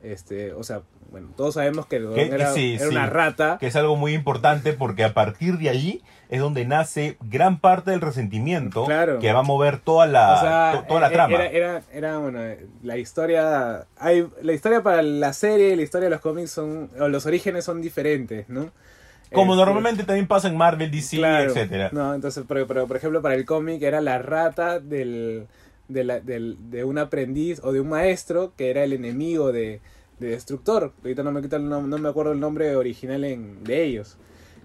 Este, 0.04 0.54
o 0.54 0.64
sea, 0.64 0.82
bueno, 1.12 1.30
todos 1.36 1.56
sabemos 1.56 1.86
que 1.88 1.95
el 1.98 2.14
Que- 2.14 2.28
era, 2.28 2.52
sí, 2.54 2.76
era 2.76 2.86
sí. 2.86 2.91
una 2.91 3.08
rata. 3.08 3.58
Que 3.60 3.68
es 3.68 3.76
algo 3.76 3.95
muy 3.95 4.14
importante 4.14 4.74
porque 4.74 5.04
a 5.04 5.14
partir 5.14 5.58
de 5.58 5.70
allí 5.70 6.04
es 6.30 6.39
donde 6.41 6.66
nace 6.66 7.18
gran 7.22 7.60
parte 7.60 7.91
del 7.91 8.02
resentimiento 8.02 8.86
Claro. 8.86 9.20
que 9.20 9.32
va 9.34 9.39
a 9.39 9.43
mover 9.43 9.80
toda 9.80 10.06
la, 10.06 10.34
o 10.36 10.39
sea, 10.41 10.72
to- 10.82 10.88
toda 10.88 11.00
la 11.02 11.08
eh, 11.08 11.12
trama. 11.14 11.45
Era, 11.45 11.82
era, 11.91 12.18
bueno, 12.20 12.39
la 12.84 12.98
historia. 12.98 13.88
Hay, 13.98 14.28
la 14.41 14.54
historia 14.54 14.84
para 14.84 15.02
la 15.02 15.34
serie 15.34 15.70
y 15.70 15.76
la 15.76 15.82
historia 15.82 16.06
de 16.08 16.12
los 16.12 16.22
cómics 16.22 16.52
son. 16.52 16.89
O 17.00 17.08
los 17.08 17.26
orígenes 17.26 17.66
son 17.66 17.82
diferentes, 17.82 18.48
¿no? 18.50 18.70
Como 19.34 19.54
Este, 19.54 19.66
normalmente 19.66 20.04
también 20.04 20.28
pasa 20.28 20.48
en 20.48 20.56
Marvel, 20.56 20.89
DC, 20.89 21.18
claro, 21.18 21.50
etcétera. 21.52 21.89
No, 21.91 22.14
entonces, 22.14 22.45
pero, 22.48 22.66
pero, 22.66 22.88
por 22.88 22.95
ejemplo, 22.95 23.22
para 23.22 23.36
el 23.36 23.45
cómic 23.45 23.82
era 23.82 24.00
la 24.00 24.20
rata 24.20 24.80
del, 24.80 25.48
de, 25.88 26.04
la- 26.04 26.20
del- 26.20 26.58
de 26.70 26.84
un 26.84 26.98
aprendiz 26.98 27.60
o 27.64 27.72
de 27.72 27.82
un 27.82 27.90
maestro 27.90 28.54
que 28.58 28.70
era 28.70 28.84
el 28.84 28.94
enemigo 28.94 29.52
de, 29.52 29.82
de 30.20 30.30
Destructor. 30.30 30.94
Ahorita 31.04 31.24
no 31.24 31.32
me, 31.32 31.42
nom- 31.42 31.88
no 31.88 31.98
me 31.98 32.10
acuerdo 32.10 32.32
el 32.34 32.40
nombre 32.40 32.76
original 32.76 33.24
en, 33.24 33.64
de 33.64 33.84
ellos. 33.84 34.18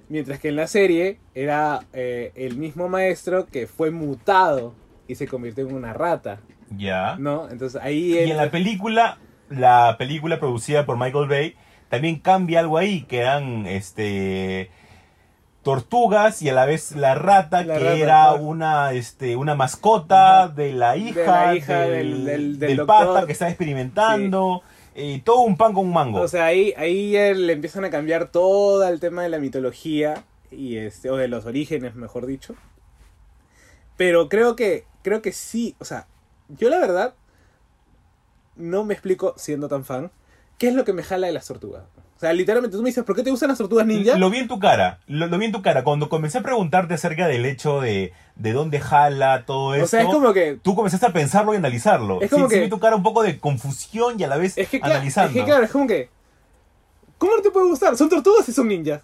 Mientras 0.08 0.38
que 0.40 0.48
en 0.48 0.56
la 0.56 0.66
serie 0.66 1.18
era 1.34 1.86
eh, 1.92 2.32
el 2.34 2.56
mismo 2.56 2.88
maestro 2.88 3.46
que 3.46 3.66
fue 3.66 3.90
mutado 3.90 4.74
y 5.08 5.14
se 5.14 5.26
convirtió 5.26 5.66
en 5.66 5.74
una 5.74 5.92
rata, 5.94 6.40
Ya. 6.76 7.16
¿no? 7.18 7.48
Entonces 7.50 7.80
ahí... 7.80 8.12
Y 8.14 8.30
en 8.30 8.36
la 8.36 8.50
película, 8.50 9.18
la 9.48 9.96
película 9.98 10.38
producida 10.38 10.84
por 10.86 10.98
Michael 10.98 11.28
Bay, 11.28 11.54
también 11.88 12.18
cambia 12.18 12.60
algo 12.60 12.78
ahí, 12.78 13.02
que 13.02 13.18
eran 13.18 13.66
este 13.66 14.70
tortugas 15.62 16.42
y 16.42 16.48
a 16.48 16.54
la 16.54 16.66
vez 16.66 16.92
la 16.92 17.14
rata, 17.14 17.64
La 17.64 17.78
que 17.78 17.84
rata, 17.84 17.96
era 17.96 18.32
una 18.34 18.92
este 18.92 19.36
una 19.36 19.54
mascota 19.54 20.44
Ajá. 20.44 20.48
de 20.54 20.72
la 20.72 20.96
hija, 20.96 21.20
De 21.20 21.26
la 21.26 21.54
hija 21.54 21.80
del, 21.80 22.58
del- 22.58 22.84
pata 22.86 23.26
que 23.26 23.32
está 23.32 23.48
experimentando, 23.48 24.62
y 24.94 25.20
todo 25.20 25.40
un 25.40 25.56
pan 25.56 25.72
con 25.72 25.86
un 25.86 25.92
mango. 25.92 26.20
O 26.20 26.28
sea, 26.28 26.46
ahí, 26.46 26.74
ahí 26.76 27.12
le 27.34 27.52
empiezan 27.52 27.84
a 27.84 27.90
cambiar 27.90 28.28
todo 28.30 28.86
el 28.86 29.00
tema 29.00 29.22
de 29.22 29.28
la 29.28 29.38
mitología 29.38 30.24
y 30.50 30.76
este, 30.76 31.10
o 31.10 31.16
de 31.16 31.28
los 31.28 31.46
orígenes, 31.46 31.94
mejor 31.94 32.26
dicho. 32.26 32.54
Pero 33.96 34.28
creo 34.28 34.56
que, 34.56 34.84
creo 35.02 35.22
que 35.22 35.32
sí, 35.32 35.76
o 35.78 35.84
sea, 35.84 36.06
yo 36.48 36.68
la 36.70 36.78
verdad 36.78 37.14
no 38.56 38.84
me 38.84 38.94
explico 38.94 39.34
siendo 39.36 39.68
tan 39.68 39.84
fan 39.84 40.10
qué 40.58 40.68
es 40.68 40.74
lo 40.74 40.84
que 40.84 40.92
me 40.92 41.02
jala 41.02 41.26
de 41.26 41.32
las 41.32 41.46
tortugas. 41.46 41.84
O 42.22 42.24
sea, 42.24 42.32
literalmente 42.32 42.76
tú 42.76 42.84
me 42.84 42.90
dices, 42.90 43.02
¿por 43.02 43.16
qué 43.16 43.24
te 43.24 43.30
gustan 43.30 43.48
las 43.48 43.58
tortugas 43.58 43.84
ninja? 43.84 44.16
Lo 44.16 44.30
vi 44.30 44.38
en 44.38 44.46
tu 44.46 44.60
cara, 44.60 45.00
lo, 45.08 45.26
lo 45.26 45.38
vi 45.38 45.46
en 45.46 45.50
tu 45.50 45.60
cara. 45.60 45.82
Cuando 45.82 46.08
comencé 46.08 46.38
a 46.38 46.42
preguntarte 46.42 46.94
acerca 46.94 47.26
del 47.26 47.44
hecho 47.44 47.80
de, 47.80 48.12
de 48.36 48.52
dónde 48.52 48.78
jala 48.78 49.44
todo 49.44 49.74
esto, 49.74 49.86
o 49.86 49.88
sea, 49.88 50.02
es 50.02 50.06
como 50.06 50.32
que 50.32 50.56
tú 50.62 50.76
comenzaste 50.76 51.04
a 51.06 51.12
pensarlo 51.12 51.52
y 51.52 51.56
analizarlo. 51.56 52.20
Es 52.20 52.30
como 52.30 52.46
sí, 52.46 52.50
sí 52.54 52.58
que- 52.60 52.64
vi 52.66 52.70
tu 52.70 52.78
cara 52.78 52.94
un 52.94 53.02
poco 53.02 53.24
de 53.24 53.40
confusión 53.40 54.20
y 54.20 54.22
a 54.22 54.28
la 54.28 54.36
vez 54.36 54.56
es 54.56 54.68
que, 54.68 54.78
analizando. 54.80 55.30
es 55.30 55.34
que 55.36 55.44
claro, 55.44 55.64
es 55.64 55.70
como 55.72 55.88
que 55.88 56.10
¿Cómo 57.18 57.34
no 57.34 57.42
te 57.42 57.50
puede 57.50 57.66
gustar? 57.66 57.96
Son 57.96 58.08
tortugas 58.08 58.48
y 58.48 58.52
son 58.52 58.68
ninjas. 58.68 59.02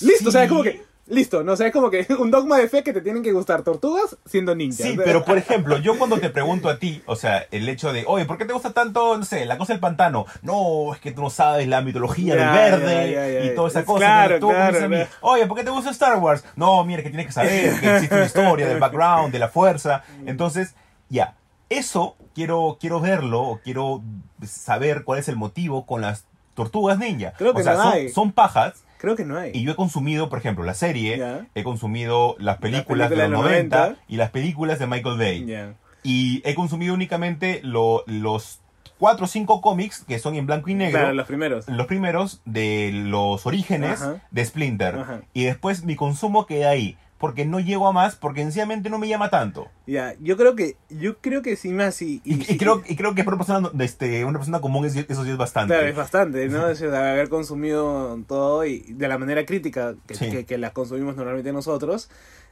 Listo, 0.00 0.30
o 0.30 0.32
sea, 0.32 0.42
es 0.42 0.48
como 0.48 0.64
que 0.64 0.82
listo, 1.08 1.42
no 1.42 1.52
o 1.52 1.56
sea, 1.56 1.66
es 1.68 1.72
como 1.72 1.90
que 1.90 2.06
un 2.18 2.30
dogma 2.30 2.58
de 2.58 2.68
fe 2.68 2.82
que 2.82 2.92
te 2.92 3.00
tienen 3.00 3.22
que 3.22 3.32
gustar 3.32 3.62
tortugas 3.62 4.16
siendo 4.26 4.54
ninjas. 4.54 4.86
Sí, 4.86 4.96
pero 5.04 5.24
por 5.24 5.38
ejemplo, 5.38 5.78
yo 5.78 5.98
cuando 5.98 6.18
te 6.18 6.30
pregunto 6.30 6.68
a 6.68 6.78
ti, 6.78 7.02
o 7.06 7.16
sea, 7.16 7.46
el 7.50 7.68
hecho 7.68 7.92
de, 7.92 8.04
oye, 8.06 8.24
¿por 8.24 8.38
qué 8.38 8.44
te 8.44 8.52
gusta 8.52 8.72
tanto, 8.72 9.16
no 9.16 9.24
sé, 9.24 9.44
la 9.46 9.58
cosa 9.58 9.72
del 9.72 9.80
pantano? 9.80 10.26
No, 10.42 10.94
es 10.94 11.00
que 11.00 11.12
tú 11.12 11.22
no 11.22 11.30
sabes 11.30 11.66
la 11.68 11.80
mitología 11.80 12.34
del 12.36 12.48
verde 12.48 13.46
y 13.46 13.54
toda 13.54 13.68
esa 13.68 13.80
Es 13.80 13.86
cosa. 13.86 13.98
claro, 13.98 14.40
tú 14.40 14.50
a 14.50 14.70
mí, 14.70 14.78
claro, 14.78 15.06
oye, 15.22 15.46
¿por 15.46 15.56
qué 15.56 15.64
te 15.64 15.70
gusta 15.70 15.90
Star 15.90 16.18
Wars? 16.18 16.44
No, 16.56 16.84
mira, 16.84 17.02
que 17.02 17.10
tienes 17.10 17.26
que 17.26 17.32
saber 17.32 17.80
que 17.80 17.90
existe 17.94 18.14
una 18.14 18.26
historia 18.26 18.68
del 18.68 18.78
background, 18.78 19.32
de 19.32 19.38
la 19.38 19.48
fuerza. 19.48 20.02
Entonces, 20.26 20.74
ya, 21.08 21.34
eso 21.68 22.16
quiero, 22.34 22.78
quiero 22.80 23.00
verlo, 23.00 23.60
quiero 23.64 24.02
saber 24.46 25.04
cuál 25.04 25.18
es 25.18 25.28
el 25.28 25.36
motivo 25.36 25.86
con 25.86 26.00
las 26.00 26.24
tortugas 26.54 26.98
ninja. 26.98 27.32
Creo 27.36 27.54
que 27.54 27.60
o 27.60 27.64
sea, 27.64 27.74
no 27.74 27.92
son 28.12 28.32
pajas. 28.32 28.84
Creo 28.98 29.16
que 29.16 29.24
no 29.24 29.38
hay. 29.38 29.52
Y 29.54 29.62
yo 29.62 29.72
he 29.72 29.76
consumido, 29.76 30.28
por 30.28 30.38
ejemplo, 30.38 30.64
la 30.64 30.74
serie, 30.74 31.16
Ya. 31.18 31.46
he 31.54 31.62
consumido 31.62 32.36
las 32.38 32.58
películas 32.58 33.08
de 33.10 33.16
películas 33.16 33.30
los 33.30 33.42
de 33.44 33.52
los 33.52 33.68
90, 33.70 33.76
90 33.78 34.02
y 34.08 34.16
las 34.16 34.30
películas 34.30 34.78
de 34.78 34.86
Michael 34.86 35.16
Bay. 35.18 35.46
Ya. 35.46 35.74
Y 36.02 36.42
he 36.44 36.54
consumido 36.54 36.94
únicamente 36.94 37.60
lo- 37.62 38.02
los 38.06 38.60
cuatro 38.98 39.26
o 39.26 39.28
cinco 39.28 39.60
cómics 39.60 40.04
que 40.06 40.18
son 40.18 40.34
en 40.34 40.46
blanco 40.46 40.70
y 40.70 40.74
negro. 40.74 40.98
Claro, 40.98 41.14
los 41.14 41.26
primeros. 41.26 41.68
Los 41.68 41.86
primeros 41.86 42.40
de 42.44 42.90
los 42.92 43.46
orígenes 43.46 44.02
Ajá. 44.02 44.16
de 44.30 44.44
Splinter. 44.44 44.96
Ajá. 44.96 45.20
Y 45.32 45.44
después 45.44 45.84
mi 45.84 45.94
consumo 45.96 46.46
queda 46.46 46.70
ahí. 46.70 46.96
Porque 47.18 47.44
no 47.44 47.58
llego 47.58 47.88
a 47.88 47.92
más, 47.92 48.14
porque 48.14 48.42
sencillamente 48.42 48.90
no 48.90 48.98
me 48.98 49.08
llama 49.08 49.28
tanto. 49.28 49.66
Ya, 49.88 50.14
yo 50.20 50.36
creo 50.36 50.54
que 50.54 50.76
yo 50.88 51.18
creo 51.18 51.42
que 51.42 51.56
sí 51.56 51.70
más 51.70 52.00
y, 52.00 52.20
Y, 52.24 52.34
y 52.52 52.56
creo, 52.58 52.82
y 52.86 52.94
creo 52.94 53.14
que 53.16 53.24
para 53.24 53.36
una 53.36 53.44
persona, 53.44 53.84
este, 53.84 54.24
una 54.24 54.38
persona 54.38 54.60
común 54.60 54.86
es- 54.86 54.94
eso 54.96 55.24
sí 55.24 55.30
es 55.30 55.36
bastante. 55.36 55.74
Claro, 55.74 55.88
es 55.88 55.96
bastante, 55.96 56.48
¿no? 56.48 56.68
Es 56.68 56.80
haber 56.82 57.28
consumido 57.28 58.16
todo 58.28 58.64
y 58.64 58.80
de 58.92 59.08
la 59.08 59.18
manera 59.18 59.44
crítica 59.44 59.96
que, 60.06 60.14
Sí. 60.14 60.30
que, 60.30 60.46
que 60.46 60.58
la 60.58 60.72
consumimos 60.72 61.16
normalmente 61.16 61.52
nosotros. 61.52 62.08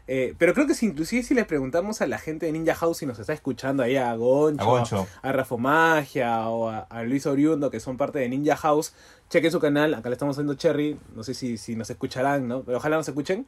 Eh, 0.09 0.35
pero 0.39 0.55
creo 0.55 0.67
que 0.69 0.75
si 0.75 0.87
inclusive 0.87 1.23
si 1.25 1.35
le 1.35 1.45
preguntamos 1.45 2.01
a 2.01 2.07
la 2.07 2.19
gente 2.19 2.47
de 2.47 2.53
Ninja 2.53 2.75
House 2.77 2.99
si 2.99 3.07
nos 3.07 3.19
está 3.19 3.33
escuchando 3.33 3.83
ahí 3.83 3.97
a 3.97 4.15
Goncho, 4.15 4.63
A 4.63 4.65
Goncho. 4.65 5.07
a 5.21 5.33
Rafa 5.33 5.57
Magia 5.57 6.49
o 6.49 6.69
a, 6.69 6.79
a 6.89 7.03
Luis 7.03 7.27
Oriundo 7.27 7.71
que 7.73 7.81
son 7.81 7.97
parte 7.97 8.21
de 8.21 8.29
Ninja 8.29 8.55
House, 8.57 8.95
chequen 9.31 9.51
su 9.51 9.59
canal, 9.59 9.95
acá 9.95 10.09
le 10.09 10.13
estamos 10.15 10.37
haciendo 10.37 10.55
Cherry, 10.55 10.97
no 11.15 11.25
sé 11.25 11.35
si, 11.35 11.57
si 11.59 11.75
nos 11.75 11.91
escucharán, 11.91 12.47
¿no? 12.47 12.63
Pero 12.63 12.79
ojalá 12.79 12.97
nos 12.97 13.09
escuchen. 13.09 13.47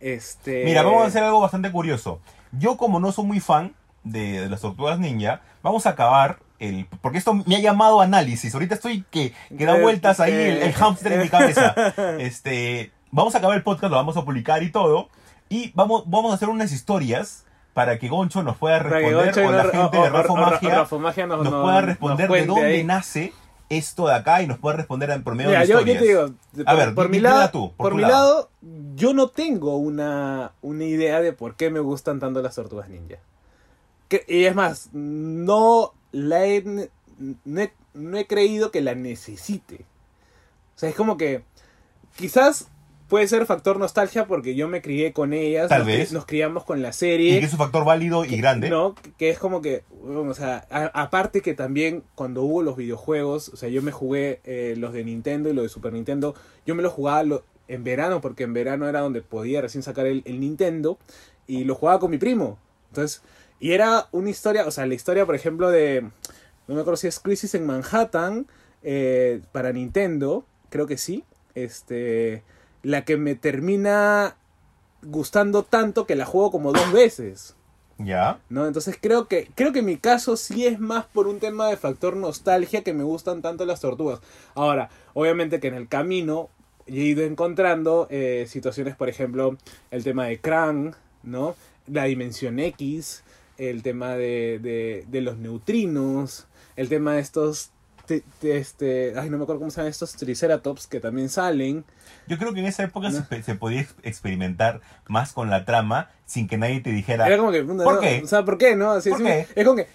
Este... 0.00 0.64
Mira, 0.64 0.82
vamos 0.82 1.02
a 1.04 1.06
hacer 1.08 1.22
algo 1.22 1.40
bastante 1.40 1.70
curioso. 1.72 2.20
Yo, 2.52 2.76
como 2.76 3.00
no 3.00 3.12
soy 3.12 3.26
muy 3.26 3.40
fan 3.40 3.74
de, 4.04 4.40
de 4.40 4.48
las 4.48 4.60
tortugas 4.62 4.98
ninja, 4.98 5.42
vamos 5.62 5.86
a 5.86 5.90
acabar 5.90 6.38
el. 6.58 6.86
Porque 7.02 7.18
esto 7.18 7.34
me 7.34 7.56
ha 7.56 7.60
llamado 7.60 8.00
análisis. 8.00 8.54
Ahorita 8.54 8.74
estoy 8.76 9.04
que, 9.10 9.34
que 9.56 9.66
da 9.66 9.76
Eh, 9.76 9.82
vueltas 9.82 10.20
ahí 10.20 10.32
el, 10.32 10.38
eh. 10.38 10.66
el 10.66 10.72
hámster 10.72 11.12
en 11.12 11.20
mi 11.22 11.28
cabeza. 11.28 11.74
Este. 12.18 12.92
Vamos 13.10 13.34
a 13.34 13.38
acabar 13.38 13.56
el 13.56 13.62
podcast, 13.62 13.90
lo 13.90 13.96
vamos 13.96 14.16
a 14.16 14.24
publicar 14.24 14.62
y 14.62 14.70
todo. 14.70 15.08
Y 15.48 15.72
vamos, 15.74 16.04
vamos 16.06 16.32
a 16.32 16.34
hacer 16.34 16.48
unas 16.48 16.72
historias 16.72 17.44
para 17.74 17.98
que 17.98 18.08
Goncho 18.08 18.42
nos 18.42 18.56
pueda 18.56 18.78
responder, 18.80 19.14
o 19.46 19.52
la 19.52 19.64
gente 19.64 19.98
de 19.98 20.10
Rafa 20.10 20.34
Magia 20.98 21.26
nos, 21.26 21.38
pueda 21.38 21.74
nos 21.80 21.84
responder 21.84 22.28
de 22.30 22.46
dónde 22.46 22.64
ahí. 22.66 22.84
nace 22.84 23.32
esto 23.70 24.08
de 24.08 24.14
acá 24.14 24.42
y 24.42 24.46
nos 24.46 24.58
pueda 24.58 24.76
responder 24.76 25.10
en 25.10 25.22
promedio 25.22 25.50
Mira, 25.50 25.60
de 25.60 25.66
yo, 25.68 25.80
yo 25.82 25.98
te 25.98 26.04
digo, 26.04 26.22
A 26.66 26.70
por, 26.72 26.76
ver, 26.76 26.94
por 26.94 27.08
mi 27.10 27.20
lado, 27.20 27.50
tú, 27.50 27.72
por 27.76 27.90
por 27.90 27.94
mi 27.96 28.02
lado. 28.02 28.12
lado, 28.12 28.50
yo 28.96 29.12
no 29.12 29.28
tengo 29.28 29.76
una, 29.76 30.52
una 30.62 30.84
idea 30.84 31.20
de 31.20 31.32
por 31.32 31.54
qué 31.54 31.70
me 31.70 31.78
gustan 31.80 32.18
tanto 32.18 32.40
las 32.42 32.54
tortugas 32.54 32.88
ninja. 32.88 33.16
Que- 34.08 34.24
y 34.26 34.44
es 34.46 34.54
más, 34.54 34.88
no 34.92 35.92
la 36.12 36.46
he- 36.46 36.88
no 37.44 37.60
he, 37.60 37.72
no 37.94 38.16
he 38.16 38.26
creído 38.26 38.70
que 38.70 38.80
la 38.80 38.94
necesite. 38.94 39.84
O 40.74 40.78
sea, 40.78 40.88
es 40.88 40.94
como 40.96 41.16
que 41.18 41.42
quizás 42.16 42.68
puede 43.08 43.26
ser 43.26 43.46
factor 43.46 43.78
nostalgia 43.78 44.26
porque 44.26 44.54
yo 44.54 44.68
me 44.68 44.82
crié 44.82 45.12
con 45.12 45.32
ellas, 45.32 45.68
Tal 45.68 45.78
nos, 45.80 45.86
vez. 45.86 46.12
nos 46.12 46.26
criamos 46.26 46.64
con 46.64 46.82
la 46.82 46.90
Y 46.90 46.92
serie. 46.92 47.38
que 47.40 47.46
es 47.46 47.52
un 47.52 47.58
factor 47.58 47.84
válido 47.84 48.24
y 48.24 48.36
grande. 48.36 48.68
No, 48.70 48.94
que 49.16 49.30
es 49.30 49.38
como 49.38 49.62
que, 49.62 49.82
bueno, 50.02 50.20
o 50.30 50.34
sea, 50.34 50.66
a- 50.70 50.90
aparte 51.02 51.40
que 51.40 51.54
también 51.54 52.02
cuando 52.14 52.42
hubo 52.42 52.62
los 52.62 52.76
videojuegos, 52.76 53.48
o 53.48 53.56
sea, 53.56 53.68
yo 53.68 53.82
me 53.82 53.92
jugué 53.92 54.40
eh, 54.44 54.74
los 54.76 54.92
de 54.92 55.04
Nintendo 55.04 55.48
y 55.48 55.54
los 55.54 55.62
de 55.64 55.68
Super 55.68 55.92
Nintendo, 55.92 56.34
yo 56.66 56.74
me 56.74 56.82
los 56.82 56.92
jugaba 56.92 57.22
lo- 57.22 57.44
en 57.66 57.84
verano, 57.84 58.20
porque 58.20 58.44
en 58.44 58.52
verano 58.54 58.88
era 58.88 59.00
donde 59.00 59.20
podía 59.22 59.60
recién 59.60 59.82
sacar 59.82 60.06
el, 60.06 60.22
el 60.24 60.40
Nintendo, 60.40 60.98
y 61.46 61.64
lo 61.64 61.74
jugaba 61.74 61.98
con 62.00 62.10
mi 62.10 62.18
primo. 62.18 62.58
Entonces, 62.90 63.22
y 63.60 63.72
era 63.72 64.06
una 64.12 64.30
historia, 64.30 64.66
o 64.66 64.70
sea, 64.70 64.86
la 64.86 64.94
historia, 64.94 65.26
por 65.26 65.34
ejemplo, 65.34 65.70
de, 65.70 66.02
no 66.66 66.74
me 66.74 66.80
acuerdo 66.80 66.96
si 66.98 67.06
es 67.08 67.20
Crisis 67.20 67.54
en 67.54 67.66
Manhattan, 67.66 68.46
eh, 68.82 69.40
para 69.52 69.72
Nintendo, 69.72 70.44
creo 70.70 70.86
que 70.86 70.96
sí, 70.98 71.24
este, 71.54 72.42
la 72.88 73.04
que 73.04 73.18
me 73.18 73.34
termina 73.34 74.36
gustando 75.02 75.62
tanto 75.62 76.06
que 76.06 76.16
la 76.16 76.24
juego 76.24 76.50
como 76.50 76.72
dos 76.72 76.90
veces. 76.90 77.54
Ya. 77.98 78.40
¿no? 78.48 78.66
Entonces 78.66 78.96
creo 78.98 79.28
que, 79.28 79.50
creo 79.54 79.72
que 79.74 79.82
mi 79.82 79.98
caso 79.98 80.38
sí 80.38 80.64
es 80.64 80.80
más 80.80 81.04
por 81.04 81.26
un 81.26 81.38
tema 81.38 81.68
de 81.68 81.76
factor 81.76 82.16
nostalgia 82.16 82.82
que 82.82 82.94
me 82.94 83.04
gustan 83.04 83.42
tanto 83.42 83.66
las 83.66 83.80
tortugas. 83.80 84.20
Ahora, 84.54 84.88
obviamente 85.12 85.60
que 85.60 85.68
en 85.68 85.74
el 85.74 85.86
camino 85.86 86.48
he 86.86 86.94
ido 86.94 87.24
encontrando 87.24 88.06
eh, 88.08 88.46
situaciones, 88.48 88.96
por 88.96 89.10
ejemplo, 89.10 89.58
el 89.90 90.02
tema 90.02 90.24
de 90.24 90.40
Krang, 90.40 90.94
¿no? 91.22 91.56
La 91.88 92.04
dimensión 92.04 92.58
X, 92.58 93.22
el 93.58 93.82
tema 93.82 94.14
de, 94.14 94.60
de, 94.62 95.04
de 95.08 95.20
los 95.20 95.36
neutrinos, 95.36 96.46
el 96.76 96.88
tema 96.88 97.12
de 97.12 97.20
estos... 97.20 97.70
te- 98.08 98.24
te- 98.40 98.56
este, 98.58 99.12
ay, 99.16 99.30
no 99.30 99.36
me 99.36 99.44
acuerdo 99.44 99.60
cómo 99.60 99.70
se 99.70 99.76
llaman 99.76 99.90
estos 99.90 100.14
triceratops 100.14 100.86
que 100.88 100.98
también 100.98 101.28
salen. 101.28 101.84
Yo 102.26 102.38
creo 102.38 102.52
que 102.54 102.60
en 102.60 102.66
esa 102.66 102.82
época 102.82 103.10
se, 103.12 103.42
se 103.42 103.54
podía 103.54 103.82
ex- 103.82 103.94
experimentar 104.02 104.80
más 105.06 105.32
con 105.32 105.48
la 105.50 105.64
trama 105.64 106.10
sin 106.26 106.48
que 106.48 106.58
nadie 106.58 106.80
te 106.80 106.90
dijera. 106.90 107.26
Era 107.26 107.36
como 107.38 107.52
que... 107.52 107.62
¿Por 107.62 107.76
¿Por 107.84 108.00
qué? 108.00 108.20
O 108.24 108.26
sea, 108.26 108.44
¿por 108.44 108.58
qué? 108.58 108.74
¿No? 108.74 108.90
Así, 108.92 109.10
¿Por 109.10 109.22
qué? 109.22 109.46
Es 109.54 109.64
como 109.64 109.76
que... 109.76 109.86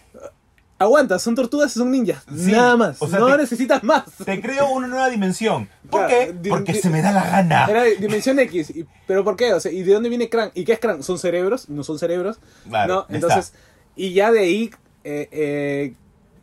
Aguanta, 0.79 1.17
son 1.19 1.35
tortugas 1.35 1.73
y 1.75 1.79
son 1.79 1.91
ninjas. 1.91 2.23
Sí, 2.35 2.51
Nada 2.51 2.75
más. 2.75 3.01
o 3.01 3.07
sea, 3.07 3.19
no 3.19 3.27
te- 3.27 3.37
necesitas 3.37 3.83
más. 3.83 4.03
Te 4.25 4.41
creo 4.41 4.69
una 4.71 4.87
nueva 4.87 5.09
dimensión. 5.09 5.69
¿Por 5.89 6.07
Claro, 6.07 6.33
qué? 6.41 6.49
Porque 6.49 6.73
se 6.73 6.89
me 6.89 7.01
da 7.01 7.11
la 7.13 7.23
gana. 7.29 7.65
Era 7.69 7.83
dimensión 7.83 8.37
X. 8.39 8.71
y- 8.71 8.85
¿Pero 9.07 9.23
por 9.23 9.35
qué? 9.37 9.53
O 9.53 9.59
sea, 9.59 9.71
¿y 9.71 9.83
de 9.83 9.93
dónde 9.93 10.09
viene 10.09 10.29
Krang? 10.29 10.51
¿Y 10.55 10.65
qué 10.65 10.73
es 10.73 10.79
Krang? 10.79 11.01
¿Son 11.03 11.19
cerebros? 11.19 11.69
¿No 11.69 11.83
son 11.83 11.99
cerebros? 11.99 12.37
Claro, 12.67 13.05
¿No? 13.07 13.15
Entonces, 13.15 13.53
y 13.95 14.13
ya 14.13 14.31
de 14.31 14.39
ahí, 14.39 14.71
eh, 15.05 15.29
eh, 15.31 15.93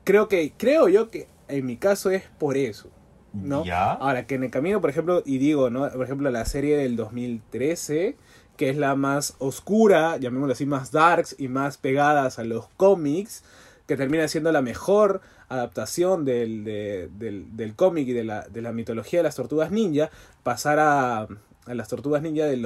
creo 0.05 0.29
que, 0.29 0.53
creo 0.57 0.89
yo 0.89 1.11
que 1.11 1.27
en 1.53 1.66
mi 1.66 1.76
caso 1.76 2.11
es 2.11 2.22
por 2.38 2.57
eso. 2.57 2.90
¿no? 3.32 3.64
Ya. 3.64 3.92
Ahora, 3.92 4.26
que 4.26 4.34
en 4.34 4.42
el 4.42 4.51
camino, 4.51 4.80
por 4.80 4.90
ejemplo, 4.90 5.22
y 5.24 5.38
digo, 5.38 5.70
¿no? 5.70 5.88
Por 5.90 6.05
ejemplo, 6.05 6.30
la 6.30 6.44
serie 6.44 6.76
del 6.76 6.96
2013, 6.96 8.16
que 8.57 8.70
es 8.70 8.76
la 8.76 8.96
más 8.96 9.36
oscura, 9.38 10.16
llamémoslo 10.16 10.53
así, 10.53 10.66
más 10.66 10.90
darks 10.90 11.36
y 11.38 11.46
más 11.48 11.78
pegadas 11.78 12.38
a 12.40 12.44
los 12.44 12.66
cómics, 12.76 13.44
que 13.86 13.96
termina 13.96 14.26
siendo 14.28 14.51
la 14.53 14.62
mejor 14.62 15.20
adaptación 15.48 16.24
del, 16.24 16.64
de- 16.64 17.09
del, 17.18 17.57
del 17.57 17.74
cómic 17.74 18.09
y 18.09 18.12
de 18.12 18.24
la, 18.24 18.42
de 18.48 18.62
la 18.62 18.72
mitología 18.72 19.20
de 19.20 19.24
las 19.24 19.36
tortugas 19.36 19.70
ninja, 19.70 20.11
pasar 20.42 20.78
a, 20.80 21.20
a 21.22 21.74
las 21.74 21.88
tortugas 21.88 22.22
ninja 22.22 22.46
del 22.46 22.62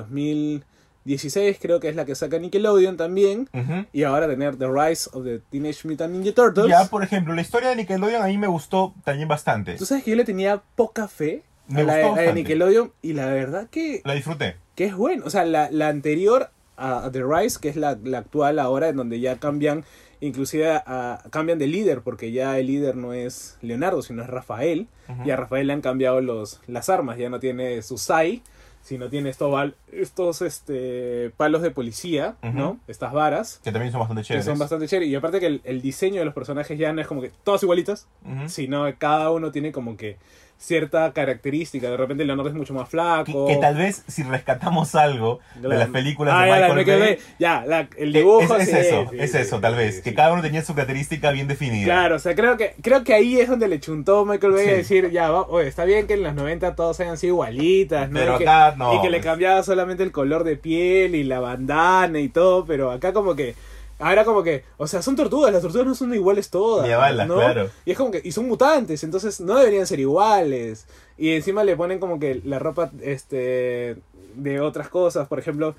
2016, 1.04 1.58
creo 1.60 1.80
que 1.80 1.88
es 1.90 1.96
la 1.96 2.04
que 2.06 2.14
saca 2.14 2.38
Nickelodeon 2.38 2.96
también, 2.96 3.48
y 3.92 4.02
ahora 4.04 4.26
tener 4.26 4.56
The 4.56 4.66
Rise 4.68 5.10
of 5.12 5.24
the 5.24 5.40
Teenage 5.50 5.86
Mutant 5.86 6.12
Ninja 6.14 6.32
Turtles. 6.34 6.68
Ya, 6.68 6.86
por 6.86 7.02
ejemplo, 7.04 7.34
la 7.34 7.42
historia 7.42 7.68
de 7.68 7.76
Nickelodeon 7.76 8.22
a 8.22 8.26
mí 8.26 8.38
me 8.38 8.46
gustó 8.46 8.94
también 9.04 9.28
bastante. 9.28 9.74
Tú 9.74 9.84
sabes 9.84 10.02
que 10.04 10.10
yo 10.12 10.16
le 10.16 10.24
tenía 10.24 10.62
poca 10.76 11.06
fe 11.08 11.42
Me 11.68 11.82
a 11.82 11.84
la, 11.84 11.94
de. 11.96 12.32
Nickelodeon 12.32 12.92
y 13.02 13.12
la 13.12 13.26
verdad 13.26 13.68
que, 13.70 14.00
La 14.04 14.14
disfruté. 14.14 14.56
que 14.74 14.84
es 14.86 14.94
bueno. 14.96 15.24
O 15.26 15.30
sea, 15.30 15.44
la, 15.44 15.70
la 15.70 15.88
anterior 15.88 16.50
a, 16.76 17.10
The 17.12 17.22
Rise, 17.22 17.58
que 17.60 17.68
es 17.68 17.76
la, 17.76 17.98
la 18.02 18.18
actual 18.18 18.58
ahora, 18.58 18.88
en 18.88 18.96
donde 18.96 19.20
ya 19.20 19.36
cambian, 19.36 19.84
inclusive 20.20 20.70
a- 20.70 21.22
cambian 21.30 21.58
de 21.58 21.66
líder, 21.66 22.00
porque 22.00 22.32
ya 22.32 22.58
el 22.58 22.66
líder 22.68 22.96
no 22.96 23.12
es 23.12 23.58
Leonardo, 23.60 24.00
sino 24.00 24.22
es 24.22 24.28
Rafael. 24.28 24.88
Y 25.26 25.30
a 25.30 25.36
Rafael 25.36 25.66
le 25.66 25.74
han 25.74 25.82
cambiado 25.82 26.22
los, 26.22 26.60
las 26.66 26.88
armas, 26.88 27.18
ya 27.18 27.28
no 27.28 27.38
tiene 27.40 27.82
su 27.82 27.98
SAI, 27.98 28.42
sino 28.84 29.08
tiene 29.08 29.30
estos, 29.30 29.50
val- 29.50 29.74
estos 29.90 30.42
este, 30.42 31.30
palos 31.36 31.62
de 31.62 31.70
policía. 31.72 32.36
¿no? 32.42 32.78
Estas 32.86 33.12
varas. 33.12 33.60
Que 33.64 33.72
también 33.72 33.90
son 33.90 33.98
bastante 34.00 34.22
Que 34.22 34.26
chéveres. 34.28 34.44
son 34.44 34.58
bastante 34.58 34.86
chéveres. 34.86 35.08
Y 35.10 35.14
aparte 35.16 35.40
que 35.40 35.46
el, 35.46 35.60
el 35.64 35.82
diseño 35.82 36.20
de 36.20 36.24
los 36.26 36.34
personajes 36.34 36.78
ya 36.78 36.92
no 36.92 37.00
es 37.00 37.06
como 37.08 37.20
que 37.22 37.32
todos 37.42 37.62
igualitos, 37.64 38.06
sino 38.46 38.84
que 38.84 38.94
cada 38.94 39.30
uno 39.32 39.50
tiene 39.50 39.72
como 39.72 39.96
que 39.96 40.18
cierta 40.58 41.12
característica. 41.12 41.90
De 41.90 41.96
repente 41.96 42.24
Leonardo 42.24 42.48
es 42.48 42.54
mucho 42.56 42.72
más 42.74 42.88
flaco. 42.88 43.46
Que, 43.46 43.54
que 43.54 43.60
tal 43.60 43.76
vez 43.76 44.02
si 44.08 44.22
rescatamos 44.22 44.94
algo 44.94 45.40
de 45.56 45.68
las 45.68 45.88
películas 45.88 46.34
Ah, 46.36 46.44
de 46.44 46.48
ya, 46.50 46.58
la 46.60 46.74
Michael 46.74 46.78
Michael 46.98 47.00
Bay. 47.00 47.18
Ya, 47.38 47.64
la- 47.66 47.88
el 47.98 48.12
dibujo. 48.12 48.56
es, 48.56 48.68
eso, 48.68 49.06
sí, 49.10 49.16
es 49.18 49.32
sí, 49.32 49.38
eso, 49.38 49.56
sí, 49.56 49.62
tal 49.62 49.74
vez. 49.74 50.00
Que 50.00 50.14
cada 50.14 50.32
uno 50.32 50.42
tenía 50.42 50.62
su 50.62 50.74
característica 50.74 51.30
bien 51.32 51.48
definida. 51.48 51.84
Claro, 51.84 52.16
o 52.16 52.18
sea, 52.18 52.34
creo 52.34 52.56
que, 52.56 52.74
creo 52.82 53.04
que 53.04 53.14
ahí 53.14 53.38
es 53.40 53.48
donde 53.48 53.68
le 53.68 53.80
chuntó 53.80 54.24
Michael 54.24 54.52
Bay 54.54 54.68
a 54.68 54.74
decir, 54.74 55.10
ya, 55.10 55.32
oye, 55.32 55.68
está 55.68 55.84
bien 55.84 56.06
que 56.06 56.14
en 56.14 56.22
los 56.22 56.34
90 56.34 56.74
todos 56.74 56.98
hayan 57.00 57.18
sido 57.18 57.34
igualitas, 57.34 58.10
¿no? 58.10 58.18
Pero 58.18 58.34
y 58.36 58.38
que, 58.38 58.44
acá 58.48 58.74
no, 58.76 58.94
Y 58.94 59.00
que 59.02 59.10
le 59.10 59.20
cambiaba 59.20 59.62
solamente 59.62 60.02
el 60.02 60.12
color 60.12 60.44
de 60.44 60.56
piel 60.56 61.14
y 61.14 61.24
la 61.24 61.40
bandana 61.40 62.18
y 62.20 62.28
todo, 62.28 62.64
pero 62.64 62.90
acá 62.90 63.12
como 63.12 63.34
que... 63.34 63.54
Ahora 63.98 64.24
como 64.24 64.42
que, 64.42 64.64
o 64.76 64.86
sea, 64.86 65.02
son 65.02 65.14
tortugas, 65.14 65.52
las 65.52 65.62
tortugas 65.62 65.86
no 65.86 65.94
son 65.94 66.12
iguales 66.14 66.50
todas. 66.50 66.88
Balas, 66.88 67.28
¿no? 67.28 67.36
claro. 67.36 67.70
Y 67.84 67.92
es 67.92 67.96
como 67.96 68.10
que, 68.10 68.20
y 68.24 68.32
son 68.32 68.48
mutantes, 68.48 69.04
entonces 69.04 69.40
no 69.40 69.56
deberían 69.56 69.86
ser 69.86 70.00
iguales. 70.00 70.86
Y 71.16 71.30
encima 71.30 71.62
le 71.62 71.76
ponen 71.76 72.00
como 72.00 72.18
que 72.18 72.40
la 72.44 72.58
ropa, 72.58 72.90
este, 73.00 73.96
de 74.34 74.60
otras 74.60 74.88
cosas, 74.88 75.28
por 75.28 75.38
ejemplo, 75.38 75.76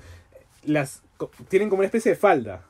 las, 0.64 1.02
tienen 1.48 1.68
como 1.68 1.80
una 1.80 1.86
especie 1.86 2.12
de 2.12 2.16
falda. 2.16 2.62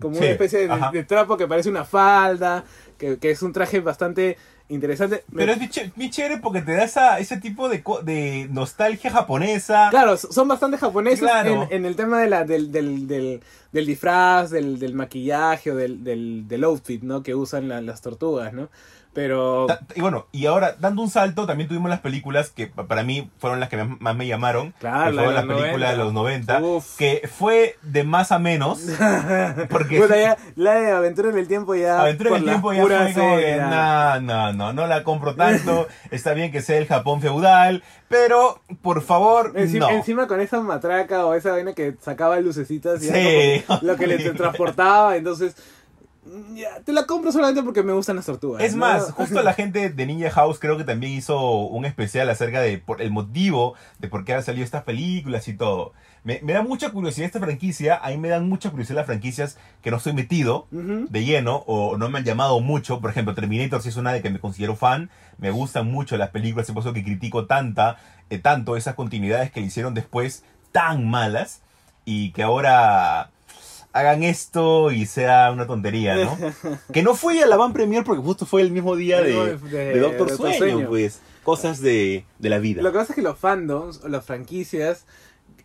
Como 0.00 0.14
Sí, 0.14 0.20
una 0.20 0.30
especie 0.30 0.68
de, 0.68 0.78
de 0.92 1.04
trapo 1.04 1.36
que 1.36 1.48
parece 1.48 1.68
una 1.68 1.84
falda, 1.84 2.64
que, 2.98 3.18
que 3.18 3.30
es 3.30 3.42
un 3.42 3.52
traje 3.52 3.80
bastante 3.80 4.36
interesante. 4.70 5.24
Me- 5.30 5.40
Pero 5.40 5.52
es 5.52 5.58
bien 5.58 5.70
ché- 5.70 5.92
bien 5.94 6.10
chévere 6.10 6.38
porque 6.38 6.62
te 6.62 6.72
da 6.72 6.84
esa, 6.84 7.18
ese 7.18 7.36
tipo 7.38 7.68
de, 7.68 7.82
de 8.04 8.48
nostalgia 8.50 9.10
japonesa. 9.10 9.88
Claro, 9.90 10.16
son 10.16 10.48
bastante 10.48 10.78
japoneses 10.78 11.20
Claro. 11.20 11.64
en, 11.64 11.72
en 11.72 11.84
el 11.86 11.96
tema 11.96 12.20
de 12.20 12.28
la, 12.30 12.44
del, 12.44 12.72
del, 12.72 13.06
del, 13.06 13.40
del 13.72 13.86
disfraz, 13.86 14.50
del, 14.50 14.78
del 14.78 14.94
maquillaje 14.94 15.70
o 15.72 15.76
del, 15.76 16.02
del, 16.04 16.48
del 16.48 16.64
outfit, 16.64 17.02
¿no? 17.02 17.22
Que 17.22 17.34
usan 17.34 17.68
la- 17.68 17.80
las 17.80 18.00
tortugas, 18.00 18.52
¿no? 18.52 18.68
Pero... 19.12 19.66
Y 19.96 20.00
bueno, 20.00 20.26
y 20.30 20.46
ahora, 20.46 20.76
dando 20.78 21.02
un 21.02 21.10
salto, 21.10 21.44
también 21.44 21.68
tuvimos 21.68 21.90
las 21.90 21.98
películas 22.00 22.50
que 22.50 22.68
pa- 22.68 22.86
para 22.86 23.02
mí 23.02 23.28
fueron 23.38 23.58
las 23.58 23.68
que 23.68 23.82
más 23.82 24.14
me 24.14 24.26
llamaron. 24.28 24.72
Claro, 24.78 25.10
que 25.10 25.16
fueron 25.16 25.34
las 25.34 25.44
películas 25.46 25.90
de 25.90 25.96
90. 25.96 26.04
los 26.04 26.12
90. 26.12 26.60
Uf. 26.60 26.96
Que 26.96 27.28
fue 27.32 27.76
de 27.82 28.04
más 28.04 28.30
a 28.30 28.38
menos. 28.38 28.80
Porque 29.68 30.00
Puta, 30.00 30.16
ya, 30.16 30.36
la 30.54 30.74
de 30.74 30.92
Aventura 30.92 31.30
en 31.30 31.38
el 31.38 31.48
Tiempo 31.48 31.74
ya... 31.74 32.00
Aventura 32.00 32.30
en 32.30 32.36
el 32.36 32.44
tiempo 32.44 32.72
ya 32.72 32.82
fue 32.82 33.12
como 33.14 33.36
que, 33.36 33.56
no, 33.56 34.20
no, 34.20 34.52
no, 34.52 34.72
no 34.72 34.86
la 34.86 35.02
compro 35.02 35.34
tanto. 35.34 35.88
Está 36.12 36.32
bien 36.34 36.52
que 36.52 36.62
sea 36.62 36.78
el 36.78 36.86
Japón 36.86 37.20
feudal, 37.20 37.82
pero 38.08 38.60
por 38.80 39.02
favor, 39.02 39.52
Encima, 39.56 39.86
no. 39.90 39.92
encima 39.96 40.26
con 40.28 40.40
esa 40.40 40.60
matraca 40.60 41.26
o 41.26 41.34
esa 41.34 41.50
vaina 41.50 41.72
que 41.72 41.94
sacaba 42.00 42.38
lucecitas 42.40 43.02
y 43.02 43.08
Sí, 43.08 43.12
era 43.14 43.64
como 43.66 43.78
lo 43.82 43.96
que 43.96 44.06
le 44.06 44.18
transportaba, 44.30 45.16
entonces 45.16 45.56
ya, 46.54 46.80
te 46.84 46.92
la 46.92 47.06
compro 47.06 47.32
solamente 47.32 47.62
porque 47.62 47.82
me 47.82 47.92
gustan 47.92 48.16
las 48.16 48.26
tortugas. 48.26 48.62
Es 48.62 48.74
¿no? 48.74 48.80
más, 48.80 49.10
justo 49.16 49.42
la 49.42 49.54
gente 49.54 49.88
de 49.90 50.06
Ninja 50.06 50.30
House 50.30 50.58
creo 50.58 50.76
que 50.76 50.84
también 50.84 51.12
hizo 51.12 51.60
un 51.60 51.84
especial 51.84 52.28
acerca 52.28 52.60
de 52.60 52.78
por 52.78 53.00
el 53.00 53.10
motivo 53.10 53.74
de 53.98 54.08
por 54.08 54.24
qué 54.24 54.34
han 54.34 54.42
salido 54.42 54.64
estas 54.64 54.82
películas 54.82 55.48
y 55.48 55.54
todo. 55.54 55.92
Me, 56.22 56.40
me 56.42 56.52
da 56.52 56.62
mucha 56.62 56.90
curiosidad 56.90 57.26
esta 57.26 57.40
franquicia, 57.40 57.96
a 57.96 58.10
mí 58.10 58.18
me 58.18 58.28
dan 58.28 58.46
mucha 58.46 58.70
curiosidad 58.70 58.98
las 58.98 59.06
franquicias 59.06 59.56
que 59.80 59.90
no 59.90 59.96
estoy 59.96 60.12
metido 60.12 60.66
de 60.70 61.24
lleno 61.24 61.64
o 61.66 61.96
no 61.96 62.10
me 62.10 62.18
han 62.18 62.24
llamado 62.24 62.60
mucho. 62.60 63.00
Por 63.00 63.10
ejemplo, 63.10 63.34
Terminator 63.34 63.80
sí 63.80 63.88
es 63.88 63.96
una 63.96 64.12
de 64.12 64.20
que 64.20 64.28
me 64.28 64.38
considero 64.38 64.76
fan, 64.76 65.08
me 65.38 65.50
gustan 65.50 65.90
mucho 65.90 66.18
las 66.18 66.28
películas, 66.28 66.68
es 66.68 66.74
por 66.74 66.82
eso 66.82 66.92
que 66.92 67.02
critico 67.02 67.46
tanta, 67.46 67.96
eh, 68.28 68.38
tanto 68.38 68.76
esas 68.76 68.94
continuidades 68.94 69.50
que 69.50 69.60
le 69.60 69.66
hicieron 69.68 69.94
después 69.94 70.44
tan 70.72 71.08
malas 71.08 71.62
y 72.04 72.32
que 72.32 72.42
ahora 72.42 73.30
hagan 73.92 74.22
esto 74.22 74.92
y 74.92 75.06
sea 75.06 75.50
una 75.52 75.66
tontería, 75.66 76.16
¿no? 76.16 76.38
que 76.92 77.02
no 77.02 77.14
fui 77.14 77.40
a 77.40 77.46
la 77.46 77.56
Van 77.56 77.72
Premier 77.72 78.04
porque 78.04 78.22
justo 78.22 78.46
fue 78.46 78.62
el 78.62 78.70
mismo 78.70 78.94
día 78.96 79.20
de, 79.20 79.56
De- 79.56 79.84
de 79.94 79.98
Doctor 80.00 80.30
Sueño, 80.30 80.58
Sueño. 80.58 80.88
pues. 80.88 81.20
Cosas 81.42 81.80
de, 81.80 82.24
de 82.38 82.48
la 82.50 82.58
vida. 82.58 82.82
Lo 82.82 82.92
que 82.92 82.98
pasa 82.98 83.12
es 83.12 83.16
que 83.16 83.22
los 83.22 83.38
fandoms 83.38 84.04
o 84.04 84.08
las 84.08 84.24
franquicias, 84.26 85.06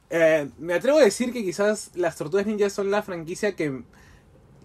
eh, 0.10 0.48
me 0.58 0.74
atrevo 0.74 1.00
a 1.00 1.04
decir 1.04 1.34
que 1.34 1.44
quizás 1.44 1.92
las 1.96 2.16
Tortugas 2.16 2.46
Ninja 2.46 2.70
son 2.70 2.92
la 2.92 3.04
franquicia 3.04 3.56
que, 3.58 3.82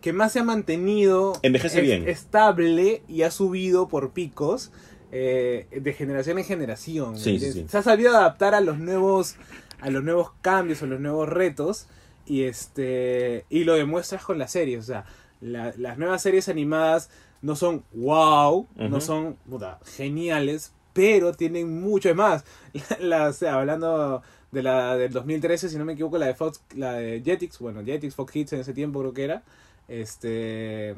que 0.00 0.12
más 0.12 0.32
se 0.32 0.38
ha 0.38 0.44
mantenido 0.44 1.32
Envejece 1.42 1.80
bien. 1.80 2.08
estable 2.08 3.02
y 3.08 3.22
ha 3.22 3.32
subido 3.32 3.88
por 3.88 4.10
picos 4.12 4.70
eh, 5.10 5.66
de 5.72 5.92
generación 5.92 6.38
en 6.38 6.44
generación. 6.44 7.18
Sí, 7.18 7.40
sí. 7.40 7.66
Se 7.68 7.78
ha 7.78 7.82
sabido 7.82 8.16
adaptar 8.16 8.54
a 8.54 8.60
los 8.60 8.78
nuevos 8.78 9.34
a 9.80 9.90
los 9.90 10.04
nuevos 10.04 10.30
cambios 10.42 10.80
o 10.82 10.86
los 10.86 11.00
nuevos 11.00 11.28
retos 11.28 11.88
y 12.30 12.44
este 12.44 13.44
y 13.50 13.64
lo 13.64 13.74
demuestras 13.74 14.24
con 14.24 14.38
las 14.38 14.52
series, 14.52 14.78
o 14.80 14.86
sea, 14.86 15.04
la- 15.40 15.72
las 15.76 15.98
nuevas 15.98 16.22
series 16.22 16.48
animadas 16.48 17.10
no 17.42 17.56
son 17.56 17.82
wow, 17.92 18.68
no 18.76 19.00
son 19.00 19.36
puta, 19.48 19.80
geniales, 19.96 20.72
pero 20.92 21.32
tienen 21.32 21.80
mucho 21.80 22.14
más. 22.14 22.44
La, 23.00 23.32
sea, 23.32 23.54
hablando 23.54 24.22
de 24.52 24.62
la 24.62 24.96
del 24.96 25.12
2013, 25.12 25.68
si 25.68 25.78
no 25.78 25.84
me 25.84 25.94
equivoco, 25.94 26.18
la 26.18 26.26
de 26.26 26.34
Fox, 26.34 26.62
la 26.76 26.92
de 26.94 27.22
Jetix, 27.24 27.58
bueno, 27.58 27.82
Jetix, 27.84 28.14
Fox 28.14 28.36
Hits 28.36 28.52
en 28.52 28.60
ese 28.60 28.74
tiempo 28.74 29.00
creo 29.00 29.12
que 29.14 29.24
era, 29.24 29.42
este 29.88 30.94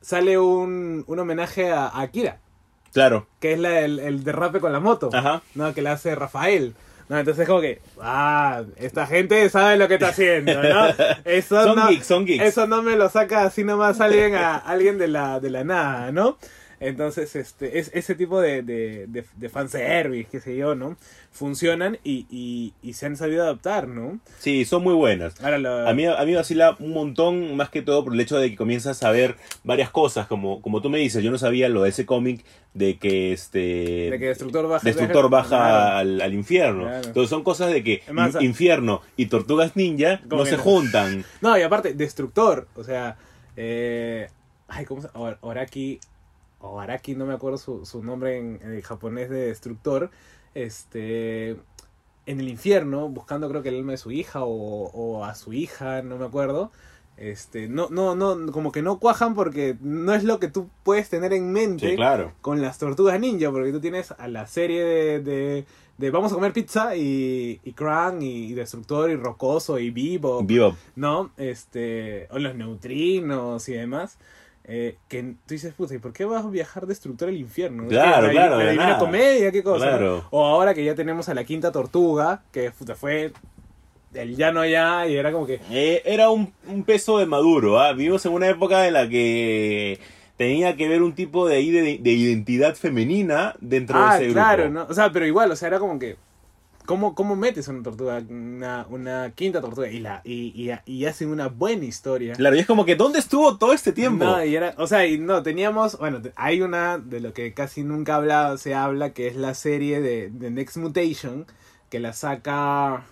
sale 0.00 0.38
un, 0.38 1.04
un 1.06 1.18
homenaje 1.18 1.70
a, 1.72 1.86
a 1.88 2.02
Akira, 2.02 2.38
Claro. 2.92 3.26
que 3.40 3.54
es 3.54 3.58
la, 3.58 3.80
el, 3.80 3.98
el 3.98 4.22
derrape 4.22 4.60
con 4.60 4.72
la 4.72 4.80
moto, 4.80 5.08
Ajá. 5.12 5.42
no, 5.54 5.72
que 5.74 5.82
la 5.82 5.92
hace 5.92 6.14
Rafael. 6.14 6.74
No, 7.08 7.18
entonces 7.18 7.46
como 7.46 7.60
que, 7.60 7.80
ah, 8.00 8.62
esta 8.76 9.06
gente 9.06 9.48
sabe 9.50 9.76
lo 9.76 9.88
que 9.88 9.94
está 9.94 10.08
haciendo, 10.08 10.62
¿no? 10.62 10.86
Eso 11.24 11.62
Son 11.62 11.76
no, 11.76 11.88
geeks, 11.88 12.06
son 12.06 12.24
geeks. 12.24 12.44
Eso 12.44 12.66
no 12.66 12.82
me 12.82 12.96
lo 12.96 13.08
saca 13.10 13.42
así 13.42 13.62
nomás 13.62 14.00
alguien 14.00 14.34
a 14.34 14.56
alguien 14.56 14.98
de 14.98 15.08
la, 15.08 15.38
de 15.40 15.50
la 15.50 15.64
nada, 15.64 16.12
¿no? 16.12 16.38
Entonces, 16.88 17.34
este, 17.36 17.78
es, 17.78 17.90
ese 17.94 18.14
tipo 18.14 18.40
de, 18.40 18.62
de, 18.62 19.06
de, 19.08 19.24
de 19.36 19.48
fanservice, 19.48 20.28
qué 20.30 20.40
sé 20.40 20.56
yo, 20.56 20.74
¿no? 20.74 20.96
Funcionan 21.32 21.98
y, 22.04 22.26
y, 22.30 22.74
y 22.82 22.92
se 22.92 23.06
han 23.06 23.16
sabido 23.16 23.42
adaptar, 23.42 23.88
¿no? 23.88 24.18
Sí, 24.38 24.64
son 24.64 24.82
muy 24.82 24.94
buenas. 24.94 25.40
Ahora 25.42 25.88
A 25.88 25.94
mí, 25.94 26.06
a 26.06 26.24
mí 26.24 26.34
vacila 26.34 26.76
un 26.78 26.92
montón, 26.92 27.56
más 27.56 27.70
que 27.70 27.82
todo 27.82 28.04
por 28.04 28.12
el 28.14 28.20
hecho 28.20 28.36
de 28.38 28.50
que 28.50 28.56
comienzas 28.56 29.02
a 29.02 29.10
ver 29.10 29.36
varias 29.64 29.90
cosas, 29.90 30.26
como, 30.26 30.60
como 30.62 30.80
tú 30.82 30.90
me 30.90 30.98
dices, 30.98 31.22
yo 31.24 31.30
no 31.30 31.38
sabía 31.38 31.68
lo 31.68 31.82
de 31.82 31.88
ese 31.90 32.06
cómic 32.06 32.44
de 32.74 32.98
que 32.98 33.32
este 33.32 33.58
de 34.10 34.16
que 34.18 34.26
Destructor 34.26 34.66
baja, 34.68 34.84
Destructor 34.84 35.30
baja 35.30 35.48
Claro. 35.48 35.96
al, 35.98 36.20
al 36.20 36.34
infierno. 36.34 36.82
Claro. 36.84 37.06
Entonces 37.06 37.30
son 37.30 37.44
cosas 37.44 37.72
de 37.72 37.84
que 37.84 38.02
infierno 38.40 39.00
y 39.16 39.26
tortugas 39.26 39.76
ninja 39.76 40.20
no 40.28 40.44
se 40.44 40.56
no. 40.56 40.62
juntan. 40.62 41.24
No, 41.40 41.56
y 41.56 41.62
aparte, 41.62 41.94
Destructor, 41.94 42.66
o 42.74 42.82
sea, 42.84 43.16
eh, 43.56 44.28
ay, 44.68 44.84
¿cómo 44.84 45.02
se 45.02 45.08
llama? 45.14 45.38
Oraki, 45.40 46.00
o 46.64 46.80
Araki, 46.80 47.14
no 47.14 47.26
me 47.26 47.34
acuerdo 47.34 47.58
su, 47.58 47.84
su 47.84 48.02
nombre 48.02 48.38
en, 48.38 48.58
en 48.62 48.72
el 48.72 48.82
japonés 48.82 49.28
de 49.30 49.46
Destructor, 49.46 50.10
este, 50.54 51.50
en 52.26 52.40
el 52.40 52.48
infierno, 52.48 53.08
buscando 53.08 53.48
creo 53.48 53.62
que 53.62 53.68
el 53.68 53.76
alma 53.76 53.92
de 53.92 53.98
su 53.98 54.10
hija 54.10 54.44
o, 54.44 54.90
o 54.92 55.24
a 55.24 55.34
su 55.34 55.52
hija, 55.52 56.02
no 56.02 56.16
me 56.16 56.24
acuerdo. 56.26 56.70
Este, 57.16 57.68
no, 57.68 57.88
no, 57.90 58.16
no, 58.16 58.50
como 58.50 58.72
que 58.72 58.82
no 58.82 58.98
cuajan 58.98 59.36
porque 59.36 59.76
no 59.80 60.12
es 60.14 60.24
lo 60.24 60.40
que 60.40 60.48
tú 60.48 60.68
puedes 60.82 61.08
tener 61.08 61.32
en 61.32 61.52
mente 61.52 61.90
Sí, 61.90 61.94
claro. 61.96 62.32
con 62.40 62.60
las 62.60 62.78
tortugas 62.78 63.20
ninja, 63.20 63.52
porque 63.52 63.70
tú 63.70 63.78
tienes 63.80 64.10
a 64.18 64.26
la 64.26 64.48
serie 64.48 64.82
de, 64.82 65.20
de, 65.20 65.64
de 65.96 66.10
vamos 66.10 66.32
a 66.32 66.34
comer 66.34 66.52
pizza 66.52 66.96
y, 66.96 67.60
y 67.62 67.72
Krang 67.72 68.20
y, 68.20 68.52
Destructor 68.54 69.10
y 69.10 69.16
Rocoso 69.16 69.78
y 69.78 69.90
Vivo, 69.90 70.42
Vivo. 70.42 70.76
¿no? 70.96 71.30
Este, 71.36 72.26
o 72.32 72.38
los 72.40 72.56
neutrinos 72.56 73.68
y 73.68 73.74
demás. 73.74 74.18
Eh, 74.66 74.96
que 75.08 75.22
tú 75.22 75.54
dices, 75.54 75.74
puta, 75.74 75.94
¿y 75.94 75.98
por 75.98 76.12
qué 76.12 76.24
vas 76.24 76.44
a 76.44 76.48
viajar 76.48 76.86
Destructor 76.86 77.28
al 77.28 77.36
infierno? 77.36 77.86
Claro, 77.88 78.28
¿La- 78.28 78.32
claro, 78.32 78.58
La 78.58 78.70
Divina. 78.70 78.98
Comedia, 78.98 79.52
qué 79.52 79.62
cosa. 79.62 79.86
Claro. 79.88 80.24
O 80.30 80.44
ahora 80.44 80.72
que 80.74 80.84
ya 80.84 80.94
tenemos 80.94 81.28
a 81.28 81.34
la 81.34 81.44
quinta 81.44 81.70
tortuga, 81.70 82.42
que 82.50 82.70
puta, 82.70 82.94
fue 82.94 83.32
el 84.14 84.36
ya 84.36 84.52
no 84.52 84.64
ya, 84.64 85.06
y 85.06 85.16
era 85.16 85.32
como 85.32 85.46
que. 85.46 85.60
Eh, 85.70 86.02
era 86.04 86.30
un, 86.30 86.52
un 86.68 86.84
peso 86.84 87.18
de 87.18 87.26
maduro. 87.26 87.78
¿ah? 87.80 87.92
Vivimos 87.92 88.24
en 88.24 88.32
una 88.32 88.48
época 88.48 88.86
en 88.86 88.94
la 88.94 89.08
que 89.08 89.98
tenía 90.36 90.76
que 90.76 90.88
ver 90.88 91.02
un 91.02 91.14
tipo 91.14 91.46
de, 91.46 91.56
ahí 91.56 91.70
de, 91.70 91.98
de 92.00 92.10
identidad 92.12 92.74
femenina 92.74 93.54
dentro 93.60 93.98
ah, 93.98 94.16
de 94.18 94.26
ese 94.26 94.32
claro, 94.32 94.64
grupo. 94.64 94.78
¿no? 94.80 94.86
O 94.88 94.94
sea, 94.94 95.10
pero 95.12 95.26
igual, 95.26 95.50
o 95.50 95.56
sea, 95.56 95.68
era 95.68 95.78
como 95.78 95.98
que. 95.98 96.16
¿Cómo, 96.86 97.14
cómo 97.14 97.34
metes 97.34 97.68
una 97.68 97.82
tortuga, 97.82 98.22
una, 98.28 98.86
una 98.90 99.32
quinta 99.34 99.60
tortuga? 99.60 99.88
Y, 99.88 100.00
la, 100.00 100.20
y, 100.22 100.52
y, 100.54 100.70
y 100.84 101.06
hacen 101.06 101.30
una 101.30 101.48
buena 101.48 101.84
historia. 101.86 102.34
Claro, 102.34 102.56
y 102.56 102.58
es 102.58 102.66
como 102.66 102.84
que 102.84 102.94
¿dónde 102.94 103.18
estuvo 103.18 103.56
todo 103.56 103.72
este 103.72 103.92
tiempo? 103.92 104.24
No, 104.24 104.44
y 104.44 104.54
era, 104.54 104.74
o 104.76 104.86
sea, 104.86 105.06
y 105.06 105.18
no, 105.18 105.42
teníamos, 105.42 105.98
bueno, 105.98 106.20
hay 106.36 106.60
una 106.60 106.98
de 106.98 107.20
lo 107.20 107.32
que 107.32 107.54
casi 107.54 107.84
nunca 107.84 108.16
habla, 108.16 108.56
se 108.58 108.74
habla, 108.74 109.14
que 109.14 109.28
es 109.28 109.36
la 109.36 109.54
serie 109.54 110.00
de, 110.02 110.30
de 110.30 110.50
Next 110.50 110.76
Mutation, 110.76 111.46
que 111.88 112.00
la 112.00 112.12
saca 112.12 113.04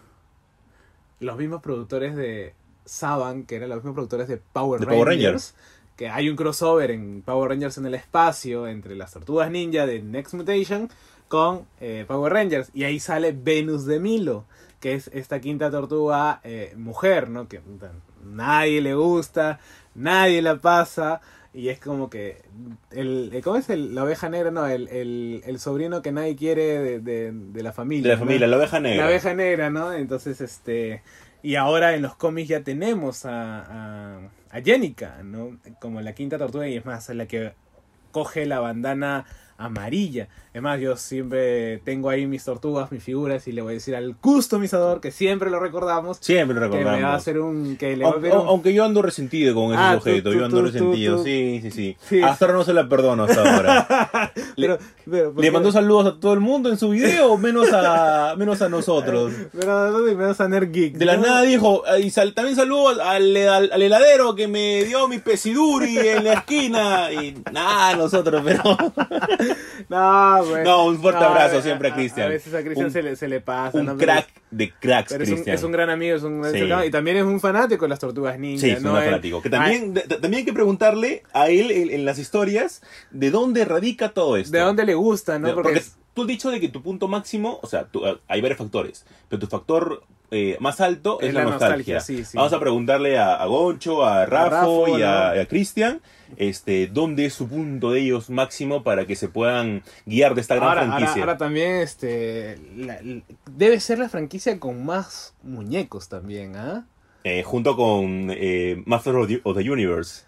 los 1.20 1.38
mismos 1.38 1.62
productores 1.62 2.14
de 2.14 2.54
Saban, 2.84 3.44
que 3.44 3.56
eran 3.56 3.70
los 3.70 3.78
mismos 3.78 3.94
productores 3.94 4.28
de 4.28 4.36
Power 4.36 4.80
De 4.80 4.86
Rangers. 4.86 5.04
Power 5.04 5.16
Rangers. 5.16 5.54
Que 5.96 6.08
hay 6.08 6.28
un 6.28 6.36
crossover 6.36 6.90
en 6.90 7.22
Power 7.22 7.50
Rangers 7.50 7.78
en 7.78 7.86
el 7.86 7.94
espacio 7.94 8.66
entre 8.66 8.96
las 8.96 9.12
tortugas 9.12 9.50
ninja 9.50 9.86
de 9.86 10.02
Next 10.02 10.34
Mutation 10.34 10.90
con 11.32 11.66
eh, 11.80 12.04
Power 12.06 12.30
Rangers. 12.30 12.68
Y 12.74 12.84
ahí 12.84 13.00
sale 13.00 13.32
Venus 13.32 13.86
de 13.86 13.98
Milo, 14.00 14.44
que 14.80 14.92
es 14.92 15.08
esta 15.14 15.40
quinta 15.40 15.70
tortuga 15.70 16.42
eh, 16.44 16.74
mujer, 16.76 17.30
¿no? 17.30 17.48
Que 17.48 17.62
nadie 18.22 18.82
le 18.82 18.94
gusta, 18.94 19.58
nadie 19.94 20.42
la 20.42 20.56
pasa. 20.56 21.22
Y 21.54 21.70
es 21.70 21.80
como 21.80 22.10
que. 22.10 22.42
El, 22.90 23.30
eh, 23.32 23.40
¿Cómo 23.40 23.56
es 23.56 23.70
el, 23.70 23.94
la 23.94 24.04
oveja 24.04 24.28
negra? 24.28 24.50
No, 24.50 24.66
el, 24.66 24.88
el, 24.88 25.42
el 25.46 25.58
sobrino 25.58 26.02
que 26.02 26.12
nadie 26.12 26.36
quiere 26.36 26.78
de, 26.80 27.00
de, 27.00 27.32
de 27.32 27.62
la 27.62 27.72
familia. 27.72 28.02
de 28.02 28.08
la 28.10 28.16
¿no? 28.16 28.26
familia, 28.26 28.46
la 28.46 28.56
oveja 28.58 28.80
negra. 28.80 28.98
La 28.98 29.08
abeja 29.08 29.32
negra, 29.32 29.70
¿no? 29.70 29.94
Entonces, 29.94 30.42
este. 30.42 31.02
Y 31.42 31.54
ahora 31.54 31.94
en 31.94 32.02
los 32.02 32.14
cómics 32.14 32.50
ya 32.50 32.62
tenemos 32.62 33.24
a, 33.24 33.62
a, 33.62 34.18
a 34.50 34.60
Jenica, 34.60 35.22
¿no? 35.24 35.56
Como 35.80 36.02
la 36.02 36.12
quinta 36.12 36.36
tortuga 36.36 36.68
y 36.68 36.76
es 36.76 36.84
más, 36.84 37.08
la 37.08 37.24
que 37.24 37.54
coge 38.10 38.44
la 38.44 38.60
bandana 38.60 39.24
amarilla. 39.56 40.28
Es 40.54 40.60
más, 40.60 40.78
yo 40.78 40.96
siempre 40.98 41.78
tengo 41.78 42.10
ahí 42.10 42.26
mis 42.26 42.44
tortugas, 42.44 42.92
mis 42.92 43.02
figuras 43.02 43.48
y 43.48 43.52
le 43.52 43.62
voy 43.62 43.70
a 43.70 43.74
decir 43.74 43.96
al 43.96 44.14
customizador 44.16 45.00
que 45.00 45.10
siempre 45.10 45.48
lo 45.48 45.58
recordamos. 45.58 46.18
Siempre 46.20 46.60
lo 46.60 46.68
Que 46.70 46.76
me 46.76 46.84
va 46.84 46.90
a 46.90 46.94
recordamos. 46.96 47.20
hacer 47.22 47.40
un. 47.40 47.76
Que 47.78 47.96
le 47.96 48.04
va 48.04 48.10
a 48.10 48.16
un- 48.16 48.48
aunque 48.48 48.74
yo 48.74 48.84
ando 48.84 49.00
resentido 49.00 49.54
con 49.54 49.72
ese 49.72 49.82
Ah, 49.82 49.92
tú- 49.94 50.00
sujeto, 50.10 50.30
tú- 50.30 50.36
yo 50.38 50.44
ando 50.44 50.58
tú- 50.58 50.64
resentido, 50.66 51.24
sí, 51.24 51.60
sí, 51.62 51.70
sí, 51.70 51.96
Sí. 52.06 52.20
Hasta 52.22 52.44
ahora 52.44 52.58
no 52.58 52.64
se 52.64 52.74
la 52.74 52.86
perdono 52.86 53.24
hasta 53.24 53.40
ahora. 53.56 54.32
pero, 54.56 54.78
pero, 55.10 55.32
¿por 55.32 55.42
¿Le 55.42 55.50
mandó 55.50 55.72
saludos 55.72 56.06
a 56.16 56.20
todo 56.20 56.34
el 56.34 56.40
mundo 56.40 56.68
en 56.68 56.76
su 56.76 56.90
video 56.90 57.38
menos 57.38 57.68
a, 57.72 58.34
menos 58.36 58.60
a 58.60 58.68
nosotros? 58.68 59.32
Pero 59.58 59.90
no 59.90 59.98
me 60.00 60.12
vas 60.14 60.38
a 60.42 60.48
Nerd 60.48 60.70
Geek. 60.70 60.96
De 60.98 61.06
la 61.06 61.16
¿no? 61.16 61.22
nada 61.22 61.42
dijo, 61.42 61.82
y 61.98 62.10
sal- 62.10 62.34
también 62.34 62.56
saludo 62.56 62.88
al, 62.90 63.00
al, 63.00 63.36
al- 63.38 63.70
al 63.72 63.82
heladero 63.82 64.34
que 64.34 64.48
me 64.48 64.84
dio 64.84 65.08
mi 65.08 65.16
pesiduri 65.18 65.96
en 65.96 66.24
la 66.24 66.34
esquina. 66.34 67.10
Y 67.10 67.42
nada, 67.50 67.96
nosotros, 67.96 68.42
pero... 68.44 68.62
No, 69.88 70.41
güey. 70.48 70.64
No, 70.64 70.86
un 70.86 71.00
fuerte 71.00 71.20
No, 71.20 71.26
abrazo 71.26 71.62
siempre 71.62 71.88
a 71.88 71.92
A 71.92 71.94
Cristian. 71.94 72.28
veces 72.28 72.54
a 72.54 72.62
Cristian 72.62 72.90
se, 72.90 73.02
le, 73.02 73.16
se 73.16 73.28
le 73.28 73.40
pasa. 73.40 73.82
¿no? 73.82 73.92
Un 73.92 73.98
Pero 73.98 74.12
crack 74.12 74.28
de 74.50 74.70
cracks, 74.70 75.12
Pero 75.12 75.24
es 75.24 75.28
un, 75.30 75.34
Cristian. 75.36 75.56
es 75.56 75.62
un 75.62 75.72
gran 75.72 75.90
amigo, 75.90 76.16
es 76.16 76.22
un 76.22 76.44
Sí. 76.52 76.58
y 76.86 76.90
también 76.90 77.16
es 77.16 77.24
un 77.24 77.40
fanático 77.40 77.84
de 77.84 77.88
las 77.90 77.98
tortugas 77.98 78.38
ninja. 78.38 78.60
Sí, 78.60 78.70
es 78.70 78.82
¿no? 78.82 78.92
un 78.94 78.98
fanático. 79.02 79.40
Que 79.42 79.50
también, 79.50 79.94
también 79.94 80.34
hay 80.34 80.44
que 80.44 80.52
preguntarle 80.52 81.22
a 81.32 81.48
él 81.48 81.70
en, 81.70 81.90
en 81.90 82.04
las 82.04 82.18
historias 82.18 82.82
de 83.10 83.30
dónde 83.30 83.64
radica 83.64 84.10
todo 84.10 84.36
esto. 84.36 84.52
de 84.56 84.62
dónde 84.62 84.84
le 84.84 84.94
gusta, 84.94 85.38
¿no? 85.38 85.48
Porque, 85.54 85.62
porque 85.62 85.78
es- 85.78 85.96
tú 86.14 86.22
has 86.22 86.28
dicho 86.28 86.50
de 86.50 86.60
que 86.60 86.68
tu 86.68 86.82
punto 86.82 87.08
máximo, 87.08 87.58
o 87.62 87.66
sea, 87.66 87.84
tú- 87.84 88.02
hay 88.28 88.40
varios 88.40 88.58
factores, 88.58 89.04
pero 89.28 89.40
tu 89.40 89.46
factor 89.46 90.02
eh, 90.34 90.56
más 90.60 90.80
alto 90.80 91.18
es, 91.20 91.28
Es 91.28 91.34
la, 91.34 91.42
nostalgia. 91.44 91.96
nostalgia, 91.96 92.00
sí, 92.00 92.24
sí. 92.24 92.36
Vamos 92.38 92.52
a 92.54 92.58
preguntarle 92.60 93.18
a, 93.18 93.34
a 93.34 93.44
Goncho, 93.46 94.02
a 94.04 94.24
Rafo, 94.24 94.96
y 94.98 95.02
a, 95.02 95.32
¿no? 95.34 95.40
a 95.42 95.44
Cristian, 95.44 96.00
este, 96.38 96.86
dónde 96.86 97.26
es 97.26 97.34
su 97.34 97.46
punto 97.48 97.90
de 97.90 98.00
ellos 98.00 98.30
máximo 98.30 98.82
para 98.82 99.06
que 99.06 99.14
se 99.14 99.28
puedan 99.28 99.82
guiar 100.06 100.34
de 100.34 100.40
esta 100.40 100.54
gran 100.54 100.68
ahora, 100.70 100.86
franquicia. 100.86 101.20
ahora 101.22 101.36
también 101.36 101.72
este 101.76 102.58
la- 102.76 102.98
debe 103.50 103.78
ser 103.80 103.98
la 103.98 104.08
franquicia 104.08 104.58
con 104.58 104.86
más 104.86 105.34
muñecos 105.42 106.08
también, 106.08 106.56
¿ah? 106.56 106.86
Eh, 107.24 107.42
junto 107.42 107.76
con 107.76 108.28
eh, 108.30 108.82
Master 108.86 109.14
of 109.16 109.28
the, 109.28 109.40
of 109.44 109.54
the 109.56 109.70
Universe 109.70 110.24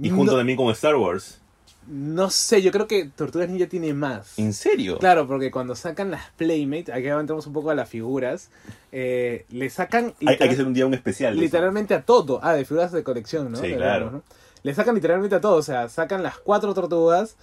y 0.00 0.08
junto 0.08 0.34
también 0.36 0.56
con 0.56 0.70
Star 0.72 0.96
Wars. 0.96 1.42
No 1.86 2.30
sé, 2.30 2.62
yo 2.62 2.72
creo 2.72 2.86
que 2.86 3.04
Tortugas 3.04 3.48
Ninja 3.48 3.66
tiene 3.66 3.92
más. 3.92 4.38
¿En 4.38 4.52
serio? 4.54 4.98
Claro, 4.98 5.26
porque 5.26 5.50
cuando 5.50 5.74
sacan 5.74 6.10
las 6.10 6.30
Playmates, 6.30 6.94
aquí 6.94 7.08
entramos 7.08 7.46
un 7.46 7.52
poco 7.52 7.70
a 7.70 7.74
las 7.74 7.88
figuras, 7.88 8.50
eh, 8.90 9.44
le 9.50 9.68
sacan 9.70 10.14
Hay, 10.20 10.28
hay 10.28 10.36
que 10.38 10.44
hacer 10.44 10.66
un 10.66 10.72
día 10.74 10.86
un 10.86 10.94
especial. 10.94 11.34
eso. 11.34 11.42
literalmente 11.42 11.94
a 11.94 12.02
todo. 12.02 12.40
Ah, 12.42 12.54
de 12.54 12.64
figuras 12.64 12.92
de 12.92 13.02
colección, 13.02 13.52
¿no? 13.52 13.58
Sí, 13.58 13.74
claro. 13.74 14.10
¿no? 14.10 14.22
Le 14.62 14.74
sacan 14.74 14.94
literalmente 14.94 15.36
a 15.36 15.40
todo. 15.40 15.56
O 15.56 15.62
sea, 15.62 15.88
sacan 15.90 16.22
las 16.22 16.38
cuatro 16.38 16.72
tortugas, 16.72 17.36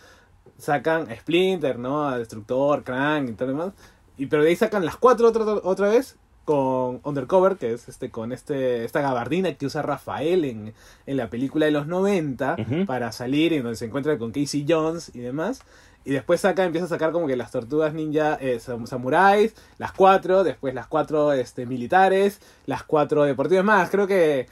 sacan 0.58 1.10
a 1.12 1.16
Splinter, 1.16 1.78
¿no? 1.78 2.08
A 2.10 2.18
Destructor, 2.18 2.84
Krang 2.84 3.30
y 3.30 3.34
todo 3.34 3.52
lo 3.52 3.58
demás. 3.58 3.74
Y, 4.18 4.26
pero 4.26 4.44
de 4.44 4.50
ahí 4.50 4.56
sacan 4.56 4.84
las 4.86 4.98
cuatro 4.98 5.28
otra, 5.28 5.44
otra 5.44 5.90
vez 5.90 6.16
con 6.46 7.00
Undercover, 7.04 7.56
que 7.58 7.74
es 7.74 7.88
este 7.88 8.10
con 8.10 8.32
este 8.32 8.84
esta 8.84 9.02
gabardina 9.02 9.54
que 9.54 9.66
usa 9.66 9.82
Rafael 9.82 10.44
en, 10.46 10.74
en 11.06 11.18
la 11.18 11.30
película 11.30 11.66
de 11.68 11.72
los 11.72 11.88
90 11.88 12.56
Ujú. 12.60 12.86
para 12.86 13.12
salir 13.12 13.54
y 13.54 13.60
donde 13.60 13.76
se 13.76 13.86
encuentra 13.86 14.18
con 14.18 14.32
Casey 14.32 14.66
Jones 14.68 15.12
y 15.14 15.20
demás. 15.20 15.62
Y 16.04 16.10
después 16.12 16.42
saca, 16.42 16.64
empieza 16.66 16.86
a 16.86 16.90
sacar 16.90 17.12
como 17.12 17.28
que 17.28 17.36
las 17.36 17.52
tortugas 17.52 17.94
ninja 17.94 18.36
eh, 18.42 18.60
sam- 18.60 18.88
samuráis, 18.88 19.54
las 19.78 19.92
cuatro, 19.92 20.44
después 20.44 20.74
las 20.74 20.88
cuatro 20.88 21.32
este, 21.32 21.68
militares, 21.68 22.42
las 22.66 22.82
cuatro 22.84 23.24
deportivas 23.24 23.64
más. 23.64 23.92
Creo 23.92 24.08
que, 24.08 24.48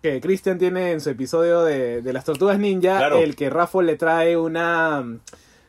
que 0.00 0.22
Christian 0.22 0.56
tiene 0.58 0.92
en 0.92 1.02
su 1.02 1.10
episodio 1.10 1.62
de, 1.62 2.00
de 2.00 2.12
las 2.14 2.24
tortugas 2.24 2.58
ninja 2.58 2.96
Claro. 2.96 3.18
el 3.18 3.36
que 3.36 3.50
Rafa 3.50 3.82
le 3.82 3.96
trae 3.96 4.38
una, 4.38 5.04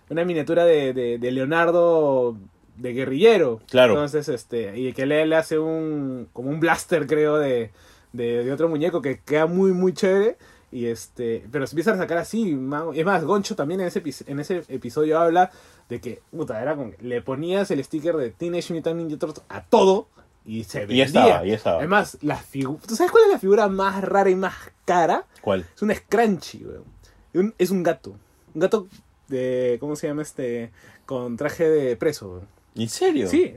una 0.10 0.24
miniatura 0.24 0.64
de, 0.64 0.94
de, 0.94 1.18
de 1.18 1.32
Leonardo 1.32 2.38
de 2.78 2.94
guerrillero. 2.94 3.62
Claro. 3.70 3.94
Entonces, 3.94 4.30
este, 4.30 4.78
y 4.78 4.94
que 4.94 5.06
le, 5.06 5.26
le 5.26 5.36
hace 5.36 5.60
un, 5.60 6.28
como 6.34 6.50
un 6.50 6.60
blaster, 6.60 7.08
creo, 7.08 7.38
de, 7.38 7.72
de, 8.14 8.44
de 8.44 8.52
otro 8.52 8.70
muñeco 8.70 9.02
que 9.02 9.20
queda 9.20 9.46
muy, 9.46 9.72
muy 9.72 9.94
chévere. 9.94 10.38
Y 10.72 10.88
este, 10.88 11.46
pero 11.52 11.66
se 11.68 11.74
empiezan 11.74 11.94
a 11.94 12.00
sacar 12.00 12.18
así, 12.18 12.52
es 12.52 13.06
más, 13.06 13.24
Goncho 13.24 13.56
también 13.56 13.80
en 13.80 13.88
ese, 13.88 14.04
en 14.28 14.40
ese 14.42 14.64
episodio 14.68 15.20
habla 15.20 15.52
de 15.88 16.02
que, 16.02 16.22
puta, 16.32 16.62
era 16.62 16.76
como 16.76 16.92
que 16.92 16.98
le 17.02 17.22
ponías 17.22 17.72
el 17.72 17.82
sticker 17.82 18.18
de 18.18 18.32
Teenage 18.32 18.74
Mutant 18.74 18.98
Ninja 18.98 19.18
Turtles 19.18 19.46
a 19.48 19.64
todo 19.64 20.10
y 20.44 20.66
se 20.66 20.80
vendía. 20.80 20.98
Y 20.98 21.02
estaba, 21.02 21.46
ya 21.46 21.54
estaba. 21.54 21.82
Es 21.82 21.88
más, 21.88 22.18
la 22.24 22.36
figura, 22.36 22.82
¿tú 22.86 22.96
sabes 22.96 23.12
cuál 23.12 23.26
es 23.26 23.32
la 23.32 23.40
figura 23.40 23.70
más 23.70 24.04
rara 24.04 24.30
y 24.30 24.36
más 24.36 24.54
cara? 24.84 25.26
¿Cuál? 25.40 25.66
Es 25.74 25.82
un 25.82 25.94
scrunchy, 25.94 26.66
weón. 26.66 27.54
Es 27.58 27.70
un 27.70 27.82
gato. 27.82 28.18
Un 28.54 28.60
gato 28.60 28.88
de, 29.30 29.78
¿cómo 29.80 29.96
se 29.96 30.08
llama 30.08 30.24
este? 30.24 30.72
Con 31.06 31.38
traje 31.38 31.70
de 31.70 31.96
preso, 31.96 32.32
weón. 32.32 32.48
¿En 32.76 32.90
serio? 32.90 33.28
Sí, 33.30 33.54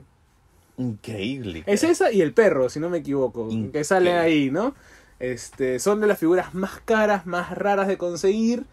Increíble. 0.76 1.64
es 1.66 1.82
esa 1.82 2.12
y 2.12 2.20
el 2.20 2.32
perro, 2.32 2.68
si 2.68 2.78
no 2.80 2.88
me 2.88 2.98
equivoco, 2.98 3.44
Increíble. 3.46 3.72
que 3.72 3.84
sale 3.84 4.12
ahí, 4.12 4.50
¿no? 4.50 4.74
Este, 5.18 5.80
son 5.80 6.00
de 6.00 6.06
las 6.06 6.18
figuras 6.18 6.54
más 6.54 6.80
caras, 6.84 7.26
más 7.26 7.50
raras 7.56 7.88
de 7.88 7.98
conseguir 7.98 8.64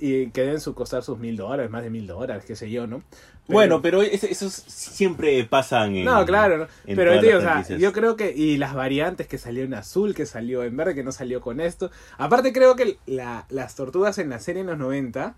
y 0.00 0.28
que 0.30 0.42
deben 0.42 0.60
su- 0.60 0.74
costar 0.74 1.02
sus 1.02 1.18
mil 1.18 1.36
dólares, 1.36 1.68
más 1.70 1.82
de 1.82 1.90
mil 1.90 2.06
dólares, 2.06 2.44
qué 2.46 2.54
sé 2.54 2.70
yo, 2.70 2.86
¿no? 2.86 3.02
Pero- 3.48 3.54
Bueno, 3.56 3.82
pero 3.82 4.02
es- 4.02 4.22
esos 4.22 4.52
siempre 4.52 5.42
pasan 5.44 5.96
en. 5.96 6.04
No, 6.04 6.24
claro, 6.24 6.58
¿no? 6.58 6.66
en 6.86 6.94
pero 6.94 7.18
tío, 7.18 7.38
o 7.38 7.40
sea, 7.40 7.66
yo 7.76 7.92
creo 7.92 8.14
que, 8.14 8.30
y 8.36 8.58
las 8.58 8.74
variantes 8.74 9.26
que 9.26 9.38
salió 9.38 9.64
en 9.64 9.74
azul, 9.74 10.14
que 10.14 10.26
salió 10.26 10.62
en 10.62 10.76
verde, 10.76 10.94
que 10.94 11.02
no 11.02 11.10
salió 11.10 11.40
con 11.40 11.58
esto. 11.60 11.90
Aparte 12.18 12.52
creo 12.52 12.76
que 12.76 12.98
la- 13.06 13.46
las 13.48 13.74
tortugas 13.74 14.18
en 14.18 14.30
la 14.30 14.38
serie 14.38 14.60
en 14.60 14.68
los 14.68 14.78
90 14.78 15.34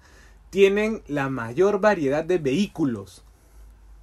tienen 0.50 1.02
la 1.06 1.30
mayor 1.30 1.80
variedad 1.80 2.22
de 2.24 2.36
vehículos. 2.36 3.24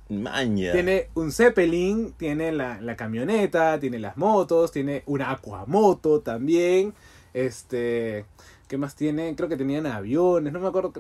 Maña. 0.10 0.72
Tiene 0.72 1.10
un 1.16 1.32
Zeppelin, 1.32 2.14
tiene 2.14 2.52
la, 2.52 2.80
la 2.82 2.96
camioneta, 2.96 3.80
tiene 3.80 4.00
las 4.00 4.18
motos, 4.18 4.72
tiene 4.72 5.04
una 5.06 5.32
Aquamoto 5.32 6.22
también. 6.22 6.94
Este, 7.34 8.26
¿qué 8.68 8.78
más 8.78 8.96
tiene? 8.96 9.36
Creo 9.36 9.50
que 9.50 9.58
tenían 9.58 9.86
aviones, 9.86 10.54
no 10.54 10.60
me 10.60 10.68
acuerdo. 10.68 10.94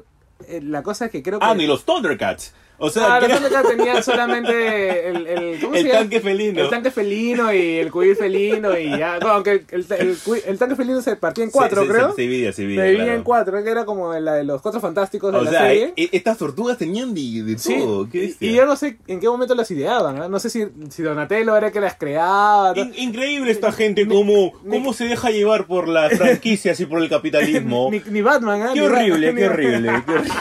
Eh, 0.47 0.61
La 0.61 0.83
cosa 0.83 1.05
es 1.05 1.11
que 1.11 1.23
creo 1.23 1.39
que... 1.39 1.45
Ah, 1.45 1.55
ni 1.55 1.65
los 1.67 1.85
Thundercats. 1.85 2.53
O 2.79 2.89
sea, 2.91 3.17
era 3.17 3.27
Thundercats 3.27 3.69
tenían 3.69 4.03
solamente 4.03 5.09
el, 5.09 5.27
el, 5.27 5.59
¿cómo 5.59 5.73
se 5.75 5.83
llama? 5.83 5.99
tanque 5.99 6.19
felino. 6.21 6.61
El 6.61 6.69
tanque 6.69 6.91
felino 6.91 7.51
y 7.53 7.77
el 7.77 7.91
cubil 7.91 8.15
felino 8.15 8.77
y 8.77 8.89
ya. 8.89 9.17
Bueno, 9.19 9.35
aunque 9.35 9.65
el, 9.71 9.85
el, 9.97 10.17
el 10.45 10.57
tanque 10.59 10.75
felino 10.75 11.01
se 11.01 11.15
partía 11.15 11.43
en 11.43 11.49
cuatro, 11.49 11.81
Se- 11.81 11.87
se- 11.87 11.93
creo. 11.93 12.09
Se, 12.11 12.15
se 12.17 12.21
dividía, 12.21 12.51
se 12.51 12.55
Se 12.57 12.61
dividía. 12.61 12.83
dividía 12.83 13.03
claro. 13.05 13.17
en 13.17 13.23
cuatro, 13.23 13.63
que 13.63 13.69
era 13.71 13.85
como 13.85 14.13
la 14.13 14.35
de 14.35 14.43
los 14.43 14.61
cuatro 14.61 14.79
fantásticos 14.79 15.31
de 15.33 15.39
O 15.39 15.43
la 15.43 15.49
sea, 15.51 15.61
serie. 15.61 15.93
e- 15.95 16.09
estas 16.11 16.37
tortugas 16.37 16.77
tenían 16.77 17.13
de, 17.15 17.43
de 17.43 17.57
Sí, 17.57 17.77
todo. 17.79 18.07
qué 18.09 18.35
y, 18.39 18.53
yo 18.53 18.65
no 18.67 18.75
sé 18.75 18.97
en 19.07 19.19
qué 19.19 19.27
momento 19.27 19.55
las 19.55 19.71
ideaban, 19.71 20.21
¿ah? 20.21 20.27
no 20.29 20.39
sé 20.39 20.49
si, 20.51 20.65
si 20.89 21.01
Donatello 21.01 21.57
era 21.57 21.67
el 21.67 21.73
que 21.73 21.79
las 21.81 21.95
creaba. 21.95 22.73
¿no? 22.75 22.81
In- 22.81 22.93
increíble 22.95 23.51
esta 23.51 23.71
gente, 23.71 24.07
cómo, 24.07 24.53
cómo 24.69 24.93
se 24.93 25.05
deja 25.05 25.31
llevar 25.31 25.65
por 25.65 25.87
las 25.87 26.13
franquicias 26.17 26.79
y 26.79 26.85
por 26.85 27.01
el 27.01 27.09
capitalismo. 27.09 27.89
Ni, 27.91 28.01
ni 28.07 28.21
Batman, 28.21 28.61
¿ah? 28.61 28.71
Qué 28.75 28.81
horrible, 28.83 29.33
qué 29.33 29.47
horrible. 29.47 30.03
qué 30.05 30.11
horrible. 30.13 30.33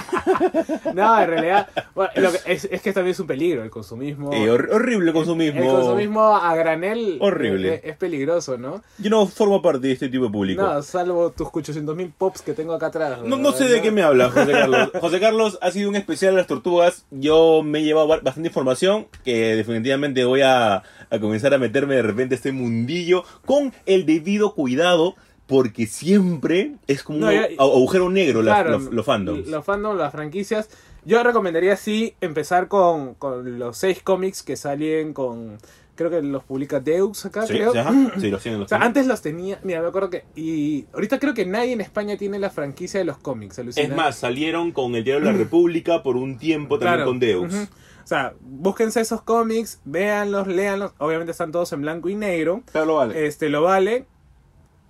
No, 0.95 1.21
en 1.21 1.29
realidad, 1.29 1.69
bueno, 1.95 2.11
lo 2.27 2.33
que- 2.45 2.53
es, 2.53 2.69
es 2.71 2.83
que 2.83 2.93
también 2.93 3.13
es 3.13 3.21
un 3.21 3.27
peligro 3.27 3.63
el 3.63 3.71
consumismo. 3.71 4.33
Eh, 4.33 4.51
hor- 4.51 4.69
horrible 4.73 5.13
consumismo. 5.13 5.61
El 5.63 5.69
consumismo 5.69 6.37
a 6.37 6.55
granel 6.57 7.19
Horrible. 7.21 7.75
Es, 7.77 7.81
es 7.85 7.97
peligroso, 7.97 8.59
¿no? 8.59 8.83
Yo 8.99 9.11
no 9.11 9.27
formo 9.27 9.63
parte 9.63 9.87
de 9.87 9.93
este 9.93 10.09
tipo 10.09 10.25
de 10.25 10.31
público. 10.31 10.63
No, 10.63 10.83
salvo 10.83 11.31
tus 11.31 11.49
800 11.53 11.97
mil 11.97 12.13
pops 12.17 12.43
que 12.43 12.53
tengo 12.53 12.75
acá 12.75 12.87
atrás. 12.87 13.21
No, 13.25 13.37
no 13.37 13.53
sé 13.53 13.65
de 13.69 13.83
qué 13.83 13.91
me 13.91 14.03
habla 14.03 14.31
José 14.31 14.53
Carlos. 14.53 14.91
José 15.01 15.21
Carlos 15.21 15.59
ha 15.63 15.71
sido 15.71 15.89
un 15.89 15.97
especial 15.97 16.33
de 16.35 16.39
las 16.39 16.47
tortugas. 16.47 17.07
Yo 17.11 17.63
me 17.65 17.81
he 17.81 17.85
llevado 17.85 18.07
ba- 18.09 18.21
bastante 18.21 18.49
información 18.49 19.07
que 19.25 19.57
definitivamente 19.57 20.25
voy 20.25 20.43
a, 20.43 20.77
a 21.11 21.19
comenzar 21.21 21.55
a 21.55 21.59
meterme 21.59 21.95
de 21.97 22.03
repente 22.03 22.35
a 22.35 22.37
este 22.37 22.53
mundillo 22.53 23.25
con 23.45 23.73
el 23.87 24.07
debido 24.07 24.55
cuidado 24.55 25.15
porque 25.47 25.87
siempre 25.87 26.73
es 26.89 27.05
como 27.05 27.21
No, 27.21 27.27
un 27.29 27.33
ya- 27.35 27.49
agujero 27.59 28.11
negro 28.11 28.43
Claro, 28.43 28.71
los, 28.73 28.85
los 28.93 29.07
fandoms. 29.07 29.47
Los 29.47 29.65
fandoms, 29.65 29.97
las 29.99 30.11
franquicias. 30.13 30.69
Yo 31.07 31.23
recomendaría 31.23 31.77
sí 31.77 32.15
empezar 32.21 32.69
con, 32.69 33.15
con 33.15 33.59
los 33.59 33.77
seis 33.79 34.03
cómics 34.03 34.43
que 34.43 34.57
salen 34.57 35.15
con. 35.15 35.57
Creo 35.95 36.11
que 36.11 36.21
los 36.21 36.45
publica 36.45 36.79
Deux 36.81 37.25
acá, 37.25 37.47
Sí, 37.47 37.55
creo. 37.55 37.73
sí, 37.73 37.79
ajá. 37.79 37.93
Sí, 38.21 38.29
los 38.31 38.43
tienen, 38.43 38.61
los 38.61 38.67
O 38.67 38.69
sea, 38.69 38.85
antes 38.85 39.07
los 39.07 39.23
tenía. 39.23 39.59
Mira, 39.63 39.81
me 39.81 39.89
acuerdo 39.89 40.11
que. 40.11 40.25
Y 40.35 40.85
ahorita 40.93 41.19
creo 41.19 41.33
que 41.33 41.47
nadie 41.47 41.73
en 41.73 41.81
España 41.81 42.17
tiene 42.19 42.39
la 42.39 42.51
franquicia 42.51 42.99
de 43.01 43.05
los 43.07 43.17
cómics. 43.19 43.59
Es 43.59 43.95
más, 43.97 44.17
salieron 44.17 44.73
con 44.73 44.95
el 44.95 45.05
Diario 45.05 45.25
de 45.27 45.33
la 45.33 45.39
República 45.39 46.03
por 46.03 46.17
un 46.17 46.37
tiempo 46.39 46.79
también 46.79 46.97
Claro, 46.97 47.11
con 47.11 47.19
Deus. 47.21 47.55
ujú. 47.55 47.63
O 48.05 48.07
sea, 48.09 48.35
búsquense 48.41 49.01
esos 49.01 49.23
cómics, 49.23 49.81
véanlos, 49.85 50.47
léanlos. 50.49 50.93
Obviamente 50.99 51.33
están 51.33 51.51
todos 51.51 51.73
en 51.73 51.81
blanco 51.83 52.09
y 52.09 52.15
negro. 52.15 52.63
Pero 52.73 52.85
lo 52.85 52.97
vale. 52.97 53.27
Este, 53.27 53.49
lo 53.49 53.63
vale. 53.63 54.07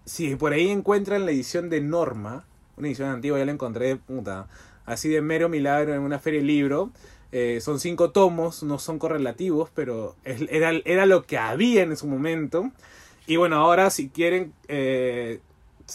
Si 0.05 0.35
por 0.37 0.53
ahí 0.53 0.69
encuentran 0.71 1.25
la 1.25 1.31
edición 1.33 1.71
de 1.71 1.81
Norma, 1.81 2.45
una 2.77 2.89
edición 2.89 3.09
antigua, 3.11 3.39
ya 3.39 3.45
la 3.47 3.53
encontré, 3.53 3.97
puta, 3.97 4.49
así 4.87 5.09
de 5.09 5.21
mero 5.21 5.49
milagro 5.49 5.95
en 5.95 6.01
una 6.01 6.19
feria 6.19 6.41
de 6.41 6.47
libro. 6.47 6.91
Eh, 7.33 7.59
son 7.61 7.81
cinco 7.81 8.11
tomos, 8.13 8.63
no 8.63 8.79
son 8.79 8.99
correlativos, 8.99 9.69
pero 9.75 10.15
es- 10.25 10.43
era, 10.49 10.71
era 10.85 11.05
lo 11.07 11.25
que 11.25 11.37
había 11.39 11.83
en 11.83 11.97
su 11.97 12.07
momento. 12.07 12.71
Y 13.27 13.37
bueno, 13.37 13.57
ahora 13.57 13.91
si 13.91 14.09
quieren 14.09 14.53
eh, 14.69 15.41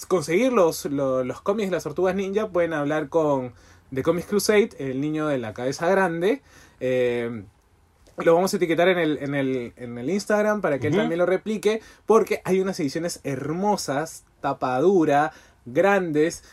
conseguir 0.08 0.52
los, 0.54 0.86
los, 0.86 1.26
los 1.26 1.42
cómics 1.42 1.70
de 1.70 1.76
las 1.78 1.84
tortugas 1.84 2.14
ninja, 2.16 2.50
pueden 2.50 2.74
hablar 2.74 3.10
con 3.10 3.54
The 3.94 4.04
Comics 4.04 4.28
Crusade, 4.28 4.70
el 4.80 5.02
niño 5.02 5.28
de 5.28 5.38
la 5.38 5.54
cabeza 5.54 5.90
grande. 5.90 6.42
Eh, 6.80 7.44
lo 8.18 8.36
vamos 8.36 8.54
a 8.54 8.58
etiquetar 8.58 8.90
en 8.90 9.00
el, 9.00 9.18
en 9.22 9.34
el, 9.34 9.74
en 9.78 9.98
el 9.98 10.10
Instagram 10.10 10.62
para 10.62 10.78
que 10.80 10.88
él 10.88 10.94
también 10.96 11.18
lo 11.18 11.26
replique, 11.26 11.82
porque 12.06 12.42
hay 12.44 12.60
unas 12.60 12.80
ediciones 12.80 13.22
hermosas, 13.24 14.26
tapadura, 14.42 15.32
grandes, 15.66 16.44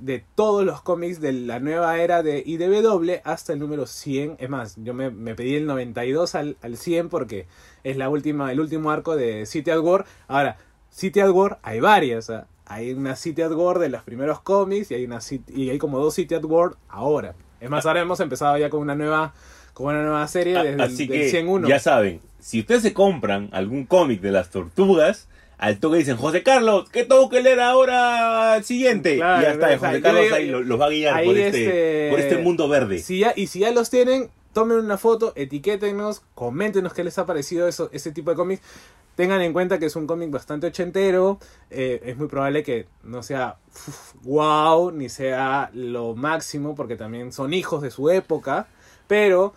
de 0.00 0.24
todos 0.34 0.64
los 0.64 0.82
cómics 0.82 1.20
de 1.20 1.32
la 1.32 1.58
nueva 1.60 1.98
era 1.98 2.22
de 2.22 2.42
IDW 2.44 3.20
hasta 3.24 3.52
el 3.52 3.58
número 3.58 3.86
100. 3.86 4.36
Es 4.38 4.48
más, 4.48 4.74
yo 4.82 4.94
me, 4.94 5.10
me 5.10 5.34
pedí 5.34 5.54
el 5.54 5.66
92 5.66 6.34
al, 6.34 6.56
al 6.62 6.76
100 6.76 7.08
porque 7.08 7.46
es 7.84 7.96
la 7.96 8.08
última, 8.08 8.52
el 8.52 8.60
último 8.60 8.90
arco 8.90 9.16
de 9.16 9.46
City 9.46 9.70
at 9.70 9.80
War. 9.80 10.04
Ahora, 10.28 10.56
City 10.90 11.20
at 11.20 11.30
War 11.30 11.58
hay 11.62 11.80
varias. 11.80 12.30
hay 12.66 12.92
una 12.92 13.16
City 13.16 13.42
at 13.42 13.52
War 13.52 13.78
de 13.78 13.88
los 13.88 14.02
primeros 14.02 14.40
cómics 14.40 14.90
y 14.90 14.94
hay, 14.94 15.04
una 15.04 15.20
City- 15.20 15.52
y 15.54 15.70
hay 15.70 15.78
como 15.78 15.98
dos 15.98 16.14
City 16.14 16.34
at 16.34 16.44
War 16.44 16.76
ahora. 16.88 17.34
Es 17.60 17.70
más, 17.70 17.86
ahora 17.86 18.00
hemos 18.02 18.20
empezado 18.20 18.58
ya 18.58 18.68
con 18.70 18.80
una 18.80 18.94
nueva, 18.94 19.32
con 19.72 19.86
una 19.86 20.02
nueva 20.02 20.26
serie 20.28 20.54
desde 20.54 20.72
el 20.74 20.80
Así 20.80 21.06
del 21.06 21.20
que 21.22 21.28
101. 21.30 21.68
ya 21.68 21.78
saben, 21.78 22.20
si 22.38 22.60
ustedes 22.60 22.82
se 22.82 22.92
compran 22.92 23.48
algún 23.52 23.86
cómic 23.86 24.20
de 24.20 24.30
las 24.30 24.50
tortugas, 24.50 25.28
al 25.58 25.78
toque 25.80 25.98
dicen, 25.98 26.16
José 26.16 26.42
Carlos, 26.42 26.88
¿qué 26.90 27.04
tengo 27.04 27.28
que 27.28 27.40
leer 27.40 27.60
ahora 27.60 28.54
al 28.54 28.64
siguiente? 28.64 29.16
Claro, 29.16 29.40
y 29.40 29.44
ya 29.44 29.50
está, 29.52 29.78
José 29.78 30.00
Carlos 30.02 30.32
ahí 30.32 30.46
lo- 30.48 30.62
los 30.62 30.80
va 30.80 30.86
a 30.86 30.90
guiar 30.90 31.24
por, 31.24 31.36
este, 31.38 31.64
este- 31.64 32.10
por 32.10 32.20
este 32.20 32.36
mundo 32.38 32.68
verde. 32.68 32.98
Si 32.98 33.20
ya, 33.20 33.32
y 33.34 33.46
si 33.46 33.60
ya 33.60 33.70
los 33.70 33.88
tienen, 33.90 34.30
tomen 34.52 34.78
una 34.78 34.98
foto, 34.98 35.32
etiquétenos, 35.36 36.22
coméntenos 36.34 36.92
qué 36.94 37.04
les 37.04 37.18
ha 37.18 37.26
parecido 37.26 37.68
eso, 37.68 37.88
ese 37.92 38.12
tipo 38.12 38.30
de 38.30 38.36
cómics. 38.36 38.62
Tengan 39.14 39.40
en 39.40 39.54
cuenta 39.54 39.78
que 39.78 39.86
es 39.86 39.96
un 39.96 40.06
cómic 40.06 40.30
bastante 40.30 40.66
ochentero. 40.66 41.38
eh, 41.70 42.02
es 42.04 42.16
muy 42.18 42.28
probable 42.28 42.62
que 42.62 42.86
no 43.02 43.22
sea 43.22 43.56
uf, 43.74 44.12
wow, 44.24 44.90
ni 44.92 45.08
sea 45.08 45.70
lo 45.72 46.14
máximo, 46.14 46.74
porque 46.74 46.96
también 46.96 47.32
son 47.32 47.54
hijos 47.54 47.80
de 47.80 47.90
su 47.90 48.10
época. 48.10 48.66
Pero 49.06 49.54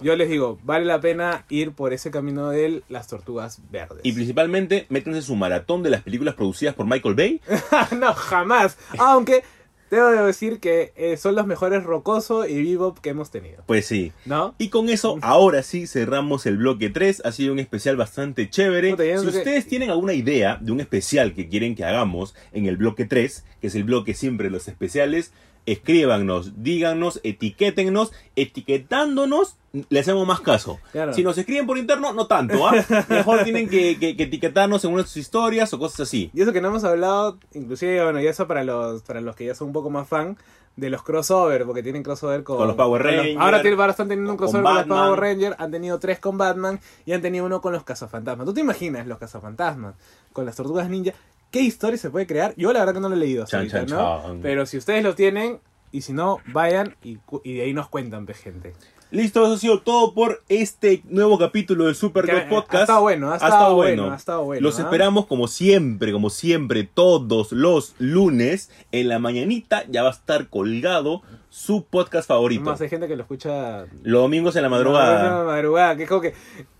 yo 0.00 0.16
les 0.16 0.28
digo, 0.28 0.58
vale 0.62 0.84
la 0.84 1.00
pena 1.00 1.44
ir 1.48 1.72
por 1.72 1.92
ese 1.92 2.10
camino 2.10 2.50
de 2.50 2.82
las 2.88 3.08
tortugas 3.08 3.60
verdes. 3.70 4.00
Y 4.02 4.12
principalmente, 4.12 4.86
métanse 4.88 5.22
su 5.22 5.36
maratón 5.36 5.82
de 5.82 5.90
las 5.90 6.02
películas 6.02 6.34
producidas 6.34 6.74
por 6.74 6.86
Michael 6.86 7.14
Bay. 7.14 7.40
no, 7.98 8.12
jamás. 8.14 8.76
Aunque 8.98 9.42
debo 9.90 10.08
de 10.08 10.22
decir 10.22 10.60
que 10.60 10.92
eh, 10.96 11.16
son 11.16 11.34
los 11.34 11.46
mejores 11.46 11.84
Rocoso 11.84 12.46
y 12.46 12.62
Bebop 12.62 12.98
que 12.98 13.10
hemos 13.10 13.30
tenido. 13.30 13.62
Pues 13.66 13.86
sí. 13.86 14.12
¿No? 14.24 14.54
Y 14.58 14.68
con 14.68 14.88
eso, 14.88 15.18
ahora 15.22 15.62
sí 15.62 15.86
cerramos 15.86 16.46
el 16.46 16.58
bloque 16.58 16.90
3. 16.90 17.22
Ha 17.24 17.32
sido 17.32 17.52
un 17.52 17.58
especial 17.58 17.96
bastante 17.96 18.50
chévere. 18.50 18.92
No 18.92 19.20
Si 19.22 19.28
ustedes 19.28 19.66
tienen 19.66 19.90
alguna 19.90 20.12
idea 20.12 20.58
de 20.60 20.72
un 20.72 20.80
especial 20.80 21.34
que 21.34 21.48
quieren 21.48 21.74
que 21.74 21.84
hagamos 21.84 22.34
en 22.52 22.66
el 22.66 22.76
bloque 22.76 23.04
3, 23.04 23.44
que 23.60 23.66
es 23.68 23.74
el 23.74 23.84
bloque 23.84 24.14
siempre 24.14 24.48
de 24.48 24.52
los 24.52 24.68
especiales, 24.68 25.32
escríbanos, 25.72 26.62
díganos, 26.62 27.20
etiquétennos, 27.22 28.12
etiquetándonos, 28.36 29.56
le 29.88 30.00
hacemos 30.00 30.26
más 30.26 30.40
caso. 30.40 30.78
Claro. 30.92 31.12
Si 31.12 31.22
nos 31.22 31.36
escriben 31.38 31.66
por 31.66 31.78
interno, 31.78 32.12
no 32.12 32.26
tanto, 32.26 32.66
¿ah? 32.66 32.72
Mejor 33.08 33.44
tienen 33.44 33.68
que, 33.68 33.98
que- 33.98 34.16
que 34.16 34.24
etiquetarnos 34.24 34.84
en 34.84 34.92
una 34.92 35.02
de 35.02 35.08
sus 35.08 35.18
historias 35.18 35.72
o 35.74 35.78
cosas 35.78 36.00
así. 36.00 36.30
Y 36.34 36.42
eso 36.42 36.52
que 36.52 36.60
no 36.60 36.68
hemos 36.68 36.84
hablado, 36.84 37.38
inclusive, 37.54 38.02
bueno, 38.02 38.20
y 38.20 38.26
eso 38.26 38.46
para 38.46 38.64
los, 38.64 39.02
para 39.02 39.20
los 39.20 39.36
que 39.36 39.46
ya 39.46 39.54
son 39.54 39.68
un 39.68 39.72
poco 39.72 39.90
más 39.90 40.08
fan, 40.08 40.36
de 40.76 40.90
los 40.90 41.02
crossover, 41.02 41.64
porque 41.66 41.82
tienen 41.82 42.04
crossover 42.04 42.44
con, 42.44 42.56
Con 42.56 42.68
los 42.68 42.76
Power 42.76 43.02
Rangers, 43.02 43.36
ahora 43.40 43.60
tienen, 43.62 43.80
ahora 43.80 43.90
están 43.90 44.08
teniendo 44.08 44.30
un 44.30 44.36
con 44.36 44.46
crossover 44.46 44.64
con, 44.64 44.74
los 44.74 44.86
Batman. 44.86 45.06
Power 45.06 45.20
Rangers, 45.20 45.56
han 45.58 45.70
tenido 45.72 45.98
tres 45.98 46.20
con 46.20 46.38
Batman 46.38 46.80
y 47.04 47.12
han 47.12 47.20
tenido 47.20 47.44
uno 47.46 47.60
con 47.60 47.72
los 47.72 47.82
cazafantasmas. 47.82 48.46
¿Tú 48.46 48.54
te 48.54 48.60
imaginas 48.60 49.06
los 49.06 49.18
cazafantasmas 49.18 49.96
con 50.32 50.46
las 50.46 50.54
tortugas 50.54 50.88
ninja? 50.88 51.12
¿Qué 51.50 51.60
historia 51.60 51.96
se 51.96 52.10
puede 52.10 52.26
crear? 52.26 52.54
Yo 52.56 52.72
la 52.72 52.80
verdad 52.80 52.94
que 52.94 53.00
no 53.00 53.08
lo 53.08 53.14
he 53.14 53.18
leído 53.18 53.46
Chan, 53.46 53.60
ahorita, 53.60 53.86
chan, 53.86 53.98
¿no? 53.98 54.22
chan. 54.22 54.40
Pero 54.42 54.66
si 54.66 54.76
ustedes 54.76 55.02
lo 55.02 55.14
tienen, 55.14 55.60
y 55.92 56.02
si 56.02 56.12
no, 56.12 56.38
vayan 56.52 56.96
y, 57.02 57.18
de 57.44 57.62
ahí 57.62 57.72
nos 57.72 57.88
cuentan, 57.88 58.26
pe, 58.26 58.34
gente. 58.34 58.74
Listo, 59.10 59.42
eso 59.42 59.54
ha 59.54 59.58
sido 59.58 59.80
todo 59.80 60.12
por 60.12 60.42
este 60.50 61.02
nuevo 61.08 61.38
capítulo 61.38 61.86
del 61.86 61.94
Super 61.94 62.26
Que 62.26 62.32
God 62.32 62.48
Podcast. 62.50 62.74
ha 62.74 62.80
estado 62.82 63.00
bueno, 63.00 63.32
ha 63.32 63.36
estado 63.36 63.74
bueno, 63.74 64.12
ha 64.12 64.16
estado 64.16 64.44
bueno, 64.44 64.62
Los 64.62 64.78
esperamos 64.78 65.24
como 65.24 65.48
siempre, 65.48 66.12
como 66.12 66.28
siempre, 66.28 66.84
todos 66.84 67.52
los 67.52 67.94
lunes. 67.98 68.70
En 68.92 69.08
la 69.08 69.18
mañanita 69.18 69.84
ya 69.88 70.02
va 70.02 70.10
a 70.10 70.12
estar 70.12 70.48
colgado 70.48 71.22
su 71.50 71.84
podcast 71.86 72.28
favorito. 72.28 72.62
Más 72.64 72.80
hay 72.80 72.88
gente 72.88 73.08
que 73.08 73.16
lo 73.16 73.22
escucha 73.22 73.86
Los 74.02 74.22
domingos 74.22 74.54
en 74.56 74.62
la 74.62 74.68
No, 74.68 74.76
madrugada. 74.76 75.44
madrugada, 75.44 75.96
que 75.96 76.02
es 76.04 76.08
como 76.08 76.20
que. 76.20 76.34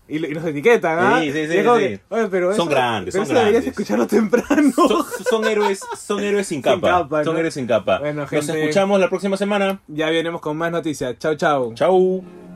Y, 0.07 0.17
y 0.25 0.31
nos 0.33 0.43
etiquetan, 0.45 0.97
¿ah? 0.99 1.19
Sí, 1.21 1.31
sí, 1.31 1.45
sí, 1.47 1.53
que, 1.61 1.67
Oye, 2.09 2.27
pero 2.31 2.47
Son 2.55 2.61
eso- 2.63 2.65
grandes, 2.71 3.13
pero 3.13 3.25
son 3.25 3.35
eso 3.35 3.39
deberías 3.39 3.63
grandes. 3.63 3.67
escucharlo 3.67 4.07
temprano. 4.07 4.71
Son, 4.75 5.05
son 5.29 5.45
héroes, 5.45 5.81
son 5.97 6.19
héroes 6.23 6.47
sin 6.47 6.61
capa. 6.63 6.87
capa, 7.01 7.23
Son 7.23 7.37
héroes 7.37 7.53
sin 7.53 7.67
capa. 7.67 7.99
Bueno, 7.99 8.21
Nos 8.21 8.29
gente. 8.31 8.59
escuchamos 8.59 8.99
la 8.99 9.07
próxima 9.09 9.37
semana. 9.37 9.81
ya 9.87 10.09
vienemos 10.09 10.41
con 10.41 10.57
más 10.57 10.71
noticias. 10.71 11.15
Chau, 11.19 11.35
chau. 11.35 11.73
Chau. 11.75 12.48